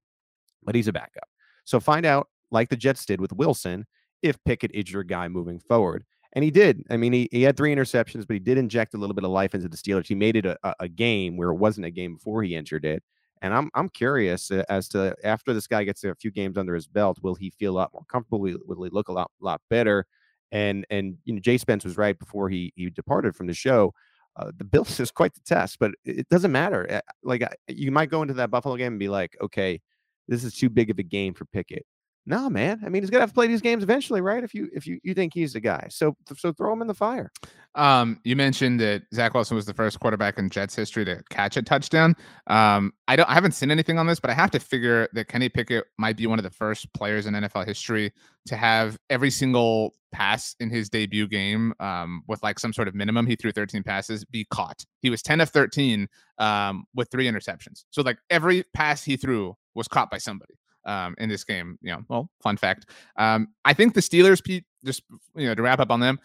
But 0.64 0.76
he's 0.76 0.88
a 0.88 0.94
backup. 0.94 1.28
So 1.66 1.80
find 1.80 2.06
out, 2.06 2.28
like 2.52 2.70
the 2.70 2.78
Jets 2.78 3.08
did 3.08 3.20
with 3.20 3.34
Wilson, 3.34 3.88
if 4.22 4.44
Pickett 4.44 4.72
is 4.74 4.92
your 4.92 5.04
guy 5.04 5.28
moving 5.28 5.60
forward. 5.60 6.06
And 6.34 6.44
he 6.44 6.52
did. 6.52 6.84
I 6.90 6.98
mean, 6.98 7.14
he, 7.14 7.30
he 7.32 7.44
had 7.44 7.58
three 7.58 7.74
interceptions, 7.74 8.28
but 8.28 8.34
he 8.34 8.40
did 8.40 8.58
inject 8.58 8.94
a 8.94 8.98
little 8.98 9.16
bit 9.16 9.24
of 9.24 9.32
life 9.32 9.56
into 9.56 9.70
the 9.70 9.78
Steelers. 9.78 10.08
He 10.08 10.16
made 10.16 10.36
it 10.36 10.46
a, 10.46 10.58
a 10.80 10.88
game 10.88 11.38
where 11.38 11.50
it 11.50 11.56
wasn't 11.56 11.88
a 11.88 11.92
game 11.92 12.16
before 12.16 12.44
he 12.44 12.56
entered 12.56 12.86
it. 12.86 13.02
And 13.42 13.54
I'm 13.54 13.70
I'm 13.76 13.90
curious 13.90 14.50
uh, 14.52 14.64
as 14.68 14.88
to 14.90 15.16
after 15.24 15.54
this 15.54 15.68
guy 15.68 15.84
gets 15.84 16.04
a 16.04 16.16
few 16.16 16.32
games 16.32 16.58
under 16.58 16.74
his 16.74 16.88
belt, 16.88 17.20
will 17.22 17.36
he 17.36 17.52
feel 17.52 17.72
a 17.72 17.78
lot 17.78 17.94
more 17.94 18.04
comfortable? 18.10 18.40
Will, 18.40 18.58
will 18.66 18.84
he 18.84 18.90
look 18.90 19.10
a 19.10 19.14
lot 19.14 19.32
lot 19.40 19.62
better? 19.70 20.06
And 20.52 20.86
and 20.90 21.18
you 21.24 21.34
know, 21.34 21.40
Jay 21.40 21.58
Spence 21.58 21.86
was 21.86 21.98
right 21.98 22.18
before 22.18 22.50
he 22.50 22.74
he 22.76 22.90
departed 22.90 23.36
from 23.36 23.48
the 23.48 23.54
show. 23.54 23.94
Uh, 24.36 24.52
the 24.58 24.64
Bills 24.64 25.00
is 25.00 25.12
quite 25.12 25.34
the 25.34 25.42
test, 25.42 25.78
but 25.80 25.92
it 26.04 26.28
doesn't 26.30 26.52
matter. 26.52 26.88
Eh, 26.90 27.02
like 27.24 27.44
you 27.68 27.92
might 27.92 28.10
go 28.10 28.22
into 28.22 28.36
that 28.36 28.52
Buffalo 28.52 28.76
game 28.76 28.94
and 28.94 29.00
be 29.00 29.10
like, 29.10 29.36
okay, 29.42 29.82
this 30.28 30.44
is 30.44 30.54
too 30.54 30.70
big 30.70 30.90
of 30.90 31.00
a 31.00 31.04
game 31.04 31.34
for 31.34 31.46
Pickett. 31.46 31.86
No, 32.30 32.50
man. 32.50 32.82
I 32.86 32.90
mean, 32.90 33.02
he's 33.02 33.10
gonna 33.10 33.22
have 33.22 33.30
to 33.30 33.34
play 33.34 33.48
these 33.48 33.62
games 33.62 33.84
eventually, 33.84 34.20
right? 34.20 34.44
If 34.44 34.54
you 34.54 34.70
if 34.74 34.86
you 34.86 35.00
you 35.02 35.14
think 35.14 35.34
he's 35.34 35.54
the 35.54 35.62
guy, 35.62 35.88
so 35.90 36.14
so 36.36 36.52
throw 36.52 36.74
him 36.74 36.82
in 36.82 36.88
the 36.88 36.94
fire. 36.94 37.32
Um, 37.74 38.20
you 38.26 38.36
mentioned 38.36 38.82
that 38.82 39.04
Zach 39.14 39.34
Wilson 39.34 39.56
was 39.56 39.66
the 39.66 39.74
first 39.74 40.02
quarterback 40.02 40.38
in 40.38 40.50
Jets 40.50 40.76
history 40.76 41.06
to 41.06 41.24
catch 41.30 41.56
a 41.56 41.62
touchdown. 41.62 42.16
Um, 42.48 42.92
I 43.08 43.16
don't 43.16 43.30
I 43.30 43.34
haven't 43.34 43.54
seen 43.54 43.72
anything 43.72 43.98
on 43.98 44.08
this, 44.08 44.20
but 44.20 44.30
I 44.30 44.34
have 44.34 44.52
to 44.52 44.60
figure 44.60 45.08
that 45.14 45.30
Kenny 45.30 45.48
Pickett 45.48 45.86
might 45.98 46.18
be 46.18 46.28
one 46.28 46.38
of 46.38 46.44
the 46.44 46.52
first 46.52 46.92
players 46.94 47.28
in 47.28 47.34
NFL 47.34 47.66
history 47.66 48.12
to 48.48 48.58
have 48.58 48.98
every 49.10 49.32
single 49.32 49.94
pass 50.12 50.54
in 50.60 50.70
his 50.70 50.90
debut 50.90 51.30
game 51.30 51.74
um, 51.80 52.24
with 52.28 52.44
like 52.44 52.60
some 52.60 52.74
sort 52.74 52.90
of 52.90 52.96
minimum. 52.96 53.26
He 53.26 53.38
threw 53.38 53.54
13 53.54 53.84
passes, 53.84 54.26
be 54.26 54.46
caught. 54.52 54.84
He 55.00 55.10
was 55.10 55.22
10 55.22 55.40
of 55.40 55.50
13 55.50 56.10
um, 56.40 56.84
with 56.94 57.10
three 57.10 57.26
interceptions. 57.26 57.86
So 57.90 58.02
like 58.02 58.18
every 58.30 58.66
pass 58.74 59.02
he 59.02 59.16
threw 59.16 59.56
was 59.76 59.88
caught 59.88 60.12
by 60.12 60.18
somebody 60.18 60.56
um, 60.88 61.16
in 61.20 61.30
this 61.30 61.44
game. 61.44 61.78
You 61.82 61.94
know, 61.94 62.04
well, 62.08 62.30
fun 62.42 62.58
fact. 62.58 62.88
Um, 63.18 63.50
I 63.66 63.74
think 63.74 63.94
the 63.94 64.02
Steelers, 64.02 64.44
Pete, 64.44 64.66
just 64.86 65.04
you 65.36 65.48
know, 65.48 65.54
to 65.54 65.62
wrap 65.62 65.80
up 65.80 65.92
on 65.92 66.00
them. 66.00 66.20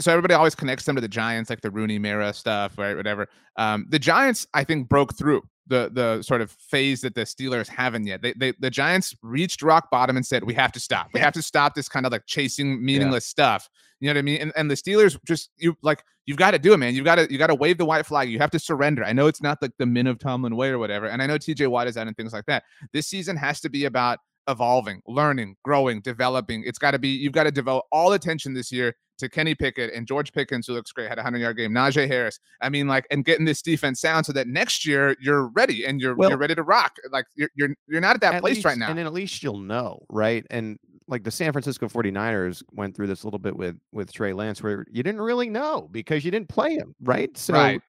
So 0.00 0.10
everybody 0.10 0.34
always 0.34 0.54
connects 0.54 0.84
them 0.84 0.96
to 0.96 1.00
the 1.00 1.08
Giants, 1.08 1.48
like 1.48 1.60
the 1.60 1.70
Rooney 1.70 1.98
Mara 1.98 2.32
stuff, 2.32 2.76
right? 2.76 2.96
Whatever. 2.96 3.28
Um, 3.56 3.86
the 3.88 3.98
Giants, 3.98 4.46
I 4.52 4.64
think, 4.64 4.88
broke 4.88 5.16
through 5.16 5.42
the 5.66 5.90
the 5.92 6.22
sort 6.22 6.40
of 6.40 6.50
phase 6.50 7.02
that 7.02 7.14
the 7.14 7.22
Steelers 7.22 7.68
haven't 7.68 8.06
yet. 8.06 8.22
They, 8.22 8.32
they 8.34 8.52
the 8.58 8.70
Giants 8.70 9.14
reached 9.22 9.62
rock 9.62 9.90
bottom 9.90 10.16
and 10.16 10.26
said, 10.26 10.44
"We 10.44 10.54
have 10.54 10.72
to 10.72 10.80
stop. 10.80 11.08
We 11.14 11.20
have 11.20 11.32
to 11.34 11.42
stop 11.42 11.74
this 11.74 11.88
kind 11.88 12.04
of 12.04 12.12
like 12.12 12.26
chasing 12.26 12.84
meaningless 12.84 13.26
yeah. 13.26 13.44
stuff." 13.44 13.70
You 14.02 14.08
know 14.08 14.14
what 14.14 14.18
I 14.18 14.22
mean? 14.22 14.40
And, 14.40 14.52
and 14.56 14.68
the 14.68 14.74
Steelers 14.74 15.16
just 15.24 15.50
you 15.58 15.76
like 15.80 16.02
you've 16.26 16.36
got 16.36 16.50
to 16.50 16.58
do 16.58 16.72
it, 16.72 16.78
man. 16.78 16.92
You've 16.92 17.04
got 17.04 17.14
to 17.14 17.30
you 17.30 17.38
got 17.38 17.46
to 17.46 17.54
wave 17.54 17.78
the 17.78 17.84
white 17.84 18.04
flag. 18.04 18.28
You 18.28 18.40
have 18.40 18.50
to 18.50 18.58
surrender. 18.58 19.04
I 19.04 19.12
know 19.12 19.28
it's 19.28 19.40
not 19.40 19.62
like 19.62 19.70
the 19.78 19.86
min 19.86 20.08
of 20.08 20.18
Tomlin 20.18 20.56
way 20.56 20.70
or 20.70 20.78
whatever, 20.80 21.06
and 21.06 21.22
I 21.22 21.26
know 21.28 21.38
TJ 21.38 21.68
Watt 21.68 21.86
is 21.86 21.96
out 21.96 22.08
and 22.08 22.16
things 22.16 22.32
like 22.32 22.46
that. 22.46 22.64
This 22.92 23.06
season 23.06 23.36
has 23.36 23.60
to 23.60 23.70
be 23.70 23.84
about 23.84 24.18
evolving, 24.48 25.02
learning, 25.06 25.54
growing, 25.62 26.00
developing. 26.00 26.64
It's 26.66 26.80
got 26.80 26.90
to 26.90 26.98
be 26.98 27.10
you've 27.10 27.32
got 27.32 27.44
to 27.44 27.52
devote 27.52 27.84
all 27.92 28.14
attention 28.14 28.54
this 28.54 28.72
year 28.72 28.92
to 29.18 29.28
Kenny 29.28 29.54
Pickett 29.54 29.94
and 29.94 30.04
George 30.04 30.32
Pickens, 30.32 30.66
who 30.66 30.72
looks 30.72 30.90
great, 30.90 31.08
had 31.08 31.20
a 31.20 31.22
hundred 31.22 31.38
yard 31.38 31.56
game. 31.56 31.70
Najee 31.70 32.08
Harris. 32.08 32.40
I 32.60 32.70
mean, 32.70 32.88
like, 32.88 33.06
and 33.12 33.24
getting 33.24 33.44
this 33.44 33.62
defense 33.62 34.00
sound 34.00 34.26
so 34.26 34.32
that 34.32 34.48
next 34.48 34.84
year 34.84 35.16
you're 35.20 35.46
ready 35.50 35.86
and 35.86 36.00
you're 36.00 36.16
well, 36.16 36.30
you're 36.30 36.38
ready 36.40 36.56
to 36.56 36.64
rock. 36.64 36.96
Like 37.12 37.26
you're 37.36 37.50
you're 37.54 37.68
you're 37.86 38.00
not 38.00 38.16
at 38.16 38.20
that 38.22 38.34
at 38.34 38.40
place 38.40 38.56
least, 38.56 38.64
right 38.64 38.76
now. 38.76 38.88
And 38.88 38.98
then 38.98 39.06
at 39.06 39.12
least 39.12 39.44
you'll 39.44 39.60
know, 39.60 40.04
right? 40.08 40.44
And 40.50 40.76
like 41.08 41.24
the 41.24 41.30
San 41.30 41.52
Francisco 41.52 41.88
49ers 41.88 42.62
went 42.72 42.94
through 42.94 43.06
this 43.06 43.22
a 43.22 43.26
little 43.26 43.38
bit 43.38 43.56
with 43.56 43.78
with 43.92 44.12
Trey 44.12 44.32
Lance, 44.32 44.62
where 44.62 44.86
you 44.90 45.02
didn't 45.02 45.20
really 45.20 45.50
know 45.50 45.88
because 45.90 46.24
you 46.24 46.30
didn't 46.30 46.48
play 46.48 46.74
him, 46.74 46.94
right? 47.02 47.36
So 47.36 47.54
right. 47.54 47.80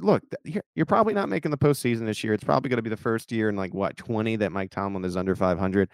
look, 0.00 0.22
you're 0.74 0.86
probably 0.86 1.14
not 1.14 1.28
making 1.28 1.50
the 1.50 1.58
postseason 1.58 2.06
this 2.06 2.22
year. 2.22 2.32
It's 2.32 2.44
probably 2.44 2.68
going 2.68 2.78
to 2.78 2.82
be 2.82 2.90
the 2.90 2.96
first 2.96 3.32
year 3.32 3.48
in 3.48 3.56
like 3.56 3.74
what 3.74 3.96
20 3.96 4.36
that 4.36 4.52
Mike 4.52 4.70
Tomlin 4.70 5.04
is 5.04 5.16
under 5.16 5.34
500 5.34 5.88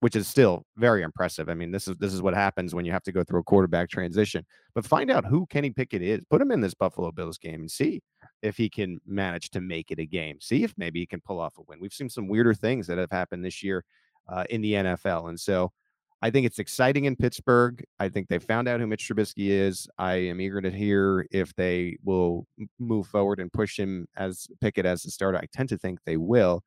which 0.00 0.14
is 0.14 0.28
still 0.28 0.64
very 0.76 1.02
impressive. 1.02 1.48
I 1.48 1.54
mean, 1.54 1.72
this 1.72 1.88
is 1.88 1.96
this 1.96 2.12
is 2.12 2.22
what 2.22 2.34
happens 2.34 2.74
when 2.74 2.84
you 2.84 2.92
have 2.92 3.02
to 3.04 3.12
go 3.12 3.24
through 3.24 3.40
a 3.40 3.44
quarterback 3.44 3.90
transition. 3.90 4.44
But 4.74 4.86
find 4.86 5.10
out 5.10 5.24
who 5.24 5.46
Kenny 5.46 5.70
Pickett 5.70 6.02
is. 6.02 6.20
Put 6.30 6.40
him 6.40 6.52
in 6.52 6.60
this 6.60 6.74
Buffalo 6.74 7.10
Bills 7.10 7.38
game 7.38 7.60
and 7.60 7.70
see 7.70 8.00
if 8.42 8.56
he 8.56 8.70
can 8.70 9.00
manage 9.06 9.50
to 9.50 9.60
make 9.60 9.90
it 9.90 9.98
a 9.98 10.06
game. 10.06 10.38
See 10.40 10.62
if 10.62 10.72
maybe 10.76 11.00
he 11.00 11.06
can 11.06 11.20
pull 11.20 11.40
off 11.40 11.58
a 11.58 11.62
win. 11.62 11.80
We've 11.80 11.92
seen 11.92 12.08
some 12.08 12.28
weirder 12.28 12.54
things 12.54 12.86
that 12.86 12.98
have 12.98 13.10
happened 13.10 13.44
this 13.44 13.62
year 13.62 13.84
uh, 14.28 14.44
in 14.50 14.60
the 14.60 14.74
NFL, 14.74 15.30
and 15.30 15.40
so 15.40 15.72
I 16.20 16.30
think 16.30 16.46
it's 16.46 16.58
exciting 16.58 17.04
in 17.04 17.14
Pittsburgh. 17.14 17.84
I 18.00 18.08
think 18.08 18.28
they 18.28 18.38
found 18.38 18.66
out 18.66 18.80
who 18.80 18.86
Mitch 18.86 19.08
Trubisky 19.08 19.50
is. 19.50 19.88
I 19.98 20.14
am 20.14 20.40
eager 20.40 20.60
to 20.60 20.70
hear 20.70 21.26
if 21.30 21.54
they 21.54 21.96
will 22.02 22.46
move 22.78 23.06
forward 23.06 23.38
and 23.38 23.52
push 23.52 23.78
him 23.78 24.08
as 24.16 24.48
Pickett 24.60 24.84
as 24.84 25.02
the 25.02 25.10
starter. 25.10 25.38
I 25.38 25.46
tend 25.52 25.68
to 25.68 25.78
think 25.78 26.00
they 26.04 26.16
will. 26.16 26.64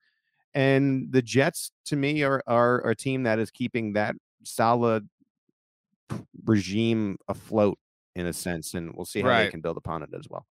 And 0.54 1.12
the 1.12 1.22
Jets, 1.22 1.72
to 1.86 1.96
me, 1.96 2.24
are, 2.24 2.42
are, 2.48 2.82
are 2.84 2.92
a 2.92 2.96
team 2.96 3.24
that 3.24 3.40
is 3.40 3.52
keeping 3.52 3.94
that 3.94 4.16
solid 4.44 5.08
regime 6.46 7.18
afloat 7.28 7.78
in 8.16 8.26
a 8.26 8.34
sense, 8.34 8.74
and 8.74 8.94
we'll 8.94 9.06
see 9.06 9.22
how 9.22 9.30
right. 9.30 9.44
they 9.46 9.52
can 9.52 9.62
build 9.62 9.78
upon 9.78 10.04
it 10.04 10.10
as 10.18 10.28
well 10.30 10.46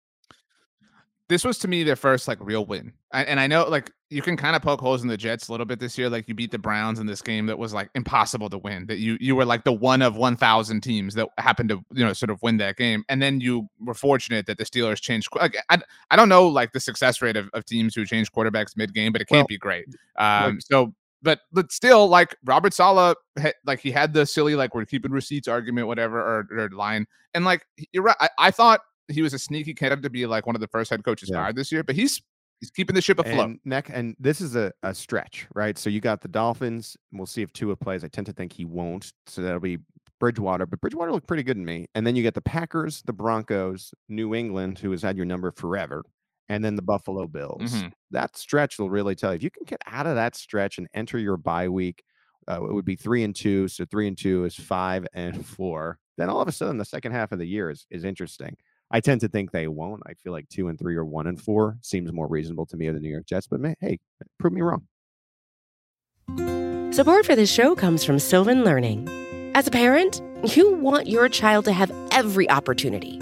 this 1.29 1.43
was 1.43 1.57
to 1.59 1.67
me 1.67 1.83
their 1.83 1.95
first 1.95 2.27
like 2.27 2.37
real 2.41 2.65
win. 2.65 2.93
and 3.11 3.39
I 3.39 3.47
know 3.47 3.67
like 3.67 3.91
you 4.09 4.21
can 4.21 4.37
kind 4.37 4.55
of 4.55 4.61
poke 4.61 4.79
holes 4.79 5.01
in 5.01 5.09
the 5.09 5.17
Jets 5.17 5.49
a 5.49 5.51
little 5.51 5.65
bit 5.65 5.79
this 5.79 5.97
year. 5.97 6.09
Like 6.09 6.29
you 6.29 6.33
beat 6.33 6.51
the 6.51 6.57
Browns 6.57 6.99
in 6.99 7.07
this 7.07 7.21
game 7.21 7.47
that 7.47 7.59
was 7.59 7.73
like 7.73 7.89
impossible 7.95 8.49
to 8.49 8.57
win. 8.57 8.85
That 8.87 8.99
you 8.99 9.17
you 9.19 9.35
were 9.35 9.45
like 9.45 9.65
the 9.65 9.73
one 9.73 10.01
of 10.01 10.15
one 10.15 10.37
thousand 10.37 10.81
teams 10.81 11.15
that 11.15 11.27
happened 11.37 11.69
to 11.69 11.83
you 11.91 12.05
know 12.05 12.13
sort 12.13 12.29
of 12.29 12.41
win 12.41 12.57
that 12.57 12.77
game. 12.77 13.03
And 13.09 13.21
then 13.21 13.41
you 13.41 13.67
were 13.79 13.93
fortunate 13.93 14.45
that 14.45 14.57
the 14.57 14.63
Steelers 14.63 15.01
changed. 15.01 15.27
Like 15.35 15.57
I, 15.69 15.79
I 16.11 16.15
don't 16.15 16.29
know 16.29 16.47
like 16.47 16.71
the 16.71 16.79
success 16.79 17.21
rate 17.21 17.35
of, 17.35 17.49
of 17.53 17.65
teams 17.65 17.93
who 17.93 18.05
change 18.05 18.31
quarterbacks 18.31 18.77
mid 18.77 18.93
game, 18.93 19.11
but 19.11 19.21
it 19.21 19.25
can't 19.25 19.39
well, 19.39 19.47
be 19.47 19.57
great. 19.57 19.85
Um, 20.17 20.61
so 20.61 20.93
but 21.21 21.41
but 21.51 21.71
still 21.71 22.07
like 22.07 22.35
Robert 22.45 22.73
Saleh 22.73 23.17
like 23.65 23.79
he 23.79 23.91
had 23.91 24.13
the 24.13 24.25
silly 24.25 24.55
like 24.55 24.73
we're 24.73 24.85
keeping 24.85 25.11
receipts 25.11 25.47
argument 25.47 25.87
whatever 25.87 26.19
or, 26.19 26.47
or 26.51 26.69
line 26.69 27.05
and 27.33 27.43
like 27.43 27.65
you're 27.91 28.03
right 28.03 28.15
I, 28.19 28.29
I 28.37 28.51
thought 28.51 28.81
he 29.09 29.21
was 29.21 29.33
a 29.33 29.39
sneaky 29.39 29.73
candidate 29.73 30.03
to 30.03 30.09
be 30.09 30.25
like 30.25 30.45
one 30.45 30.55
of 30.55 30.61
the 30.61 30.67
first 30.67 30.89
head 30.89 31.03
coaches 31.03 31.29
yeah. 31.29 31.43
fired 31.43 31.55
this 31.55 31.71
year, 31.71 31.83
but 31.83 31.95
he's 31.95 32.21
he's 32.59 32.71
keeping 32.71 32.95
the 32.95 33.01
ship 33.01 33.19
afloat. 33.19 33.49
And 33.49 33.59
neck 33.65 33.89
and 33.91 34.15
this 34.19 34.41
is 34.41 34.55
a, 34.55 34.71
a 34.83 34.93
stretch, 34.93 35.47
right? 35.53 35.77
So 35.77 35.89
you 35.89 36.01
got 36.01 36.21
the 36.21 36.27
Dolphins. 36.27 36.97
We'll 37.11 37.25
see 37.25 37.41
if 37.41 37.53
Tua 37.53 37.75
plays. 37.75 38.03
I 38.03 38.07
tend 38.07 38.27
to 38.27 38.33
think 38.33 38.53
he 38.53 38.65
won't. 38.65 39.11
So 39.27 39.41
that'll 39.41 39.59
be 39.59 39.79
Bridgewater, 40.19 40.65
but 40.65 40.81
Bridgewater 40.81 41.11
looked 41.11 41.27
pretty 41.27 41.43
good 41.43 41.57
to 41.57 41.63
me. 41.63 41.87
And 41.95 42.05
then 42.05 42.15
you 42.15 42.23
get 42.23 42.33
the 42.33 42.41
Packers, 42.41 43.03
the 43.05 43.13
Broncos, 43.13 43.93
New 44.09 44.33
England, 44.33 44.79
who 44.79 44.91
has 44.91 45.01
had 45.01 45.15
your 45.15 45.25
number 45.25 45.51
forever, 45.51 46.03
and 46.49 46.63
then 46.63 46.75
the 46.75 46.81
Buffalo 46.81 47.27
Bills. 47.27 47.73
Mm-hmm. 47.73 47.87
That 48.11 48.35
stretch 48.35 48.79
will 48.79 48.89
really 48.89 49.15
tell 49.15 49.31
you 49.31 49.37
if 49.37 49.43
you 49.43 49.51
can 49.51 49.65
get 49.65 49.81
out 49.85 50.07
of 50.07 50.15
that 50.15 50.35
stretch 50.35 50.77
and 50.77 50.87
enter 50.93 51.17
your 51.17 51.37
bye 51.37 51.69
week. 51.69 52.03
Uh, 52.49 52.63
it 52.63 52.73
would 52.73 52.85
be 52.85 52.95
three 52.95 53.23
and 53.23 53.35
two. 53.35 53.67
So 53.67 53.85
three 53.85 54.07
and 54.07 54.17
two 54.17 54.45
is 54.45 54.55
five 54.55 55.05
and 55.13 55.45
four. 55.45 55.99
Then 56.17 56.29
all 56.29 56.41
of 56.41 56.47
a 56.47 56.51
sudden, 56.51 56.77
the 56.77 56.85
second 56.85 57.11
half 57.11 57.31
of 57.31 57.39
the 57.39 57.45
year 57.45 57.69
is 57.69 57.85
is 57.91 58.03
interesting. 58.03 58.55
I 58.89 59.01
tend 59.01 59.21
to 59.21 59.27
think 59.27 59.51
they 59.51 59.67
won't. 59.67 60.01
I 60.05 60.13
feel 60.13 60.31
like 60.31 60.47
two 60.49 60.69
and 60.69 60.79
three 60.79 60.95
or 60.95 61.05
one 61.05 61.27
and 61.27 61.39
four 61.39 61.77
seems 61.81 62.11
more 62.13 62.27
reasonable 62.27 62.65
to 62.67 62.77
me 62.77 62.85
than 62.87 62.95
the 62.95 63.01
New 63.01 63.09
York 63.09 63.25
Jets. 63.25 63.47
But 63.47 63.59
hey, 63.81 63.99
prove 64.39 64.53
me 64.53 64.61
wrong. 64.61 64.87
Support 66.93 67.25
for 67.25 67.35
this 67.35 67.51
show 67.51 67.75
comes 67.75 68.03
from 68.03 68.17
Sylvan 68.17 68.63
Learning. 68.63 69.07
As 69.53 69.67
a 69.67 69.71
parent, 69.71 70.21
you 70.55 70.75
want 70.75 71.07
your 71.07 71.27
child 71.29 71.65
to 71.65 71.73
have 71.73 71.91
every 72.11 72.49
opportunity, 72.49 73.19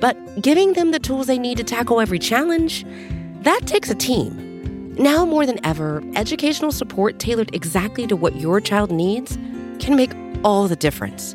but 0.00 0.16
giving 0.42 0.74
them 0.74 0.90
the 0.90 0.98
tools 0.98 1.26
they 1.26 1.38
need 1.38 1.56
to 1.58 1.64
tackle 1.64 2.00
every 2.00 2.18
challenge, 2.18 2.84
that 3.40 3.60
takes 3.66 3.90
a 3.90 3.94
team. 3.94 4.94
Now 4.96 5.24
more 5.24 5.46
than 5.46 5.64
ever, 5.64 6.02
educational 6.14 6.72
support 6.72 7.18
tailored 7.18 7.54
exactly 7.54 8.06
to 8.06 8.16
what 8.16 8.36
your 8.36 8.60
child 8.60 8.90
needs 8.90 9.36
can 9.78 9.96
make 9.96 10.12
all 10.44 10.68
the 10.68 10.76
difference. 10.76 11.34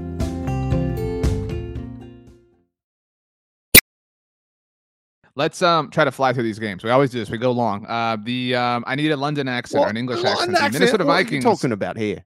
Let's 5.35 5.61
um 5.61 5.89
try 5.89 6.03
to 6.03 6.11
fly 6.11 6.33
through 6.33 6.43
these 6.43 6.59
games. 6.59 6.83
We 6.83 6.89
always 6.89 7.09
do 7.11 7.19
this. 7.19 7.29
We 7.29 7.37
go 7.37 7.51
long. 7.51 7.85
Uh, 7.85 8.17
the 8.21 8.55
um, 8.55 8.83
I 8.87 8.95
need 8.95 9.11
a 9.11 9.17
London 9.17 9.47
accent 9.47 9.83
or 9.83 9.89
an 9.89 9.97
English 9.97 10.23
accent. 10.23 10.53
accent. 10.55 10.73
Minnesota 10.73 11.03
Vikings. 11.03 11.45
What 11.45 11.51
are 11.51 11.53
you 11.53 11.55
talking 11.57 11.71
about 11.71 11.97
here? 11.97 12.25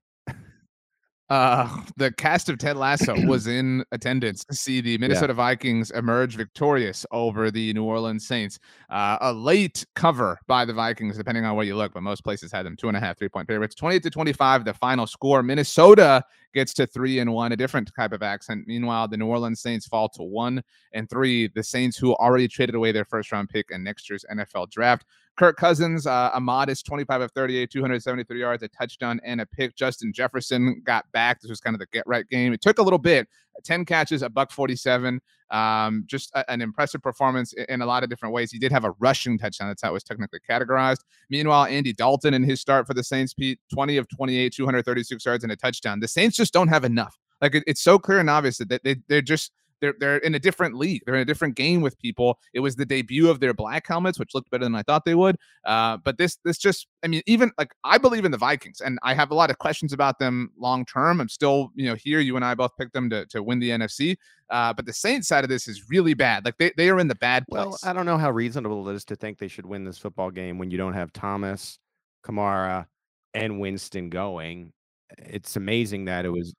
Uh, 1.27 1.81
the 1.97 2.11
cast 2.11 2.49
of 2.49 2.59
Ted 2.59 2.77
Lasso 2.77 3.15
was 3.25 3.47
in 3.47 3.83
attendance 3.91 4.45
to 4.45 4.55
see 4.55 4.79
the 4.79 4.97
Minnesota 4.99 5.33
yeah. 5.33 5.37
Vikings 5.37 5.89
emerge 5.91 6.35
victorious 6.35 7.05
over 7.11 7.49
the 7.49 7.73
New 7.73 7.83
Orleans 7.83 8.27
Saints. 8.27 8.59
Uh, 8.91 9.17
a 9.21 9.33
late 9.33 9.83
cover 9.95 10.39
by 10.45 10.65
the 10.65 10.73
Vikings, 10.73 11.17
depending 11.17 11.43
on 11.43 11.55
where 11.55 11.65
you 11.65 11.75
look, 11.75 11.93
but 11.93 12.03
most 12.03 12.23
places 12.23 12.51
had 12.51 12.65
them 12.65 12.75
two 12.75 12.89
and 12.89 12.97
a 12.97 12.99
half, 12.99 13.17
three 13.17 13.29
point 13.29 13.47
favorites. 13.47 13.73
28 13.73 14.03
to 14.03 14.09
25, 14.11 14.65
the 14.65 14.73
final 14.75 15.07
score. 15.07 15.41
Minnesota 15.41 16.23
gets 16.53 16.73
to 16.75 16.85
three 16.85 17.19
and 17.19 17.33
one, 17.33 17.51
a 17.51 17.57
different 17.57 17.91
type 17.95 18.13
of 18.13 18.21
accent. 18.21 18.65
Meanwhile, 18.67 19.07
the 19.07 19.17
New 19.17 19.27
Orleans 19.27 19.61
Saints 19.61 19.87
fall 19.87 20.07
to 20.09 20.23
one 20.23 20.63
and 20.93 21.09
three. 21.09 21.47
The 21.47 21.63
Saints, 21.63 21.97
who 21.97 22.13
already 22.15 22.47
traded 22.47 22.75
away 22.75 22.91
their 22.91 23.05
first 23.05 23.31
round 23.31 23.49
pick 23.49 23.71
and 23.71 23.83
next 23.83 24.09
year's 24.09 24.25
NFL 24.31 24.69
draft, 24.69 25.05
Kirk 25.37 25.57
Cousins, 25.57 26.07
uh, 26.07 26.31
a 26.33 26.39
modest 26.39 26.85
25 26.85 27.21
of 27.21 27.31
38, 27.31 27.69
273 27.69 28.39
yards, 28.39 28.63
a 28.63 28.69
touchdown, 28.69 29.19
and 29.23 29.41
a 29.41 29.45
pick. 29.45 29.75
Justin 29.75 30.13
Jefferson 30.13 30.81
got 30.85 31.11
back. 31.11 31.41
This 31.41 31.49
was 31.49 31.59
kind 31.59 31.75
of 31.75 31.79
the 31.79 31.87
get 31.87 32.03
right 32.07 32.27
game. 32.29 32.53
It 32.53 32.61
took 32.61 32.79
a 32.79 32.81
little 32.81 32.99
bit. 32.99 33.27
10 33.63 33.85
catches, 33.85 34.21
a 34.21 34.29
buck 34.29 34.51
47. 34.51 35.21
Um, 35.51 36.03
just 36.07 36.31
a, 36.35 36.49
an 36.49 36.61
impressive 36.61 37.01
performance 37.01 37.53
in, 37.53 37.65
in, 37.69 37.81
a 37.81 37.85
lot 37.85 38.03
of 38.03 38.09
different 38.09 38.33
ways. 38.33 38.51
He 38.51 38.59
did 38.59 38.71
have 38.71 38.85
a 38.85 38.91
rushing 38.99 39.37
touchdown. 39.37 39.67
That's 39.67 39.81
how 39.81 39.89
it 39.89 39.93
was 39.93 40.03
technically 40.03 40.39
categorized. 40.49 41.01
Meanwhile, 41.29 41.65
Andy 41.65 41.93
Dalton 41.93 42.33
in 42.33 42.43
his 42.43 42.61
start 42.61 42.87
for 42.87 42.93
the 42.93 43.03
Saints, 43.03 43.33
Pete, 43.33 43.59
20 43.73 43.97
of 43.97 44.07
28, 44.09 44.53
236 44.53 45.25
yards, 45.25 45.43
and 45.43 45.51
a 45.51 45.55
touchdown. 45.55 45.99
The 45.99 46.07
Saints 46.07 46.35
just 46.35 46.53
don't 46.53 46.67
have 46.69 46.83
enough. 46.83 47.17
Like 47.41 47.55
it, 47.55 47.63
it's 47.67 47.81
so 47.81 47.99
clear 47.99 48.19
and 48.19 48.29
obvious 48.29 48.57
that 48.57 48.69
they, 48.69 48.79
they, 48.83 48.95
they're 49.07 49.21
just 49.21 49.51
they're 49.81 49.95
they're 49.99 50.17
in 50.17 50.35
a 50.35 50.39
different 50.39 50.75
league. 50.75 51.01
They're 51.05 51.15
in 51.15 51.21
a 51.21 51.25
different 51.25 51.55
game 51.55 51.81
with 51.81 51.97
people. 51.99 52.39
It 52.53 52.59
was 52.59 52.75
the 52.75 52.85
debut 52.85 53.29
of 53.29 53.39
their 53.39 53.53
black 53.53 53.87
helmets, 53.87 54.19
which 54.19 54.33
looked 54.33 54.49
better 54.49 54.63
than 54.63 54.75
I 54.75 54.83
thought 54.83 55.05
they 55.05 55.15
would. 55.15 55.37
Uh, 55.65 55.97
but 55.97 56.17
this 56.17 56.37
this 56.43 56.57
just, 56.57 56.87
I 57.03 57.07
mean, 57.07 57.21
even 57.25 57.51
like 57.57 57.73
I 57.83 57.97
believe 57.97 58.25
in 58.25 58.31
the 58.31 58.37
Vikings, 58.37 58.81
and 58.81 58.99
I 59.03 59.13
have 59.13 59.31
a 59.31 59.35
lot 59.35 59.49
of 59.49 59.57
questions 59.57 59.93
about 59.93 60.19
them 60.19 60.51
long 60.57 60.85
term. 60.85 61.21
I'm 61.21 61.29
still, 61.29 61.71
you 61.75 61.85
know, 61.85 61.95
here. 61.95 62.19
You 62.19 62.35
and 62.35 62.45
I 62.45 62.55
both 62.55 62.75
picked 62.77 62.93
them 62.93 63.09
to 63.09 63.25
to 63.27 63.43
win 63.43 63.59
the 63.59 63.69
NFC. 63.69 64.17
Uh, 64.49 64.73
but 64.73 64.85
the 64.85 64.93
Saints 64.93 65.27
side 65.27 65.43
of 65.43 65.49
this 65.49 65.67
is 65.67 65.89
really 65.89 66.13
bad. 66.13 66.45
Like 66.45 66.57
they, 66.57 66.71
they 66.77 66.89
are 66.89 66.99
in 66.99 67.07
the 67.07 67.15
bad 67.15 67.45
place. 67.47 67.65
Well, 67.65 67.77
I 67.83 67.93
don't 67.93 68.05
know 68.05 68.17
how 68.17 68.31
reasonable 68.31 68.87
it 68.89 68.95
is 68.95 69.05
to 69.05 69.15
think 69.15 69.39
they 69.39 69.47
should 69.47 69.65
win 69.65 69.83
this 69.83 69.97
football 69.97 70.29
game 70.29 70.59
when 70.59 70.69
you 70.69 70.77
don't 70.77 70.93
have 70.93 71.11
Thomas, 71.13 71.79
Kamara, 72.23 72.85
and 73.33 73.59
Winston 73.59 74.09
going. 74.09 74.71
It's 75.17 75.55
amazing 75.55 76.05
that 76.05 76.25
it 76.25 76.29
was 76.29 76.53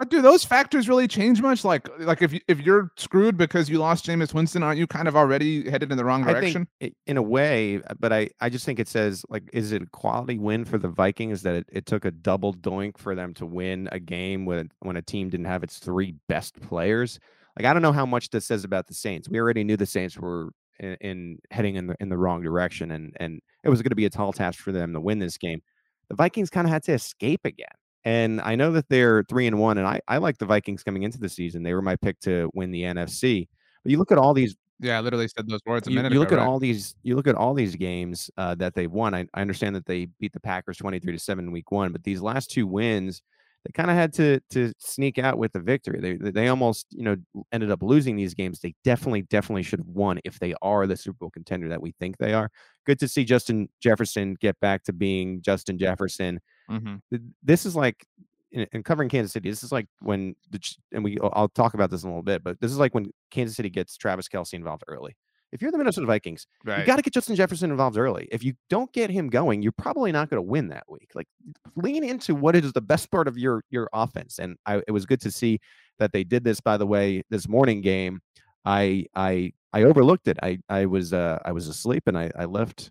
but 0.00 0.08
do 0.08 0.22
those 0.22 0.44
factors 0.44 0.88
really 0.88 1.06
change 1.06 1.42
much? 1.42 1.62
Like, 1.62 1.86
like 1.98 2.22
if 2.22 2.32
you, 2.32 2.40
if 2.48 2.58
you're 2.62 2.90
screwed 2.96 3.36
because 3.36 3.68
you 3.68 3.76
lost 3.76 4.06
Jameis 4.06 4.32
Winston, 4.32 4.62
aren't 4.62 4.78
you 4.78 4.86
kind 4.86 5.06
of 5.06 5.14
already 5.14 5.68
headed 5.68 5.92
in 5.92 5.98
the 5.98 6.06
wrong 6.06 6.24
direction? 6.24 6.66
It, 6.80 6.96
in 7.06 7.18
a 7.18 7.22
way, 7.22 7.82
uh, 7.86 7.92
but 8.00 8.10
I, 8.10 8.30
I 8.40 8.48
just 8.48 8.64
think 8.64 8.80
it 8.80 8.88
says 8.88 9.26
like, 9.28 9.42
is 9.52 9.72
it 9.72 9.82
a 9.82 9.86
quality 9.86 10.38
win 10.38 10.64
for 10.64 10.78
the 10.78 10.88
Vikings 10.88 11.42
that 11.42 11.54
it, 11.54 11.66
it 11.70 11.84
took 11.84 12.06
a 12.06 12.10
double 12.10 12.54
doink 12.54 12.96
for 12.96 13.14
them 13.14 13.34
to 13.34 13.44
win 13.44 13.90
a 13.92 14.00
game 14.00 14.46
when 14.46 14.70
when 14.78 14.96
a 14.96 15.02
team 15.02 15.28
didn't 15.28 15.44
have 15.44 15.62
its 15.62 15.78
three 15.78 16.14
best 16.30 16.58
players? 16.62 17.20
Like, 17.58 17.66
I 17.66 17.74
don't 17.74 17.82
know 17.82 17.92
how 17.92 18.06
much 18.06 18.30
this 18.30 18.46
says 18.46 18.64
about 18.64 18.86
the 18.86 18.94
Saints. 18.94 19.28
We 19.28 19.38
already 19.38 19.64
knew 19.64 19.76
the 19.76 19.84
Saints 19.84 20.16
were 20.16 20.48
in, 20.78 20.96
in 21.02 21.38
heading 21.50 21.76
in 21.76 21.88
the 21.88 21.96
in 22.00 22.08
the 22.08 22.16
wrong 22.16 22.40
direction, 22.40 22.90
and 22.90 23.14
and 23.20 23.42
it 23.64 23.68
was 23.68 23.82
going 23.82 23.90
to 23.90 23.96
be 23.96 24.06
a 24.06 24.10
tall 24.10 24.32
task 24.32 24.60
for 24.60 24.72
them 24.72 24.94
to 24.94 25.00
win 25.00 25.18
this 25.18 25.36
game. 25.36 25.60
The 26.08 26.14
Vikings 26.16 26.48
kind 26.48 26.66
of 26.66 26.72
had 26.72 26.84
to 26.84 26.92
escape 26.94 27.42
again. 27.44 27.68
And 28.04 28.40
I 28.40 28.54
know 28.56 28.72
that 28.72 28.88
they're 28.88 29.24
three 29.24 29.46
and 29.46 29.58
one, 29.58 29.76
and 29.78 29.86
I, 29.86 30.00
I 30.08 30.18
like 30.18 30.38
the 30.38 30.46
Vikings 30.46 30.82
coming 30.82 31.02
into 31.02 31.18
the 31.18 31.28
season. 31.28 31.62
They 31.62 31.74
were 31.74 31.82
my 31.82 31.96
pick 31.96 32.18
to 32.20 32.50
win 32.54 32.70
the 32.70 32.82
NFC. 32.82 33.48
But 33.84 33.92
you 33.92 33.98
look 33.98 34.12
at 34.12 34.18
all 34.18 34.32
these. 34.34 34.56
Yeah, 34.78 34.96
I 34.96 35.00
literally 35.02 35.28
said 35.28 35.46
those 35.46 35.60
words 35.66 35.86
a 35.86 35.90
you, 35.90 35.96
minute 35.96 36.12
you 36.12 36.18
look 36.18 36.28
ago, 36.28 36.36
at 36.36 36.38
right? 36.38 36.46
all 36.46 36.58
these. 36.58 36.94
You 37.02 37.14
look 37.16 37.26
at 37.26 37.34
all 37.34 37.52
these 37.52 37.76
games 37.76 38.30
uh, 38.38 38.54
that 38.56 38.74
they've 38.74 38.90
won. 38.90 39.14
I, 39.14 39.26
I 39.34 39.42
understand 39.42 39.76
that 39.76 39.84
they 39.84 40.06
beat 40.18 40.32
the 40.32 40.40
Packers 40.40 40.78
twenty 40.78 40.98
three 40.98 41.12
to 41.12 41.18
seven 41.18 41.46
in 41.46 41.52
week 41.52 41.70
one, 41.70 41.92
but 41.92 42.02
these 42.04 42.22
last 42.22 42.50
two 42.50 42.66
wins, 42.66 43.20
they 43.66 43.72
kind 43.72 43.90
of 43.90 43.96
had 43.96 44.14
to 44.14 44.40
to 44.52 44.72
sneak 44.78 45.18
out 45.18 45.36
with 45.36 45.52
the 45.52 45.60
victory. 45.60 46.00
They 46.00 46.30
they 46.30 46.48
almost 46.48 46.86
you 46.90 47.02
know 47.02 47.16
ended 47.52 47.70
up 47.70 47.82
losing 47.82 48.16
these 48.16 48.32
games. 48.32 48.60
They 48.60 48.74
definitely 48.82 49.22
definitely 49.22 49.64
should 49.64 49.80
have 49.80 49.88
won 49.88 50.18
if 50.24 50.38
they 50.38 50.54
are 50.62 50.86
the 50.86 50.96
Super 50.96 51.18
Bowl 51.18 51.30
contender 51.30 51.68
that 51.68 51.82
we 51.82 51.92
think 52.00 52.16
they 52.16 52.32
are. 52.32 52.50
Good 52.86 52.98
to 53.00 53.08
see 53.08 53.24
Justin 53.24 53.68
Jefferson 53.80 54.36
get 54.40 54.58
back 54.60 54.84
to 54.84 54.94
being 54.94 55.42
Justin 55.42 55.76
Jefferson. 55.76 56.40
Mm-hmm. 56.70 57.16
This 57.42 57.66
is 57.66 57.74
like 57.74 58.06
in, 58.52 58.66
in, 58.72 58.82
covering 58.82 59.08
Kansas 59.08 59.32
City, 59.32 59.50
this 59.50 59.62
is 59.62 59.72
like 59.72 59.86
when 60.00 60.34
the 60.50 60.60
and 60.92 61.04
we 61.04 61.18
I'll 61.22 61.48
talk 61.48 61.74
about 61.74 61.90
this 61.90 62.02
in 62.02 62.08
a 62.08 62.12
little 62.12 62.22
bit, 62.22 62.42
but 62.42 62.60
this 62.60 62.70
is 62.70 62.78
like 62.78 62.94
when 62.94 63.10
Kansas 63.30 63.56
City 63.56 63.70
gets 63.70 63.96
Travis 63.96 64.28
Kelce 64.28 64.54
involved 64.54 64.84
early. 64.88 65.16
If 65.52 65.60
you're 65.60 65.72
the 65.72 65.78
Minnesota 65.78 66.06
Vikings, 66.06 66.46
right. 66.64 66.78
you 66.78 66.86
got 66.86 66.96
to 66.96 67.02
get 67.02 67.12
Justin 67.12 67.34
Jefferson 67.34 67.72
involved 67.72 67.98
early. 67.98 68.28
If 68.30 68.44
you 68.44 68.54
don't 68.68 68.92
get 68.92 69.10
him 69.10 69.28
going, 69.28 69.62
you're 69.62 69.72
probably 69.72 70.12
not 70.12 70.30
going 70.30 70.38
to 70.38 70.48
win 70.48 70.68
that 70.68 70.84
week. 70.88 71.10
Like 71.14 71.26
lean 71.74 72.04
into 72.04 72.36
what 72.36 72.54
is 72.54 72.72
the 72.72 72.80
best 72.80 73.10
part 73.10 73.26
of 73.26 73.36
your 73.36 73.64
your 73.70 73.88
offense, 73.92 74.38
and 74.38 74.56
I, 74.66 74.82
it 74.86 74.92
was 74.92 75.06
good 75.06 75.20
to 75.22 75.30
see 75.30 75.60
that 75.98 76.12
they 76.12 76.24
did 76.24 76.44
this. 76.44 76.60
By 76.60 76.76
the 76.76 76.86
way, 76.86 77.22
this 77.30 77.48
morning 77.48 77.80
game, 77.80 78.20
I 78.64 79.06
I 79.14 79.52
I 79.72 79.82
overlooked 79.82 80.28
it. 80.28 80.38
I 80.42 80.58
I 80.68 80.86
was 80.86 81.12
uh 81.12 81.38
I 81.44 81.52
was 81.52 81.68
asleep 81.68 82.04
and 82.06 82.16
I 82.16 82.30
I 82.36 82.44
left 82.44 82.90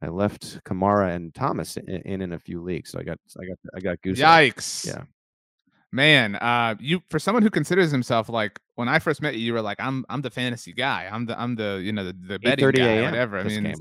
I 0.00 0.08
left 0.08 0.62
Kamara 0.64 1.14
and 1.14 1.34
Thomas 1.34 1.76
in, 1.76 1.88
in, 1.88 2.22
in 2.22 2.32
a 2.32 2.38
few 2.38 2.62
leagues, 2.62 2.90
so 2.90 3.00
I 3.00 3.02
got 3.02 3.18
I 3.40 3.46
got 3.46 3.58
I 3.76 3.80
got 3.80 4.02
goose. 4.02 4.18
Yikes! 4.18 4.86
Yeah, 4.86 5.02
man. 5.90 6.36
Uh, 6.36 6.76
you 6.78 7.00
for 7.10 7.18
someone 7.18 7.42
who 7.42 7.50
considers 7.50 7.90
himself 7.90 8.28
like 8.28 8.60
when 8.76 8.88
I 8.88 9.00
first 9.00 9.20
met 9.20 9.34
you, 9.34 9.40
you 9.40 9.52
were 9.52 9.62
like, 9.62 9.78
I'm 9.80 10.04
I'm 10.08 10.22
the 10.22 10.30
fantasy 10.30 10.72
guy. 10.72 11.08
I'm 11.10 11.26
the 11.26 11.40
I'm 11.40 11.56
the 11.56 11.80
you 11.82 11.92
know 11.92 12.04
the, 12.04 12.12
the 12.12 12.38
betting 12.38 12.70
guy, 12.70 13.02
whatever. 13.02 13.38
I 13.38 13.44
mean, 13.44 13.74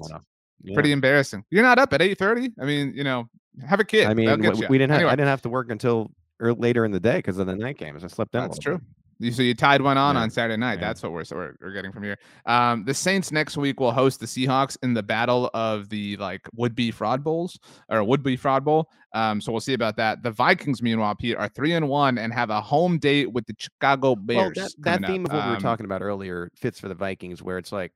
yeah. 0.64 0.74
pretty 0.74 0.92
embarrassing. 0.92 1.44
You're 1.52 1.64
not 1.64 1.78
up 1.78 1.94
at 1.94 2.02
eight 2.02 2.18
thirty. 2.18 2.52
I 2.60 2.66
mean, 2.66 2.94
you 2.96 3.04
know, 3.04 3.30
have 3.68 3.80
a 3.80 3.86
kid. 3.86 4.08
I 4.08 4.14
mean, 4.16 4.28
we, 4.40 4.50
we, 4.68 4.78
didn't 4.78 4.92
have 4.92 5.00
anyway. 5.00 5.12
I 5.12 5.16
didn't 5.16 5.30
have 5.30 5.44
to 5.44 5.50
work 5.50 5.70
until 5.70 6.12
or 6.40 6.54
later 6.54 6.84
in 6.86 6.92
the 6.92 7.00
day 7.00 7.18
because 7.18 7.38
of 7.38 7.48
the 7.48 7.56
night 7.56 7.78
games. 7.78 8.04
I 8.04 8.08
slept 8.08 8.34
in. 8.34 8.42
That's 8.42 8.60
true. 8.60 8.80
Bit. 8.80 8.88
So 9.32 9.42
you 9.42 9.56
tied 9.56 9.82
one 9.82 9.98
on 9.98 10.16
yeah. 10.16 10.22
on 10.22 10.30
Saturday 10.30 10.58
night. 10.58 10.80
Yeah. 10.80 10.88
That's 10.88 11.02
what 11.02 11.12
we're, 11.12 11.24
so 11.24 11.36
we're, 11.38 11.56
we're 11.60 11.72
getting 11.72 11.92
from 11.92 12.04
here. 12.04 12.18
Um, 12.46 12.84
the 12.86 12.94
Saints 12.94 13.32
next 13.32 13.58
week 13.58 13.80
will 13.80 13.92
host 13.92 14.20
the 14.20 14.28
Seahawks 14.28 14.78
in 14.84 14.94
the 14.94 15.02
battle 15.02 15.50
of 15.54 15.90
the 15.90 16.18
like 16.18 16.48
would 16.56 16.76
be 16.76 16.92
fraud 16.92 17.24
bowls 17.24 17.60
or 17.90 18.04
would 18.04 18.22
be 18.22 18.36
fraud 18.36 18.64
bowl. 18.64 18.90
Um, 19.14 19.42
so 19.42 19.52
we'll 19.52 19.62
see 19.62 19.74
about 19.74 19.98
that. 19.98 20.22
The 20.22 20.30
Vikings, 20.30 20.82
meanwhile, 20.84 21.16
Pete 21.16 21.36
are 21.36 21.50
three 21.50 21.74
and 21.74 21.90
one 21.90 22.20
and 22.20 22.32
have 22.32 22.52
a 22.52 22.62
home 22.62 23.00
date 23.00 23.32
with 23.32 23.48
the 23.48 23.56
Chicago 23.58 24.16
Bears. 24.16 24.54
Well, 24.56 24.68
that, 24.78 25.02
that 25.02 25.10
theme 25.10 25.26
up. 25.26 25.32
of 25.32 25.38
what 25.38 25.44
um, 25.44 25.50
we 25.50 25.56
were 25.56 25.62
talking 25.62 25.86
about 25.86 26.02
earlier 26.04 26.52
fits 26.56 26.80
for 26.80 26.88
the 26.88 26.96
Vikings, 26.96 27.42
where 27.42 27.58
it's 27.58 27.72
like, 27.72 27.94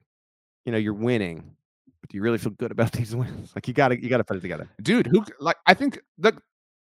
you 0.65 0.71
know, 0.71 0.79
you're 0.79 0.93
winning. 0.93 1.55
But 2.01 2.09
do 2.09 2.17
you 2.17 2.23
really 2.23 2.39
feel 2.39 2.53
good 2.53 2.71
about 2.71 2.91
these 2.93 3.15
wins? 3.15 3.51
Like 3.55 3.67
you 3.67 3.75
gotta 3.75 4.01
you 4.01 4.09
gotta 4.09 4.23
put 4.23 4.37
it 4.37 4.41
together, 4.41 4.67
dude. 4.81 5.05
Who 5.05 5.23
like 5.39 5.57
I 5.67 5.75
think 5.75 5.99
the 6.17 6.33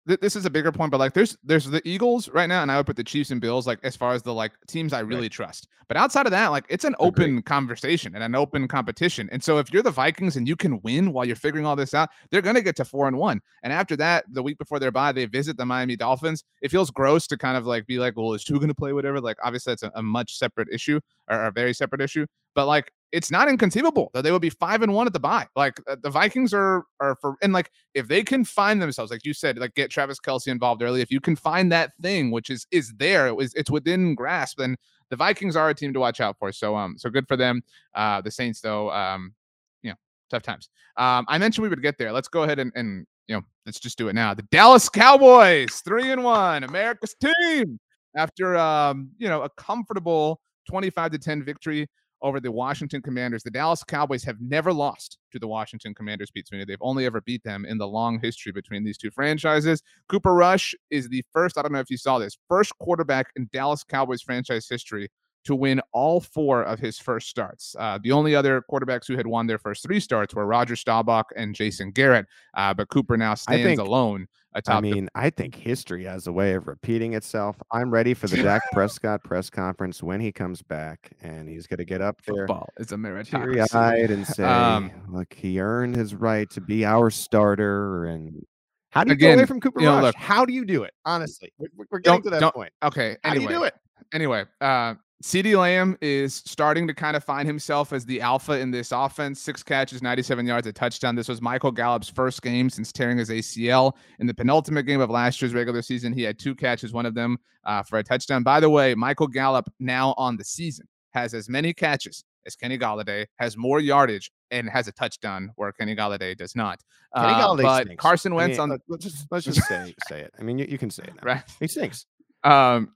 this 0.07 0.37
is 0.37 0.47
a 0.47 0.51
bigger 0.51 0.71
point, 0.71 0.93
but 0.93 0.99
like 0.99 1.15
there's 1.15 1.37
there's 1.43 1.65
the 1.65 1.87
Eagles 1.87 2.29
right 2.29 2.49
now, 2.49 2.63
and 2.63 2.71
I 2.71 2.77
would 2.77 2.87
put 2.87 2.97
the 2.97 3.05
Chiefs 3.05 3.31
and 3.31 3.41
Bills 3.41 3.67
like 3.67 3.81
as 3.83 3.97
far 3.97 4.13
as 4.13 4.23
the 4.23 4.33
like 4.33 4.53
teams 4.69 4.93
I 4.93 5.01
really 5.01 5.23
right. 5.23 5.31
trust. 5.33 5.67
But 5.89 5.97
outside 5.97 6.27
of 6.27 6.31
that, 6.31 6.49
like 6.49 6.65
it's 6.69 6.85
an 6.85 6.95
open 7.01 7.25
Agreed. 7.25 7.45
conversation 7.45 8.15
and 8.15 8.23
an 8.23 8.35
open 8.37 8.69
competition. 8.69 9.29
And 9.33 9.43
so 9.43 9.59
if 9.59 9.73
you're 9.73 9.83
the 9.83 9.91
Vikings 9.91 10.37
and 10.37 10.47
you 10.47 10.55
can 10.55 10.81
win 10.83 11.13
while 11.13 11.25
you're 11.25 11.37
figuring 11.37 11.67
all 11.67 11.77
this 11.77 11.93
out, 11.93 12.11
they're 12.31 12.43
gonna 12.43 12.63
get 12.63 12.77
to 12.77 12.85
four 12.85 13.09
and 13.09 13.17
one. 13.17 13.41
And 13.65 13.73
after 13.73 13.97
that, 13.97 14.25
the 14.31 14.43
week 14.43 14.59
before 14.59 14.79
their 14.79 14.93
bye, 14.93 15.11
they 15.11 15.27
visit 15.27 15.57
the 15.57 15.67
Miami 15.67 15.97
Dolphins. 15.97 16.45
It 16.63 16.71
feels 16.71 16.91
gross 16.91 17.27
to 17.29 17.37
kind 17.37 17.57
of 17.57 17.67
like 17.67 17.87
be 17.87 17.99
like, 17.99 18.17
well, 18.17 18.33
is 18.33 18.45
Tua 18.45 18.61
gonna 18.61 18.75
play 18.75 18.93
whatever? 18.93 19.21
Like 19.21 19.39
obviously 19.43 19.73
that's 19.73 19.83
a, 19.83 19.91
a 19.97 20.03
much 20.03 20.39
separate 20.39 20.69
issue 20.73 21.01
or 21.29 21.47
a 21.47 21.51
very 21.51 21.75
separate 21.75 22.01
issue. 22.01 22.27
But 22.55 22.67
like 22.67 22.93
it's 23.17 23.31
not 23.31 23.49
inconceivable 23.49 24.11
that 24.13 24.21
they 24.23 24.31
would 24.31 24.43
be 24.43 24.51
five 24.51 24.83
and 24.83 24.93
one 24.93 25.07
at 25.07 25.15
the 25.15 25.19
bye. 25.19 25.47
Like 25.57 25.81
uh, 25.89 25.97
the 26.03 26.11
Vikings 26.11 26.53
are 26.53 26.85
are 27.01 27.17
for 27.17 27.37
and 27.41 27.55
like 27.55 27.71
if 27.95 28.07
they 28.09 28.23
can 28.23 28.45
find 28.45 28.81
themselves, 28.81 29.11
like 29.11 29.25
you 29.25 29.33
said, 29.33 29.57
like 29.59 29.75
get 29.75 29.91
Travis 29.91 30.21
Kelce 30.21 30.49
involved 30.49 30.83
early. 30.83 31.01
If 31.01 31.11
you 31.11 31.21
can 31.21 31.35
find 31.35 31.73
that 31.73 31.93
thing 32.03 32.31
which 32.31 32.51
is 32.51 32.67
is 32.71 32.93
there, 32.99 33.27
it 33.27 33.35
was 33.35 33.55
it's 33.55 33.71
within 33.71 34.15
grasp, 34.15 34.59
then 34.59 34.77
the 35.09 35.17
Vikings 35.17 35.57
are 35.57 35.71
a 35.71 35.75
team 35.75 35.95
to 35.95 36.01
watch 36.01 36.21
out 36.21 36.37
for. 36.39 36.53
So 36.53 36.77
um 36.77 36.99
so 36.99 37.09
good 37.09 37.27
for 37.27 37.39
them. 37.39 37.63
Uh 37.95 38.21
the 38.21 38.31
Saints 38.31 38.61
though, 38.61 38.91
um, 38.91 39.35
you 39.83 39.91
know, 39.91 39.97
tough 40.31 40.43
times. 40.43 40.69
Um 40.99 41.25
I 41.27 41.39
mentioned 41.39 41.63
we 41.63 41.71
would 41.71 41.81
get 41.81 41.97
there. 41.97 42.13
Let's 42.13 42.29
go 42.29 42.43
ahead 42.43 42.59
and 42.59 42.71
and 42.77 43.07
you 43.29 43.37
know, 43.37 43.43
let's 43.65 43.81
just 43.81 43.97
do 43.97 44.09
it 44.09 44.15
now. 44.15 44.35
The 44.35 44.43
Dallas 44.43 44.91
Cowboys, 44.91 45.81
three 45.81 46.13
and 46.13 46.23
one, 46.23 46.65
America's 46.65 47.15
team. 47.15 47.81
After 48.15 48.57
um, 48.57 49.11
you 49.19 49.29
know, 49.29 49.43
a 49.43 49.51
comfortable 49.51 50.41
25 50.69 51.13
to 51.13 51.19
10 51.19 51.45
victory 51.45 51.89
over 52.23 52.41
the 52.41 52.51
Washington 52.51 53.03
Commanders. 53.03 53.43
The 53.43 53.51
Dallas 53.51 53.85
Cowboys 53.85 54.25
have 54.25 54.41
never 54.41 54.73
lost 54.73 55.19
to 55.33 55.39
the 55.39 55.47
Washington 55.47 55.95
Commanders, 55.95 56.31
Pete 56.31 56.49
Sweeney. 56.49 56.65
They've 56.65 56.77
only 56.81 57.07
ever 57.07 57.21
beat 57.21 57.43
them 57.45 57.65
in 57.65 57.79
the 57.79 57.87
long 57.87 58.21
history 58.21 58.53
between 58.53 58.85
these 58.85 58.99
two 58.99 59.11
franchises. 59.11 59.83
Cooper 60.09 60.35
Rush 60.35 60.75
is 60.91 61.09
the 61.09 61.25
first, 61.33 61.59
I 61.59 61.63
don't 61.63 61.73
know 61.73 61.81
if 61.81 61.91
you 61.91 61.97
saw 61.97 62.19
this, 62.19 62.37
first 62.49 62.77
quarterback 62.79 63.29
in 63.37 63.49
Dallas 63.53 63.85
Cowboys 63.85 64.23
franchise 64.23 64.69
history 64.69 65.09
to 65.47 65.55
win 65.55 65.81
all 65.93 66.21
four 66.21 66.65
of 66.65 66.81
his 66.81 66.99
first 66.99 67.29
starts. 67.29 67.77
Uh, 67.79 67.99
the 68.03 68.11
only 68.11 68.35
other 68.35 68.63
quarterbacks 68.69 69.07
who 69.07 69.17
had 69.17 69.29
won 69.29 69.47
their 69.47 69.59
first 69.59 69.83
three 69.85 70.01
starts 70.01 70.35
were 70.35 70.45
Roger 70.45 70.75
Staubach 70.75 71.27
and 71.37 71.55
Jason 71.55 71.93
Garrett, 71.93 72.27
uh, 72.55 72.75
but 72.75 72.89
Cooper 72.89 73.17
now 73.17 73.35
stands 73.35 73.79
alone. 73.79 74.27
I 74.67 74.81
mean, 74.81 75.09
I 75.15 75.31
think 75.31 75.55
history 75.55 76.05
has 76.05 76.27
a 76.27 76.33
way 76.33 76.55
of 76.55 76.67
repeating 76.67 77.15
itself. 77.15 77.57
I'm 77.71 77.91
ready 77.91 78.15
for 78.15 78.27
the 78.27 78.43
Dak 78.43 78.63
Prescott 78.73 79.23
press 79.23 79.51
conference 79.51 80.03
when 80.03 80.21
he 80.21 80.33
comes 80.33 80.63
back, 80.63 81.13
and 81.23 81.49
he's 81.49 81.67
going 81.67 81.79
to 81.79 81.85
get 81.85 82.01
up 82.01 82.23
there, 82.27 82.47
football 82.47 82.69
is 82.79 82.93
a 82.93 83.25
teary-eyed, 83.25 84.11
and 84.11 84.27
say, 84.27 84.45
um, 84.45 84.91
"Look, 85.09 85.33
he 85.33 85.61
earned 85.61 85.97
his 85.97 86.15
right 86.15 86.49
to 86.51 86.61
be 86.61 86.85
our 86.85 87.11
starter." 87.11 88.07
And 88.07 88.45
how 88.91 89.05
do 89.05 89.11
you 89.11 89.15
again, 89.15 89.31
get 89.31 89.39
away 89.39 89.47
from 89.47 89.61
Cooper 89.61 89.81
you 89.81 89.87
know, 89.87 89.97
Rush? 89.97 90.03
look, 90.05 90.17
how 90.17 90.45
do 90.45 90.53
you 90.53 90.65
do 90.65 90.85
it? 90.85 90.95
Honestly, 91.05 91.53
we're, 91.59 91.69
we're 91.91 91.99
getting 91.99 92.23
to 92.23 92.31
that 92.31 92.55
point. 92.55 92.73
Okay, 92.83 93.17
how 93.23 93.33
anyway, 93.33 93.47
do 93.47 93.53
you 93.53 93.59
do 93.59 93.65
it? 93.65 93.75
Anyway, 94.13 94.45
uh, 94.61 94.95
CeeDee 95.23 95.59
Lamb 95.59 95.97
is 96.03 96.43
starting 96.45 96.87
to 96.87 96.93
kind 96.93 97.17
of 97.17 97.25
find 97.25 97.49
himself 97.49 97.95
as 97.95 98.05
the 98.05 98.21
alpha 98.21 98.53
in 98.53 98.71
this 98.71 98.93
offense. 98.93 99.41
Six 99.41 99.63
catches, 99.63 100.03
97 100.03 100.47
yards, 100.47 100.67
a 100.67 100.73
touchdown. 100.73 101.15
This 101.15 101.29
was 101.29 101.41
Michael 101.41 101.73
Gallup's 101.73 102.11
first 102.11 102.43
game 102.43 102.69
since 102.69 102.93
tearing 102.93 103.17
his 103.17 103.31
ACL. 103.31 103.95
In 104.19 104.27
the 104.27 104.35
penultimate 104.35 104.85
game 104.85 105.01
of 105.01 105.09
last 105.09 105.41
year's 105.41 105.55
regular 105.55 105.81
season, 105.81 106.13
he 106.13 106.23
had 106.23 106.39
two 106.39 106.55
catches, 106.55 106.93
one 106.93 107.07
of 107.07 107.15
them 107.15 107.39
uh, 107.65 107.83
for 107.83 107.99
a 107.99 108.03
touchdown. 108.03 108.43
By 108.43 108.61
the 108.61 108.69
way, 108.69 108.95
Michael 108.95 109.27
Gallup 109.27 109.73
now 109.81 110.15
on 110.19 110.37
the 110.37 110.45
season 110.45 110.87
has 111.13 111.33
as 111.33 111.49
many 111.49 111.73
catches 111.73 112.23
as 112.47 112.55
Kenny 112.55 112.79
Golladay, 112.79 113.27
has 113.39 113.57
more 113.57 113.81
yardage, 113.81 114.31
and 114.51 114.69
has 114.69 114.87
a 114.87 114.93
touchdown 114.93 115.51
where 115.57 115.73
Kenny 115.73 115.97
Golladay 115.97 116.37
does 116.37 116.55
not. 116.55 116.79
Kenny 117.15 117.33
uh, 117.33 117.57
but 117.57 117.83
stinks. 117.85 118.01
Carson 118.03 118.35
Wentz 118.35 118.59
I 118.59 118.67
mean, 118.67 118.73
on 118.73 118.79
let's 118.87 119.03
just 119.03 119.27
let's 119.31 119.45
just 119.47 119.63
say 119.67 119.95
say 120.09 120.21
it. 120.21 120.33
I 120.39 120.43
mean, 120.43 120.59
you, 120.59 120.67
you 120.69 120.79
can 120.79 120.91
say 120.91 121.05
it. 121.05 121.15
Now. 121.17 121.23
Right. 121.25 121.43
He 121.59 121.67
stinks. 121.67 122.07
Um, 122.45 122.93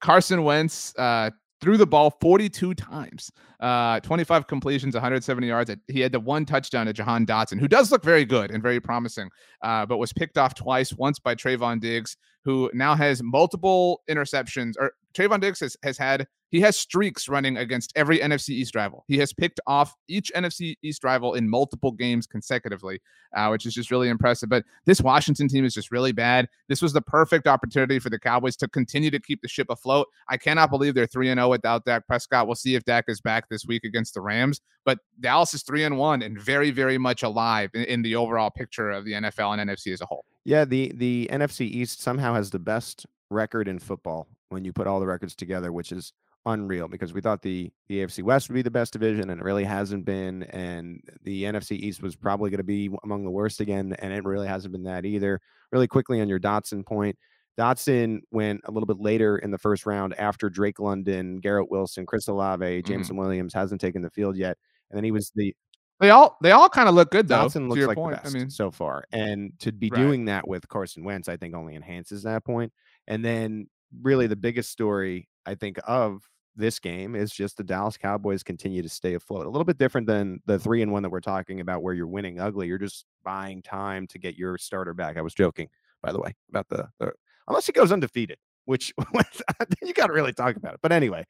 Carson 0.00 0.42
Wentz 0.44 0.94
uh, 0.98 1.30
threw 1.60 1.76
the 1.76 1.86
ball 1.86 2.10
42 2.20 2.74
times, 2.74 3.30
uh, 3.60 4.00
25 4.00 4.46
completions, 4.46 4.94
170 4.94 5.46
yards. 5.46 5.70
He 5.88 6.00
had 6.00 6.12
the 6.12 6.20
one 6.20 6.44
touchdown 6.44 6.86
to 6.86 6.92
Jahan 6.92 7.26
Dotson, 7.26 7.60
who 7.60 7.68
does 7.68 7.90
look 7.90 8.02
very 8.02 8.24
good 8.24 8.50
and 8.50 8.62
very 8.62 8.80
promising, 8.80 9.28
uh, 9.62 9.86
but 9.86 9.98
was 9.98 10.12
picked 10.12 10.38
off 10.38 10.54
twice, 10.54 10.92
once 10.94 11.18
by 11.18 11.34
Trevon 11.34 11.80
Diggs, 11.80 12.16
who 12.44 12.70
now 12.72 12.94
has 12.94 13.22
multiple 13.22 14.00
interceptions 14.08 14.74
or 14.78 14.92
Trevon 15.14 15.40
Diggs 15.40 15.60
has, 15.60 15.76
has 15.82 15.98
had 15.98 16.26
he 16.50 16.60
has 16.62 16.76
streaks 16.76 17.28
running 17.28 17.56
against 17.56 17.92
every 17.94 18.18
NFC 18.18 18.50
East 18.50 18.74
rival. 18.74 19.04
He 19.06 19.18
has 19.18 19.32
picked 19.32 19.60
off 19.66 19.94
each 20.08 20.32
NFC 20.34 20.76
East 20.82 21.04
rival 21.04 21.34
in 21.34 21.48
multiple 21.48 21.92
games 21.92 22.26
consecutively, 22.26 23.00
uh, 23.36 23.48
which 23.48 23.66
is 23.66 23.74
just 23.74 23.90
really 23.90 24.08
impressive. 24.08 24.48
But 24.48 24.64
this 24.84 25.00
Washington 25.00 25.46
team 25.48 25.64
is 25.64 25.74
just 25.74 25.92
really 25.92 26.10
bad. 26.10 26.48
This 26.68 26.82
was 26.82 26.92
the 26.92 27.02
perfect 27.02 27.46
opportunity 27.46 28.00
for 28.00 28.10
the 28.10 28.18
Cowboys 28.18 28.56
to 28.56 28.68
continue 28.68 29.12
to 29.12 29.20
keep 29.20 29.40
the 29.42 29.48
ship 29.48 29.68
afloat. 29.70 30.08
I 30.28 30.36
cannot 30.36 30.70
believe 30.70 30.94
they're 30.94 31.06
3 31.06 31.28
0 31.28 31.48
without 31.48 31.84
Dak 31.84 32.06
Prescott. 32.06 32.46
We'll 32.46 32.56
see 32.56 32.74
if 32.74 32.84
Dak 32.84 33.04
is 33.06 33.20
back 33.20 33.48
this 33.48 33.64
week 33.66 33.84
against 33.84 34.14
the 34.14 34.20
Rams. 34.20 34.60
But 34.84 34.98
Dallas 35.20 35.54
is 35.54 35.62
3 35.62 35.84
and 35.84 35.98
1 35.98 36.22
and 36.22 36.40
very, 36.40 36.72
very 36.72 36.98
much 36.98 37.22
alive 37.22 37.70
in, 37.74 37.84
in 37.84 38.02
the 38.02 38.16
overall 38.16 38.50
picture 38.50 38.90
of 38.90 39.04
the 39.04 39.12
NFL 39.12 39.56
and 39.56 39.70
NFC 39.70 39.92
as 39.92 40.00
a 40.00 40.06
whole. 40.06 40.24
Yeah, 40.44 40.64
the 40.64 40.92
the 40.96 41.28
NFC 41.30 41.60
East 41.60 42.00
somehow 42.00 42.34
has 42.34 42.50
the 42.50 42.58
best 42.58 43.06
record 43.30 43.68
in 43.68 43.78
football 43.78 44.26
when 44.50 44.64
you 44.64 44.72
put 44.72 44.86
all 44.86 45.00
the 45.00 45.06
records 45.06 45.34
together, 45.34 45.72
which 45.72 45.92
is 45.92 46.12
unreal 46.46 46.88
because 46.88 47.12
we 47.12 47.20
thought 47.20 47.42
the 47.42 47.70
the 47.88 47.98
AFC 47.98 48.22
West 48.22 48.48
would 48.48 48.54
be 48.54 48.62
the 48.62 48.70
best 48.70 48.94
division 48.94 49.28
and 49.28 49.40
it 49.40 49.44
really 49.44 49.64
hasn't 49.64 50.06
been 50.06 50.42
and 50.44 51.00
the 51.22 51.44
NFC 51.44 51.72
East 51.72 52.02
was 52.02 52.16
probably 52.16 52.48
going 52.48 52.58
to 52.58 52.64
be 52.64 52.90
among 53.04 53.24
the 53.24 53.30
worst 53.30 53.60
again 53.60 53.94
and 53.98 54.12
it 54.12 54.24
really 54.24 54.48
hasn't 54.48 54.72
been 54.72 54.84
that 54.84 55.04
either. 55.04 55.40
Really 55.70 55.86
quickly 55.86 56.20
on 56.20 56.28
your 56.28 56.40
Dotson 56.40 56.84
point, 56.84 57.16
Dotson 57.58 58.20
went 58.30 58.62
a 58.64 58.70
little 58.70 58.86
bit 58.86 59.00
later 59.00 59.36
in 59.38 59.50
the 59.50 59.58
first 59.58 59.84
round 59.84 60.14
after 60.18 60.48
Drake 60.48 60.80
London, 60.80 61.40
Garrett 61.40 61.70
Wilson, 61.70 62.06
Chris 62.06 62.26
Olave, 62.26 62.82
Jameson 62.82 63.14
mm-hmm. 63.14 63.22
Williams 63.22 63.52
hasn't 63.52 63.80
taken 63.80 64.00
the 64.00 64.10
field 64.10 64.36
yet 64.36 64.56
and 64.90 64.96
then 64.96 65.04
he 65.04 65.12
was 65.12 65.30
the 65.34 65.54
they 66.00 66.08
all 66.08 66.38
they 66.40 66.52
all 66.52 66.68
kind 66.68 66.88
of 66.88 66.94
look 66.94 67.10
good 67.10 67.28
though. 67.28 67.46
Dotson 67.46 67.68
looks 67.68 67.86
like 67.86 67.96
point. 67.96 68.16
the 68.16 68.22
best 68.22 68.34
I 68.34 68.38
mean, 68.38 68.50
so 68.50 68.70
far, 68.70 69.04
and 69.12 69.52
to 69.60 69.70
be 69.70 69.90
right. 69.90 70.00
doing 70.00 70.24
that 70.24 70.48
with 70.48 70.66
Carson 70.66 71.04
Wentz, 71.04 71.28
I 71.28 71.36
think 71.36 71.54
only 71.54 71.76
enhances 71.76 72.22
that 72.22 72.42
point. 72.42 72.72
And 73.06 73.22
then, 73.22 73.66
really, 74.02 74.26
the 74.26 74.36
biggest 74.36 74.70
story 74.70 75.28
I 75.46 75.54
think 75.54 75.78
of 75.86 76.22
this 76.56 76.78
game 76.78 77.14
is 77.14 77.32
just 77.32 77.56
the 77.56 77.64
Dallas 77.64 77.96
Cowboys 77.96 78.42
continue 78.42 78.82
to 78.82 78.88
stay 78.88 79.14
afloat. 79.14 79.46
A 79.46 79.50
little 79.50 79.64
bit 79.64 79.78
different 79.78 80.06
than 80.06 80.40
the 80.46 80.58
three 80.58 80.82
and 80.82 80.92
one 80.92 81.02
that 81.02 81.10
we're 81.10 81.20
talking 81.20 81.60
about, 81.60 81.82
where 81.82 81.94
you're 81.94 82.06
winning 82.06 82.40
ugly. 82.40 82.66
You're 82.66 82.78
just 82.78 83.06
buying 83.24 83.62
time 83.62 84.06
to 84.08 84.18
get 84.18 84.36
your 84.36 84.58
starter 84.58 84.94
back. 84.94 85.16
I 85.16 85.22
was 85.22 85.34
joking, 85.34 85.68
by 86.02 86.12
the 86.12 86.20
way, 86.20 86.34
about 86.48 86.68
the, 86.68 86.88
the 86.98 87.12
unless 87.48 87.66
he 87.66 87.72
goes 87.72 87.92
undefeated, 87.92 88.38
which 88.64 88.92
you 89.82 89.92
got 89.94 90.08
to 90.08 90.12
really 90.12 90.32
talk 90.32 90.56
about 90.56 90.74
it. 90.74 90.80
But 90.82 90.92
anyway, 90.92 91.24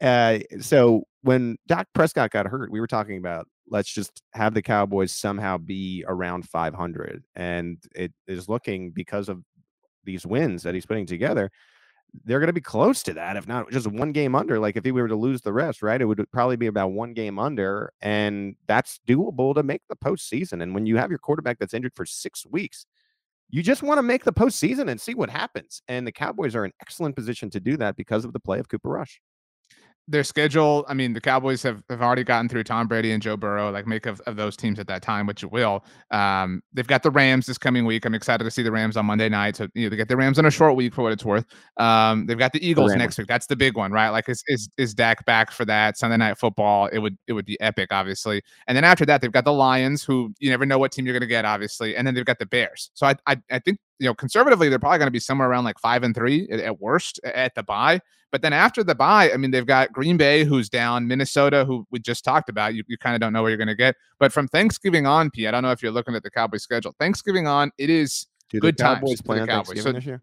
uh, 0.00 0.38
so 0.60 1.04
when 1.22 1.56
Dak 1.66 1.88
Prescott 1.94 2.30
got 2.30 2.46
hurt, 2.46 2.70
we 2.70 2.80
were 2.80 2.86
talking 2.86 3.18
about 3.18 3.48
let's 3.68 3.92
just 3.92 4.22
have 4.32 4.54
the 4.54 4.62
Cowboys 4.62 5.12
somehow 5.12 5.58
be 5.58 6.04
around 6.06 6.48
500, 6.48 7.24
and 7.34 7.78
it 7.94 8.12
is 8.26 8.48
looking 8.48 8.90
because 8.90 9.28
of 9.28 9.42
these 10.04 10.24
wins 10.24 10.62
that 10.62 10.74
he's 10.74 10.86
putting 10.86 11.06
together. 11.06 11.50
They're 12.24 12.40
going 12.40 12.48
to 12.48 12.52
be 12.52 12.60
close 12.60 13.02
to 13.04 13.14
that, 13.14 13.36
if 13.36 13.46
not 13.46 13.70
just 13.70 13.86
one 13.86 14.12
game 14.12 14.34
under. 14.34 14.58
Like 14.58 14.76
if 14.76 14.84
he 14.84 14.92
were 14.92 15.08
to 15.08 15.16
lose 15.16 15.42
the 15.42 15.52
rest, 15.52 15.82
right? 15.82 16.00
It 16.00 16.06
would 16.06 16.24
probably 16.32 16.56
be 16.56 16.66
about 16.66 16.92
one 16.92 17.12
game 17.12 17.38
under, 17.38 17.92
and 18.00 18.56
that's 18.66 19.00
doable 19.06 19.54
to 19.54 19.62
make 19.62 19.82
the 19.88 19.96
postseason. 19.96 20.62
And 20.62 20.74
when 20.74 20.86
you 20.86 20.96
have 20.96 21.10
your 21.10 21.18
quarterback 21.18 21.58
that's 21.58 21.74
injured 21.74 21.92
for 21.94 22.06
six 22.06 22.46
weeks, 22.46 22.86
you 23.50 23.62
just 23.62 23.82
want 23.82 23.98
to 23.98 24.02
make 24.02 24.24
the 24.24 24.32
postseason 24.32 24.90
and 24.90 25.00
see 25.00 25.14
what 25.14 25.30
happens. 25.30 25.82
And 25.88 26.06
the 26.06 26.12
Cowboys 26.12 26.56
are 26.56 26.64
in 26.64 26.72
excellent 26.80 27.16
position 27.16 27.50
to 27.50 27.60
do 27.60 27.76
that 27.76 27.96
because 27.96 28.24
of 28.24 28.32
the 28.32 28.40
play 28.40 28.58
of 28.58 28.68
Cooper 28.68 28.88
Rush 28.88 29.20
their 30.08 30.22
schedule, 30.22 30.84
I 30.88 30.94
mean, 30.94 31.12
the 31.12 31.20
Cowboys 31.20 31.62
have, 31.64 31.82
have 31.90 32.00
already 32.00 32.22
gotten 32.22 32.48
through 32.48 32.64
Tom 32.64 32.86
Brady 32.86 33.10
and 33.10 33.20
Joe 33.20 33.36
Burrow, 33.36 33.70
like 33.70 33.86
make 33.86 34.06
of, 34.06 34.20
of 34.20 34.36
those 34.36 34.56
teams 34.56 34.78
at 34.78 34.86
that 34.86 35.02
time, 35.02 35.26
which 35.26 35.42
it 35.42 35.50
will. 35.50 35.84
Um, 36.12 36.62
they've 36.72 36.86
got 36.86 37.02
the 37.02 37.10
Rams 37.10 37.46
this 37.46 37.58
coming 37.58 37.84
week. 37.84 38.04
I'm 38.04 38.14
excited 38.14 38.44
to 38.44 38.50
see 38.50 38.62
the 38.62 38.70
Rams 38.70 38.96
on 38.96 39.06
Monday 39.06 39.28
night. 39.28 39.56
So, 39.56 39.66
you 39.74 39.84
know, 39.84 39.90
they 39.90 39.96
get 39.96 40.08
the 40.08 40.16
Rams 40.16 40.38
on 40.38 40.46
a 40.46 40.50
short 40.50 40.76
week 40.76 40.94
for 40.94 41.02
what 41.02 41.12
it's 41.12 41.24
worth. 41.24 41.44
Um, 41.76 42.26
they've 42.26 42.38
got 42.38 42.52
the 42.52 42.64
Eagles 42.66 42.92
the 42.92 42.98
next 42.98 43.18
week. 43.18 43.26
That's 43.26 43.46
the 43.46 43.56
big 43.56 43.76
one, 43.76 43.90
right? 43.90 44.10
Like 44.10 44.28
is, 44.28 44.44
is 44.46 44.68
is 44.78 44.94
Dak 44.94 45.24
back 45.26 45.50
for 45.50 45.64
that 45.64 45.98
Sunday 45.98 46.16
night 46.16 46.38
football? 46.38 46.86
It 46.86 46.98
would 46.98 47.18
it 47.26 47.32
would 47.32 47.46
be 47.46 47.60
epic, 47.60 47.88
obviously. 47.90 48.42
And 48.68 48.76
then 48.76 48.84
after 48.84 49.04
that, 49.06 49.20
they've 49.20 49.32
got 49.32 49.44
the 49.44 49.52
Lions, 49.52 50.04
who 50.04 50.32
you 50.38 50.50
never 50.50 50.66
know 50.66 50.78
what 50.78 50.92
team 50.92 51.04
you're 51.06 51.14
gonna 51.14 51.26
get, 51.26 51.44
obviously. 51.44 51.96
And 51.96 52.06
then 52.06 52.14
they've 52.14 52.24
got 52.24 52.38
the 52.38 52.46
Bears. 52.46 52.90
So 52.94 53.06
I 53.06 53.16
I, 53.26 53.36
I 53.50 53.58
think 53.58 53.78
you 53.98 54.06
know, 54.06 54.14
conservatively, 54.14 54.68
they're 54.68 54.78
probably 54.78 54.98
going 54.98 55.06
to 55.08 55.12
be 55.12 55.20
somewhere 55.20 55.48
around 55.48 55.64
like 55.64 55.78
five 55.78 56.02
and 56.02 56.14
three 56.14 56.48
at, 56.50 56.60
at 56.60 56.80
worst 56.80 57.20
at 57.24 57.54
the 57.54 57.62
bye. 57.62 58.00
But 58.32 58.42
then 58.42 58.52
after 58.52 58.82
the 58.82 58.94
bye, 58.94 59.30
I 59.32 59.36
mean, 59.36 59.50
they've 59.50 59.66
got 59.66 59.92
Green 59.92 60.16
Bay, 60.16 60.44
who's 60.44 60.68
down, 60.68 61.06
Minnesota, 61.06 61.64
who 61.64 61.86
we 61.90 62.00
just 62.00 62.24
talked 62.24 62.48
about. 62.48 62.74
You, 62.74 62.82
you 62.86 62.98
kind 62.98 63.14
of 63.14 63.20
don't 63.20 63.32
know 63.32 63.42
where 63.42 63.50
you're 63.50 63.56
going 63.56 63.68
to 63.68 63.74
get. 63.74 63.94
But 64.18 64.32
from 64.32 64.48
Thanksgiving 64.48 65.06
on, 65.06 65.30
P, 65.30 65.46
I 65.46 65.50
don't 65.50 65.62
know 65.62 65.70
if 65.70 65.82
you're 65.82 65.92
looking 65.92 66.14
at 66.14 66.22
the 66.22 66.30
Cowboys 66.30 66.62
schedule. 66.62 66.94
Thanksgiving 66.98 67.46
on, 67.46 67.70
it 67.78 67.88
is 67.88 68.26
Do 68.50 68.60
good 68.60 68.76
the 68.76 68.82
Cowboys 68.82 69.22
times 69.22 69.40
the 69.40 69.46
Cowboys. 69.46 69.82
So, 69.82 69.92
this 69.92 70.04
year? 70.04 70.22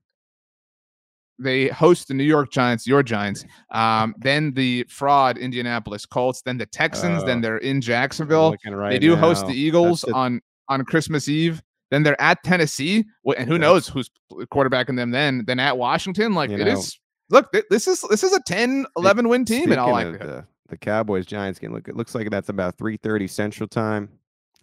they 1.40 1.68
host 1.68 2.08
the 2.08 2.14
New 2.14 2.24
York 2.24 2.52
Giants, 2.52 2.86
your 2.86 3.04
Giants, 3.04 3.46
um, 3.72 4.16
then 4.20 4.54
the 4.54 4.86
fraud 4.90 5.38
Indianapolis 5.38 6.06
Colts, 6.06 6.42
then 6.42 6.58
the 6.58 6.66
Texans, 6.66 7.24
uh, 7.24 7.26
then 7.26 7.42
they're 7.42 7.58
in 7.58 7.82
Jacksonville. 7.82 8.56
Right 8.66 8.92
they 8.92 9.00
do 9.00 9.16
now. 9.16 9.22
host 9.22 9.48
the 9.48 9.54
Eagles 9.54 10.04
on 10.04 10.42
on 10.70 10.86
Christmas 10.86 11.28
Eve. 11.28 11.62
Then 11.94 12.02
they're 12.02 12.20
at 12.20 12.44
Tennessee, 12.44 13.06
and 13.38 13.48
who 13.48 13.60
knows 13.60 13.88
who's 13.88 14.10
quarterbacking 14.32 14.96
them 14.96 15.12
then? 15.12 15.44
Then 15.46 15.60
at 15.60 15.78
Washington, 15.78 16.34
like 16.34 16.50
you 16.50 16.58
it 16.58 16.66
know, 16.66 16.72
is. 16.72 17.00
Look, 17.30 17.56
this 17.70 17.88
is 17.88 18.02
this 18.10 18.24
is 18.24 18.34
a 18.34 18.42
10, 18.48 18.88
11 18.98 19.30
win 19.30 19.46
team 19.46 19.72
in 19.72 19.78
all 19.78 19.92
likelihood. 19.92 20.28
The, 20.28 20.46
the 20.70 20.78
Cowboys 20.78 21.28
Giants 21.28 21.60
game. 21.60 21.72
Look, 21.72 21.88
it 21.88 21.96
looks 21.96 22.16
like 22.16 22.32
that's 22.32 22.50
about 22.50 22.80
three 22.80 22.98
thirty 22.98 23.28
Central 23.28 23.68
Time. 23.68 24.10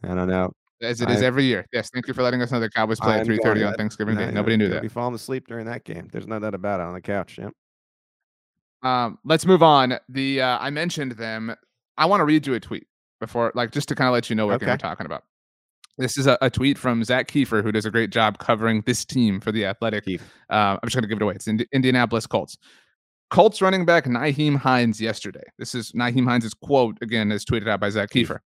I 0.03 0.09
don't 0.16 0.26
know. 0.26 0.53
As 0.83 1.01
it 1.01 1.09
I, 1.09 1.12
is 1.12 1.22
every 1.22 1.45
year. 1.45 1.64
Yes, 1.72 1.89
thank 1.91 2.09
you 2.09 2.14
for 2.14 2.24
letting 2.24 2.43
us 2.43 2.51
know 2.51 2.59
the 2.59 2.68
Cowboys 2.68 2.99
play 2.99 3.14
I'm 3.14 3.20
at 3.20 3.26
three 3.26 3.39
thirty 3.39 3.62
on 3.62 3.74
Thanksgiving 3.74 4.16
Day. 4.16 4.33
Nobody 4.33 4.57
knew 4.57 4.66
that. 4.66 4.83
Be 4.83 4.89
falling 4.89 5.14
asleep 5.14 5.47
during 5.47 5.66
that 5.66 5.85
game. 5.85 6.09
There's 6.11 6.26
no 6.26 6.41
doubt 6.41 6.57
about 6.57 6.81
it 6.81 6.83
on 6.83 6.95
the 6.95 7.01
couch. 7.01 7.39
Yep. 7.39 7.53
Um, 8.83 9.20
let's 9.24 9.47
move 9.47 9.62
on. 9.62 10.01
The 10.09 10.41
uh, 10.41 10.59
I 10.59 10.70
mentioned 10.70 11.12
them. 11.12 11.55
I 11.97 12.07
want 12.07 12.22
to 12.22 12.24
read 12.24 12.45
you 12.45 12.55
a 12.55 12.61
tweet 12.61 12.89
before, 13.20 13.53
like, 13.55 13.70
just 13.70 13.87
to 13.91 13.95
kind 13.95 14.09
of 14.09 14.14
let 14.14 14.31
you 14.31 14.35
know 14.35 14.47
what 14.47 14.57
okay. 14.57 14.66
we're 14.66 14.76
talking 14.76 15.07
about. 15.07 15.22
This 16.01 16.16
is 16.16 16.26
a, 16.26 16.38
a, 16.40 16.48
tweet 16.48 16.78
from 16.78 17.05
Zak 17.05 17.28
Keefer, 17.28 17.62
who 17.62 17.70
does 17.70 17.84
a 17.84 17.90
great 17.90 18.09
job 18.09 18.38
covering 18.38 18.82
this 18.86 19.05
team 19.05 19.38
for 19.38 19.53
the 19.53 19.66
Athletic. 19.66 20.07
Uh, 20.09 20.18
I'm 20.48 20.80
just 20.84 20.94
going 20.94 21.03
to 21.03 21.09
give 21.09 21.18
it 21.18 21.22
away. 21.22 21.34
It's 21.34 21.46
Indi- 21.46 21.68
Indianapolis 21.72 22.26
Colts. 22.26 22.57
Colts 23.28 23.61
running 23.61 23.84
back 23.84 24.07
Nyheim 24.07 24.57
Hines 24.57 24.98
yesterday. 24.98 25.44
This 25.59 25.74
is 25.74 25.92
Nyheim 25.92 26.24
Hines' 26.24 26.55
quote 26.55 26.96
again, 27.03 27.30
as 27.30 27.44
tweeted 27.44 27.68
out 27.68 27.80
by 27.80 27.90
Zak 27.90 28.09
Keefer. 28.09 28.40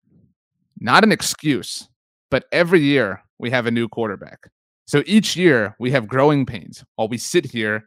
Not 0.79 1.03
an 1.03 1.11
excuse, 1.11 1.89
but 2.29 2.45
every 2.53 2.79
year 2.79 3.21
we 3.37 3.49
have 3.49 3.65
a 3.65 3.71
new 3.71 3.89
quarterback. 3.89 4.49
So 4.85 5.03
each 5.05 5.35
year 5.35 5.75
we 5.77 5.91
have 5.91 6.07
growing 6.07 6.45
pains 6.45 6.85
while 6.95 7.09
we 7.09 7.17
sit 7.17 7.45
here, 7.45 7.83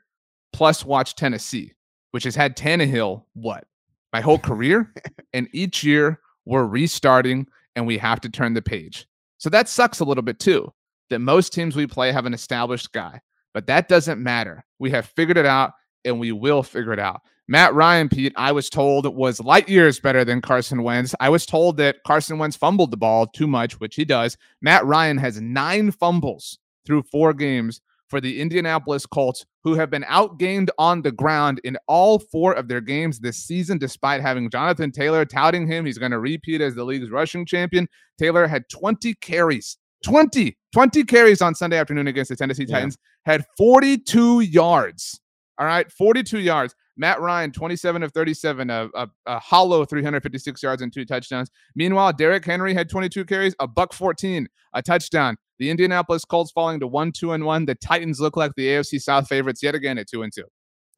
plus 0.52 0.84
watch 0.84 1.14
Tennessee, 1.14 1.72
which 2.10 2.24
has 2.24 2.36
had 2.36 2.54
Tannehill 2.54 3.24
what 3.32 3.64
my 4.12 4.20
whole 4.20 4.38
career, 4.38 4.92
and 5.32 5.48
each 5.52 5.82
year 5.82 6.20
we're 6.44 6.66
restarting 6.66 7.46
and 7.74 7.86
we 7.86 7.96
have 7.96 8.20
to 8.20 8.28
turn 8.28 8.52
the 8.52 8.60
page. 8.60 9.06
So 9.44 9.50
that 9.50 9.68
sucks 9.68 10.00
a 10.00 10.06
little 10.06 10.22
bit 10.22 10.40
too, 10.40 10.72
that 11.10 11.18
most 11.18 11.52
teams 11.52 11.76
we 11.76 11.86
play 11.86 12.10
have 12.12 12.24
an 12.24 12.32
established 12.32 12.92
guy, 12.92 13.20
but 13.52 13.66
that 13.66 13.88
doesn't 13.88 14.18
matter. 14.18 14.64
We 14.78 14.90
have 14.92 15.04
figured 15.04 15.36
it 15.36 15.44
out 15.44 15.72
and 16.02 16.18
we 16.18 16.32
will 16.32 16.62
figure 16.62 16.94
it 16.94 16.98
out. 16.98 17.20
Matt 17.46 17.74
Ryan, 17.74 18.08
Pete, 18.08 18.32
I 18.36 18.52
was 18.52 18.70
told 18.70 19.04
was 19.14 19.40
light 19.40 19.68
years 19.68 20.00
better 20.00 20.24
than 20.24 20.40
Carson 20.40 20.82
Wentz. 20.82 21.14
I 21.20 21.28
was 21.28 21.44
told 21.44 21.76
that 21.76 22.02
Carson 22.06 22.38
Wentz 22.38 22.56
fumbled 22.56 22.90
the 22.90 22.96
ball 22.96 23.26
too 23.26 23.46
much, 23.46 23.78
which 23.80 23.96
he 23.96 24.06
does. 24.06 24.38
Matt 24.62 24.86
Ryan 24.86 25.18
has 25.18 25.38
nine 25.38 25.90
fumbles 25.90 26.58
through 26.86 27.02
four 27.02 27.34
games 27.34 27.82
for 28.08 28.20
the 28.20 28.40
Indianapolis 28.40 29.06
Colts, 29.06 29.44
who 29.62 29.74
have 29.74 29.90
been 29.90 30.02
outgained 30.04 30.68
on 30.78 31.02
the 31.02 31.12
ground 31.12 31.60
in 31.64 31.76
all 31.88 32.18
four 32.18 32.52
of 32.52 32.68
their 32.68 32.80
games 32.80 33.20
this 33.20 33.38
season, 33.38 33.78
despite 33.78 34.20
having 34.20 34.50
Jonathan 34.50 34.90
Taylor 34.90 35.24
touting 35.24 35.66
him. 35.66 35.86
He's 35.86 35.98
going 35.98 36.12
to 36.12 36.18
repeat 36.18 36.60
as 36.60 36.74
the 36.74 36.84
league's 36.84 37.10
rushing 37.10 37.46
champion. 37.46 37.88
Taylor 38.18 38.46
had 38.46 38.68
20 38.68 39.14
carries, 39.14 39.78
20, 40.04 40.56
20 40.72 41.04
carries 41.04 41.42
on 41.42 41.54
Sunday 41.54 41.78
afternoon 41.78 42.06
against 42.06 42.28
the 42.28 42.36
Tennessee 42.36 42.66
Titans, 42.66 42.98
yeah. 43.26 43.32
had 43.32 43.44
42 43.56 44.40
yards. 44.40 45.20
All 45.58 45.66
right, 45.66 45.90
42 45.90 46.40
yards. 46.40 46.74
Matt 46.96 47.20
Ryan, 47.20 47.50
27 47.50 48.02
of 48.02 48.12
37, 48.12 48.70
a, 48.70 48.88
a, 48.94 49.08
a, 49.26 49.38
hollow 49.40 49.84
356 49.84 50.62
yards 50.62 50.80
and 50.80 50.92
two 50.92 51.04
touchdowns. 51.04 51.50
Meanwhile, 51.74 52.12
Derrick 52.12 52.44
Henry 52.44 52.72
had 52.72 52.88
22 52.88 53.24
carries, 53.24 53.54
a 53.58 53.66
buck 53.66 53.92
14, 53.92 54.48
a 54.74 54.82
touchdown. 54.82 55.36
The 55.58 55.70
Indianapolis 55.70 56.24
Colts 56.24 56.50
falling 56.50 56.80
to 56.80 56.86
one, 56.86 57.12
two, 57.12 57.32
and 57.32 57.44
one. 57.44 57.64
The 57.64 57.74
Titans 57.76 58.20
look 58.20 58.36
like 58.36 58.52
the 58.56 58.66
AFC 58.66 59.00
South 59.00 59.28
favorites 59.28 59.62
yet 59.62 59.74
again 59.74 59.98
at 59.98 60.08
two 60.08 60.22
and 60.22 60.32
two. 60.32 60.44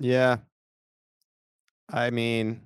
Yeah. 0.01 0.39
I 1.91 2.11
mean, 2.11 2.63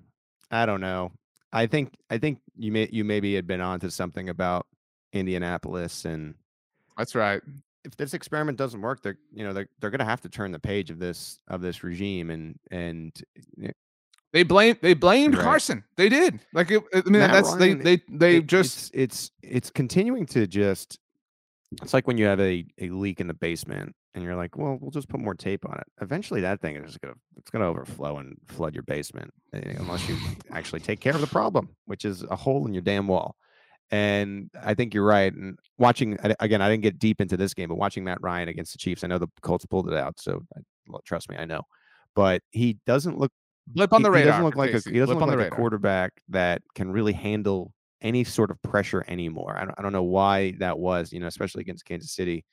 I 0.51 0.67
don't 0.67 0.81
know. 0.81 1.13
I 1.53 1.67
think 1.67 1.95
I 2.09 2.19
think 2.19 2.41
you 2.57 2.73
may 2.73 2.89
you 2.93 3.05
maybe 3.05 3.35
had 3.35 3.47
been 3.47 3.61
onto 3.61 3.91
something 3.91 4.29
about 4.29 4.67
Indianapolis 5.13 6.05
and 6.05 6.35
that's 6.97 7.15
right. 7.15 7.43
If 7.85 7.97
this 7.97 8.15
experiment 8.15 8.59
doesn't 8.59 8.81
work, 8.81 9.03
they're 9.03 9.19
you 9.33 9.45
know 9.45 9.53
they're 9.53 9.69
they're 9.81 9.91
gonna 9.91 10.05
have 10.05 10.21
to 10.23 10.29
turn 10.29 10.53
the 10.53 10.59
page 10.59 10.91
of 10.91 10.99
this 10.99 11.41
of 11.49 11.61
this 11.61 11.83
regime 11.83 12.31
and 12.31 12.59
and 12.71 13.13
eh, 13.63 13.69
eh, 13.69 13.73
they 14.33 14.43
blame 14.45 14.77
they 14.81 14.95
blamed 14.95 15.35
right. 15.35 15.43
Carson. 15.43 15.83
They 15.97 16.09
did. 16.09 16.41
Like 16.53 16.71
it, 16.71 16.83
I 16.95 17.03
mean 17.03 17.15
Matt 17.15 17.33
that's 17.33 17.55
Ryan, 17.55 17.79
they 17.79 17.97
they 17.97 18.03
they 18.09 18.37
it, 18.37 18.47
just 18.47 18.91
it's, 18.95 19.31
it's 19.43 19.55
it's 19.55 19.71
continuing 19.71 20.27
to 20.27 20.47
just 20.47 20.99
it's 21.83 21.95
like 21.95 22.07
when 22.07 22.19
you 22.19 22.27
have 22.27 22.41
a, 22.41 22.65
a 22.81 22.89
leak 22.89 23.21
in 23.21 23.27
the 23.27 23.35
basement 23.35 23.95
and 24.15 24.25
you're 24.25 24.35
like, 24.35 24.57
well, 24.57 24.77
we'll 24.81 24.91
just 24.91 25.09
put 25.09 25.21
more 25.21 25.35
tape 25.35 25.65
on 25.65 25.79
it. 25.79 25.87
Eventually, 26.03 26.41
that 26.41 26.61
thing 26.61 26.77
is 26.77 26.87
just 26.87 27.01
gonna 27.01 27.15
it's 27.37 27.51
gonna 27.51 27.69
overflow 27.69 28.19
and 28.19 28.37
flood 28.49 28.75
your 28.75 28.83
basement 28.83 29.33
eh, 29.53 29.75
unless 29.79 30.09
you 30.09 30.17
actually 30.51 30.81
take 30.81 31.01
care 31.01 31.15
of 31.15 31.21
the 31.21 31.27
problem, 31.27 31.69
which 31.87 32.05
is 32.05 32.25
a 32.25 32.37
hole 32.37 32.67
in 32.67 32.75
your 32.75 32.83
damn 32.83 33.07
wall. 33.07 33.37
And 33.93 34.51
I 34.63 34.75
think 34.75 34.95
you're 34.95 35.07
right. 35.07 35.33
And 35.33 35.59
watching 35.79 36.19
again, 36.41 36.61
I 36.61 36.69
didn't 36.69 36.83
get 36.83 36.99
deep 36.99 37.21
into 37.21 37.37
this 37.37 37.55
game, 37.55 37.69
but 37.69 37.79
watching 37.79 38.05
Matt 38.05 38.19
Ryan 38.21 38.49
against 38.49 38.73
the 38.73 38.79
Chiefs, 38.79 39.05
I 39.05 39.07
know 39.07 39.19
the 39.19 39.29
Colts 39.43 39.67
pulled 39.67 39.89
it 39.89 39.95
out, 39.95 40.21
so 40.21 40.43
trust 41.05 41.31
me, 41.31 41.37
I 41.37 41.45
know. 41.45 41.63
But 42.17 42.43
he 42.51 42.79
doesn't 42.87 43.19
look 43.19 43.33
blip 43.69 43.93
on 43.93 44.03
the 44.03 44.11
radar. 44.11 44.25
He 44.25 44.31
doesn't 44.31 44.45
look 44.45 44.57
like 44.57 44.75
a 44.75 44.91
he 44.91 44.99
doesn't 44.99 45.19
look 45.19 45.29
like 45.29 45.47
a 45.47 45.51
quarterback 45.51 46.13
that 46.29 46.63
can 46.75 46.91
really 46.91 47.13
handle 47.13 47.73
any 48.03 48.25
sort 48.25 48.51
of 48.51 48.61
pressure 48.63 49.05
anymore. 49.09 49.57
I 49.57 49.65
don't, 49.65 49.75
I 49.79 49.83
don't 49.83 49.93
know 49.93 50.03
why 50.03 50.55
that 50.59 50.79
was, 50.79 51.13
you 51.13 51.21
know, 51.21 51.27
especially 51.27 51.61
against 51.61 51.85
Kansas 51.85 52.13
City. 52.13 52.45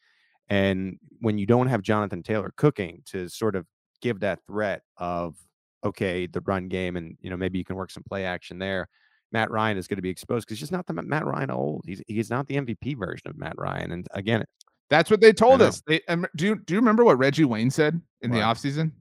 And 0.49 0.97
when 1.19 1.37
you 1.37 1.45
don't 1.45 1.67
have 1.67 1.81
Jonathan 1.81 2.23
Taylor 2.23 2.53
cooking 2.55 3.01
to 3.07 3.27
sort 3.29 3.55
of 3.55 3.65
give 4.01 4.19
that 4.21 4.39
threat 4.47 4.81
of 4.97 5.35
okay, 5.83 6.27
the 6.27 6.41
run 6.41 6.67
game, 6.67 6.95
and 6.95 7.17
you 7.21 7.29
know 7.29 7.37
maybe 7.37 7.57
you 7.57 7.65
can 7.65 7.75
work 7.75 7.91
some 7.91 8.03
play 8.03 8.25
action 8.25 8.59
there. 8.59 8.87
Matt 9.31 9.51
Ryan 9.51 9.77
is 9.77 9.87
going 9.87 9.97
to 9.97 10.01
be 10.01 10.09
exposed 10.09 10.45
because 10.45 10.57
he's 10.57 10.69
just 10.69 10.71
not 10.71 10.85
the 10.87 10.93
Matt 10.93 11.25
Ryan 11.25 11.51
old. 11.51 11.83
He's 11.85 12.01
he's 12.07 12.29
not 12.29 12.47
the 12.47 12.55
MVP 12.55 12.97
version 12.97 13.29
of 13.29 13.37
Matt 13.37 13.55
Ryan. 13.57 13.91
And 13.91 14.07
again, 14.11 14.45
that's 14.89 15.11
what 15.11 15.21
they 15.21 15.33
told 15.33 15.61
us. 15.61 15.81
They, 15.85 16.01
do 16.35 16.45
you 16.45 16.55
do 16.55 16.73
you 16.73 16.79
remember 16.79 17.03
what 17.03 17.17
Reggie 17.17 17.45
Wayne 17.45 17.69
said 17.69 17.99
in 18.21 18.31
what? 18.31 18.37
the 18.37 18.43
offseason? 18.43 18.91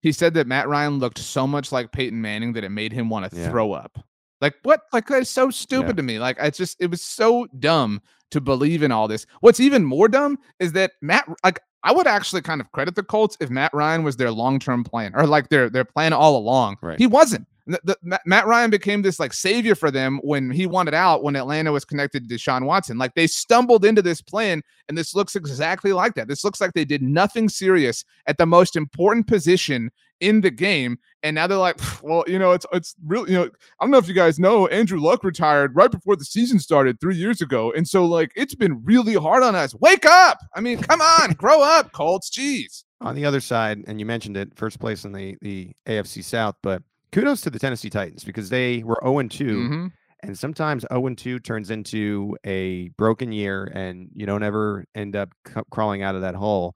He 0.00 0.12
said 0.12 0.34
that 0.34 0.46
Matt 0.46 0.68
Ryan 0.68 0.98
looked 0.98 1.18
so 1.18 1.46
much 1.46 1.72
like 1.72 1.90
Peyton 1.90 2.20
Manning 2.20 2.52
that 2.52 2.64
it 2.64 2.68
made 2.68 2.92
him 2.92 3.08
want 3.08 3.30
to 3.30 3.36
yeah. 3.36 3.48
throw 3.48 3.72
up. 3.72 3.98
Like 4.44 4.56
what? 4.62 4.82
Like 4.92 5.06
that's 5.06 5.30
so 5.30 5.48
stupid 5.48 5.88
yeah. 5.88 5.92
to 5.94 6.02
me. 6.02 6.18
Like 6.18 6.38
I 6.38 6.50
just 6.50 6.76
it 6.78 6.90
was 6.90 7.00
so 7.00 7.46
dumb 7.60 8.02
to 8.30 8.42
believe 8.42 8.82
in 8.82 8.92
all 8.92 9.08
this. 9.08 9.24
What's 9.40 9.58
even 9.58 9.86
more 9.86 10.06
dumb 10.06 10.38
is 10.60 10.72
that 10.72 10.92
Matt 11.00 11.26
like 11.42 11.60
I 11.82 11.92
would 11.92 12.06
actually 12.06 12.42
kind 12.42 12.60
of 12.60 12.70
credit 12.72 12.94
the 12.94 13.02
Colts 13.02 13.38
if 13.40 13.48
Matt 13.48 13.72
Ryan 13.72 14.02
was 14.02 14.18
their 14.18 14.30
long-term 14.30 14.84
plan 14.84 15.12
or 15.14 15.26
like 15.26 15.48
their 15.48 15.70
their 15.70 15.86
plan 15.86 16.12
all 16.12 16.36
along. 16.36 16.76
Right. 16.82 16.98
He 16.98 17.06
wasn't. 17.06 17.48
The, 17.66 17.96
the, 18.02 18.20
Matt 18.26 18.46
Ryan 18.46 18.68
became 18.68 19.00
this 19.00 19.18
like 19.18 19.32
savior 19.32 19.74
for 19.74 19.90
them 19.90 20.20
when 20.22 20.50
he 20.50 20.66
wanted 20.66 20.92
out 20.92 21.22
when 21.22 21.36
Atlanta 21.36 21.72
was 21.72 21.86
connected 21.86 22.28
to 22.28 22.34
Deshaun 22.34 22.66
Watson. 22.66 22.98
Like 22.98 23.14
they 23.14 23.26
stumbled 23.26 23.86
into 23.86 24.02
this 24.02 24.20
plan, 24.20 24.60
and 24.90 24.98
this 24.98 25.14
looks 25.14 25.34
exactly 25.34 25.94
like 25.94 26.16
that. 26.16 26.28
This 26.28 26.44
looks 26.44 26.60
like 26.60 26.74
they 26.74 26.84
did 26.84 27.00
nothing 27.00 27.48
serious 27.48 28.04
at 28.26 28.36
the 28.36 28.44
most 28.44 28.76
important 28.76 29.26
position 29.26 29.90
in 30.24 30.40
the 30.40 30.50
game, 30.50 30.98
and 31.22 31.34
now 31.34 31.46
they're 31.46 31.58
like, 31.58 31.78
well, 32.02 32.24
you 32.26 32.38
know, 32.38 32.52
it's 32.52 32.66
it's 32.72 32.94
really, 33.04 33.32
you 33.32 33.38
know, 33.38 33.44
I 33.44 33.84
don't 33.84 33.90
know 33.90 33.98
if 33.98 34.08
you 34.08 34.14
guys 34.14 34.38
know, 34.38 34.66
Andrew 34.68 35.00
Luck 35.00 35.22
retired 35.24 35.76
right 35.76 35.90
before 35.90 36.16
the 36.16 36.24
season 36.24 36.58
started 36.58 37.00
three 37.00 37.16
years 37.16 37.40
ago, 37.40 37.72
and 37.72 37.86
so 37.86 38.04
like 38.04 38.32
it's 38.34 38.54
been 38.54 38.82
really 38.84 39.14
hard 39.14 39.42
on 39.42 39.54
us. 39.54 39.74
Wake 39.74 40.06
up! 40.06 40.38
I 40.54 40.60
mean, 40.60 40.78
come 40.78 41.00
on, 41.00 41.32
grow 41.32 41.62
up, 41.62 41.92
Colts. 41.92 42.30
Jeez. 42.30 42.84
On 43.00 43.14
the 43.14 43.26
other 43.26 43.40
side, 43.40 43.84
and 43.86 44.00
you 44.00 44.06
mentioned 44.06 44.36
it, 44.36 44.56
first 44.56 44.80
place 44.80 45.04
in 45.04 45.12
the 45.12 45.36
the 45.42 45.72
AFC 45.86 46.24
South, 46.24 46.56
but 46.62 46.82
kudos 47.14 47.40
to 47.42 47.50
the 47.50 47.58
Tennessee 47.58 47.90
Titans 47.90 48.24
because 48.24 48.48
they 48.48 48.82
were 48.82 48.98
0 49.04 49.22
2. 49.28 49.44
Mm-hmm. 49.44 49.86
And 50.24 50.38
sometimes 50.38 50.84
0 50.90 51.14
2 51.14 51.38
turns 51.38 51.70
into 51.70 52.36
a 52.44 52.88
broken 52.96 53.30
year 53.30 53.70
and 53.74 54.08
you 54.14 54.26
don't 54.26 54.42
ever 54.42 54.84
end 54.94 55.14
up 55.14 55.30
c- 55.46 55.60
crawling 55.70 56.02
out 56.02 56.14
of 56.14 56.22
that 56.22 56.34
hole. 56.34 56.74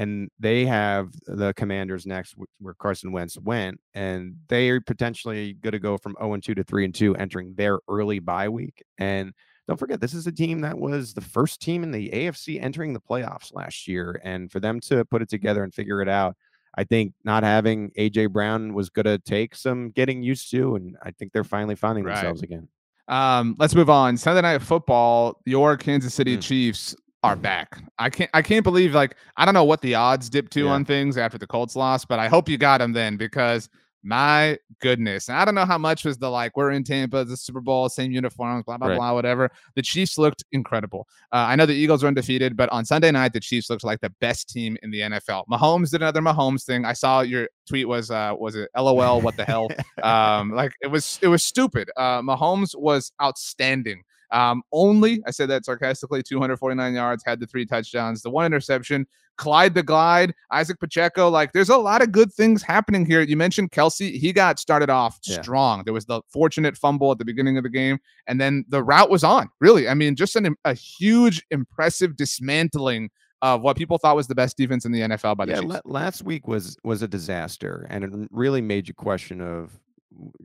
And 0.00 0.30
they 0.38 0.64
have 0.64 1.12
the 1.26 1.52
commanders 1.52 2.06
next, 2.06 2.34
where 2.58 2.72
Carson 2.72 3.12
Wentz 3.12 3.36
went, 3.36 3.78
and 3.92 4.34
they 4.48 4.70
are 4.70 4.80
potentially 4.80 5.52
going 5.52 5.72
to 5.72 5.78
go 5.78 5.98
from 5.98 6.16
0 6.18 6.32
and 6.32 6.42
2 6.42 6.54
to 6.54 6.64
3 6.64 6.86
and 6.86 6.94
2 6.94 7.16
entering 7.16 7.52
their 7.54 7.80
early 7.86 8.18
bye 8.18 8.48
week. 8.48 8.82
And 8.96 9.34
don't 9.68 9.76
forget, 9.76 10.00
this 10.00 10.14
is 10.14 10.26
a 10.26 10.32
team 10.32 10.62
that 10.62 10.78
was 10.78 11.12
the 11.12 11.20
first 11.20 11.60
team 11.60 11.82
in 11.82 11.90
the 11.90 12.08
AFC 12.08 12.62
entering 12.62 12.94
the 12.94 13.00
playoffs 13.00 13.54
last 13.54 13.86
year. 13.86 14.18
And 14.24 14.50
for 14.50 14.58
them 14.58 14.80
to 14.80 15.04
put 15.04 15.20
it 15.20 15.28
together 15.28 15.64
and 15.64 15.74
figure 15.74 16.00
it 16.00 16.08
out, 16.08 16.34
I 16.78 16.84
think 16.84 17.12
not 17.24 17.42
having 17.42 17.90
AJ 17.90 18.30
Brown 18.30 18.72
was 18.72 18.88
going 18.88 19.04
to 19.04 19.18
take 19.18 19.54
some 19.54 19.90
getting 19.90 20.22
used 20.22 20.50
to, 20.52 20.76
and 20.76 20.96
I 21.02 21.10
think 21.10 21.34
they're 21.34 21.44
finally 21.44 21.76
finding 21.76 22.04
right. 22.04 22.14
themselves 22.14 22.42
again. 22.42 22.68
Um, 23.06 23.54
let's 23.58 23.74
move 23.74 23.90
on. 23.90 24.16
Sunday 24.16 24.40
night 24.40 24.62
football. 24.62 25.42
Your 25.44 25.76
Kansas 25.76 26.14
City 26.14 26.38
mm. 26.38 26.42
Chiefs 26.42 26.96
are 27.22 27.36
back. 27.36 27.82
I 27.98 28.10
can't. 28.10 28.30
I 28.34 28.42
can't 28.42 28.64
believe 28.64 28.94
like 28.94 29.16
I 29.36 29.44
don't 29.44 29.54
know 29.54 29.64
what 29.64 29.80
the 29.82 29.94
odds 29.94 30.30
dipped 30.30 30.52
to 30.52 30.64
yeah. 30.64 30.70
on 30.70 30.84
things 30.84 31.16
after 31.16 31.38
the 31.38 31.46
Colts 31.46 31.76
lost, 31.76 32.08
but 32.08 32.18
I 32.18 32.28
hope 32.28 32.48
you 32.48 32.58
got 32.58 32.78
them 32.78 32.92
then 32.92 33.16
because 33.16 33.68
my 34.02 34.58
goodness. 34.80 35.28
And 35.28 35.36
I 35.36 35.44
don't 35.44 35.54
know 35.54 35.66
how 35.66 35.78
much 35.78 36.04
was 36.04 36.16
the 36.16 36.30
like, 36.30 36.56
we're 36.56 36.70
in 36.70 36.84
Tampa, 36.84 37.24
the 37.24 37.36
Super 37.36 37.60
Bowl, 37.60 37.88
same 37.88 38.10
uniforms, 38.12 38.64
blah, 38.64 38.78
blah, 38.78 38.88
right. 38.88 38.96
blah, 38.96 39.12
whatever. 39.12 39.50
The 39.74 39.82
Chiefs 39.82 40.16
looked 40.16 40.44
incredible. 40.52 41.06
Uh, 41.32 41.44
I 41.48 41.56
know 41.56 41.66
the 41.66 41.74
Eagles 41.74 42.02
are 42.02 42.06
undefeated, 42.06 42.56
but 42.56 42.70
on 42.70 42.84
Sunday 42.84 43.10
night, 43.10 43.32
the 43.32 43.40
Chiefs 43.40 43.68
looked 43.68 43.84
like 43.84 44.00
the 44.00 44.10
best 44.20 44.48
team 44.48 44.76
in 44.82 44.90
the 44.90 45.00
NFL. 45.00 45.44
Mahomes 45.48 45.90
did 45.90 46.02
another 46.02 46.22
Mahomes 46.22 46.64
thing. 46.64 46.84
I 46.84 46.94
saw 46.94 47.20
your 47.20 47.48
tweet 47.68 47.88
was, 47.88 48.10
uh, 48.10 48.34
was 48.38 48.56
it 48.56 48.70
LOL? 48.76 49.20
What 49.20 49.36
the 49.36 49.44
hell? 49.44 49.68
um, 50.02 50.50
like 50.50 50.72
it 50.80 50.88
was, 50.88 51.18
it 51.20 51.28
was 51.28 51.42
stupid. 51.42 51.90
Uh, 51.96 52.22
Mahomes 52.22 52.74
was 52.74 53.12
outstanding. 53.22 54.02
Um, 54.32 54.62
only, 54.72 55.22
I 55.26 55.30
said 55.30 55.48
that 55.50 55.64
sarcastically, 55.64 56.22
249 56.22 56.94
yards, 56.94 57.22
had 57.26 57.40
the 57.40 57.46
three 57.46 57.66
touchdowns, 57.66 58.22
the 58.22 58.30
one 58.30 58.46
interception. 58.46 59.06
Clyde 59.36 59.72
the 59.72 59.82
Glide, 59.82 60.34
Isaac 60.50 60.78
Pacheco. 60.78 61.30
Like, 61.30 61.52
there's 61.52 61.70
a 61.70 61.76
lot 61.78 62.02
of 62.02 62.12
good 62.12 62.30
things 62.30 62.62
happening 62.62 63.06
here. 63.06 63.22
You 63.22 63.38
mentioned 63.38 63.70
Kelce. 63.70 64.12
He 64.12 64.34
got 64.34 64.58
started 64.58 64.90
off 64.90 65.18
yeah. 65.24 65.40
strong. 65.40 65.82
There 65.84 65.94
was 65.94 66.04
the 66.04 66.20
fortunate 66.28 66.76
fumble 66.76 67.10
at 67.10 67.16
the 67.16 67.24
beginning 67.24 67.56
of 67.56 67.62
the 67.62 67.70
game, 67.70 67.98
and 68.26 68.38
then 68.38 68.66
the 68.68 68.82
route 68.82 69.08
was 69.08 69.24
on. 69.24 69.48
Really, 69.58 69.88
I 69.88 69.94
mean, 69.94 70.14
just 70.14 70.36
an, 70.36 70.54
a 70.66 70.74
huge, 70.74 71.42
impressive 71.50 72.16
dismantling 72.16 73.08
of 73.42 73.62
what 73.62 73.78
people 73.78 73.96
thought 73.96 74.16
was 74.16 74.26
the 74.26 74.34
best 74.34 74.58
defense 74.58 74.84
in 74.84 74.92
the 74.92 75.00
NFL 75.00 75.36
by 75.36 75.46
the 75.46 75.52
yeah, 75.52 75.60
Chiefs. 75.60 75.80
last 75.86 76.22
week 76.22 76.46
was 76.46 76.76
was 76.84 77.00
a 77.00 77.08
disaster, 77.08 77.86
and 77.88 78.04
it 78.04 78.10
really 78.30 78.60
made 78.60 78.88
you 78.88 78.94
question 78.94 79.40
of 79.40 79.70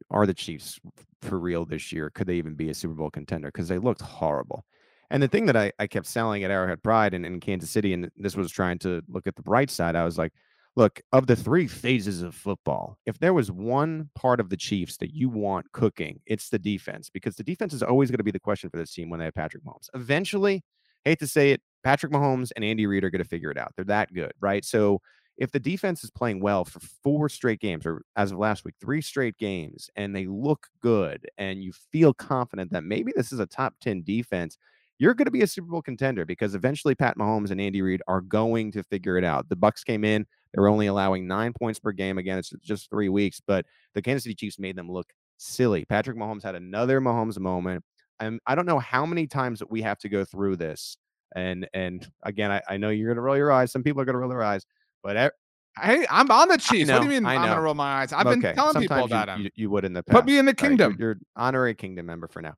are 0.09 0.25
the 0.25 0.33
Chiefs 0.33 0.79
for 1.21 1.39
real 1.39 1.65
this 1.65 1.91
year? 1.91 2.09
Could 2.09 2.27
they 2.27 2.35
even 2.35 2.55
be 2.55 2.69
a 2.69 2.73
Super 2.73 2.93
Bowl 2.93 3.09
contender? 3.09 3.49
Because 3.49 3.67
they 3.67 3.77
looked 3.77 4.01
horrible. 4.01 4.65
And 5.09 5.21
the 5.21 5.27
thing 5.27 5.45
that 5.45 5.55
I, 5.55 5.71
I 5.79 5.87
kept 5.87 6.07
selling 6.07 6.43
at 6.43 6.51
Arrowhead 6.51 6.83
Pride 6.83 7.13
and 7.13 7.25
in 7.25 7.39
Kansas 7.39 7.69
City, 7.69 7.93
and 7.93 8.09
this 8.17 8.35
was 8.35 8.51
trying 8.51 8.79
to 8.79 9.01
look 9.07 9.27
at 9.27 9.35
the 9.35 9.43
bright 9.43 9.69
side, 9.69 9.95
I 9.95 10.05
was 10.05 10.17
like, 10.17 10.33
look, 10.75 10.99
of 11.13 11.27
the 11.27 11.35
three 11.35 11.67
phases 11.67 12.21
of 12.21 12.35
football, 12.35 12.97
if 13.05 13.17
there 13.19 13.33
was 13.33 13.51
one 13.51 14.09
part 14.15 14.39
of 14.39 14.49
the 14.49 14.57
Chiefs 14.57 14.97
that 14.97 15.13
you 15.13 15.29
want 15.29 15.71
cooking, 15.71 16.19
it's 16.25 16.49
the 16.49 16.59
defense, 16.59 17.09
because 17.09 17.35
the 17.35 17.43
defense 17.43 17.73
is 17.73 17.83
always 17.83 18.09
going 18.09 18.17
to 18.17 18.23
be 18.23 18.31
the 18.31 18.39
question 18.39 18.69
for 18.69 18.77
this 18.77 18.93
team 18.93 19.09
when 19.09 19.19
they 19.19 19.25
have 19.25 19.35
Patrick 19.35 19.63
Mahomes. 19.63 19.89
Eventually, 19.93 20.63
hate 21.05 21.19
to 21.19 21.27
say 21.27 21.51
it, 21.51 21.61
Patrick 21.83 22.11
Mahomes 22.11 22.51
and 22.55 22.65
Andy 22.65 22.87
Reid 22.87 23.03
are 23.03 23.11
going 23.11 23.23
to 23.23 23.29
figure 23.29 23.51
it 23.51 23.57
out. 23.57 23.71
They're 23.75 23.85
that 23.85 24.13
good, 24.13 24.33
right? 24.41 24.65
So 24.65 25.01
if 25.37 25.51
the 25.51 25.59
defense 25.59 26.03
is 26.03 26.11
playing 26.11 26.39
well 26.39 26.63
for 26.65 26.79
four 26.79 27.29
straight 27.29 27.59
games, 27.59 27.85
or 27.85 28.03
as 28.15 28.31
of 28.31 28.37
last 28.37 28.63
week, 28.63 28.75
three 28.79 29.01
straight 29.01 29.37
games, 29.37 29.89
and 29.95 30.15
they 30.15 30.27
look 30.27 30.67
good, 30.81 31.27
and 31.37 31.63
you 31.63 31.73
feel 31.91 32.13
confident 32.13 32.71
that 32.71 32.83
maybe 32.83 33.11
this 33.15 33.31
is 33.31 33.39
a 33.39 33.45
top 33.45 33.73
10 33.81 34.03
defense, 34.03 34.57
you're 34.97 35.13
going 35.13 35.25
to 35.25 35.31
be 35.31 35.41
a 35.41 35.47
Super 35.47 35.67
Bowl 35.67 35.81
contender 35.81 36.25
because 36.25 36.55
eventually 36.55 36.95
Pat 36.95 37.17
Mahomes 37.17 37.51
and 37.51 37.59
Andy 37.59 37.81
Reid 37.81 38.01
are 38.07 38.21
going 38.21 38.71
to 38.71 38.83
figure 38.83 39.17
it 39.17 39.25
out. 39.25 39.49
The 39.49 39.57
Bucs 39.57 39.83
came 39.83 40.05
in, 40.05 40.25
they're 40.53 40.69
only 40.69 40.87
allowing 40.87 41.27
nine 41.27 41.51
points 41.51 41.79
per 41.79 41.91
game. 41.91 42.17
Again, 42.17 42.37
it's 42.37 42.53
just 42.63 42.89
three 42.89 43.09
weeks, 43.09 43.41
but 43.45 43.65
the 43.93 44.01
Kansas 44.01 44.23
City 44.23 44.35
Chiefs 44.35 44.57
made 44.57 44.77
them 44.77 44.89
look 44.89 45.07
silly. 45.37 45.83
Patrick 45.85 46.17
Mahomes 46.17 46.43
had 46.43 46.55
another 46.55 47.01
Mahomes 47.01 47.37
moment. 47.39 47.83
And 48.21 48.39
I 48.47 48.55
don't 48.55 48.65
know 48.65 48.79
how 48.79 49.05
many 49.05 49.27
times 49.27 49.59
that 49.59 49.69
we 49.69 49.81
have 49.81 49.97
to 49.99 50.09
go 50.09 50.23
through 50.23 50.55
this. 50.55 50.97
And 51.35 51.67
and 51.73 52.09
again, 52.23 52.49
I, 52.49 52.61
I 52.69 52.77
know 52.77 52.89
you're 52.89 53.09
gonna 53.09 53.21
roll 53.21 53.35
your 53.35 53.51
eyes. 53.51 53.71
Some 53.71 53.83
people 53.83 54.01
are 54.01 54.05
gonna 54.05 54.19
roll 54.19 54.29
their 54.29 54.43
eyes, 54.43 54.65
but 55.05 55.33
Hey, 55.81 56.05
I'm 56.09 56.31
on 56.31 56.47
the 56.47 56.57
Chiefs. 56.57 56.87
Know, 56.87 56.95
what 56.95 56.99
do 56.99 57.13
you 57.13 57.21
mean 57.21 57.25
I 57.25 57.35
am 57.35 57.41
gonna 57.41 57.61
roll 57.61 57.73
my 57.73 58.01
eyes? 58.01 58.13
I've 58.13 58.25
okay. 58.27 58.39
been 58.39 58.55
telling 58.55 58.73
Sometimes 58.73 58.87
people 58.87 59.05
about 59.05 59.27
you, 59.27 59.33
him. 59.33 59.41
You, 59.41 59.49
you, 59.55 59.69
would 59.71 59.83
in 59.83 59.91
the 59.91 60.03
past. 60.03 60.15
Put 60.15 60.25
me 60.25 60.37
in 60.37 60.45
the 60.45 60.53
kingdom. 60.53 60.91
Right, 60.91 60.99
you're, 60.99 61.09
you're 61.09 61.19
honorary 61.35 61.75
kingdom 61.75 62.05
member 62.05 62.29
for 62.29 62.41
now. 62.41 62.55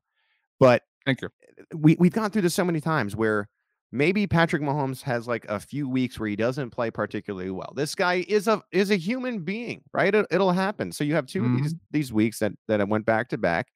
But 0.60 0.82
thank 1.04 1.20
you 1.22 1.28
we 1.74 1.96
we've 1.98 2.12
gone 2.12 2.30
through 2.30 2.42
this 2.42 2.54
so 2.54 2.64
many 2.64 2.80
times 2.80 3.16
where 3.16 3.48
maybe 3.90 4.26
Patrick 4.26 4.62
Mahomes 4.62 5.02
has 5.02 5.26
like 5.26 5.44
a 5.48 5.58
few 5.58 5.88
weeks 5.88 6.18
where 6.18 6.28
he 6.28 6.36
doesn't 6.36 6.70
play 6.70 6.90
particularly 6.90 7.50
well. 7.50 7.72
This 7.74 7.94
guy 7.94 8.24
is 8.28 8.48
a 8.48 8.62
is 8.72 8.90
a 8.90 8.96
human 8.96 9.40
being, 9.40 9.82
right? 9.92 10.14
It, 10.14 10.26
will 10.30 10.52
happen. 10.52 10.92
So 10.92 11.04
you 11.04 11.14
have 11.14 11.26
2 11.26 11.40
mm-hmm. 11.40 11.56
of 11.56 11.62
these 11.62 11.74
these 11.90 12.12
weeks 12.12 12.38
that 12.40 12.52
that 12.68 12.86
went 12.88 13.06
back 13.06 13.28
to 13.30 13.38
back. 13.38 13.68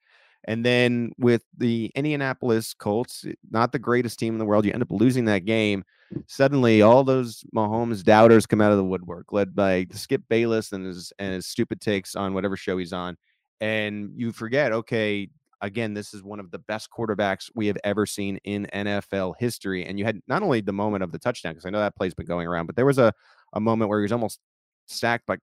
And 0.45 0.65
then 0.65 1.13
with 1.19 1.45
the 1.57 1.91
Indianapolis 1.95 2.75
Colts, 2.75 3.25
not 3.51 3.73
the 3.73 3.79
greatest 3.79 4.19
team 4.19 4.35
in 4.35 4.39
the 4.39 4.45
world, 4.45 4.65
you 4.65 4.73
end 4.73 4.83
up 4.83 4.91
losing 4.91 5.25
that 5.27 5.45
game. 5.45 5.85
Suddenly, 6.27 6.83
all 6.83 7.05
those 7.05 7.45
Mahomes 7.55 8.03
doubters 8.03 8.45
come 8.45 8.61
out 8.61 8.73
of 8.73 8.77
the 8.77 8.85
woodwork, 8.85 9.33
led 9.33 9.55
by 9.55 9.87
Skip 9.93 10.23
Bayless 10.29 10.73
and 10.73 10.85
his 10.85 11.13
and 11.19 11.35
his 11.35 11.47
stupid 11.47 11.81
takes 11.81 12.15
on 12.15 12.35
whatever 12.35 12.57
show 12.57 12.77
he's 12.77 12.93
on. 12.93 13.17
And 13.61 14.11
you 14.17 14.33
forget, 14.33 14.73
okay, 14.73 15.29
again, 15.63 15.95
this 15.95 16.13
is 16.13 16.23
one 16.23 16.41
of 16.41 16.51
the 16.51 16.59
best 16.59 16.91
quarterbacks 16.91 17.49
we 17.55 17.69
have 17.69 17.79
ever 17.85 18.05
seen 18.05 18.39
in 18.45 18.67
NFL 18.75 19.35
history. 19.39 19.87
And 19.87 19.99
you 19.99 20.05
had 20.05 20.21
not 20.27 20.43
only 20.43 20.61
the 20.61 20.73
moment 20.73 21.05
of 21.05 21.13
the 21.13 21.19
touchdown, 21.19 21.53
because 21.53 21.65
I 21.65 21.71
know 21.71 21.79
that 21.79 21.97
play's 21.97 22.15
been 22.15 22.27
going 22.27 22.47
around, 22.47 22.67
but 22.67 22.77
there 22.77 22.85
was 22.85 22.99
a, 22.99 23.13
a 23.53 23.61
moment 23.61 23.89
where 23.89 24.01
he 24.01 24.03
was 24.03 24.13
almost 24.13 24.41
sacked 24.87 25.25
by 25.27 25.37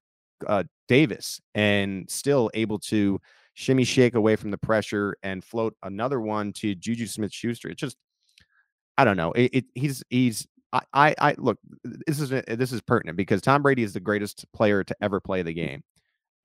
uh, 0.45 0.63
Davis 0.87 1.39
and 1.55 2.09
still 2.09 2.51
able 2.53 2.79
to 2.79 3.19
shimmy 3.59 3.83
shake 3.83 4.15
away 4.15 4.37
from 4.37 4.51
the 4.51 4.57
pressure 4.57 5.17
and 5.21 5.43
float 5.43 5.75
another 5.83 6.21
one 6.21 6.53
to 6.53 6.73
Juju 6.73 7.07
Smith 7.07 7.33
Schuster. 7.33 7.67
It's 7.67 7.81
just, 7.81 7.97
I 8.97 9.03
don't 9.03 9.17
know. 9.17 9.33
It, 9.33 9.49
it, 9.53 9.65
he's 9.75 10.01
he's 10.09 10.47
I, 10.71 10.81
I, 10.93 11.15
I 11.19 11.35
look. 11.37 11.57
This 11.83 12.21
is 12.21 12.29
this 12.29 12.71
is 12.71 12.81
pertinent 12.81 13.17
because 13.17 13.41
Tom 13.41 13.61
Brady 13.61 13.83
is 13.83 13.91
the 13.91 13.99
greatest 13.99 14.45
player 14.53 14.83
to 14.85 14.95
ever 15.01 15.19
play 15.19 15.41
the 15.41 15.53
game. 15.53 15.83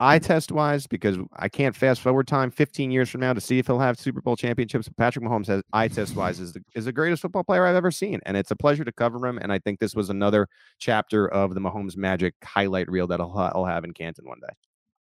Eye 0.01 0.19
test 0.19 0.51
wise, 0.51 0.89
because 0.89 1.17
I 1.37 1.49
can't 1.49 1.75
fast 1.75 2.01
forward 2.01 2.27
time 2.27 2.51
15 2.51 2.91
years 2.91 3.09
from 3.09 3.21
now 3.21 3.33
to 3.33 3.41
see 3.41 3.61
if 3.61 3.69
he'll 3.69 3.79
have 3.79 3.97
Super 3.97 4.21
Bowl 4.21 4.35
championships. 4.35 4.89
Patrick 4.99 5.25
Mahomes 5.25 5.47
has 5.47 5.63
eye 5.73 5.87
test 5.87 6.17
wise 6.17 6.41
is 6.41 6.53
the 6.53 6.65
is 6.75 6.87
the 6.87 6.93
greatest 6.93 7.23
football 7.23 7.45
player 7.45 7.65
I've 7.65 7.77
ever 7.77 7.93
seen, 7.93 8.19
and 8.27 8.37
it's 8.37 8.51
a 8.51 8.57
pleasure 8.57 8.85
to 8.85 8.93
cover 8.93 9.25
him. 9.25 9.39
And 9.39 9.53
I 9.53 9.61
think 9.61 9.79
this 9.79 9.95
was 9.95 10.11
another 10.11 10.49
chapter 10.81 11.29
of 11.29 11.55
the 11.55 11.61
Mahomes 11.61 11.97
magic 11.97 12.35
highlight 12.43 12.91
reel 12.91 13.07
that 13.07 13.21
I'll, 13.21 13.39
I'll 13.55 13.67
have 13.67 13.85
in 13.85 13.93
Canton 13.95 14.27
one 14.27 14.41
day. 14.41 14.55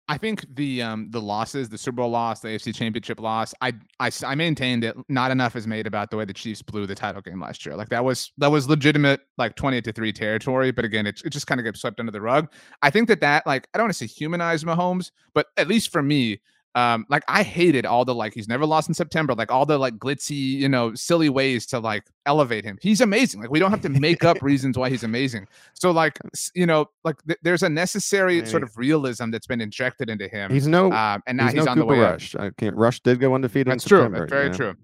I 0.07 0.17
think 0.17 0.45
the 0.55 0.81
um 0.81 1.07
the 1.11 1.21
losses, 1.21 1.69
the 1.69 1.77
Super 1.77 1.97
Bowl 1.97 2.09
loss, 2.09 2.41
the 2.41 2.49
AFC 2.49 2.75
Championship 2.75 3.19
loss, 3.19 3.53
I 3.61 3.73
I 3.99 4.11
I 4.25 4.35
maintained 4.35 4.83
it. 4.83 4.95
Not 5.07 5.31
enough 5.31 5.55
is 5.55 5.67
made 5.67 5.87
about 5.87 6.11
the 6.11 6.17
way 6.17 6.25
the 6.25 6.33
Chiefs 6.33 6.61
blew 6.61 6.85
the 6.85 6.95
title 6.95 7.21
game 7.21 7.39
last 7.39 7.65
year. 7.65 7.75
Like 7.75 7.89
that 7.89 8.03
was 8.03 8.31
that 8.37 8.51
was 8.51 8.67
legitimate, 8.67 9.21
like 9.37 9.55
twenty 9.55 9.81
to 9.81 9.91
three 9.93 10.11
territory. 10.11 10.71
But 10.71 10.85
again, 10.85 11.07
it 11.07 11.21
it 11.23 11.29
just 11.29 11.47
kind 11.47 11.59
of 11.61 11.65
gets 11.65 11.81
swept 11.81 11.99
under 11.99 12.11
the 12.11 12.21
rug. 12.21 12.51
I 12.81 12.89
think 12.89 13.07
that 13.07 13.21
that 13.21 13.47
like 13.47 13.67
I 13.73 13.77
don't 13.77 13.85
want 13.85 13.93
to 13.93 14.07
say 14.07 14.13
humanize 14.13 14.63
Mahomes, 14.63 15.11
but 15.33 15.47
at 15.57 15.67
least 15.67 15.91
for 15.91 16.03
me, 16.03 16.41
um 16.75 17.05
like 17.09 17.23
i 17.27 17.43
hated 17.43 17.85
all 17.85 18.05
the 18.05 18.15
like 18.15 18.33
he's 18.33 18.47
never 18.47 18.65
lost 18.65 18.87
in 18.87 18.93
september 18.93 19.35
like 19.35 19.51
all 19.51 19.65
the 19.65 19.77
like 19.77 19.95
glitzy 19.95 20.37
you 20.37 20.69
know 20.69 20.93
silly 20.95 21.29
ways 21.29 21.65
to 21.65 21.79
like 21.79 22.05
elevate 22.25 22.63
him. 22.63 22.77
He's 22.81 23.01
amazing 23.01 23.41
like 23.41 23.49
we 23.49 23.59
don't 23.59 23.71
have 23.71 23.81
to 23.81 23.89
make 23.89 24.23
up 24.23 24.37
reasons 24.41 24.77
why 24.77 24.89
he's 24.89 25.03
amazing. 25.03 25.47
So 25.73 25.91
like 25.91 26.19
you 26.53 26.65
know 26.65 26.85
like 27.03 27.17
th- 27.25 27.39
there's 27.41 27.63
a 27.63 27.69
necessary 27.69 28.45
sort 28.45 28.63
of 28.63 28.77
realism 28.77 29.31
that's 29.31 29.47
been 29.47 29.61
injected 29.61 30.09
into 30.09 30.27
him 30.27 30.51
he's 30.51 30.67
no 30.67 30.91
um, 30.91 31.21
and 31.27 31.37
now 31.37 31.45
he's, 31.45 31.53
he's 31.55 31.65
no 31.65 31.71
on 31.71 31.79
the 31.79 31.85
way 31.85 31.99
rush. 31.99 32.35
I 32.35 32.51
can't 32.51 32.75
rush 32.75 32.99
did 33.01 33.19
go 33.19 33.33
undefeated 33.33 33.67
that's 33.67 33.85
in 33.85 33.89
true 33.89 33.97
September, 33.99 34.19
that's 34.19 34.31
very 34.31 34.47
yeah. 34.47 34.53
true. 34.53 34.75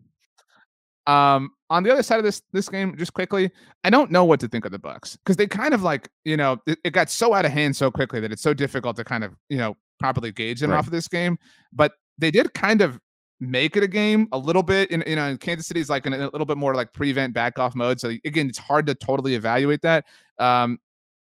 Um 1.14 1.52
on 1.70 1.84
the 1.84 1.92
other 1.92 2.04
side 2.04 2.18
of 2.18 2.24
this 2.24 2.42
this 2.54 2.70
game 2.70 2.96
just 2.98 3.14
quickly 3.14 3.52
i 3.84 3.90
don't 3.90 4.10
know 4.10 4.24
what 4.24 4.40
to 4.40 4.48
think 4.48 4.64
of 4.64 4.72
the 4.72 4.80
Bucs 4.80 5.18
because 5.18 5.36
they 5.36 5.46
kind 5.46 5.74
of 5.74 5.84
like 5.84 6.08
you 6.24 6.38
know 6.38 6.58
it, 6.66 6.80
it, 6.86 6.92
got 6.92 7.10
so 7.10 7.34
out 7.34 7.44
of 7.44 7.52
hand 7.52 7.76
so 7.76 7.92
quickly 7.92 8.22
that 8.22 8.32
it's 8.32 8.42
so 8.42 8.54
difficult 8.54 8.96
to 8.96 9.04
kind 9.04 9.22
of 9.24 9.36
you 9.50 9.58
know 9.58 9.76
properly 10.00 10.32
gauge 10.32 10.60
them 10.60 10.72
right. 10.72 10.78
off 10.78 10.86
of 10.86 10.92
this 10.92 11.08
game. 11.08 11.38
But 11.74 11.94
they 12.18 12.32
did 12.32 12.54
kind 12.54 12.82
of 12.82 13.00
make 13.40 13.78
it 13.78 13.84
a 13.84 13.88
game 13.88 14.28
a 14.32 14.38
little 14.38 14.64
bit 14.64 14.90
in 14.90 15.04
you 15.06 15.16
know 15.16 15.28
in 15.28 15.38
Kansas 15.38 15.68
City's 15.68 15.90
like 15.90 16.06
in 16.06 16.14
a 16.14 16.30
little 16.30 16.46
bit 16.46 16.58
more 16.58 16.74
like 16.74 16.94
prevent 16.94 17.34
back 17.34 17.60
off 17.60 17.76
mode. 17.76 18.00
So 18.00 18.10
again, 18.26 18.50
it's 18.50 18.58
hard 18.58 18.88
to 18.88 18.96
totally 18.96 19.36
evaluate 19.36 19.82
that. 19.82 20.06
Um, 20.40 20.80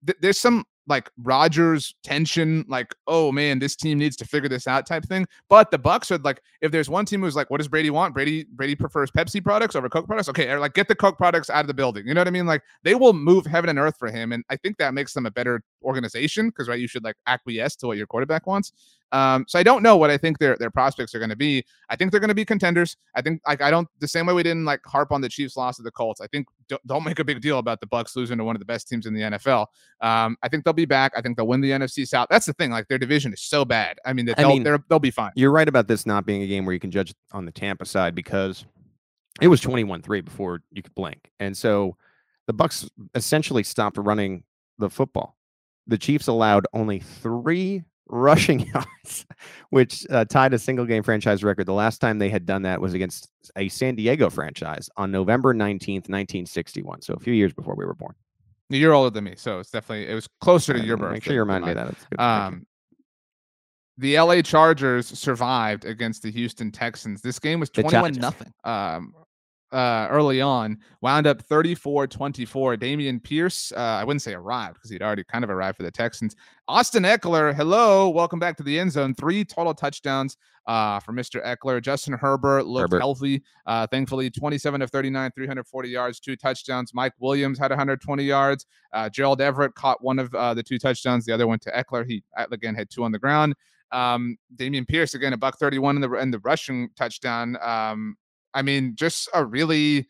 th- 0.06 0.18
there's 0.20 0.38
some 0.38 0.64
like 0.86 1.10
Rodgers 1.18 1.94
tension, 2.02 2.64
like, 2.68 2.94
oh 3.06 3.30
man, 3.32 3.58
this 3.58 3.76
team 3.76 3.98
needs 3.98 4.16
to 4.16 4.24
figure 4.24 4.48
this 4.48 4.66
out 4.66 4.86
type 4.86 5.04
thing. 5.04 5.26
But 5.48 5.70
the 5.70 5.78
Bucs 5.78 6.10
are 6.10 6.18
like, 6.18 6.42
if 6.60 6.72
there's 6.72 6.90
one 6.90 7.04
team 7.04 7.20
who's 7.20 7.36
like, 7.36 7.50
what 7.50 7.58
does 7.58 7.68
Brady 7.68 7.90
want? 7.90 8.14
Brady 8.14 8.46
Brady 8.50 8.74
prefers 8.74 9.10
Pepsi 9.10 9.42
products 9.42 9.76
over 9.76 9.88
Coke 9.88 10.06
products. 10.06 10.28
Okay, 10.28 10.54
like 10.56 10.74
get 10.74 10.88
the 10.88 10.94
Coke 10.94 11.16
products 11.16 11.50
out 11.50 11.60
of 11.60 11.66
the 11.66 11.74
building. 11.74 12.06
You 12.06 12.14
know 12.14 12.20
what 12.20 12.28
I 12.28 12.32
mean? 12.32 12.46
Like 12.46 12.62
they 12.82 12.94
will 12.94 13.12
move 13.12 13.46
heaven 13.46 13.70
and 13.70 13.78
earth 13.78 13.96
for 13.98 14.10
him, 14.10 14.32
and 14.32 14.44
I 14.50 14.56
think 14.56 14.78
that 14.78 14.94
makes 14.94 15.14
them 15.14 15.26
a 15.26 15.30
better 15.30 15.62
organization 15.82 16.48
because 16.48 16.68
right, 16.68 16.80
you 16.80 16.88
should 16.88 17.04
like 17.04 17.16
acquiesce 17.26 17.76
to 17.76 17.86
what 17.86 17.96
your 17.96 18.06
quarterback 18.06 18.46
wants. 18.46 18.72
Um, 19.12 19.44
so 19.48 19.58
I 19.58 19.62
don't 19.62 19.82
know 19.82 19.96
what 19.96 20.10
I 20.10 20.16
think 20.16 20.38
their 20.38 20.56
their 20.56 20.70
prospects 20.70 21.14
are 21.14 21.18
going 21.18 21.30
to 21.30 21.36
be. 21.36 21.64
I 21.88 21.96
think 21.96 22.10
they're 22.10 22.20
going 22.20 22.28
to 22.28 22.34
be 22.34 22.44
contenders. 22.44 22.96
I 23.14 23.22
think 23.22 23.40
like 23.46 23.60
I 23.60 23.70
don't 23.70 23.88
the 23.98 24.08
same 24.08 24.26
way 24.26 24.34
we 24.34 24.42
didn't 24.42 24.64
like 24.64 24.80
harp 24.86 25.12
on 25.12 25.20
the 25.20 25.28
Chiefs' 25.28 25.56
loss 25.56 25.76
to 25.76 25.82
the 25.82 25.90
Colts. 25.90 26.20
I 26.20 26.26
think 26.28 26.46
don't, 26.68 26.84
don't 26.86 27.04
make 27.04 27.18
a 27.18 27.24
big 27.24 27.40
deal 27.40 27.58
about 27.58 27.80
the 27.80 27.86
Bucs 27.86 28.14
losing 28.14 28.38
to 28.38 28.44
one 28.44 28.54
of 28.54 28.60
the 28.60 28.66
best 28.66 28.88
teams 28.88 29.06
in 29.06 29.14
the 29.14 29.22
NFL. 29.22 29.66
Um, 30.00 30.36
I 30.42 30.48
think 30.48 30.64
they'll 30.64 30.72
be 30.72 30.84
back. 30.84 31.12
I 31.16 31.20
think 31.20 31.36
they'll 31.36 31.46
win 31.46 31.60
the 31.60 31.70
NFC 31.70 32.06
South. 32.06 32.28
That's 32.30 32.46
the 32.46 32.52
thing. 32.52 32.70
Like 32.70 32.88
their 32.88 32.98
division 32.98 33.32
is 33.32 33.42
so 33.42 33.64
bad. 33.64 33.98
I 34.04 34.12
mean, 34.12 34.26
that 34.26 34.36
they'll 34.36 34.50
I 34.50 34.54
mean, 34.54 34.78
they'll 34.88 34.98
be 34.98 35.10
fine. 35.10 35.32
You're 35.34 35.52
right 35.52 35.68
about 35.68 35.88
this 35.88 36.06
not 36.06 36.24
being 36.24 36.42
a 36.42 36.46
game 36.46 36.64
where 36.64 36.72
you 36.72 36.80
can 36.80 36.90
judge 36.90 37.12
on 37.32 37.44
the 37.44 37.52
Tampa 37.52 37.86
side 37.86 38.14
because 38.14 38.64
it 39.40 39.48
was 39.48 39.60
21-3 39.60 40.24
before 40.24 40.62
you 40.70 40.82
could 40.82 40.94
blink, 40.94 41.30
and 41.40 41.56
so 41.56 41.96
the 42.46 42.54
Bucs 42.54 42.88
essentially 43.14 43.62
stopped 43.62 43.96
running 43.96 44.44
the 44.78 44.90
football. 44.90 45.36
The 45.86 45.98
Chiefs 45.98 46.26
allowed 46.26 46.66
only 46.72 47.00
three 47.00 47.84
rushing 48.10 48.60
yards, 48.74 49.26
which 49.70 50.06
uh, 50.10 50.24
tied 50.24 50.52
a 50.52 50.58
single 50.58 50.84
game 50.84 51.02
franchise 51.02 51.42
record. 51.42 51.66
The 51.66 51.72
last 51.72 52.00
time 52.00 52.18
they 52.18 52.28
had 52.28 52.46
done 52.46 52.62
that 52.62 52.80
was 52.80 52.94
against 52.94 53.28
a 53.56 53.68
San 53.68 53.94
Diego 53.94 54.28
franchise 54.30 54.90
on 54.96 55.10
November 55.10 55.54
19th, 55.54 56.08
1961. 56.08 57.02
So 57.02 57.14
a 57.14 57.18
few 57.18 57.32
years 57.32 57.52
before 57.52 57.74
we 57.74 57.84
were 57.84 57.94
born. 57.94 58.14
You're 58.68 58.94
older 58.94 59.10
than 59.10 59.24
me, 59.24 59.34
so 59.36 59.58
it's 59.58 59.70
definitely 59.70 60.08
it 60.08 60.14
was 60.14 60.28
closer 60.40 60.72
to 60.74 60.80
your 60.80 60.96
birth. 60.96 61.12
Make 61.12 61.24
sure 61.24 61.34
you 61.34 61.40
remind 61.40 61.64
me 61.64 61.74
that. 61.74 61.88
It's 61.88 62.06
good. 62.06 62.20
Um, 62.20 62.66
the 63.98 64.18
LA 64.18 64.42
Chargers 64.42 65.06
survived 65.06 65.84
against 65.84 66.22
the 66.22 66.30
Houston 66.30 66.70
Texans. 66.70 67.20
This 67.20 67.38
game 67.38 67.58
was 67.58 67.68
21 67.70 68.12
nothing. 68.12 68.52
Um, 68.64 69.12
uh, 69.72 70.08
early 70.10 70.40
on, 70.40 70.78
wound 71.00 71.26
up 71.26 71.42
34 71.42 72.06
24. 72.06 72.76
Dameon 72.76 73.22
Pierce, 73.22 73.72
uh, 73.72 73.76
I 73.76 74.04
wouldn't 74.04 74.22
say 74.22 74.34
arrived 74.34 74.74
because 74.74 74.90
he'd 74.90 75.02
already 75.02 75.24
kind 75.24 75.44
of 75.44 75.50
arrived 75.50 75.76
for 75.76 75.82
the 75.82 75.90
Texans. 75.90 76.36
Austin 76.68 77.04
Ekeler, 77.04 77.54
hello, 77.54 78.08
welcome 78.08 78.38
back 78.38 78.56
to 78.56 78.62
the 78.62 78.78
end 78.78 78.92
zone. 78.92 79.14
Three 79.14 79.44
total 79.44 79.74
touchdowns 79.74 80.36
uh, 80.66 81.00
for 81.00 81.12
Mr. 81.12 81.44
Ekeler. 81.44 81.82
Justin 81.82 82.14
Herbert 82.14 82.66
looked 82.66 82.92
Herbert. 82.92 83.00
healthy, 83.00 83.42
uh, 83.66 83.86
thankfully, 83.86 84.30
27 84.30 84.82
of 84.82 84.90
39, 84.90 85.30
340 85.34 85.88
yards, 85.88 86.20
two 86.20 86.36
touchdowns. 86.36 86.92
Mike 86.94 87.14
Williams 87.18 87.58
had 87.58 87.70
120 87.70 88.22
yards. 88.22 88.66
Uh, 88.92 89.08
Gerald 89.08 89.40
Everett 89.40 89.74
caught 89.74 90.02
one 90.02 90.18
of 90.18 90.34
uh, 90.34 90.54
the 90.54 90.62
two 90.62 90.78
touchdowns, 90.78 91.24
the 91.24 91.32
other 91.32 91.46
went 91.46 91.62
to 91.62 91.72
Ekeler. 91.72 92.06
He, 92.06 92.22
again, 92.36 92.74
had 92.74 92.90
two 92.90 93.04
on 93.04 93.12
the 93.12 93.18
ground. 93.18 93.54
Um, 93.92 94.36
Dameon 94.56 94.86
Pierce 94.86 95.14
again 95.14 95.32
a 95.32 95.36
buck 95.36 95.58
31 95.58 95.96
in 95.96 96.02
the 96.02 96.12
in 96.14 96.30
the 96.30 96.38
rushing 96.40 96.90
touchdown. 96.96 97.56
Um, 97.60 98.16
I 98.54 98.62
mean, 98.62 98.94
just 98.96 99.28
a 99.34 99.44
really 99.44 100.08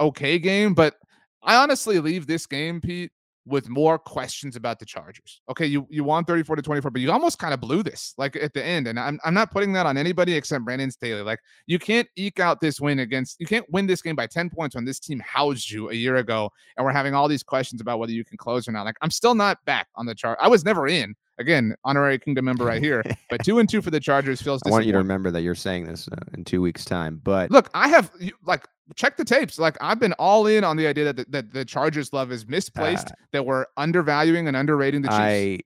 okay 0.00 0.38
game. 0.38 0.74
But 0.74 0.94
I 1.42 1.56
honestly 1.56 1.98
leave 1.98 2.26
this 2.26 2.46
game, 2.46 2.80
Pete, 2.80 3.12
with 3.46 3.68
more 3.68 3.98
questions 3.98 4.54
about 4.54 4.78
the 4.78 4.84
Chargers. 4.84 5.40
Okay, 5.48 5.66
you 5.66 5.86
you 5.90 6.04
won 6.04 6.24
34 6.24 6.56
to 6.56 6.62
24, 6.62 6.90
but 6.90 7.00
you 7.00 7.10
almost 7.10 7.38
kind 7.38 7.54
of 7.54 7.60
blew 7.60 7.82
this 7.82 8.14
like 8.18 8.36
at 8.36 8.52
the 8.52 8.64
end. 8.64 8.86
And 8.86 8.98
I'm 8.98 9.18
I'm 9.24 9.34
not 9.34 9.50
putting 9.50 9.72
that 9.72 9.86
on 9.86 9.96
anybody 9.96 10.34
except 10.34 10.64
Brandon 10.64 10.90
Staley. 10.90 11.22
Like 11.22 11.40
you 11.66 11.78
can't 11.78 12.08
eke 12.16 12.40
out 12.40 12.60
this 12.60 12.80
win 12.80 13.00
against 13.00 13.40
you 13.40 13.46
can't 13.46 13.66
win 13.70 13.86
this 13.86 14.02
game 14.02 14.16
by 14.16 14.26
10 14.26 14.50
points 14.50 14.74
when 14.74 14.84
this 14.84 15.00
team 15.00 15.20
housed 15.20 15.70
you 15.70 15.90
a 15.90 15.94
year 15.94 16.16
ago 16.16 16.50
and 16.76 16.84
we're 16.84 16.92
having 16.92 17.14
all 17.14 17.28
these 17.28 17.42
questions 17.42 17.80
about 17.80 17.98
whether 17.98 18.12
you 18.12 18.24
can 18.24 18.36
close 18.36 18.68
or 18.68 18.72
not. 18.72 18.84
Like 18.84 18.96
I'm 19.00 19.10
still 19.10 19.34
not 19.34 19.64
back 19.64 19.88
on 19.96 20.06
the 20.06 20.14
chart. 20.14 20.38
I 20.40 20.48
was 20.48 20.64
never 20.64 20.86
in 20.86 21.14
again, 21.40 21.74
honorary 21.84 22.18
kingdom 22.18 22.44
member 22.44 22.64
right 22.64 22.82
here. 22.82 23.02
But 23.28 23.44
two 23.44 23.58
and 23.58 23.68
two 23.68 23.82
for 23.82 23.90
the 23.90 24.00
Chargers 24.00 24.40
feels. 24.40 24.60
I 24.66 24.70
want 24.70 24.86
you 24.86 24.92
to 24.92 24.98
remember 24.98 25.30
that 25.30 25.42
you're 25.42 25.54
saying 25.54 25.86
this 25.86 26.08
uh, 26.12 26.16
in 26.34 26.44
two 26.44 26.60
weeks' 26.60 26.84
time. 26.84 27.20
But 27.22 27.50
look, 27.50 27.70
I 27.74 27.88
have 27.88 28.12
like 28.44 28.68
check 28.94 29.16
the 29.16 29.24
tapes. 29.24 29.58
Like 29.58 29.76
I've 29.80 29.98
been 29.98 30.12
all 30.14 30.46
in 30.46 30.64
on 30.64 30.76
the 30.76 30.86
idea 30.86 31.04
that 31.04 31.16
the, 31.16 31.26
that 31.30 31.52
the 31.52 31.64
Chargers 31.64 32.12
love 32.12 32.30
is 32.30 32.46
misplaced. 32.46 33.08
Uh, 33.08 33.14
that 33.32 33.46
we're 33.46 33.66
undervaluing 33.76 34.46
and 34.46 34.56
underrating 34.56 35.02
the 35.02 35.08
Chiefs. 35.08 35.18
I 35.18 35.60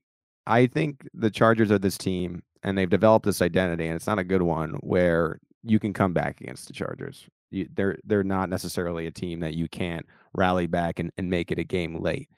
I 0.47 0.67
think 0.67 1.07
the 1.13 1.29
Chargers 1.29 1.71
are 1.71 1.79
this 1.79 1.97
team, 1.97 2.43
and 2.63 2.77
they've 2.77 2.89
developed 2.89 3.25
this 3.25 3.41
identity, 3.41 3.87
and 3.87 3.95
it's 3.95 4.07
not 4.07 4.19
a 4.19 4.23
good 4.23 4.41
one 4.41 4.71
where 4.81 5.39
you 5.63 5.79
can 5.79 5.93
come 5.93 6.13
back 6.13 6.39
against 6.41 6.67
the 6.67 6.73
Chargers. 6.73 7.27
You, 7.51 7.67
they're 7.73 7.97
they're 8.03 8.23
not 8.23 8.49
necessarily 8.49 9.07
a 9.07 9.11
team 9.11 9.39
that 9.41 9.53
you 9.53 9.67
can't 9.67 10.05
rally 10.33 10.67
back 10.67 10.99
and, 10.99 11.11
and 11.17 11.29
make 11.29 11.51
it 11.51 11.59
a 11.59 11.63
game 11.63 12.01
late. 12.01 12.29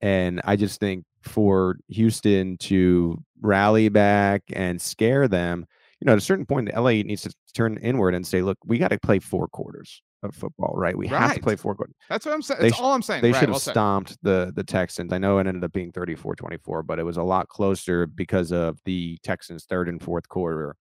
And 0.00 0.40
I 0.44 0.56
just 0.56 0.80
think 0.80 1.04
for 1.22 1.76
Houston 1.88 2.56
to 2.58 3.22
rally 3.40 3.88
back 3.88 4.42
and 4.52 4.80
scare 4.80 5.28
them, 5.28 5.66
you 6.00 6.06
know, 6.06 6.12
at 6.12 6.18
a 6.18 6.22
certain 6.22 6.46
point, 6.46 6.72
the 6.72 6.80
LA 6.80 7.02
needs 7.02 7.22
to 7.22 7.34
turn 7.54 7.76
inward 7.78 8.14
and 8.14 8.26
say, 8.26 8.42
look, 8.42 8.58
we 8.64 8.78
got 8.78 8.88
to 8.88 8.98
play 8.98 9.18
four 9.18 9.48
quarters 9.48 10.02
of 10.22 10.34
football, 10.34 10.74
right? 10.76 10.96
We 10.96 11.08
right. 11.08 11.20
have 11.20 11.34
to 11.34 11.40
play 11.40 11.56
four 11.56 11.74
quarters. 11.74 11.94
That's 12.08 12.24
what 12.24 12.34
I'm 12.34 12.42
saying. 12.42 12.60
That's 12.62 12.76
sh- 12.76 12.80
all 12.80 12.94
I'm 12.94 13.02
saying. 13.02 13.22
They 13.22 13.32
right, 13.32 13.40
should 13.40 13.48
have 13.48 13.54
well 13.54 13.60
stomped 13.60 14.16
the 14.22 14.52
the 14.54 14.64
Texans. 14.64 15.12
I 15.12 15.18
know 15.18 15.38
it 15.38 15.46
ended 15.46 15.64
up 15.64 15.72
being 15.72 15.92
34-24, 15.92 16.86
but 16.86 16.98
it 16.98 17.04
was 17.04 17.16
a 17.16 17.22
lot 17.22 17.48
closer 17.48 18.06
because 18.06 18.52
of 18.52 18.78
the 18.84 19.18
Texans' 19.22 19.64
third 19.64 19.88
and 19.88 20.02
fourth 20.02 20.28
quarter 20.28 20.76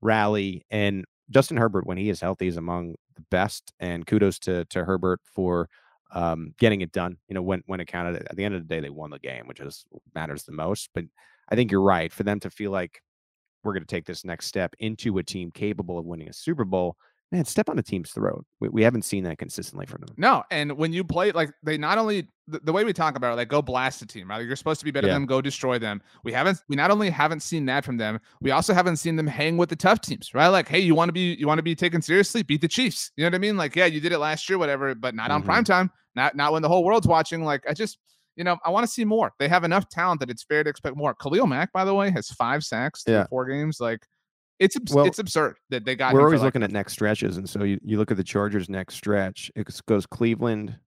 rally. 0.00 0.64
And 0.70 1.04
Justin 1.30 1.56
Herbert, 1.56 1.86
when 1.86 1.98
he 1.98 2.08
is 2.08 2.20
healthy, 2.20 2.46
is 2.46 2.56
among 2.56 2.94
the 3.16 3.22
best. 3.30 3.72
And 3.80 4.06
kudos 4.06 4.38
to 4.40 4.64
to 4.66 4.84
Herbert 4.84 5.20
for 5.24 5.68
um, 6.12 6.54
getting 6.58 6.80
it 6.80 6.92
done. 6.92 7.16
You 7.28 7.34
know, 7.34 7.42
when 7.42 7.62
when 7.66 7.80
it 7.80 7.86
counted. 7.86 8.26
At 8.28 8.36
the 8.36 8.44
end 8.44 8.54
of 8.54 8.66
the 8.66 8.74
day, 8.74 8.80
they 8.80 8.90
won 8.90 9.10
the 9.10 9.18
game, 9.18 9.46
which 9.46 9.60
is 9.60 9.84
matters 10.14 10.44
the 10.44 10.52
most. 10.52 10.90
But 10.94 11.04
I 11.48 11.54
think 11.54 11.70
you're 11.70 11.80
right. 11.80 12.12
For 12.12 12.22
them 12.22 12.40
to 12.40 12.50
feel 12.50 12.70
like 12.70 13.02
we're 13.62 13.72
going 13.74 13.84
to 13.84 13.94
take 13.94 14.06
this 14.06 14.24
next 14.24 14.46
step 14.46 14.74
into 14.78 15.18
a 15.18 15.22
team 15.22 15.50
capable 15.50 15.98
of 15.98 16.06
winning 16.06 16.28
a 16.28 16.32
Super 16.32 16.64
Bowl, 16.64 16.96
man, 17.32 17.44
step 17.44 17.68
on 17.68 17.78
a 17.78 17.82
team's 17.82 18.10
throat. 18.10 18.44
We, 18.60 18.68
we 18.68 18.82
haven't 18.82 19.02
seen 19.02 19.24
that 19.24 19.38
consistently 19.38 19.86
from 19.86 20.02
them. 20.02 20.14
No, 20.16 20.42
and 20.50 20.76
when 20.76 20.92
you 20.92 21.04
play 21.04 21.32
like 21.32 21.50
they 21.62 21.78
not 21.78 21.98
only 21.98 22.28
the, 22.48 22.60
the 22.64 22.72
way 22.72 22.84
we 22.84 22.92
talk 22.92 23.16
about 23.16 23.32
it, 23.32 23.36
like 23.36 23.48
go 23.48 23.62
blast 23.62 24.00
the 24.00 24.06
team, 24.06 24.28
right? 24.28 24.44
You're 24.44 24.56
supposed 24.56 24.80
to 24.80 24.84
be 24.84 24.90
better 24.90 25.06
yeah. 25.06 25.14
than 25.14 25.22
them, 25.22 25.26
go 25.26 25.40
destroy 25.40 25.78
them. 25.78 26.02
We 26.24 26.32
haven't 26.32 26.62
we 26.68 26.76
not 26.76 26.90
only 26.90 27.10
haven't 27.10 27.40
seen 27.40 27.64
that 27.66 27.84
from 27.84 27.96
them, 27.96 28.20
we 28.40 28.50
also 28.50 28.74
haven't 28.74 28.96
seen 28.96 29.16
them 29.16 29.26
hang 29.26 29.56
with 29.56 29.68
the 29.68 29.76
tough 29.76 30.00
teams, 30.00 30.34
right? 30.34 30.48
Like, 30.48 30.68
hey, 30.68 30.80
you 30.80 30.94
want 30.94 31.08
to 31.08 31.12
be 31.12 31.34
you 31.38 31.46
want 31.46 31.58
to 31.58 31.62
be 31.62 31.74
taken 31.74 32.02
seriously, 32.02 32.42
beat 32.42 32.60
the 32.60 32.68
Chiefs. 32.68 33.12
You 33.16 33.24
know 33.24 33.28
what 33.28 33.36
I 33.36 33.38
mean? 33.38 33.56
Like, 33.56 33.76
yeah, 33.76 33.86
you 33.86 34.00
did 34.00 34.12
it 34.12 34.18
last 34.18 34.48
year, 34.48 34.58
whatever, 34.58 34.94
but 34.94 35.14
not 35.14 35.24
mm-hmm. 35.24 35.34
on 35.34 35.42
prime 35.42 35.64
time, 35.64 35.90
not 36.14 36.34
not 36.34 36.52
when 36.52 36.62
the 36.62 36.68
whole 36.68 36.84
world's 36.84 37.06
watching. 37.06 37.44
Like, 37.44 37.64
I 37.68 37.74
just 37.74 37.98
you 38.36 38.44
know, 38.44 38.56
I 38.64 38.70
want 38.70 38.86
to 38.86 38.90
see 38.90 39.04
more. 39.04 39.32
They 39.38 39.48
have 39.48 39.64
enough 39.64 39.88
talent 39.88 40.20
that 40.20 40.30
it's 40.30 40.42
fair 40.42 40.64
to 40.64 40.70
expect 40.70 40.96
more. 40.96 41.14
Khalil 41.14 41.46
Mack, 41.46 41.72
by 41.72 41.84
the 41.84 41.94
way, 41.94 42.10
has 42.10 42.30
five 42.30 42.64
sacks 42.64 43.04
yeah. 43.06 43.26
four 43.28 43.44
games. 43.44 43.80
Like 43.80 44.06
it's 44.60 44.76
well, 44.92 45.06
it's 45.06 45.18
absurd 45.18 45.56
that 45.70 45.84
they 45.84 45.96
got. 45.96 46.12
We're 46.12 46.22
always 46.22 46.42
looking 46.42 46.62
at 46.62 46.70
next 46.70 46.92
stretches, 46.92 47.38
and 47.38 47.48
so 47.48 47.64
you, 47.64 47.80
you 47.82 47.98
look 47.98 48.10
at 48.10 48.18
the 48.18 48.24
Chargers' 48.24 48.68
next 48.68 48.94
stretch. 48.94 49.50
It 49.56 49.68
goes 49.86 50.06
Cleveland, 50.06 50.78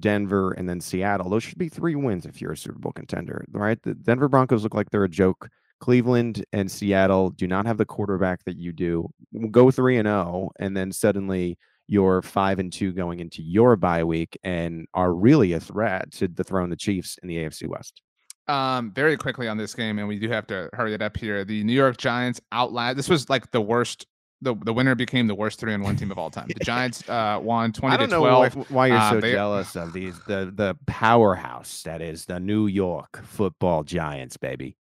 Denver, 0.00 0.52
and 0.52 0.68
then 0.68 0.80
Seattle. 0.80 1.28
Those 1.28 1.44
should 1.44 1.58
be 1.58 1.68
three 1.68 1.94
wins 1.94 2.24
if 2.26 2.40
you're 2.40 2.52
a 2.52 2.56
Super 2.56 2.78
Bowl 2.78 2.92
contender, 2.92 3.44
right? 3.52 3.80
The 3.82 3.94
Denver 3.94 4.28
Broncos 4.28 4.62
look 4.62 4.74
like 4.74 4.90
they're 4.90 5.04
a 5.04 5.08
joke. 5.08 5.48
Cleveland 5.80 6.44
and 6.52 6.70
Seattle 6.70 7.30
do 7.30 7.46
not 7.46 7.66
have 7.66 7.76
the 7.76 7.84
quarterback 7.84 8.42
that 8.44 8.56
you 8.56 8.72
do. 8.72 9.08
Go 9.50 9.70
three 9.70 9.98
and 9.98 10.06
zero, 10.06 10.50
and 10.58 10.76
then 10.76 10.90
suddenly 10.90 11.58
you're 11.86 12.22
five 12.22 12.58
and 12.58 12.72
two 12.72 12.92
going 12.92 13.20
into 13.20 13.42
your 13.42 13.76
bye 13.76 14.04
week 14.04 14.38
and 14.42 14.86
are 14.94 15.12
really 15.12 15.52
a 15.52 15.60
threat 15.60 16.10
to 16.12 16.28
dethrone 16.28 16.70
the 16.70 16.76
Chiefs 16.76 17.18
in 17.22 17.28
the 17.28 17.36
AFC 17.36 17.66
West. 17.66 18.02
Um, 18.48 18.92
very 18.92 19.16
quickly 19.16 19.46
on 19.46 19.58
this 19.58 19.74
game, 19.74 19.98
and 19.98 20.08
we 20.08 20.18
do 20.18 20.28
have 20.30 20.46
to 20.46 20.70
hurry 20.72 20.94
it 20.94 21.02
up 21.02 21.16
here. 21.16 21.44
The 21.44 21.62
New 21.64 21.72
York 21.74 21.98
Giants 21.98 22.40
outlast. 22.52 22.96
This 22.96 23.08
was 23.08 23.28
like 23.28 23.50
the 23.50 23.60
worst. 23.60 24.06
The, 24.40 24.54
the 24.64 24.72
winner 24.72 24.94
became 24.94 25.26
the 25.26 25.34
worst 25.34 25.58
three 25.58 25.74
and 25.74 25.82
one 25.82 25.96
team 25.96 26.10
of 26.12 26.18
all 26.18 26.30
time. 26.30 26.46
The 26.48 26.54
Giants 26.64 27.06
uh, 27.08 27.40
won 27.42 27.72
twenty 27.72 27.94
I 27.94 27.96
don't 27.98 28.08
to 28.08 28.14
know 28.14 28.20
twelve. 28.20 28.54
why, 28.56 28.64
why 28.68 28.86
you're 28.86 28.96
Uh, 28.96 29.10
so 29.10 29.20
they- 29.20 29.32
jealous 29.32 29.76
of 29.76 29.92
these 29.92 30.18
the 30.28 30.52
the 30.54 30.76
powerhouse 30.86 31.82
that 31.82 32.00
is 32.00 32.24
the 32.26 32.38
New 32.40 32.66
York 32.68 33.20
Football 33.24 33.82
Giants, 33.82 34.36
baby. 34.36 34.76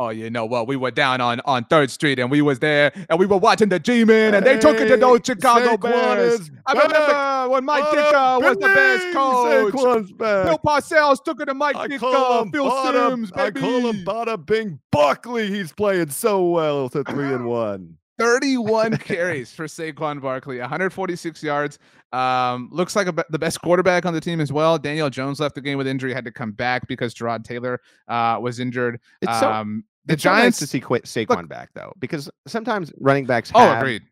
Oh, 0.00 0.08
you 0.08 0.30
know 0.30 0.46
what? 0.46 0.66
We 0.66 0.76
were 0.76 0.90
down 0.90 1.20
on 1.20 1.42
on 1.44 1.64
Third 1.64 1.90
Street, 1.90 2.18
and 2.18 2.30
we 2.30 2.40
was 2.40 2.58
there, 2.60 2.90
and 3.10 3.18
we 3.18 3.26
were 3.26 3.36
watching 3.36 3.68
the 3.68 3.78
G-Men, 3.78 4.34
and 4.34 4.46
they 4.46 4.58
took 4.58 4.80
it 4.80 4.88
to 4.88 4.96
those 4.96 5.20
Chicago 5.22 5.76
Bears. 5.76 6.50
I 6.64 6.72
remember 6.72 6.96
ah, 6.96 7.48
when 7.50 7.66
Mike 7.66 7.84
Ditka 7.84 8.40
was 8.42 8.56
the 8.56 8.60
Bears 8.60 9.14
coach. 9.14 9.74
Saquon's 9.74 10.12
back. 10.12 10.46
Bill 10.46 10.58
Parcells 10.58 11.22
took 11.22 11.42
it 11.42 11.46
to 11.46 11.54
Mike 11.54 11.76
I 11.76 11.86
Ditka, 11.86 12.50
Phil 12.50 12.64
Bada- 12.64 13.10
Sims, 13.10 13.32
I 13.34 13.50
call 13.50 13.90
him 13.90 14.02
Bada 14.02 14.42
Bing 14.42 14.80
Buckley. 14.90 15.48
He's 15.48 15.70
playing 15.74 16.08
so 16.08 16.48
well 16.48 16.88
to 16.88 17.04
three 17.04 17.34
and 17.34 17.44
one. 17.44 17.98
31 18.20 18.96
carries 18.98 19.52
for 19.52 19.66
Saquon 19.66 20.20
Barkley, 20.20 20.58
146 20.58 21.42
yards. 21.42 21.78
Um, 22.12 22.68
looks 22.70 22.94
like 22.94 23.06
a, 23.06 23.24
the 23.30 23.38
best 23.38 23.62
quarterback 23.62 24.04
on 24.04 24.12
the 24.12 24.20
team 24.20 24.40
as 24.40 24.52
well. 24.52 24.78
Daniel 24.78 25.08
Jones 25.08 25.40
left 25.40 25.54
the 25.54 25.60
game 25.60 25.78
with 25.78 25.86
injury, 25.86 26.12
had 26.12 26.24
to 26.26 26.32
come 26.32 26.52
back 26.52 26.86
because 26.86 27.14
Gerard 27.14 27.44
Taylor 27.44 27.80
uh, 28.08 28.38
was 28.40 28.60
injured. 28.60 29.00
It's 29.22 29.40
so 29.40 29.50
um, 29.50 29.84
the 30.04 30.14
it's 30.14 30.22
so 30.22 30.30
nice 30.30 30.40
Giants. 30.40 30.58
to 30.58 30.66
see 30.66 30.80
Qua- 30.80 30.98
Saquon 30.98 31.48
back 31.48 31.70
though, 31.74 31.92
because 31.98 32.30
sometimes 32.46 32.92
running 32.98 33.24
backs 33.24 33.50
oh, 33.54 33.60
have 33.60 33.78
agreed. 33.78 34.02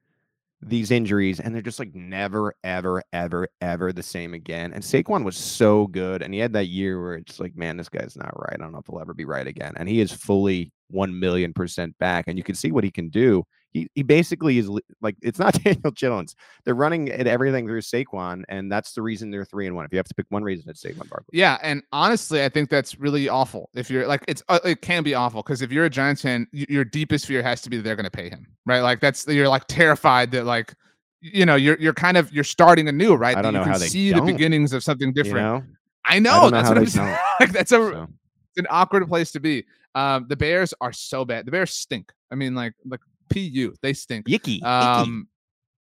these 0.62 0.90
injuries 0.90 1.40
and 1.40 1.54
they're 1.54 1.60
just 1.60 1.78
like 1.78 1.94
never, 1.94 2.54
ever, 2.64 3.02
ever, 3.12 3.48
ever 3.60 3.92
the 3.92 4.02
same 4.02 4.32
again. 4.32 4.72
And 4.72 4.82
Saquon 4.82 5.22
was 5.22 5.36
so 5.36 5.86
good, 5.88 6.22
and 6.22 6.32
he 6.32 6.40
had 6.40 6.54
that 6.54 6.68
year 6.68 7.02
where 7.02 7.14
it's 7.16 7.40
like, 7.40 7.56
man, 7.56 7.76
this 7.76 7.90
guy's 7.90 8.16
not 8.16 8.32
right. 8.40 8.54
I 8.54 8.56
don't 8.56 8.72
know 8.72 8.78
if 8.78 8.86
he'll 8.86 9.00
ever 9.00 9.12
be 9.12 9.26
right 9.26 9.46
again. 9.46 9.74
And 9.76 9.86
he 9.86 10.00
is 10.00 10.12
fully 10.12 10.72
one 10.88 11.18
million 11.18 11.52
percent 11.52 11.98
back, 11.98 12.24
and 12.26 12.38
you 12.38 12.44
can 12.44 12.54
see 12.54 12.72
what 12.72 12.84
he 12.84 12.90
can 12.90 13.10
do. 13.10 13.44
He 13.72 13.90
he 13.94 14.02
basically 14.02 14.58
is 14.58 14.68
like 15.00 15.16
it's 15.22 15.38
not 15.38 15.54
Daniel 15.64 15.90
Jones. 15.92 16.34
They're 16.64 16.74
running 16.74 17.10
at 17.10 17.26
everything 17.26 17.66
through 17.66 17.80
Saquon, 17.82 18.42
and 18.48 18.70
that's 18.72 18.92
the 18.92 19.02
reason 19.02 19.30
they're 19.30 19.44
three 19.44 19.66
and 19.66 19.76
one. 19.76 19.84
If 19.84 19.92
you 19.92 19.98
have 19.98 20.06
to 20.08 20.14
pick 20.14 20.26
one 20.30 20.42
reason, 20.42 20.68
it's 20.70 20.82
Saquon 20.82 21.08
Barkley. 21.08 21.38
Yeah, 21.38 21.58
and 21.62 21.82
honestly, 21.92 22.42
I 22.44 22.48
think 22.48 22.70
that's 22.70 22.98
really 22.98 23.28
awful. 23.28 23.68
If 23.74 23.90
you're 23.90 24.06
like, 24.06 24.24
it's 24.26 24.42
uh, 24.48 24.58
it 24.64 24.80
can 24.82 25.02
be 25.02 25.14
awful 25.14 25.42
because 25.42 25.60
if 25.62 25.70
you're 25.70 25.84
a 25.84 25.90
Giants 25.90 26.22
fan, 26.22 26.46
your 26.52 26.84
deepest 26.84 27.26
fear 27.26 27.42
has 27.42 27.60
to 27.62 27.70
be 27.70 27.76
that 27.76 27.82
they're 27.82 27.96
going 27.96 28.04
to 28.04 28.10
pay 28.10 28.30
him, 28.30 28.46
right? 28.66 28.80
Like 28.80 29.00
that's 29.00 29.26
you're 29.26 29.48
like 29.48 29.66
terrified 29.68 30.30
that 30.32 30.44
like, 30.46 30.74
you 31.20 31.44
know, 31.44 31.56
you're 31.56 31.78
you're 31.78 31.94
kind 31.94 32.16
of 32.16 32.32
you're 32.32 32.44
starting 32.44 32.88
anew, 32.88 33.14
right? 33.14 33.36
I 33.36 33.42
don't 33.42 33.52
That 33.52 33.52
you 33.52 33.60
know 33.60 33.64
can 33.64 33.72
how 33.72 33.78
they 33.78 33.88
see 33.88 34.12
don't, 34.12 34.14
the 34.14 34.22
beginnings 34.22 34.72
of 34.72 34.82
something 34.82 35.12
You 35.22 35.22
different. 35.22 35.46
know, 35.46 35.62
I 36.04 36.18
know 36.18 36.48
know 36.48 36.50
that's 36.50 36.68
what 36.68 36.78
I'm 36.78 36.86
saying. 36.86 37.18
like 37.40 37.52
that's 37.52 37.72
a 37.72 37.76
So, 37.76 38.08
it's 38.50 38.58
an 38.58 38.66
awkward 38.70 39.06
place 39.08 39.32
to 39.32 39.40
be. 39.40 39.64
Um, 39.94 40.26
the 40.28 40.36
Bears 40.36 40.74
are 40.80 40.92
so 40.92 41.24
bad. 41.24 41.46
The 41.46 41.50
Bears 41.52 41.72
stink. 41.72 42.12
I 42.30 42.34
mean, 42.34 42.54
like 42.54 42.74
like 42.86 43.00
pu, 43.28 43.74
they 43.82 43.92
stink. 43.92 44.26
yicky, 44.26 44.62
Um, 44.62 45.28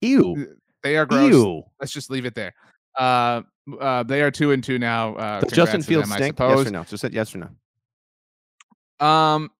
ew, 0.01 0.55
they 0.83 0.97
are 0.97 1.05
gross. 1.05 1.31
ew. 1.31 1.63
Let's 1.79 1.91
just 1.91 2.09
leave 2.09 2.25
it 2.25 2.35
there. 2.35 2.53
Uh, 2.97 3.41
uh, 3.79 4.03
they 4.03 4.21
are 4.21 4.31
two 4.31 4.51
and 4.51 4.63
two 4.63 4.79
now. 4.79 5.15
Uh, 5.15 5.41
Justin 5.51 5.81
Fields 5.83 6.09
them, 6.09 6.17
stink? 6.17 6.39
Yes 6.39 6.67
or 6.67 6.71
no? 6.71 6.83
Just 6.83 7.01
said 7.01 7.13
yes 7.13 7.35
or 7.35 7.39
no. 7.39 9.05
Um, 9.05 9.51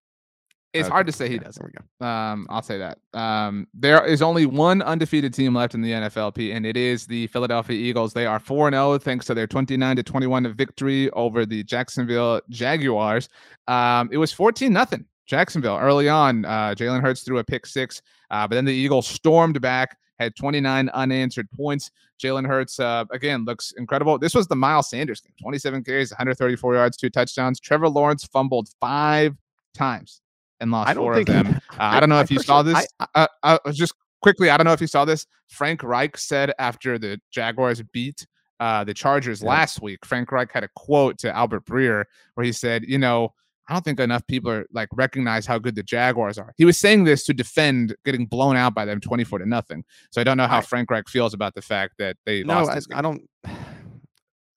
it's 0.73 0.87
hard 0.87 1.07
to 1.07 1.13
say 1.13 1.27
he 1.27 1.35
okay, 1.35 1.45
doesn't. 1.45 1.61
There 1.61 1.71
we 1.73 2.05
go. 2.05 2.05
Um, 2.05 2.47
I'll 2.49 2.61
say 2.61 2.77
that. 2.77 2.99
Um, 3.13 3.67
there 3.73 4.05
is 4.05 4.21
only 4.21 4.45
one 4.45 4.81
undefeated 4.81 5.33
team 5.33 5.55
left 5.55 5.73
in 5.73 5.81
the 5.81 5.91
NFLP, 5.91 6.55
and 6.55 6.65
it 6.65 6.77
is 6.77 7.07
the 7.07 7.27
Philadelphia 7.27 7.75
Eagles. 7.75 8.13
They 8.13 8.25
are 8.25 8.39
4 8.39 8.71
0 8.71 8.97
thanks 8.99 9.25
to 9.27 9.33
their 9.33 9.47
29 9.47 9.95
to 9.95 10.03
21 10.03 10.53
victory 10.53 11.09
over 11.11 11.45
the 11.45 11.63
Jacksonville 11.63 12.41
Jaguars. 12.49 13.29
Um, 13.67 14.09
it 14.11 14.17
was 14.17 14.31
14 14.31 14.71
nothing. 14.71 15.05
Jacksonville 15.27 15.77
early 15.77 16.09
on. 16.09 16.45
Uh, 16.45 16.73
Jalen 16.75 17.01
Hurts 17.01 17.21
threw 17.21 17.37
a 17.37 17.43
pick 17.43 17.65
six, 17.65 18.01
uh, 18.31 18.47
but 18.47 18.55
then 18.55 18.65
the 18.65 18.73
Eagles 18.73 19.07
stormed 19.07 19.61
back, 19.61 19.97
had 20.19 20.35
29 20.35 20.89
unanswered 20.89 21.49
points. 21.51 21.91
Jalen 22.19 22.47
Hurts, 22.47 22.79
uh, 22.79 23.05
again, 23.11 23.45
looks 23.45 23.73
incredible. 23.77 24.17
This 24.17 24.33
was 24.33 24.47
the 24.47 24.55
Miles 24.55 24.89
Sanders 24.89 25.21
game 25.21 25.33
27 25.39 25.83
carries, 25.83 26.11
134 26.11 26.75
yards, 26.75 26.97
two 26.97 27.09
touchdowns. 27.09 27.59
Trevor 27.59 27.89
Lawrence 27.89 28.25
fumbled 28.25 28.69
five 28.79 29.35
times 29.75 30.21
and 30.59 30.71
lost 30.71 30.89
I 30.89 30.93
don't 30.93 31.03
four 31.03 31.15
think 31.15 31.29
of 31.29 31.35
them. 31.35 31.61
Uh, 31.71 31.75
I, 31.77 31.99
don't 31.99 32.09
know 32.09 32.19
if 32.19 32.31
you 32.31 32.39
saw 32.39 32.63
this. 32.63 32.87
I- 32.99 33.07
uh, 33.13 33.27
uh, 33.43 33.71
just 33.71 33.93
quickly, 34.21 34.49
I 34.49 34.57
don't 34.57 34.65
know 34.65 34.73
if 34.73 34.81
you 34.81 34.87
saw 34.87 35.05
this. 35.05 35.27
Frank 35.49 35.83
Reich 35.83 36.17
said 36.17 36.53
after 36.57 36.97
the 36.97 37.19
Jaguars 37.31 37.81
beat 37.93 38.25
uh, 38.59 38.83
the 38.83 38.93
Chargers 38.93 39.43
Yeah. 39.43 39.49
last 39.49 39.81
week, 39.81 40.03
Frank 40.03 40.31
Reich 40.31 40.51
had 40.51 40.63
a 40.63 40.69
quote 40.75 41.19
to 41.19 41.35
Albert 41.35 41.65
Breer 41.65 42.05
where 42.33 42.43
he 42.45 42.51
said, 42.51 42.83
"You 42.87 42.97
know, 42.97 43.33
I 43.67 43.73
don't 43.73 43.83
think 43.83 43.99
enough 43.99 44.25
people 44.27 44.51
are 44.51 44.65
like 44.71 44.89
recognize 44.93 45.45
how 45.45 45.59
good 45.59 45.75
the 45.75 45.83
Jaguars 45.83 46.37
are." 46.37 46.53
He 46.57 46.65
was 46.65 46.77
saying 46.77 47.03
this 47.03 47.23
to 47.25 47.33
defend 47.33 47.95
getting 48.05 48.25
blown 48.25 48.55
out 48.55 48.73
by 48.73 48.85
them 48.85 48.99
twenty-four 48.99 49.39
to 49.39 49.45
nothing. 49.45 49.83
So 50.11 50.21
I 50.21 50.23
don't 50.23 50.37
know 50.37 50.47
how 50.47 50.59
I- 50.59 50.61
Frank 50.61 50.89
Reich 50.91 51.09
feels 51.09 51.33
about 51.33 51.55
the 51.55 51.61
fact 51.61 51.95
that 51.99 52.17
they 52.25 52.43
no, 52.43 52.63
lost. 52.63 52.87
I. 52.93 52.99
I 52.99 53.01
don't. 53.01 53.21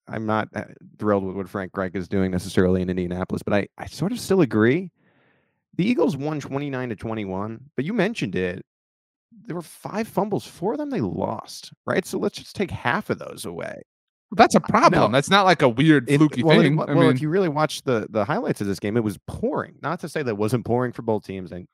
I'm 0.09 0.27
not 0.27 0.49
uh, 0.57 0.65
thrilled 0.99 1.25
with 1.25 1.37
what 1.37 1.49
Frank 1.49 1.77
Reich 1.77 1.95
is 1.95 2.09
doing 2.09 2.33
necessarily 2.33 2.83
in 2.83 2.91
Indianapolis, 2.91 3.43
but 3.45 3.55
I, 3.55 3.69
I 3.79 3.87
sort 3.87 4.11
of 4.11 4.19
still 4.19 4.41
agree. 4.41 4.91
The 5.77 5.87
Eagles 5.87 6.17
won 6.17 6.41
29 6.41 6.89
to 6.89 6.97
21, 6.97 7.61
but 7.77 7.85
you 7.85 7.93
mentioned 7.93 8.35
it. 8.35 8.65
There 9.47 9.55
were 9.55 9.63
five 9.63 10.09
fumbles. 10.09 10.45
Four 10.45 10.73
of 10.73 10.79
them 10.79 10.91
they 10.91 11.01
lost, 11.01 11.73
right? 11.87 12.05
So 12.05 12.19
let's 12.19 12.37
just 12.37 12.57
take 12.57 12.73
half 12.73 13.09
of 13.09 13.21
those 13.21 13.45
away. 13.45 13.83
That's 14.33 14.55
a 14.55 14.61
problem. 14.61 15.01
no. 15.11 15.17
That's 15.17 15.31
not 15.31 15.45
like 15.45 15.63
a 15.63 15.69
weird 15.69 16.09
It- 16.09 16.19
fluky 16.19 16.43
well, 16.43 16.59
it 16.61 16.63
thing. 16.63 16.81
I 16.81 16.85
well, 16.85 16.95
mean, 16.97 17.11
if 17.11 17.21
you 17.21 17.29
really 17.29 17.49
watch 17.49 17.83
the 17.83 18.07
the 18.11 18.25
highlights 18.25 18.61
of 18.61 18.67
this 18.67 18.79
game, 18.79 18.97
it 18.97 19.05
was 19.05 19.19
pouring. 19.27 19.75
Not 19.83 20.01
to 20.01 20.09
say 20.09 20.23
that 20.23 20.31
it 20.31 20.37
wasn't 20.37 20.65
pouring 20.65 20.93
for 20.93 21.03
both 21.03 21.25
teams. 21.25 21.51
And 21.53 21.67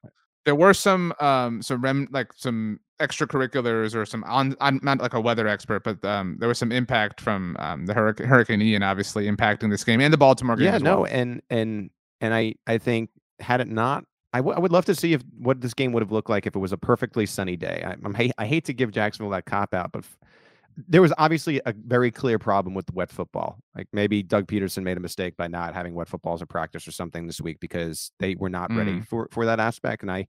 there 0.45 0.55
were 0.55 0.73
some 0.75 1.13
um 1.21 1.61
some 1.63 1.83
rem 1.83 2.09
like 2.11 2.33
some 2.35 2.81
extracurriculars 3.01 3.95
or 3.95 4.07
some 4.07 4.25
on 4.25 4.55
I'm 4.61 4.81
not 4.83 4.99
like 5.01 5.15
a 5.15 5.21
weather 5.21 5.47
expert, 5.49 5.85
but 5.85 6.05
um 6.05 6.37
there 6.39 6.49
was 6.49 6.59
some 6.59 6.73
impact 6.73 7.21
from 7.21 7.57
um 7.59 7.87
the 7.87 7.95
hurricane 7.95 8.27
Hurricane 8.27 8.63
Ian 8.63 8.83
obviously 8.83 9.27
impacting 9.31 9.71
this 9.71 9.85
game 9.85 10.01
and 10.01 10.13
the 10.13 10.19
Baltimore 10.19 10.57
game. 10.57 10.67
yeah, 10.67 10.79
no, 10.79 11.03
well. 11.03 11.07
and 11.11 11.43
and 11.51 11.91
and 12.21 12.33
I 12.35 12.55
I 12.67 12.79
think 12.79 13.11
had 13.41 13.61
it 13.61 13.69
not, 13.69 14.05
I 14.33 14.39
w- 14.39 14.57
I 14.57 14.59
would 14.61 14.73
love 14.73 14.87
to 14.87 14.95
see 14.95 15.13
if 15.13 15.23
what 15.39 15.61
this 15.61 15.75
game 15.75 15.93
would 15.93 16.03
have 16.03 16.13
looked 16.13 16.31
like 16.31 16.47
if 16.47 16.57
it 16.57 16.59
was 16.59 16.73
a 16.73 16.79
perfectly 16.79 17.27
sunny 17.27 17.57
day. 17.57 17.83
I, 17.87 17.93
I'm 18.03 18.15
hate, 18.15 18.33
I 18.39 18.47
hate 18.47 18.65
to 18.65 18.73
give 18.73 18.91
Jacksonville 18.93 19.31
that 19.33 19.45
cop 19.45 19.75
out, 19.75 19.93
but 19.93 20.05
f- 20.05 20.17
there 20.89 21.01
was 21.03 21.13
obviously 21.19 21.61
a 21.65 21.73
very 21.87 22.11
clear 22.11 22.39
problem 22.39 22.75
with 22.75 22.87
the 22.87 22.93
wet 22.93 23.11
football. 23.11 23.59
Like 23.75 23.89
maybe 23.93 24.23
Doug 24.23 24.47
Pederson 24.47 24.83
made 24.83 24.97
a 24.97 25.01
mistake 25.01 25.37
by 25.37 25.49
not 25.49 25.75
having 25.75 25.95
wet 25.95 26.09
footballs 26.09 26.41
in 26.43 26.47
practice 26.49 26.87
or 26.87 26.93
something 26.93 27.27
this 27.27 27.41
week 27.41 27.59
because 27.61 28.13
they 28.19 28.35
were 28.35 28.51
not 28.51 28.73
ready 28.75 28.93
Mm. 28.93 29.07
for 29.09 29.29
for 29.31 29.47
that 29.47 29.61
aspect. 29.61 30.03
And 30.03 30.11
I 30.11 30.27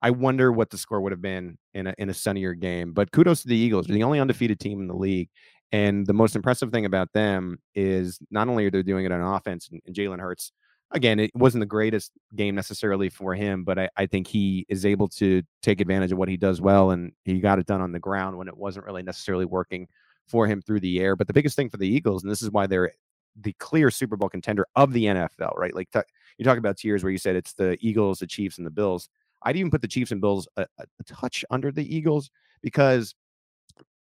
I 0.00 0.10
wonder 0.10 0.52
what 0.52 0.70
the 0.70 0.78
score 0.78 1.00
would 1.00 1.12
have 1.12 1.22
been 1.22 1.58
in 1.74 1.88
a 1.88 1.94
in 1.98 2.10
a 2.10 2.14
sunnier 2.14 2.54
game. 2.54 2.92
But 2.92 3.10
kudos 3.10 3.42
to 3.42 3.48
the 3.48 3.56
Eagles, 3.56 3.86
they're 3.86 3.94
the 3.94 4.04
only 4.04 4.20
undefeated 4.20 4.60
team 4.60 4.80
in 4.80 4.86
the 4.86 4.94
league. 4.96 5.28
And 5.72 6.06
the 6.06 6.14
most 6.14 6.36
impressive 6.36 6.70
thing 6.70 6.86
about 6.86 7.12
them 7.12 7.58
is 7.74 8.18
not 8.30 8.48
only 8.48 8.64
are 8.66 8.70
they 8.70 8.82
doing 8.82 9.04
it 9.04 9.12
on 9.12 9.20
offense 9.20 9.68
and, 9.70 9.80
and 9.86 9.94
Jalen 9.94 10.20
Hurts, 10.20 10.52
again, 10.92 11.20
it 11.20 11.30
wasn't 11.34 11.60
the 11.60 11.66
greatest 11.66 12.12
game 12.34 12.54
necessarily 12.54 13.08
for 13.08 13.34
him, 13.34 13.64
but 13.64 13.78
I, 13.78 13.88
I 13.96 14.06
think 14.06 14.26
he 14.26 14.64
is 14.68 14.86
able 14.86 15.08
to 15.08 15.42
take 15.62 15.80
advantage 15.80 16.12
of 16.12 16.18
what 16.18 16.28
he 16.28 16.36
does 16.36 16.60
well. 16.60 16.90
And 16.90 17.12
he 17.24 17.40
got 17.40 17.58
it 17.58 17.66
done 17.66 17.80
on 17.80 17.92
the 17.92 17.98
ground 17.98 18.38
when 18.38 18.48
it 18.48 18.56
wasn't 18.56 18.86
really 18.86 19.02
necessarily 19.02 19.44
working 19.44 19.88
for 20.26 20.46
him 20.46 20.62
through 20.62 20.80
the 20.80 21.00
air. 21.00 21.16
But 21.16 21.26
the 21.26 21.32
biggest 21.32 21.56
thing 21.56 21.68
for 21.68 21.76
the 21.76 21.88
Eagles, 21.88 22.22
and 22.22 22.30
this 22.30 22.42
is 22.42 22.50
why 22.50 22.66
they're 22.66 22.92
the 23.40 23.54
clear 23.58 23.90
Super 23.90 24.16
Bowl 24.16 24.28
contender 24.28 24.66
of 24.76 24.92
the 24.92 25.04
NFL, 25.04 25.56
right? 25.56 25.74
Like 25.74 25.90
t- 25.90 26.00
you 26.38 26.44
talk 26.44 26.58
about 26.58 26.76
tiers 26.76 27.02
where 27.02 27.12
you 27.12 27.18
said 27.18 27.36
it's 27.36 27.52
the 27.52 27.76
Eagles, 27.80 28.18
the 28.18 28.26
Chiefs, 28.26 28.58
and 28.58 28.66
the 28.66 28.70
Bills. 28.70 29.08
I'd 29.42 29.56
even 29.56 29.70
put 29.70 29.82
the 29.82 29.88
Chiefs 29.88 30.10
and 30.10 30.20
Bills 30.20 30.48
a, 30.56 30.62
a, 30.78 30.84
a 31.00 31.04
touch 31.04 31.44
under 31.50 31.70
the 31.70 31.94
Eagles 31.94 32.30
because 32.62 33.14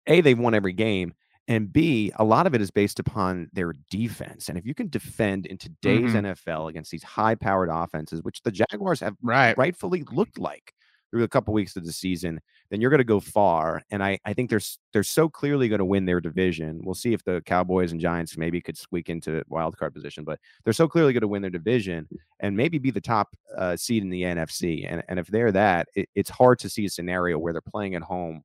A, 0.06 0.20
they've 0.20 0.38
won 0.38 0.54
every 0.54 0.72
game. 0.72 1.14
And 1.46 1.70
B, 1.72 2.10
a 2.16 2.24
lot 2.24 2.46
of 2.46 2.54
it 2.54 2.62
is 2.62 2.70
based 2.70 2.98
upon 2.98 3.48
their 3.52 3.74
defense. 3.90 4.48
And 4.48 4.56
if 4.56 4.64
you 4.64 4.74
can 4.74 4.88
defend 4.88 5.44
in 5.46 5.58
today's 5.58 6.14
Mhm. 6.14 6.16
NFL 6.34 6.68
against 6.68 6.90
these 6.90 7.02
high 7.02 7.34
powered 7.34 7.68
offenses, 7.70 8.22
which 8.22 8.40
the 8.42 8.50
Jaguars 8.52 9.00
have 9.00 9.16
right. 9.22 9.56
rightfully 9.58 10.02
looked 10.10 10.38
like 10.38 10.72
through 11.10 11.22
a 11.22 11.28
couple 11.28 11.52
weeks 11.54 11.76
of 11.76 11.84
the 11.84 11.92
season, 11.92 12.40
then 12.70 12.80
you're 12.80 12.90
going 12.90 12.98
to 12.98 13.04
go 13.04 13.20
far. 13.20 13.82
And 13.90 14.02
I, 14.02 14.18
I 14.24 14.32
think 14.32 14.48
they're 14.50 14.60
they're 14.92 15.02
so 15.04 15.28
clearly 15.28 15.68
going 15.68 15.78
to 15.80 15.84
win 15.84 16.06
their 16.06 16.20
division. 16.20 16.80
We'll 16.82 16.94
see 16.94 17.12
if 17.12 17.22
the 17.24 17.42
Cowboys 17.42 17.92
and 17.92 18.00
Giants 18.00 18.36
maybe 18.38 18.60
could 18.60 18.76
squeak 18.78 19.10
into 19.10 19.44
wild 19.48 19.76
card 19.76 19.92
position, 19.94 20.24
but 20.24 20.40
they're 20.64 20.72
so 20.72 20.88
clearly 20.88 21.12
going 21.12 21.20
to 21.20 21.28
win 21.28 21.42
their 21.42 21.50
division 21.50 22.08
and 22.40 22.56
maybe 22.56 22.78
be 22.78 22.90
the 22.90 23.00
top 23.02 23.36
uh, 23.56 23.76
seed 23.76 24.02
in 24.02 24.08
the 24.10 24.22
NFC. 24.24 24.86
And 24.90 25.02
and 25.08 25.18
if 25.18 25.26
they're 25.28 25.52
that, 25.52 25.88
it, 25.94 26.08
it's 26.14 26.30
hard 26.30 26.58
to 26.60 26.70
see 26.70 26.86
a 26.86 26.90
scenario 26.90 27.38
where 27.38 27.52
they're 27.52 27.60
playing 27.60 27.94
at 27.94 28.02
home 28.02 28.42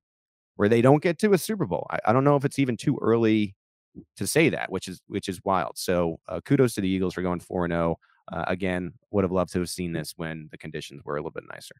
where 0.60 0.68
they 0.68 0.82
don't 0.82 1.01
get 1.01 1.18
to 1.18 1.32
a 1.32 1.38
Super 1.38 1.66
Bowl. 1.66 1.88
I, 1.89 1.99
I 2.07 2.12
don't 2.12 2.26
know 2.26 2.36
if 2.36 2.43
it's 2.43 2.60
even 2.60 2.76
too 2.76 2.99
early 3.01 3.55
to 4.18 4.28
say 4.28 4.49
that, 4.49 4.70
which 4.70 4.89
is 4.89 5.01
which 5.07 5.30
is 5.30 5.39
wild. 5.45 5.78
So 5.78 6.20
uh, 6.28 6.41
kudos 6.41 6.74
to 6.74 6.82
the 6.82 6.89
Eagles 6.89 7.14
for 7.14 7.22
going 7.22 7.39
four 7.39 7.64
and 7.64 7.72
zero. 7.72 7.97
Uh, 8.30 8.43
again, 8.45 8.91
would 9.10 9.24
have 9.24 9.32
loved 9.32 9.53
to 9.53 9.60
have 9.60 9.70
seen 9.70 9.93
this 9.93 10.16
when 10.18 10.49
the 10.51 10.57
conditions 10.57 11.01
were 11.05 11.16
a 11.16 11.20
little 11.20 11.32
bit 11.32 11.45
nicer 11.49 11.76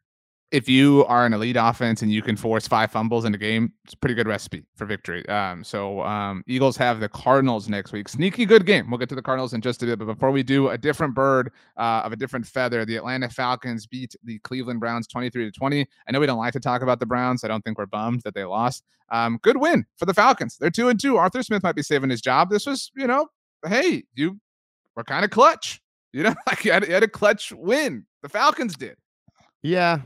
if 0.52 0.68
you 0.68 1.04
are 1.06 1.24
an 1.26 1.32
elite 1.32 1.56
offense 1.56 2.02
and 2.02 2.10
you 2.10 2.22
can 2.22 2.36
force 2.36 2.66
five 2.66 2.90
fumbles 2.90 3.24
in 3.24 3.34
a 3.34 3.38
game, 3.38 3.72
it's 3.84 3.94
a 3.94 3.96
pretty 3.96 4.14
good 4.14 4.26
recipe 4.26 4.64
for 4.74 4.84
victory. 4.84 5.26
Um, 5.28 5.62
so 5.62 6.02
um, 6.02 6.42
Eagles 6.48 6.76
have 6.76 6.98
the 6.98 7.08
Cardinals 7.08 7.68
next 7.68 7.92
week. 7.92 8.08
Sneaky 8.08 8.46
good 8.46 8.66
game. 8.66 8.90
We'll 8.90 8.98
get 8.98 9.08
to 9.10 9.14
the 9.14 9.22
Cardinals 9.22 9.54
in 9.54 9.60
just 9.60 9.82
a 9.82 9.86
bit, 9.86 9.98
but 9.98 10.06
before 10.06 10.32
we 10.32 10.42
do, 10.42 10.70
a 10.70 10.78
different 10.78 11.14
bird 11.14 11.52
uh, 11.76 12.02
of 12.04 12.12
a 12.12 12.16
different 12.16 12.46
feather. 12.46 12.84
The 12.84 12.96
Atlanta 12.96 13.28
Falcons 13.28 13.86
beat 13.86 14.16
the 14.24 14.38
Cleveland 14.40 14.80
Browns 14.80 15.06
twenty-three 15.06 15.44
to 15.44 15.52
twenty. 15.52 15.86
I 16.08 16.12
know 16.12 16.18
we 16.18 16.26
don't 16.26 16.38
like 16.38 16.52
to 16.54 16.60
talk 16.60 16.82
about 16.82 16.98
the 16.98 17.06
Browns. 17.06 17.44
I 17.44 17.48
don't 17.48 17.64
think 17.64 17.78
we're 17.78 17.86
bummed 17.86 18.22
that 18.24 18.34
they 18.34 18.44
lost. 18.44 18.84
Um, 19.10 19.38
good 19.42 19.56
win 19.56 19.86
for 19.96 20.06
the 20.06 20.14
Falcons. 20.14 20.56
They're 20.58 20.70
two 20.70 20.88
and 20.88 20.98
two. 20.98 21.16
Arthur 21.16 21.42
Smith 21.42 21.62
might 21.62 21.76
be 21.76 21.82
saving 21.82 22.10
his 22.10 22.20
job. 22.20 22.50
This 22.50 22.66
was, 22.66 22.90
you 22.96 23.06
know, 23.06 23.28
hey, 23.66 24.04
you 24.14 24.38
were 24.96 25.04
kind 25.04 25.24
of 25.24 25.30
clutch. 25.30 25.80
You 26.12 26.24
know, 26.24 26.34
like 26.46 26.64
you 26.64 26.72
had, 26.72 26.86
you 26.86 26.94
had 26.94 27.02
a 27.02 27.08
clutch 27.08 27.52
win. 27.52 28.04
The 28.22 28.28
Falcons 28.28 28.74
did. 28.74 28.96
Yeah, 29.62 30.00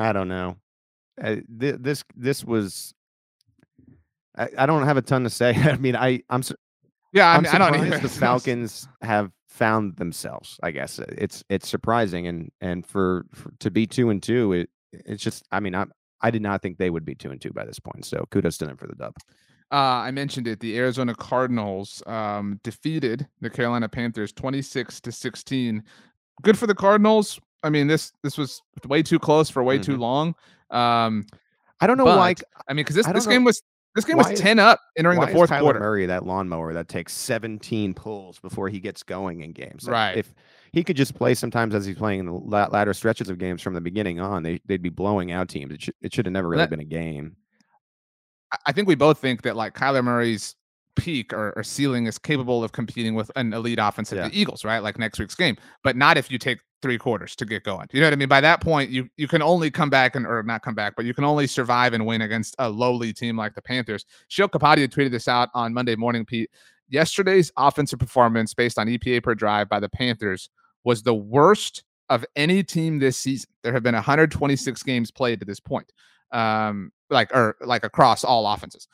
I 0.00 0.12
don't 0.12 0.28
know. 0.28 0.56
Uh, 1.22 1.36
th- 1.58 1.76
this 1.80 2.04
this 2.16 2.44
was. 2.44 2.94
I, 4.36 4.48
I 4.56 4.66
don't 4.66 4.84
have 4.84 4.96
a 4.96 5.02
ton 5.02 5.24
to 5.24 5.30
say. 5.30 5.54
I 5.56 5.76
mean, 5.76 5.96
I 5.96 6.22
I'm. 6.28 6.42
Su- 6.42 6.56
yeah, 7.12 7.28
I, 7.28 7.36
I'm 7.36 7.42
mean, 7.42 7.52
I 7.52 7.58
don't 7.58 7.86
either. 7.86 7.98
the 7.98 8.08
Falcons 8.08 8.88
have 9.02 9.30
found 9.48 9.96
themselves. 9.96 10.58
I 10.62 10.70
guess 10.70 10.98
it's 10.98 11.44
it's 11.48 11.68
surprising, 11.68 12.26
and 12.26 12.50
and 12.60 12.86
for, 12.86 13.26
for 13.34 13.52
to 13.60 13.70
be 13.70 13.86
two 13.86 14.10
and 14.10 14.22
two, 14.22 14.52
it 14.52 14.70
it's 14.92 15.22
just. 15.22 15.44
I 15.52 15.60
mean, 15.60 15.74
I 15.74 15.86
I 16.20 16.30
did 16.30 16.42
not 16.42 16.62
think 16.62 16.78
they 16.78 16.90
would 16.90 17.04
be 17.04 17.14
two 17.14 17.30
and 17.30 17.40
two 17.40 17.52
by 17.52 17.64
this 17.64 17.78
point. 17.78 18.04
So 18.04 18.24
kudos 18.30 18.58
to 18.58 18.66
them 18.66 18.76
for 18.76 18.86
the 18.86 18.94
dub. 18.94 19.14
Uh, 19.72 20.02
I 20.02 20.10
mentioned 20.10 20.48
it. 20.48 20.58
The 20.58 20.76
Arizona 20.76 21.14
Cardinals 21.14 22.02
um, 22.06 22.58
defeated 22.64 23.28
the 23.40 23.48
Carolina 23.50 23.88
Panthers 23.88 24.32
26 24.32 25.00
to 25.02 25.12
16. 25.12 25.84
Good 26.42 26.58
for 26.58 26.66
the 26.66 26.74
Cardinals. 26.74 27.38
I 27.62 27.70
mean, 27.70 27.86
this 27.86 28.12
this 28.22 28.38
was 28.38 28.62
way 28.86 29.02
too 29.02 29.18
close 29.18 29.50
for 29.50 29.62
way 29.62 29.78
too 29.78 29.96
Mhm. 29.96 30.00
long. 30.00 30.34
Um, 30.70 31.26
I 31.80 31.86
don't 31.86 31.96
know 31.98 32.04
but, 32.04 32.18
why. 32.18 32.34
I 32.68 32.72
mean, 32.72 32.84
because 32.84 32.96
this 32.96 33.06
this 33.06 33.26
game 33.26 33.44
was 33.44 33.62
this 33.94 34.04
game 34.04 34.16
why 34.16 34.22
was 34.24 34.32
is- 34.32 34.40
10 34.40 34.58
up 34.58 34.80
entering 34.96 35.18
the 35.20 35.26
fourth 35.28 35.50
Kyler 35.50 35.60
quarter. 35.60 35.80
Murray 35.80 36.06
that 36.06 36.24
lawnmower 36.24 36.72
that 36.74 36.88
takes 36.88 37.12
17 37.12 37.92
pulls 37.92 38.38
before 38.38 38.68
he 38.68 38.78
gets 38.80 39.02
going 39.02 39.40
in 39.40 39.52
games? 39.52 39.84
Like, 39.84 39.92
Right. 39.92 40.16
If 40.18 40.32
he 40.72 40.84
could 40.84 40.96
just 40.96 41.14
play 41.16 41.34
sometimes 41.34 41.74
as 41.74 41.84
he's 41.86 41.96
playing 41.96 42.20
in 42.20 42.26
the 42.26 42.32
latter 42.32 42.94
stretches 42.94 43.28
of 43.28 43.38
games 43.38 43.60
from 43.62 43.74
the 43.74 43.80
beginning 43.80 44.20
on, 44.20 44.42
they 44.44 44.60
they'd 44.66 44.80
be 44.82 44.90
blowing 44.90 45.32
out 45.32 45.48
teams. 45.48 45.72
It, 45.72 45.82
should 45.82 45.94
it 46.00 46.14
should 46.14 46.26
have 46.26 46.32
never 46.32 46.48
really 46.48 46.62
That- 46.62 46.70
been 46.70 46.80
a 46.80 46.84
game. 46.84 47.36
I- 48.66 48.72
think 48.72 48.88
we 48.88 48.94
both 48.94 49.18
think 49.18 49.42
that 49.42 49.56
like 49.56 49.74
Kyler 49.74 50.02
Murray's 50.04 50.54
peak 50.96 51.32
or, 51.32 51.52
or 51.56 51.62
ceiling 51.62 52.06
is 52.06 52.18
capable 52.18 52.62
of 52.64 52.72
competing 52.72 53.14
with 53.14 53.30
an 53.36 53.52
elite 53.52 53.78
offense 53.80 54.10
of 54.12 54.18
Yeah. 54.18 54.28
the 54.28 54.38
Eagles, 54.40 54.64
right? 54.64 54.80
Like 54.80 54.98
next 54.98 55.18
week's 55.18 55.34
game, 55.36 55.56
but 55.84 55.96
not 55.96 56.16
if 56.18 56.30
you 56.30 56.38
take 56.38 56.58
three 56.82 56.98
quarters 56.98 57.36
to 57.36 57.44
get 57.44 57.64
going. 57.64 57.86
You 57.92 58.00
know 58.00 58.06
what 58.06 58.12
I 58.12 58.16
mean? 58.16 58.28
By 58.28 58.40
that 58.40 58.60
point, 58.60 58.90
you 58.90 59.08
you 59.16 59.28
can 59.28 59.42
only 59.42 59.70
come 59.70 59.90
back 59.90 60.16
and 60.16 60.26
or 60.26 60.42
not 60.42 60.62
come 60.62 60.74
back, 60.74 60.94
but 60.96 61.04
you 61.04 61.14
can 61.14 61.24
only 61.24 61.46
survive 61.46 61.92
and 61.92 62.06
win 62.06 62.22
against 62.22 62.54
a 62.58 62.68
lowly 62.68 63.12
team 63.12 63.36
like 63.36 63.54
the 63.54 63.62
Panthers. 63.62 64.04
Sheil 64.28 64.48
Kapadia 64.48 64.88
tweeted 64.88 65.10
this 65.10 65.28
out 65.28 65.48
on 65.54 65.74
Monday 65.74 65.96
morning, 65.96 66.24
Pete. 66.24 66.50
Yesterday's 66.88 67.52
offensive 67.56 67.98
performance 67.98 68.52
based 68.54 68.78
on 68.78 68.88
EPA 68.88 69.22
per 69.22 69.34
drive 69.34 69.68
by 69.68 69.78
the 69.78 69.88
Panthers 69.88 70.50
was 70.84 71.02
the 71.02 71.14
worst 71.14 71.84
of 72.08 72.24
any 72.34 72.62
team 72.62 72.98
this 72.98 73.16
season. 73.16 73.48
There 73.62 73.72
have 73.72 73.84
been 73.84 73.94
126 73.94 74.82
games 74.82 75.10
played 75.10 75.38
to 75.40 75.46
this 75.46 75.60
point. 75.60 75.92
Um, 76.32 76.92
like 77.10 77.34
or 77.34 77.56
like 77.60 77.84
across 77.84 78.24
all 78.24 78.46
offenses. 78.46 78.88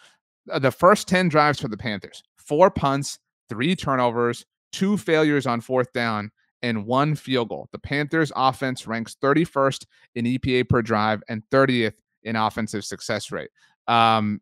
Uh, 0.50 0.58
The 0.58 0.70
first 0.70 1.06
10 1.08 1.28
drives 1.28 1.60
for 1.60 1.68
the 1.68 1.76
Panthers, 1.76 2.22
four 2.36 2.70
punts, 2.70 3.18
three 3.48 3.76
turnovers, 3.76 4.44
two 4.72 4.96
failures 4.96 5.46
on 5.46 5.60
fourth 5.60 5.92
down, 5.92 6.30
and 6.62 6.86
one 6.86 7.14
field 7.14 7.48
goal. 7.48 7.68
The 7.72 7.78
Panthers 7.78 8.32
offense 8.34 8.86
ranks 8.86 9.16
31st 9.22 9.86
in 10.14 10.24
EPA 10.24 10.68
per 10.68 10.82
drive 10.82 11.22
and 11.28 11.42
30th 11.50 11.94
in 12.22 12.36
offensive 12.36 12.84
success 12.84 13.30
rate. 13.30 13.50
Um, 13.86 14.40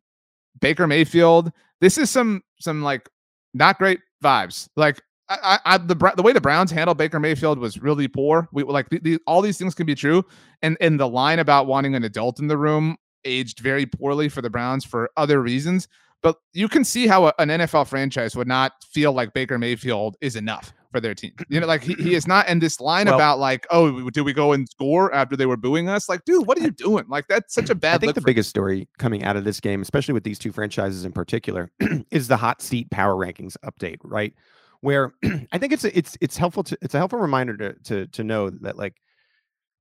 Baker 0.61 0.87
Mayfield, 0.87 1.53
this 1.81 1.99
is 1.99 2.11
some 2.11 2.43
some 2.61 2.83
like 2.83 3.09
not 3.53 3.79
great 3.79 4.01
vibes. 4.23 4.69
Like 4.77 5.01
I, 5.29 5.59
I, 5.65 5.79
the 5.79 5.95
the 6.17 6.23
way 6.23 6.33
the 6.33 6.41
Browns 6.41 6.71
handled 6.71 6.99
Baker 6.99 7.19
Mayfield 7.19 7.59
was 7.59 7.81
really 7.81 8.09
poor. 8.09 8.49
We 8.53 8.63
like 8.63 8.89
the, 8.91 9.01
the, 9.01 9.19
all 9.27 9.41
these 9.41 9.59
things 9.59 9.75
can 9.75 9.87
be 9.87 9.95
true, 9.95 10.25
and 10.63 10.77
and 10.81 10.99
the 11.01 11.09
line 11.09 11.39
about 11.39 11.67
wanting 11.67 11.95
an 11.95 12.05
adult 12.05 12.41
in 12.41 12.47
the 12.47 12.59
room 12.59 12.97
aged 13.25 13.61
very 13.61 13.87
poorly 13.87 14.29
for 14.29 14.43
the 14.43 14.51
Browns 14.51 14.85
for 14.85 15.11
other 15.17 15.41
reasons. 15.41 15.89
But 16.23 16.37
you 16.53 16.69
can 16.69 16.85
see 16.85 17.07
how 17.07 17.27
a, 17.27 17.35
an 17.39 17.49
NFL 17.49 17.89
franchise 17.89 18.37
would 18.37 18.49
not 18.49 18.73
feel 18.83 19.13
like 19.13 19.33
Baker 19.33 19.59
Mayfield 19.59 20.17
is 20.21 20.37
enough 20.37 20.73
for 20.95 21.01
their 21.01 21.15
team. 21.15 21.33
You 21.49 21.59
know, 21.59 21.67
like 21.75 21.83
he, 21.83 21.95
he 21.95 22.15
is 22.15 22.27
not. 22.27 22.49
in 22.49 22.61
this 22.61 22.81
line 22.81 23.07
Well- 23.07 23.17
about 23.17 23.41
like, 23.41 23.67
oh, 23.71 24.09
do 24.11 24.23
we 24.23 24.33
go 24.33 24.53
and 24.53 24.69
score 24.69 25.13
after 25.13 25.37
they 25.37 25.47
were 25.47 25.57
booing 25.57 25.89
us? 25.89 26.09
Like, 26.09 26.25
dude, 26.25 26.47
what 26.47 26.57
are 26.59 26.63
you 26.63 26.71
doing? 26.71 27.05
Like, 27.09 27.27
that's 27.27 27.53
such 27.53 27.69
a 27.71 27.75
bad. 27.75 27.97
I 27.97 27.99
think 27.99 28.15
the 28.15 28.21
biggest 28.21 28.49
story 28.49 28.89
coming 28.99 29.25
out 29.25 29.37
of 29.37 29.45
this 29.45 29.59
game, 29.59 29.83
especially 29.83 30.15
with 30.15 30.23
these 30.23 30.39
two 30.39 30.53
franchises 30.53 31.05
in 31.05 31.13
particular, 31.13 31.71
is 32.13 32.29
the 32.29 32.37
hot 32.37 32.63
seat 32.63 32.91
power 32.91 33.15
rankings 33.15 33.57
update, 33.65 33.99
right? 34.05 34.33
Where 34.81 35.13
I 35.53 35.59
think 35.59 35.73
it's 35.73 35.85
a, 35.85 35.97
it's 35.97 36.17
it's 36.21 36.37
helpful 36.37 36.63
to 36.65 36.79
it's 36.83 36.95
a 36.95 36.99
helpful 36.99 37.19
reminder 37.19 37.57
to 37.57 37.75
to 37.85 38.07
to 38.07 38.23
know 38.23 38.51
that 38.51 38.77
like 38.77 38.95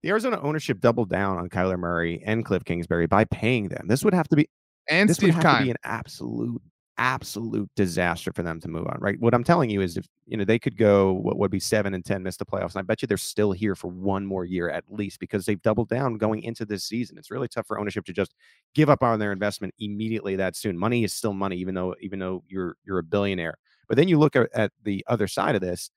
the 0.01 0.09
Arizona 0.09 0.39
ownership 0.41 0.80
doubled 0.80 1.09
down 1.09 1.38
on 1.38 1.49
Kyler 1.49 1.78
Murray 1.78 2.24
and 2.26 2.43
Cliff 2.43 2.64
Kingsbury 2.66 3.05
by 3.05 3.26
paying 3.26 3.68
them. 3.68 3.88
This 3.88 4.03
would 4.03 4.14
have 4.14 4.28
to 4.30 4.36
be 4.36 4.49
and 4.89 5.09
this 5.09 5.18
Steve 5.18 5.36
would 5.36 5.43
have 5.43 5.57
to 5.59 5.64
be 5.66 5.70
an 5.72 5.78
absolute 5.84 6.61
absolute 6.98 7.70
disaster 7.76 8.32
for 8.34 8.44
them 8.44 8.60
to 8.60 8.68
move 8.68 8.86
on 8.88 8.98
right? 9.00 9.20
What 9.20 9.34
i'm 9.34 9.44
telling 9.44 9.70
you 9.70 9.82
is 9.82 9.98
if 9.98 10.06
you 10.28 10.38
know 10.38 10.46
they 10.46 10.60
could 10.60 10.78
go 10.78 11.14
what 11.14 11.38
would 11.38 11.52
be 11.52 11.60
seven 11.60 11.94
and 11.94 12.06
ten 12.06 12.22
miss 12.24 12.38
the 12.38 12.46
playoffs 12.46 12.76
and 12.76 12.80
i 12.80 12.82
bet 12.84 13.02
you 13.02 13.08
they're 13.08 13.18
still 13.18 13.52
here 13.52 13.76
for 13.76 13.88
one 13.88 14.26
more 14.26 14.46
year 14.46 14.70
at 14.70 14.84
least 14.89 15.20
because 15.20 15.46
they've 15.46 15.62
doubled 15.62 15.89
down 15.89 16.18
going 16.18 16.44
into 16.44 16.66
this 16.66 16.84
season. 16.84 17.18
It's 17.18 17.32
really 17.32 17.48
tough 17.48 17.68
for 17.68 17.80
ownership 17.80 18.06
to 18.06 18.14
just 18.14 18.36
give 18.74 18.89
up 18.89 19.04
on 19.04 19.20
their 19.20 19.32
investment 19.32 19.74
immediately 19.80 20.36
that 20.36 20.56
soon. 20.56 20.78
Money 20.78 21.04
is 21.04 21.14
still 21.14 21.34
money 21.34 21.58
even 21.58 21.76
though 21.76 21.96
even 22.02 22.20
though 22.20 22.44
you're 22.48 22.76
you're 22.86 23.00
a 23.00 23.04
billionaire. 23.04 23.56
But 23.88 23.98
then 23.98 24.08
you 24.08 24.18
look 24.18 24.36
at, 24.36 24.50
at 24.54 24.72
the 24.84 25.04
other 25.08 25.28
side 25.28 25.56
of 25.56 25.62
this 25.62 25.89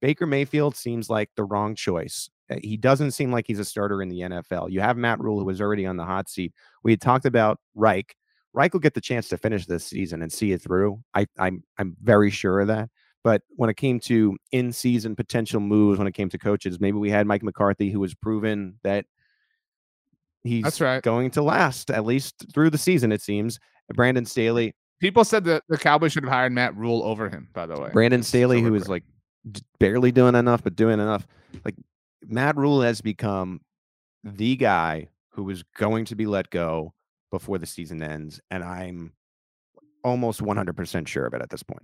baker 0.00 0.26
mayfield 0.26 0.76
seems 0.76 1.08
like 1.08 1.30
the 1.36 1.44
wrong 1.44 1.74
choice. 1.74 2.28
Uh, 2.50 2.56
he 2.62 2.76
doesn't 2.76 3.12
seem 3.12 3.30
like 3.30 3.46
he's 3.46 3.60
a 3.60 3.64
starter 3.64 4.02
in 4.02 4.08
the 4.08 4.20
nfl 4.20 4.68
you 4.68 4.80
have 4.80 4.96
matt 4.96 5.20
rhule 5.20 5.38
who 5.38 5.44
was 5.44 5.60
already 5.60 5.86
on 5.86 5.96
the 5.96 6.04
hot 6.04 6.28
seat. 6.28 6.52
We 6.82 6.92
had 6.92 7.00
talked 7.00 7.24
about 7.26 7.58
reich 7.74 8.16
Reich 8.54 8.72
will 8.72 8.80
get 8.80 8.94
the 8.94 9.00
chance 9.00 9.28
to 9.28 9.38
finish 9.38 9.66
this 9.66 9.84
season 9.84 10.22
and 10.22 10.32
see 10.32 10.52
it 10.52 10.62
through. 10.62 11.00
I, 11.14 11.26
I'm 11.38 11.62
I'm 11.78 11.96
very 12.02 12.30
sure 12.30 12.60
of 12.60 12.68
that. 12.68 12.90
But 13.24 13.42
when 13.50 13.70
it 13.70 13.76
came 13.76 14.00
to 14.00 14.36
in-season 14.50 15.14
potential 15.14 15.60
moves, 15.60 15.98
when 15.98 16.08
it 16.08 16.12
came 16.12 16.28
to 16.30 16.38
coaches, 16.38 16.80
maybe 16.80 16.98
we 16.98 17.08
had 17.08 17.26
Mike 17.26 17.44
McCarthy, 17.44 17.90
who 17.90 18.00
was 18.00 18.14
proven 18.14 18.80
that 18.82 19.06
he's 20.42 20.64
That's 20.64 20.80
right. 20.80 21.02
going 21.02 21.30
to 21.32 21.42
last 21.42 21.90
at 21.90 22.04
least 22.04 22.46
through 22.52 22.70
the 22.70 22.78
season. 22.78 23.12
It 23.12 23.22
seems. 23.22 23.60
Brandon 23.94 24.24
Staley, 24.24 24.74
People 25.02 25.24
said 25.24 25.42
that 25.46 25.64
the 25.68 25.76
Cowboys 25.76 26.12
should 26.12 26.22
have 26.22 26.32
hired 26.32 26.52
Matt 26.52 26.76
Rhule 26.76 27.02
over 27.02 27.28
him. 27.28 27.48
By 27.52 27.66
the 27.66 27.78
way, 27.78 27.90
Brandon 27.92 28.22
Staley, 28.22 28.60
so 28.60 28.66
who 28.66 28.74
is 28.76 28.88
like 28.88 29.02
barely 29.80 30.12
doing 30.12 30.36
enough, 30.36 30.62
but 30.62 30.76
doing 30.76 31.00
enough. 31.00 31.26
Like 31.64 31.74
Matt 32.24 32.56
Rhule 32.56 32.82
has 32.82 33.00
become 33.00 33.60
the 34.22 34.54
guy 34.54 35.08
who 35.30 35.50
is 35.50 35.64
going 35.76 36.04
to 36.04 36.14
be 36.14 36.26
let 36.26 36.50
go 36.50 36.94
before 37.32 37.58
the 37.58 37.66
season 37.66 38.00
ends, 38.00 38.40
and 38.52 38.62
I'm 38.62 39.12
almost 40.04 40.40
100% 40.40 41.08
sure 41.08 41.26
of 41.26 41.34
it 41.34 41.42
at 41.42 41.50
this 41.50 41.64
point. 41.64 41.82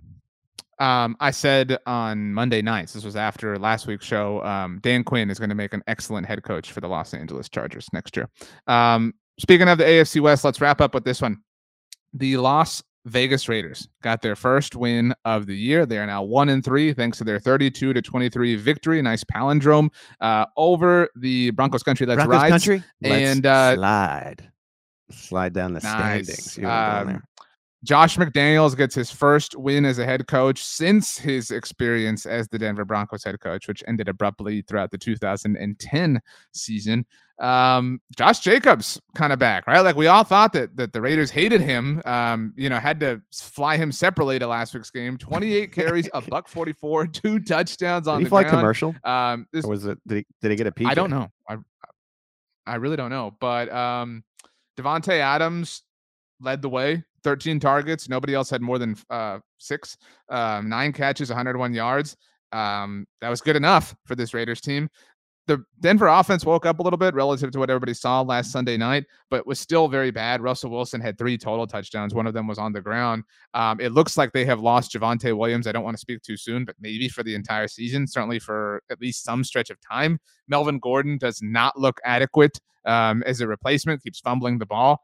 Um, 0.79 1.17
I 1.19 1.31
said 1.31 1.77
on 1.85 2.33
Monday 2.33 2.61
nights, 2.61 2.93
this 2.93 3.03
was 3.03 3.17
after 3.17 3.59
last 3.59 3.85
week's 3.85 4.05
show, 4.05 4.41
um, 4.45 4.79
Dan 4.81 5.03
Quinn 5.03 5.29
is 5.29 5.37
going 5.37 5.49
to 5.49 5.55
make 5.55 5.73
an 5.73 5.83
excellent 5.87 6.25
head 6.25 6.43
coach 6.43 6.71
for 6.71 6.79
the 6.79 6.87
Los 6.87 7.13
Angeles 7.13 7.49
Chargers 7.49 7.87
next 7.91 8.15
year. 8.15 8.29
Um, 8.67 9.13
speaking 9.37 9.67
of 9.67 9.77
the 9.77 9.83
AFC 9.83 10.21
West, 10.21 10.45
let's 10.45 10.61
wrap 10.61 10.79
up 10.79 10.93
with 10.93 11.03
this 11.03 11.21
one. 11.21 11.39
The 12.13 12.37
Las 12.37 12.81
Vegas 13.05 13.49
Raiders 13.49 13.89
got 14.03 14.21
their 14.21 14.37
first 14.37 14.75
win 14.75 15.13
of 15.25 15.47
the 15.47 15.55
year. 15.55 15.85
They 15.85 15.97
are 15.97 16.07
now 16.07 16.23
one 16.23 16.47
and 16.47 16.63
three 16.63 16.93
thanks 16.93 17.17
to 17.17 17.25
their 17.25 17.39
32 17.39 17.93
to 17.93 18.01
23 18.01 18.55
victory. 18.55 19.01
Nice 19.01 19.23
palindrome 19.23 19.89
uh, 20.21 20.45
over 20.55 21.09
the 21.15 21.51
Broncos 21.51 21.83
country. 21.83 22.05
That's 22.05 22.17
Broncos 22.17 22.41
ride. 22.41 22.49
country, 22.49 22.83
and, 23.03 23.43
Let's 23.43 23.45
uh, 23.45 23.75
slide, 23.75 24.51
slide 25.11 25.53
down 25.53 25.73
the 25.73 25.79
Nice. 25.81 26.25
standings. 26.25 26.51
See 26.53 26.61
what 26.63 26.69
I'm 26.71 27.05
doing 27.05 27.15
Um. 27.17 27.23
Josh 27.81 28.17
McDaniels 28.17 28.75
gets 28.75 28.93
his 28.93 29.09
first 29.09 29.55
win 29.57 29.85
as 29.85 29.99
a 29.99 30.05
head 30.05 30.27
coach 30.27 30.61
since 30.61 31.17
his 31.17 31.49
experience 31.49 32.25
as 32.25 32.49
the 32.49 32.59
Denver 32.59 32.83
Broncos 32.83 33.23
head 33.23 33.39
coach, 33.39 33.69
which 33.69 33.81
ended 33.87 34.09
abruptly 34.09 34.61
throughout 34.63 34.91
the 34.91 34.97
2010 34.97 36.19
season. 36.51 37.05
Um, 37.39 38.01
Josh 38.17 38.39
Jacobs 38.41 38.99
kind 39.15 39.31
of 39.31 39.39
back, 39.39 39.65
right? 39.65 39.79
Like 39.79 39.95
we 39.95 40.07
all 40.07 40.25
thought 40.25 40.51
that 40.51 40.75
that 40.75 40.91
the 40.91 40.99
Raiders 40.99 41.31
hated 41.31 41.61
him. 41.61 42.01
Um, 42.03 42.53
you 42.57 42.67
know, 42.67 42.77
had 42.79 42.99
to 42.99 43.21
fly 43.33 43.77
him 43.77 43.93
separately 43.93 44.37
to 44.39 44.47
last 44.47 44.73
week's 44.73 44.91
game. 44.91 45.17
28 45.17 45.71
carries, 45.71 46.09
a 46.13 46.19
buck 46.29 46.49
44, 46.49 47.07
two 47.07 47.39
touchdowns 47.39 48.09
on 48.09 48.17
Did 48.17 48.19
he 48.19 48.23
the 48.25 48.29
fly 48.29 48.41
ground. 48.43 48.57
commercial? 48.57 48.93
Um, 49.05 49.47
this 49.53 49.65
was 49.65 49.85
it? 49.85 49.97
Did 50.05 50.17
he, 50.17 50.25
did 50.41 50.51
he 50.51 50.57
get 50.57 50.67
a? 50.67 50.73
I 50.85 50.93
don't 50.95 51.09
know. 51.11 51.29
I 51.47 51.55
I 52.67 52.75
really 52.75 52.97
don't 52.97 53.09
know. 53.09 53.37
But 53.39 53.71
um 53.71 54.25
Davante 54.79 55.19
Adams 55.19 55.83
led 56.39 56.61
the 56.61 56.69
way 56.69 57.03
13 57.23 57.59
targets. 57.59 58.07
Nobody 58.07 58.33
else 58.33 58.49
had 58.49 58.61
more 58.61 58.79
than 58.79 58.95
uh, 59.09 59.39
six, 59.57 59.97
um, 60.29 60.69
nine 60.69 60.93
catches, 60.93 61.29
101 61.29 61.73
yards. 61.73 62.15
Um, 62.51 63.05
that 63.21 63.29
was 63.29 63.41
good 63.41 63.55
enough 63.55 63.95
for 64.05 64.15
this 64.15 64.33
Raiders 64.33 64.61
team 64.61 64.89
the 65.47 65.63
Denver 65.79 66.07
offense 66.07 66.45
woke 66.45 66.65
up 66.65 66.79
a 66.79 66.83
little 66.83 66.97
bit 66.97 67.15
relative 67.15 67.51
to 67.51 67.59
what 67.59 67.69
everybody 67.69 67.93
saw 67.93 68.21
last 68.21 68.51
Sunday 68.51 68.77
night, 68.77 69.05
but 69.29 69.47
was 69.47 69.59
still 69.59 69.87
very 69.87 70.11
bad. 70.11 70.41
Russell 70.41 70.69
Wilson 70.69 71.01
had 71.01 71.17
three 71.17 71.37
total 71.37 71.65
touchdowns. 71.65 72.13
One 72.13 72.27
of 72.27 72.33
them 72.33 72.45
was 72.45 72.59
on 72.59 72.71
the 72.71 72.81
ground. 72.81 73.23
Um, 73.55 73.79
it 73.79 73.91
looks 73.91 74.15
like 74.15 74.31
they 74.31 74.45
have 74.45 74.59
lost 74.59 74.91
Javonte 74.91 75.35
Williams. 75.35 75.65
I 75.65 75.71
don't 75.71 75.83
want 75.83 75.97
to 75.97 76.01
speak 76.01 76.21
too 76.21 76.37
soon, 76.37 76.65
but 76.65 76.75
maybe 76.79 77.09
for 77.09 77.23
the 77.23 77.33
entire 77.33 77.67
season, 77.67 78.05
certainly 78.05 78.37
for 78.37 78.83
at 78.91 79.01
least 79.01 79.23
some 79.23 79.43
stretch 79.43 79.71
of 79.71 79.77
time. 79.81 80.19
Melvin 80.47 80.77
Gordon 80.77 81.17
does 81.17 81.41
not 81.41 81.77
look 81.79 81.99
adequate 82.05 82.59
um, 82.85 83.23
as 83.25 83.41
a 83.41 83.47
replacement, 83.47 84.03
keeps 84.03 84.19
fumbling 84.19 84.59
the 84.59 84.65
ball 84.65 85.01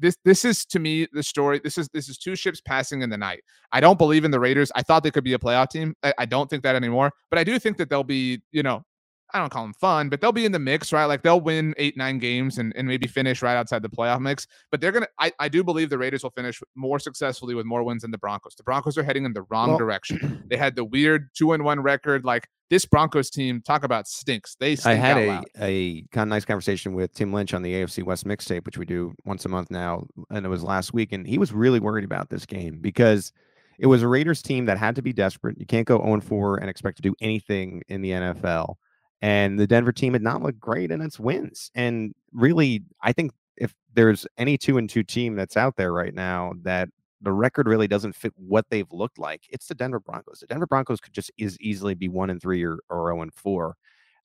this 0.00 0.16
this 0.24 0.44
is 0.44 0.64
to 0.64 0.78
me 0.78 1.06
the 1.12 1.22
story. 1.22 1.60
This 1.62 1.78
is 1.78 1.88
this 1.92 2.08
is 2.08 2.18
two 2.18 2.34
ships 2.34 2.60
passing 2.60 3.02
in 3.02 3.10
the 3.10 3.18
night. 3.18 3.44
I 3.70 3.80
don't 3.80 3.98
believe 3.98 4.24
in 4.24 4.30
the 4.30 4.40
Raiders. 4.40 4.72
I 4.74 4.82
thought 4.82 5.02
they 5.02 5.10
could 5.10 5.24
be 5.24 5.34
a 5.34 5.38
playoff 5.38 5.68
team. 5.68 5.94
I, 6.02 6.14
I, 6.18 6.24
don't 6.26 6.48
think 6.48 6.62
that 6.62 6.74
anymore. 6.74 7.12
But 7.28 7.38
I 7.38 7.44
do 7.44 7.58
think 7.58 7.76
that 7.76 7.90
they'll 7.90 8.02
be, 8.02 8.40
you 8.50 8.62
know, 8.62 8.82
I 9.32 9.38
don't 9.38 9.50
call 9.50 9.62
them 9.62 9.74
fun, 9.74 10.08
but 10.08 10.20
they'll 10.20 10.32
be 10.32 10.44
in 10.44 10.52
the 10.52 10.58
mix, 10.58 10.92
right? 10.92 11.04
Like 11.04 11.22
they'll 11.22 11.40
win 11.40 11.74
eight, 11.76 11.96
nine 11.96 12.18
games 12.18 12.58
and, 12.58 12.72
and 12.76 12.86
maybe 12.86 13.06
finish 13.06 13.42
right 13.42 13.56
outside 13.56 13.82
the 13.82 13.88
playoff 13.88 14.20
mix. 14.20 14.46
But 14.70 14.80
they're 14.80 14.92
gonna 14.92 15.08
I, 15.18 15.32
I 15.38 15.48
do 15.48 15.62
believe 15.62 15.90
the 15.90 15.98
Raiders 15.98 16.22
will 16.22 16.30
finish 16.30 16.60
more 16.74 16.98
successfully 16.98 17.54
with 17.54 17.66
more 17.66 17.82
wins 17.82 18.02
than 18.02 18.10
the 18.10 18.18
Broncos. 18.18 18.54
The 18.54 18.62
Broncos 18.62 18.96
are 18.98 19.02
heading 19.02 19.24
in 19.24 19.32
the 19.32 19.42
wrong 19.42 19.70
well, 19.70 19.78
direction. 19.78 20.44
They 20.50 20.56
had 20.56 20.74
the 20.74 20.84
weird 20.84 21.30
two 21.34 21.52
and 21.52 21.64
one 21.64 21.80
record. 21.80 22.24
Like 22.24 22.48
this 22.70 22.84
Broncos 22.84 23.30
team, 23.30 23.62
talk 23.62 23.84
about 23.84 24.08
stinks. 24.08 24.56
They 24.58 24.76
I 24.84 24.94
had 24.94 25.16
a, 25.16 25.42
a 25.60 26.02
kind 26.12 26.22
of 26.22 26.28
nice 26.28 26.44
conversation 26.44 26.94
with 26.94 27.12
Tim 27.12 27.32
Lynch 27.32 27.54
on 27.54 27.62
the 27.62 27.72
AFC 27.72 28.02
West 28.02 28.26
mixtape, 28.26 28.64
which 28.64 28.78
we 28.78 28.84
do 28.84 29.14
once 29.24 29.44
a 29.44 29.48
month 29.48 29.70
now, 29.70 30.06
and 30.30 30.44
it 30.44 30.48
was 30.48 30.62
last 30.64 30.92
week, 30.92 31.12
and 31.12 31.26
he 31.26 31.38
was 31.38 31.52
really 31.52 31.80
worried 31.80 32.04
about 32.04 32.30
this 32.30 32.46
game 32.46 32.78
because 32.80 33.32
it 33.78 33.86
was 33.86 34.02
a 34.02 34.08
Raiders 34.08 34.42
team 34.42 34.66
that 34.66 34.78
had 34.78 34.94
to 34.96 35.02
be 35.02 35.12
desperate. 35.12 35.58
You 35.58 35.66
can't 35.66 35.86
go 35.86 35.98
0 35.98 36.20
4 36.20 36.58
and 36.58 36.70
expect 36.70 36.96
to 36.96 37.02
do 37.02 37.14
anything 37.20 37.82
in 37.88 38.02
the 38.02 38.10
NFL 38.10 38.76
and 39.22 39.58
the 39.58 39.66
Denver 39.66 39.92
team 39.92 40.12
had 40.12 40.22
not 40.22 40.42
looked 40.42 40.60
great 40.60 40.90
in 40.90 41.00
its 41.00 41.18
wins. 41.18 41.70
And 41.74 42.14
really, 42.32 42.82
I 43.02 43.12
think 43.12 43.32
if 43.56 43.74
there's 43.94 44.26
any 44.38 44.56
two 44.56 44.78
and 44.78 44.88
two 44.88 45.02
team 45.02 45.36
that's 45.36 45.56
out 45.56 45.76
there 45.76 45.92
right 45.92 46.14
now 46.14 46.54
that 46.62 46.88
the 47.20 47.32
record 47.32 47.68
really 47.68 47.86
doesn't 47.86 48.14
fit 48.14 48.32
what 48.36 48.64
they've 48.70 48.90
looked 48.90 49.18
like, 49.18 49.42
it's 49.50 49.66
the 49.66 49.74
Denver 49.74 50.00
Broncos. 50.00 50.40
The 50.40 50.46
Denver 50.46 50.66
Broncos 50.66 51.00
could 51.00 51.12
just 51.12 51.30
as 51.40 51.60
easily 51.60 51.94
be 51.94 52.08
one 52.08 52.30
and 52.30 52.40
three 52.40 52.64
or, 52.64 52.78
or 52.88 53.08
0 53.08 53.22
and 53.22 53.34
four. 53.34 53.76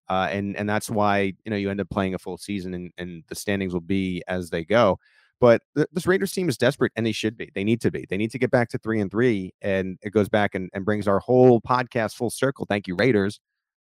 Uh, 0.07 0.29
and 0.31 0.55
and 0.55 0.69
that's 0.69 0.89
why 0.89 1.33
you 1.43 1.49
know 1.49 1.55
you 1.55 1.69
end 1.71 1.81
up 1.81 1.89
playing 1.89 2.13
a 2.13 2.19
full 2.19 2.37
season 2.37 2.75
and, 2.75 2.91
and 2.97 3.23
the 3.27 3.35
standings 3.35 3.73
will 3.73 3.81
be 3.81 4.23
as 4.27 4.49
they 4.49 4.63
go. 4.63 4.99
But 5.41 5.61
th- 5.75 5.87
this 5.91 6.07
Raiders 6.07 6.31
team 6.31 6.47
is 6.47 6.57
desperate, 6.57 6.93
and 6.95 7.05
they 7.05 7.11
should 7.11 7.35
be. 7.35 7.51
They 7.53 7.63
need 7.63 7.81
to 7.81 7.91
be. 7.91 8.05
They 8.09 8.15
need 8.15 8.31
to 8.31 8.39
get 8.39 8.51
back 8.51 8.69
to 8.69 8.77
three 8.77 9.01
and 9.01 9.11
three, 9.11 9.53
and 9.61 9.97
it 10.01 10.11
goes 10.11 10.29
back 10.29 10.55
and, 10.55 10.69
and 10.73 10.85
brings 10.85 11.07
our 11.07 11.19
whole 11.19 11.59
podcast 11.59 12.15
full 12.15 12.29
circle. 12.29 12.65
Thank 12.69 12.87
you, 12.87 12.95
Raiders, 12.95 13.39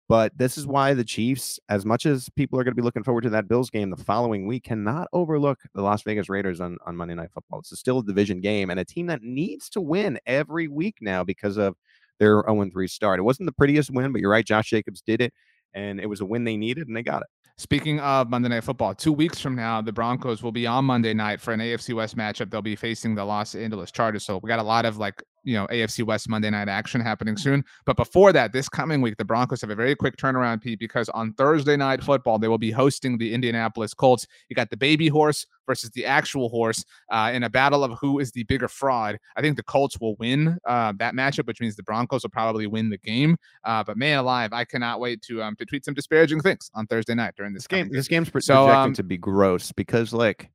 but 0.09 0.37
this 0.37 0.59
is 0.59 0.67
why 0.67 0.93
the 0.93 1.05
Chiefs, 1.05 1.59
as 1.69 1.87
much 1.87 2.05
as 2.05 2.29
people 2.31 2.59
are 2.59 2.65
going 2.65 2.73
to 2.73 2.81
be 2.81 2.85
looking 2.85 3.03
forward 3.03 3.23
to 3.23 3.31
that 3.31 3.49
Bills 3.49 3.71
game 3.71 3.91
the 3.91 3.97
following 3.97 4.47
week, 4.47 4.65
cannot 4.65 5.09
overlook 5.13 5.61
the 5.75 5.83
Las 5.83 6.03
Vegas 6.03 6.29
Raiders 6.29 6.61
on, 6.61 6.77
on 6.87 6.97
Monday 6.97 7.15
Night 7.15 7.31
Football. 7.33 7.61
It's 7.61 7.79
still 7.79 8.01
a 8.01 8.05
division 8.05 8.41
game 8.41 8.71
and 8.71 8.79
a 8.79 8.85
team 8.85 9.07
that 9.07 9.23
needs 9.23 9.71
to 9.71 9.81
win 9.81 10.19
every 10.27 10.69
week 10.69 10.97
now 11.01 11.25
because 11.25 11.57
of 11.57 11.75
their 12.19 12.43
0 12.49 12.69
3 12.71 12.89
start. 12.89 13.19
It 13.19 13.23
wasn't 13.23 13.47
the 13.47 13.53
prettiest 13.53 13.91
win, 13.91 14.13
but 14.13 14.21
you're 14.21 14.31
right. 14.31 14.45
Josh 14.45 14.71
Jacobs 14.71 15.01
did 15.01 15.21
it, 15.21 15.33
and 15.73 15.99
it 15.99 16.07
was 16.07 16.21
a 16.21 16.27
win 16.27 16.45
they 16.45 16.57
needed, 16.57 16.87
and 16.87 16.97
they 16.97 17.03
got 17.03 17.23
it. 17.23 17.29
Speaking 17.57 18.01
of 18.01 18.29
Monday 18.29 18.49
Night 18.49 18.65
Football, 18.65 18.95
two 18.95 19.13
weeks 19.13 19.41
from 19.41 19.55
now, 19.55 19.81
the 19.81 19.93
Broncos 19.93 20.43
will 20.43 20.53
be 20.53 20.67
on 20.67 20.85
Monday 20.85 21.15
night 21.15 21.41
for 21.41 21.53
an 21.53 21.61
AFC 21.61 21.95
West 21.95 22.17
matchup. 22.17 22.51
They'll 22.51 22.63
be 22.63 22.75
facing 22.75 23.15
the 23.15 23.25
Los 23.25 23.55
Angeles 23.55 23.93
Chargers. 23.93 24.25
So 24.25 24.41
we 24.43 24.49
got 24.49 24.59
a 24.59 24.65
lot 24.65 24.85
of 24.85 24.99
like 24.99 25.23
you 25.45 25.55
know 25.55 25.67
AFC 25.69 26.05
West 26.05 26.29
Monday 26.29 26.51
night 26.51 26.69
action 26.69 27.01
happening 27.01 27.37
soon. 27.37 27.65
But 27.85 27.97
before 27.97 28.33
that, 28.33 28.53
this 28.53 28.69
coming 28.69 29.01
week, 29.01 29.17
the 29.17 29.25
Broncos 29.25 29.61
have 29.61 29.71
a 29.71 29.75
very 29.75 29.95
quick 29.95 30.17
turnaround, 30.17 30.63
Pete, 30.63 30.79
because 30.79 31.09
on 31.11 31.33
Thursday 31.35 31.77
night 31.77 32.03
football 32.03 32.39
they 32.39 32.49
will 32.49 32.59
be 32.59 32.71
hosting 32.71 33.19
the 33.19 33.33
Indianapolis 33.33 33.95
Colts. 33.95 34.27
You 34.49 34.57
got 34.57 34.71
the 34.71 34.77
baby 34.77 35.09
horse 35.09 35.47
versus 35.67 35.91
the 35.91 36.05
actual 36.05 36.49
horse 36.49 36.85
uh, 37.11 37.31
in 37.33 37.45
a 37.45 37.51
battle 37.51 37.85
of 37.85 37.97
who 37.99 38.19
is 38.19 38.33
the 38.33 38.43
bigger 38.45 38.69
fraud. 38.69 39.19
I 39.37 39.41
think 39.41 39.57
the 39.57 39.63
Colts 39.63 40.01
will 40.01 40.17
win 40.17 40.59
uh, 40.67 40.93
that 40.99 41.15
matchup, 41.15 41.47
which 41.47 41.61
means 41.61 41.77
the 41.77 41.83
Broncos 41.83 42.23
will 42.23 42.31
probably 42.31 42.67
win 42.67 42.91
the 42.91 42.99
game. 42.99 43.37
Uh, 43.65 43.85
but 43.85 43.97
man 43.97 44.19
alive, 44.19 44.53
I 44.53 44.65
cannot 44.65 45.01
wait 45.01 45.23
to 45.23 45.43
um, 45.43 45.57
to 45.57 45.65
tweet 45.65 45.85
some 45.85 45.95
disparaging 45.95 46.41
things 46.41 46.71
on 46.75 46.87
Thursday 46.87 47.15
night 47.15 47.35
during 47.37 47.53
this 47.53 47.67
game. 47.67 47.89
This 47.91 48.09
game's 48.09 48.31
so, 48.41 48.69
um, 48.69 48.95
to 48.95 49.03
be 49.03 49.17
gross 49.17 49.73
because 49.73 50.13
like 50.13 50.51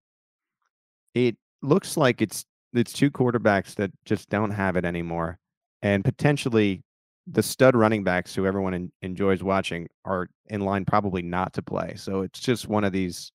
it 1.13 1.35
looks 1.61 1.97
like 1.97 2.21
it's 2.21 2.45
it's 2.73 2.93
two 2.93 3.11
quarterbacks 3.11 3.75
that 3.75 3.91
just 4.05 4.29
don't 4.29 4.51
have 4.51 4.75
it 4.75 4.85
anymore, 4.85 5.39
and 5.81 6.03
potentially 6.03 6.81
the 7.27 7.43
stud 7.43 7.75
running 7.75 8.03
backs 8.03 8.33
who 8.33 8.45
everyone 8.45 8.73
in, 8.73 8.91
enjoys 9.01 9.43
watching 9.43 9.87
are 10.05 10.27
in 10.47 10.61
line 10.61 10.85
probably 10.85 11.21
not 11.21 11.53
to 11.53 11.61
play. 11.61 11.93
So 11.95 12.21
it's 12.21 12.39
just 12.39 12.67
one 12.67 12.83
of 12.83 12.91
these 12.91 13.31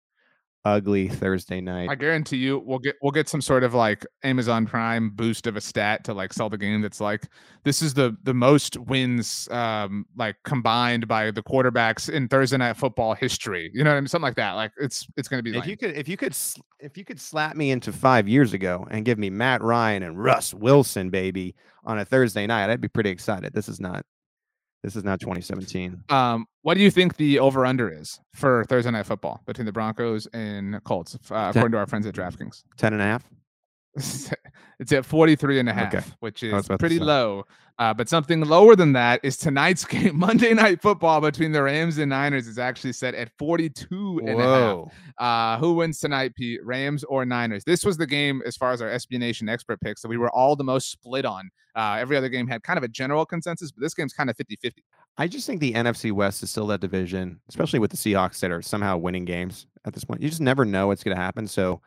ugly 0.65 1.09
Thursday 1.09 1.61
night. 1.61 1.89
I 1.89 1.95
guarantee 1.95 2.37
you 2.37 2.59
we'll 2.59 2.79
get 2.79 2.97
we'll 3.03 3.13
get 3.13 3.29
some 3.29 3.41
sort 3.41 3.65
of 3.65 3.75
like 3.75 4.05
Amazon 4.23 4.67
Prime 4.67 5.11
boost 5.11 5.47
of 5.47 5.57
a 5.57 5.61
stat 5.61 6.05
to 6.05 6.15
like 6.15 6.33
sell 6.33 6.51
the 6.51 6.59
game 6.59 6.83
that's 6.83 7.01
like 7.01 7.29
this 7.65 7.83
is 7.83 7.95
the 7.95 8.17
the 8.23 8.35
most 8.35 8.77
wins 8.77 9.49
um 9.51 10.05
like 10.17 10.37
combined 10.45 11.09
by 11.09 11.31
the 11.31 11.43
quarterbacks 11.43 12.09
in 12.09 12.29
Thursday 12.29 12.59
night 12.59 12.77
football 12.77 13.15
history. 13.15 13.71
You 13.73 13.85
know 13.85 13.91
what 13.91 13.97
I 13.97 14.01
mean? 14.01 14.09
Something 14.09 14.25
like 14.25 14.37
that. 14.37 14.53
Like 14.53 14.73
it's 14.79 15.07
it's 15.17 15.29
gonna 15.29 15.43
be 15.43 15.57
if 15.57 15.67
you 15.67 15.77
could 15.77 15.97
if 15.97 16.09
you 16.09 16.17
could 16.17 16.37
if 16.79 16.97
you 16.97 17.05
could 17.05 17.21
slap 17.21 17.57
me 17.57 17.71
into 17.71 17.93
five 17.93 18.29
years 18.29 18.53
ago 18.53 18.87
and 18.91 19.05
give 19.05 19.19
me 19.19 19.31
Matt 19.31 19.63
Ryan 19.63 20.03
and 20.03 20.23
Russ 20.23 20.53
Wilson, 20.53 21.11
baby, 21.11 21.55
on 21.85 21.99
a 21.99 22.05
Thursday 22.05 22.47
night, 22.47 22.71
I'd 22.71 22.81
be 22.81 22.89
pretty 22.89 23.11
excited. 23.11 23.53
This 23.55 23.69
is 23.69 23.81
not 23.81 24.05
this 24.83 24.97
is 24.97 25.05
not 25.05 25.21
2017. 25.21 26.05
Um, 26.09 26.47
what 26.63 26.75
do 26.75 26.81
you 26.81 26.91
think 26.91 27.17
the 27.17 27.39
over 27.39 27.67
under 27.67 27.89
is 27.93 28.21
for 28.35 28.65
Thursday 28.69 28.91
night 28.91 29.07
football 29.07 29.41
between 29.47 29.67
the 29.67 29.73
Broncos 29.73 30.27
and 30.33 30.83
Colts, 30.85 31.17
uh, 31.31 31.53
according 31.55 31.73
to 31.73 31.79
our 31.79 31.87
friends 31.87 32.07
at 32.07 32.15
DraftKings? 32.15 32.65
10 32.77 32.93
and 32.93 33.03
a 33.03 33.05
half. 33.05 33.25
It's 33.95 34.93
at 34.93 35.05
43 35.05 35.61
and 35.61 35.69
a 35.69 35.73
half, 35.73 35.95
okay. 35.95 36.05
which 36.21 36.43
is 36.43 36.69
pretty 36.79 36.99
low. 36.99 37.45
Uh, 37.79 37.95
but 37.95 38.11
something 38.11 38.43
lower 38.43 38.77
than 38.77 38.93
that 38.93 39.21
is 39.23 39.37
tonight's 39.37 39.85
game, 39.87 40.19
Monday 40.19 40.53
Night 40.53 40.83
Football 40.83 41.21
between 41.21 41.51
the 41.51 41.63
Rams 41.63 41.97
and 41.99 42.11
Niners, 42.11 42.47
is 42.47 42.59
actually 42.59 42.93
set 42.93 43.15
at 43.15 43.31
42 43.39 44.21
and 44.27 44.41
a 44.41 44.45
half. 44.45 44.87
Uh, 45.19 45.59
who 45.59 45.75
wins 45.75 45.99
tonight, 45.99 46.35
Pete? 46.35 46.65
Rams 46.65 47.05
or 47.05 47.25
Niners? 47.25 47.65
This 47.65 47.85
was 47.85 47.97
the 47.97 48.07
game 48.07 48.43
as 48.45 48.57
far 48.57 48.73
as 48.73 48.83
our 48.83 48.89
SB 48.89 49.19
Nation 49.19 49.49
expert 49.49 49.81
picks 49.81 50.03
that 50.03 50.09
we 50.09 50.19
were 50.19 50.31
all 50.31 50.57
the 50.57 50.65
most 50.65 50.91
split 50.91 51.25
on. 51.25 51.51
Uh, 51.75 51.97
every 51.99 52.17
other 52.17 52.29
game 52.29 52.47
had 52.47 52.63
kind 52.63 52.77
of 52.77 52.83
a 52.83 52.89
general 52.89 53.25
consensus, 53.25 53.71
but 53.71 53.81
this 53.81 53.95
game's 53.95 54.13
kind 54.13 54.29
of 54.29 54.37
50 54.37 54.57
50. 54.61 54.85
I 55.17 55.27
just 55.27 55.47
think 55.47 55.61
the 55.61 55.73
NFC 55.73 56.13
West 56.13 56.43
is 56.43 56.51
still 56.51 56.67
that 56.69 56.81
division, 56.81 57.41
especially 57.49 57.79
with 57.79 57.91
the 57.91 57.97
Seahawks 57.97 58.41
that 58.41 58.51
are 58.51 58.63
somehow 58.63 58.97
winning 58.99 59.25
games 59.25 59.67
at 59.85 59.95
this 59.95 60.05
point. 60.05 60.23
You 60.23 60.29
just 60.29 60.41
never 60.41 60.65
know 60.65 60.87
what's 60.87 61.03
going 61.03 61.17
to 61.17 61.23
happen. 61.23 61.47
So 61.47 61.81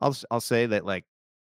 I'll 0.00 0.16
I'll 0.30 0.40
say 0.40 0.66
that 0.66 0.84
like 0.84 1.04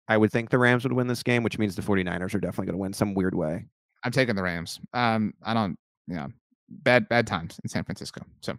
I 0.07 0.17
would 0.17 0.31
think 0.31 0.49
the 0.49 0.57
Rams 0.57 0.83
would 0.83 0.93
win 0.93 1.07
this 1.07 1.23
game, 1.23 1.43
which 1.43 1.57
means 1.57 1.75
the 1.75 1.81
49ers 1.81 2.33
are 2.35 2.39
definitely 2.39 2.65
going 2.67 2.73
to 2.73 2.81
win 2.81 2.93
some 2.93 3.13
weird 3.13 3.35
way. 3.35 3.65
I'm 4.03 4.11
taking 4.11 4.35
the 4.35 4.43
Rams. 4.43 4.79
Um, 4.93 5.33
I 5.43 5.53
don't, 5.53 5.77
yeah, 6.07 6.27
bad 6.69 7.07
bad 7.07 7.27
times 7.27 7.59
in 7.63 7.69
San 7.69 7.83
Francisco. 7.83 8.21
So 8.41 8.57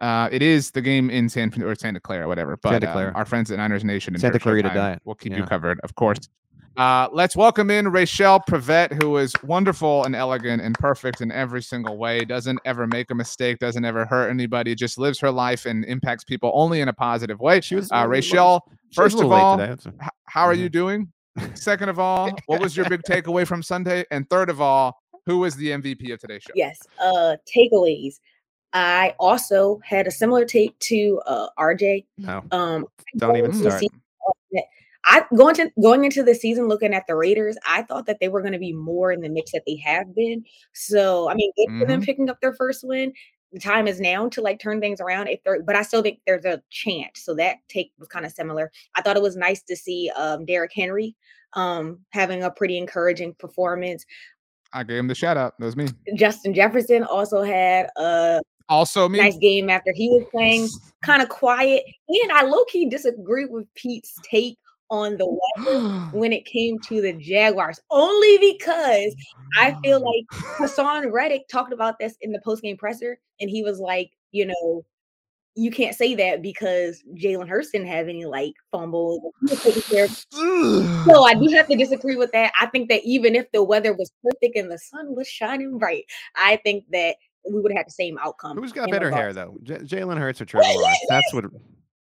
uh, 0.00 0.28
it 0.30 0.42
is 0.42 0.70
the 0.72 0.82
game 0.82 1.10
in 1.10 1.28
San 1.28 1.50
or 1.62 1.74
Santa 1.74 2.00
Clara, 2.00 2.28
whatever. 2.28 2.56
But 2.56 2.70
Santa 2.70 2.92
Clara. 2.92 3.10
Uh, 3.10 3.18
our 3.18 3.24
friends 3.24 3.50
at 3.50 3.58
Niners 3.58 3.84
Nation 3.84 4.14
and 4.14 4.20
Santa 4.20 4.38
Clara 4.38 4.62
to 4.62 4.68
die. 4.68 4.98
We'll 5.04 5.14
keep 5.14 5.32
yeah. 5.32 5.38
you 5.38 5.44
covered, 5.44 5.80
of 5.80 5.94
course. 5.94 6.18
Uh, 6.76 7.06
let's 7.12 7.36
welcome 7.36 7.70
in 7.70 7.88
Rachel 7.88 8.40
Prevet, 8.40 8.92
who 9.02 9.18
is 9.18 9.32
wonderful 9.42 10.04
and 10.04 10.16
elegant 10.16 10.62
and 10.62 10.74
perfect 10.78 11.20
in 11.20 11.30
every 11.30 11.62
single 11.62 11.98
way. 11.98 12.24
Doesn't 12.24 12.60
ever 12.64 12.86
make 12.86 13.10
a 13.10 13.14
mistake. 13.14 13.58
Doesn't 13.58 13.84
ever 13.84 14.06
hurt 14.06 14.30
anybody. 14.30 14.74
Just 14.74 14.96
lives 14.96 15.18
her 15.20 15.30
life 15.30 15.66
and 15.66 15.84
impacts 15.84 16.24
people 16.24 16.50
only 16.54 16.80
in 16.80 16.88
a 16.88 16.92
positive 16.92 17.40
way. 17.40 17.60
She 17.60 17.74
was 17.74 17.92
uh, 17.92 18.06
Rachel. 18.08 18.66
First 18.94 19.20
of 19.20 19.30
all, 19.30 19.58
today, 19.58 19.74
so. 19.78 19.90
h- 20.02 20.08
how 20.26 20.44
are 20.44 20.54
you 20.54 20.68
doing? 20.68 21.12
Second 21.54 21.88
of 21.88 21.98
all, 21.98 22.30
what 22.46 22.60
was 22.60 22.76
your 22.76 22.88
big 22.88 23.02
takeaway 23.02 23.46
from 23.46 23.62
Sunday? 23.62 24.04
And 24.10 24.28
third 24.30 24.48
of 24.48 24.60
all, 24.60 24.98
who 25.26 25.38
was 25.38 25.54
the 25.56 25.68
MVP 25.68 26.12
of 26.12 26.20
today's 26.20 26.42
show? 26.42 26.52
Yes, 26.54 26.78
uh, 27.00 27.36
takeaways. 27.54 28.18
I 28.72 29.14
also 29.18 29.80
had 29.84 30.06
a 30.06 30.10
similar 30.10 30.46
take 30.46 30.78
to 30.80 31.20
uh, 31.26 31.48
RJ. 31.58 32.06
No, 32.16 32.42
um, 32.50 32.86
don't 33.18 33.36
even 33.36 33.52
start. 33.52 33.82
I 35.04 35.24
going 35.36 35.54
to 35.56 35.70
going 35.82 36.04
into 36.04 36.22
the 36.22 36.34
season 36.34 36.68
looking 36.68 36.94
at 36.94 37.06
the 37.06 37.16
Raiders, 37.16 37.56
I 37.66 37.82
thought 37.82 38.06
that 38.06 38.18
they 38.20 38.28
were 38.28 38.40
going 38.40 38.52
to 38.52 38.58
be 38.58 38.72
more 38.72 39.12
in 39.12 39.20
the 39.20 39.28
mix 39.28 39.52
that 39.52 39.64
they 39.66 39.76
have 39.84 40.14
been. 40.14 40.44
So 40.72 41.28
I 41.28 41.34
mean, 41.34 41.52
good 41.56 41.68
mm-hmm. 41.68 41.80
for 41.80 41.86
them 41.86 42.00
mm-hmm. 42.00 42.06
picking 42.06 42.30
up 42.30 42.40
their 42.40 42.54
first 42.54 42.84
win. 42.86 43.12
The 43.52 43.60
time 43.60 43.86
is 43.86 44.00
now 44.00 44.30
to 44.30 44.40
like 44.40 44.60
turn 44.60 44.80
things 44.80 45.00
around. 45.00 45.28
If 45.28 45.42
they're, 45.44 45.62
but 45.62 45.76
I 45.76 45.82
still 45.82 46.00
think 46.00 46.20
there's 46.26 46.46
a 46.46 46.62
chance. 46.70 47.22
So 47.22 47.34
that 47.34 47.56
take 47.68 47.92
was 47.98 48.08
kind 48.08 48.24
of 48.24 48.32
similar. 48.32 48.70
I 48.94 49.02
thought 49.02 49.16
it 49.16 49.22
was 49.22 49.36
nice 49.36 49.62
to 49.64 49.76
see 49.76 50.10
um, 50.16 50.46
Derrick 50.46 50.72
Henry 50.74 51.14
um, 51.54 52.00
having 52.10 52.42
a 52.42 52.50
pretty 52.50 52.78
encouraging 52.78 53.34
performance. 53.34 54.06
I 54.72 54.84
gave 54.84 54.98
him 54.98 55.08
the 55.08 55.14
shout 55.14 55.36
out. 55.36 55.58
That 55.58 55.66
was 55.66 55.76
me. 55.76 55.88
Justin 56.14 56.54
Jefferson 56.54 57.04
also 57.04 57.42
had 57.42 57.88
a 57.96 58.40
also 58.68 59.08
me. 59.08 59.18
nice 59.18 59.36
game 59.36 59.68
after 59.68 59.92
he 59.94 60.08
was 60.08 60.24
playing 60.30 60.68
kind 61.02 61.22
of 61.22 61.28
quiet. 61.28 61.82
And 62.08 62.32
I 62.32 62.42
low 62.42 62.64
key 62.64 62.88
disagree 62.88 63.44
with 63.44 63.66
Pete's 63.74 64.18
take 64.24 64.56
on 64.92 65.16
the 65.16 65.26
weather 65.26 65.80
when 66.12 66.32
it 66.32 66.44
came 66.44 66.78
to 66.78 67.00
the 67.00 67.14
Jaguars, 67.14 67.80
only 67.90 68.38
because 68.38 69.16
I 69.58 69.74
feel 69.82 70.00
like 70.00 70.42
Haason 70.58 71.10
Reddick 71.10 71.48
talked 71.48 71.72
about 71.72 71.98
this 71.98 72.14
in 72.20 72.30
the 72.30 72.40
postgame 72.46 72.78
presser, 72.78 73.18
and 73.40 73.50
he 73.50 73.64
was 73.64 73.80
like, 73.80 74.10
you 74.30 74.46
know, 74.46 74.84
you 75.54 75.70
can't 75.70 75.96
say 75.96 76.14
that 76.14 76.42
because 76.42 77.02
Jalen 77.14 77.48
Hurts 77.48 77.70
didn't 77.70 77.88
have 77.88 78.08
any 78.08 78.26
like 78.26 78.52
fumbles. 78.70 79.20
so 80.30 81.24
I 81.24 81.34
do 81.34 81.48
have 81.54 81.68
to 81.68 81.76
disagree 81.76 82.16
with 82.16 82.30
that. 82.32 82.52
I 82.60 82.66
think 82.66 82.88
that 82.90 83.02
even 83.04 83.34
if 83.34 83.50
the 83.52 83.64
weather 83.64 83.94
was 83.94 84.12
perfect 84.22 84.56
and 84.56 84.70
the 84.70 84.78
sun 84.78 85.14
was 85.14 85.26
shining 85.26 85.78
bright, 85.78 86.04
I 86.36 86.56
think 86.56 86.84
that 86.92 87.16
we 87.50 87.60
would 87.60 87.72
have 87.72 87.78
had 87.78 87.86
the 87.86 87.92
same 87.92 88.18
outcome. 88.18 88.56
Who's 88.56 88.72
got 88.72 88.90
better 88.90 89.10
hair 89.10 89.32
though, 89.32 89.56
J- 89.62 89.78
Jalen 89.78 90.18
Hurts 90.18 90.40
or 90.40 90.44
Trevor 90.44 90.68
Lawrence? 90.68 90.98
That's 91.08 91.32
what 91.32 91.46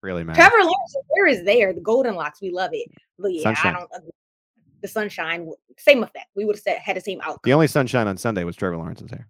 really 0.01 0.23
matters. 0.23 0.37
Trevor 0.37 0.63
Lawrence's 0.63 1.03
hair 1.15 1.27
is 1.27 1.45
there. 1.45 1.73
The 1.73 1.81
golden 1.81 2.15
locks, 2.15 2.41
we 2.41 2.51
love 2.51 2.71
it. 2.73 2.87
But 3.19 3.33
yeah, 3.33 3.43
sunshine. 3.43 3.75
I 3.75 3.79
don't. 3.79 3.91
The 4.81 4.87
sunshine, 4.87 5.51
same 5.77 6.01
effect. 6.01 6.27
We 6.35 6.43
would 6.43 6.59
have 6.65 6.77
had 6.77 6.97
the 6.97 7.01
same 7.01 7.21
outcome. 7.21 7.39
The 7.43 7.53
only 7.53 7.67
sunshine 7.67 8.07
on 8.07 8.17
Sunday 8.17 8.43
was 8.43 8.55
Trevor 8.55 8.77
Lawrence's 8.77 9.11
hair. 9.11 9.27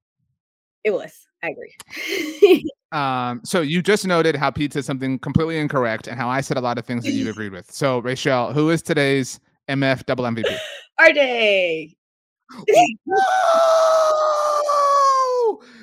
It 0.83 0.91
was. 0.91 1.27
I 1.43 1.49
agree. 1.49 2.65
um, 2.91 3.41
so 3.43 3.61
you 3.61 3.81
just 3.81 4.05
noted 4.05 4.35
how 4.35 4.51
Pete 4.51 4.73
said 4.73 4.85
something 4.85 5.19
completely 5.19 5.57
incorrect 5.57 6.07
and 6.07 6.17
how 6.17 6.29
I 6.29 6.41
said 6.41 6.57
a 6.57 6.61
lot 6.61 6.77
of 6.77 6.85
things 6.85 7.03
that 7.03 7.11
you 7.11 7.29
agreed 7.29 7.51
with. 7.51 7.71
So 7.71 7.99
Rachel, 7.99 8.53
who 8.53 8.69
is 8.69 8.81
today's 8.81 9.39
MF 9.69 10.05
double 10.05 10.25
MVP? 10.25 10.55
RJ. 10.99 11.95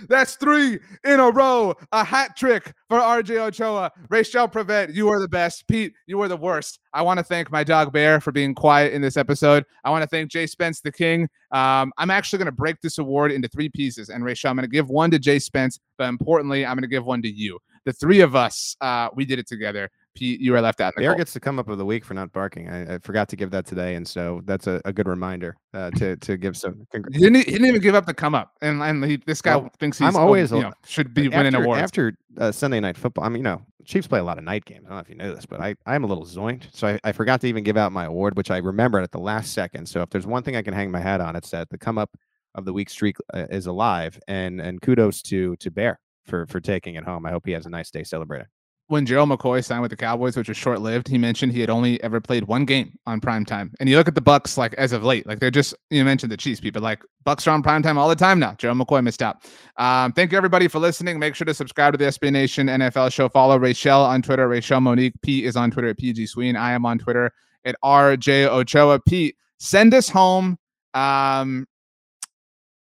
That's 0.09 0.37
three 0.37 0.79
in 1.05 1.21
a 1.21 1.31
row. 1.31 1.75
A 1.93 2.03
hat 2.03 2.37
trick 2.37 2.73
for 2.89 2.99
RJ 2.99 3.39
Ochoa. 3.39 3.93
Rachel 4.09 4.49
Prevet, 4.49 4.95
you 4.95 5.09
are 5.09 5.21
the 5.21 5.29
best. 5.29 5.69
Pete, 5.69 5.93
you 6.07 6.21
are 6.23 6.29
the 6.29 6.37
worst. 6.37 6.81
I 6.95 7.03
want 7.03 7.19
to 7.19 7.25
thank 7.25 7.53
my 7.53 7.63
dog 7.63 7.93
Bear 7.93 8.21
for 8.21 8.33
being 8.33 8.55
quiet 8.55 8.93
in 8.95 9.03
this 9.03 9.17
episode. 9.17 9.65
I 9.85 9.91
want 9.91 10.03
to 10.03 10.09
thank 10.09 10.31
Jay 10.31 10.47
Spence, 10.47 10.81
the 10.81 10.91
king. 10.91 11.29
Um, 11.53 11.93
I'm 11.99 12.11
actually 12.11 12.39
going 12.39 12.47
to 12.47 12.53
break 12.53 12.81
this 12.81 12.99
award 12.99 13.33
into 13.33 13.49
three 13.49 13.69
pieces. 13.69 14.09
And 14.09 14.25
Rachel, 14.25 14.51
I'm 14.51 14.57
going 14.57 14.65
to 14.65 14.71
give 14.71 14.89
one 14.89 15.11
to 15.11 15.19
Jay 15.19 15.39
Spence, 15.39 15.79
but 15.99 16.09
importantly, 16.09 16.65
I'm 16.65 16.75
going 16.75 16.83
to 16.83 16.89
give 16.89 17.05
one 17.05 17.23
to 17.23 17.31
you. 17.31 17.59
The 17.85 17.93
three 17.93 18.21
of 18.21 18.35
us, 18.35 18.77
uh, 18.81 19.09
we 19.15 19.25
did 19.25 19.39
it 19.39 19.47
together. 19.47 19.91
You 20.21 20.53
were 20.53 20.61
left 20.61 20.81
out. 20.81 20.95
Bear 20.97 21.15
gets 21.15 21.33
to 21.33 21.41
come 21.41 21.59
up 21.59 21.69
of 21.69 21.79
the 21.79 21.85
week 21.85 22.05
for 22.05 22.15
not 22.15 22.33
barking. 22.33 22.69
I, 22.69 22.95
I, 22.95 22.99
forgot 22.99 23.29
to 23.29 23.37
give 23.37 23.51
that 23.51 23.67
today, 23.67 23.95
and 23.95 24.07
so 24.07 24.43
that's 24.45 24.67
a, 24.67 24.81
a 24.85 24.93
good 24.93 25.09
reminder 25.09 25.57
uh, 25.75 25.91
to 25.93 26.17
to 26.17 26.37
give 26.37 26.57
some. 26.57 26.87
Congr- 26.95 27.15
he, 27.15 27.21
didn't, 27.21 27.37
he 27.37 27.53
didn't 27.53 27.67
even 27.67 27.81
give 27.81 27.95
up 27.95 28.07
the 28.07 28.15
come 28.15 28.35
up, 28.35 28.57
and 28.61 28.83
and 28.83 29.05
he, 29.05 29.17
this 29.27 29.43
guy 29.43 29.57
well, 29.57 29.71
thinks 29.79 29.99
he's 29.99 30.09
I'm 30.09 30.17
always 30.17 30.51
you 30.51 30.61
know, 30.61 30.73
should 30.87 31.15
be 31.15 31.27
after, 31.27 31.37
winning 31.37 31.55
awards 31.55 31.83
after 31.83 32.17
uh, 32.39 32.53
Sunday 32.53 32.81
night 32.81 32.97
football. 32.97 33.25
I 33.25 33.29
mean, 33.29 33.39
you 33.39 33.45
know, 33.45 33.63
Chiefs 33.85 34.07
play 34.07 34.21
a 34.21 34.25
lot 34.25 34.39
of 34.39 34.45
night 34.45 34.65
games. 34.65 34.87
I 34.87 34.89
don't 34.89 34.97
know 34.97 35.01
if 35.01 35.09
you 35.09 35.15
know 35.17 35.35
this, 35.35 35.47
but 35.47 35.61
I 35.61 35.75
I'm 35.87 36.05
a 36.05 36.07
little 36.07 36.27
zoinked, 36.27 36.69
so 36.73 36.89
I, 36.89 37.01
I 37.05 37.13
forgot 37.13 37.41
to 37.43 37.47
even 37.47 37.65
give 37.65 37.77
out 37.77 37.93
my 37.93 38.05
award, 38.05 38.37
which 38.37 38.51
I 38.51 38.59
remembered 38.59 39.03
at 39.03 39.13
the 39.13 39.21
last 39.21 39.53
second. 39.53 39.87
So 39.87 40.03
if 40.03 40.11
there's 40.11 40.27
one 40.27 40.43
thing 40.43 40.57
I 40.57 40.63
can 40.63 40.75
hang 40.75 40.91
my 40.91 41.01
hat 41.01 41.21
on, 41.21 41.37
it's 41.37 41.51
that 41.51 41.71
the 41.71 41.79
come 41.79 41.99
up 41.99 42.11
of 42.55 42.65
the 42.65 42.73
week 42.73 42.91
streak 42.91 43.17
uh, 43.35 43.47
is 43.51 43.67
alive, 43.67 44.19
and 44.29 44.61
and 44.61 44.81
kudos 44.81 45.23
to 45.23 45.57
to 45.57 45.71
Bear 45.71 46.01
for 46.25 46.47
for 46.47 46.61
taking 46.61 46.97
it 46.97 47.05
home. 47.05 47.27
I 47.27 47.31
hope 47.31 47.47
he 47.47 47.53
has 47.53 47.67
a 47.67 47.71
nice 47.71 47.91
day 47.91 48.05
celebrating 48.05 48.49
when 48.89 49.05
Gerald 49.05 49.29
McCoy 49.29 49.63
signed 49.63 49.83
with 49.83 49.91
the 49.91 49.97
Cowboys, 49.97 50.35
which 50.35 50.49
was 50.49 50.57
short 50.57 50.81
lived, 50.81 51.09
he 51.09 51.19
mentioned 51.19 51.53
he 51.53 51.61
had 51.61 51.69
only 51.69 52.03
ever 52.03 52.23
played 52.23 52.45
one 52.45 52.65
game 52.65 52.99
on 53.07 53.21
prime 53.21 53.45
time. 53.45 53.73
And 53.79 53.89
you 53.89 53.97
look 53.97 54.09
at 54.09 54.15
the 54.15 54.23
Bucs 54.23 54.57
like 54.57 54.73
as 54.75 54.93
of 54.93 55.05
late, 55.05 55.27
like 55.27 55.41
they're 55.41 55.51
just 55.51 55.75
you 55.91 56.03
mentioned 56.05 56.33
the 56.33 56.39
Chiefs 56.39 56.59
people, 56.59 56.81
like 56.81 57.03
Bucs 57.27 57.47
are 57.47 57.51
on 57.51 57.63
prime 57.63 57.83
time 57.83 57.99
all 57.99 58.09
the 58.09 58.17
time 58.17 58.39
now. 58.39 58.55
Gerald 58.55 58.79
McCoy 58.79 59.05
missed 59.05 59.23
out. 59.23 59.45
Um, 59.77 60.13
thank 60.13 60.33
you 60.33 60.39
everybody 60.39 60.69
for 60.69 60.79
listening. 60.79 61.19
Make 61.19 61.35
sure 61.35 61.45
to 61.45 61.53
subscribe 61.53 61.93
to 61.93 61.99
the 61.99 62.07
SB 62.07 62.33
Nation 62.33 62.67
NFL 62.67 63.13
show. 63.13 63.29
Follow 63.29 63.59
Rachel 63.59 64.01
on 64.01 64.23
Twitter. 64.23 64.49
Rachel 64.49 64.81
Monique 64.81 65.21
P 65.21 65.45
is 65.45 65.55
on 65.55 65.71
Twitter 65.71 65.89
at 65.89 65.99
PG 65.99 66.27
Sween. 66.27 66.57
I 66.57 66.73
am 66.73 66.87
on 66.87 66.99
Twitter 66.99 67.31
at 67.67 67.77
RJ 67.85 68.47
Ochoa. 68.49 69.01
Pete, 69.01 69.37
send 69.59 69.93
us 69.93 70.09
home 70.09 70.59
um, 70.95 71.67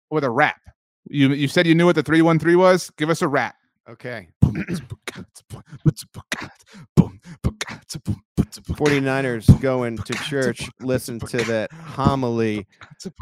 with 0.09 0.23
a 0.23 0.29
rap. 0.29 0.61
You 1.09 1.33
you 1.33 1.49
said 1.49 1.67
you 1.67 1.75
knew 1.75 1.85
what 1.85 1.95
the 1.95 2.03
three 2.03 2.21
one 2.21 2.39
three 2.39 2.55
was. 2.55 2.89
Give 2.91 3.09
us 3.09 3.21
a 3.21 3.27
rap. 3.27 3.55
Okay. 3.89 4.27
49ers 8.73 9.61
going 9.61 9.97
to 9.97 10.13
church, 10.13 10.69
listen 10.81 11.19
to 11.19 11.37
that 11.37 11.71
homily. 11.71 12.67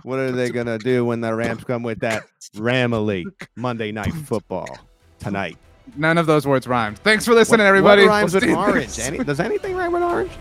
What 0.03 0.17
are 0.19 0.31
they 0.31 0.49
going 0.49 0.65
to 0.65 0.79
do 0.79 1.05
when 1.05 1.21
the 1.21 1.35
Rams 1.35 1.63
come 1.63 1.83
with 1.83 1.99
that 1.99 2.23
Ramily 2.55 3.25
Monday 3.55 3.91
night 3.91 4.13
football 4.13 4.79
tonight? 5.19 5.57
None 5.95 6.17
of 6.17 6.25
those 6.25 6.47
words 6.47 6.65
rhymed. 6.67 6.97
Thanks 6.99 7.25
for 7.25 7.35
listening, 7.35 7.59
what, 7.59 7.67
everybody. 7.67 8.01
What 8.03 8.09
rhymes 8.09 8.33
we'll 8.33 8.41
with 8.47 8.57
orange? 8.57 8.97
Any, 8.99 9.19
does 9.19 9.39
anything 9.39 9.75
rhyme 9.75 9.91
with 9.91 10.01
orange? 10.01 10.31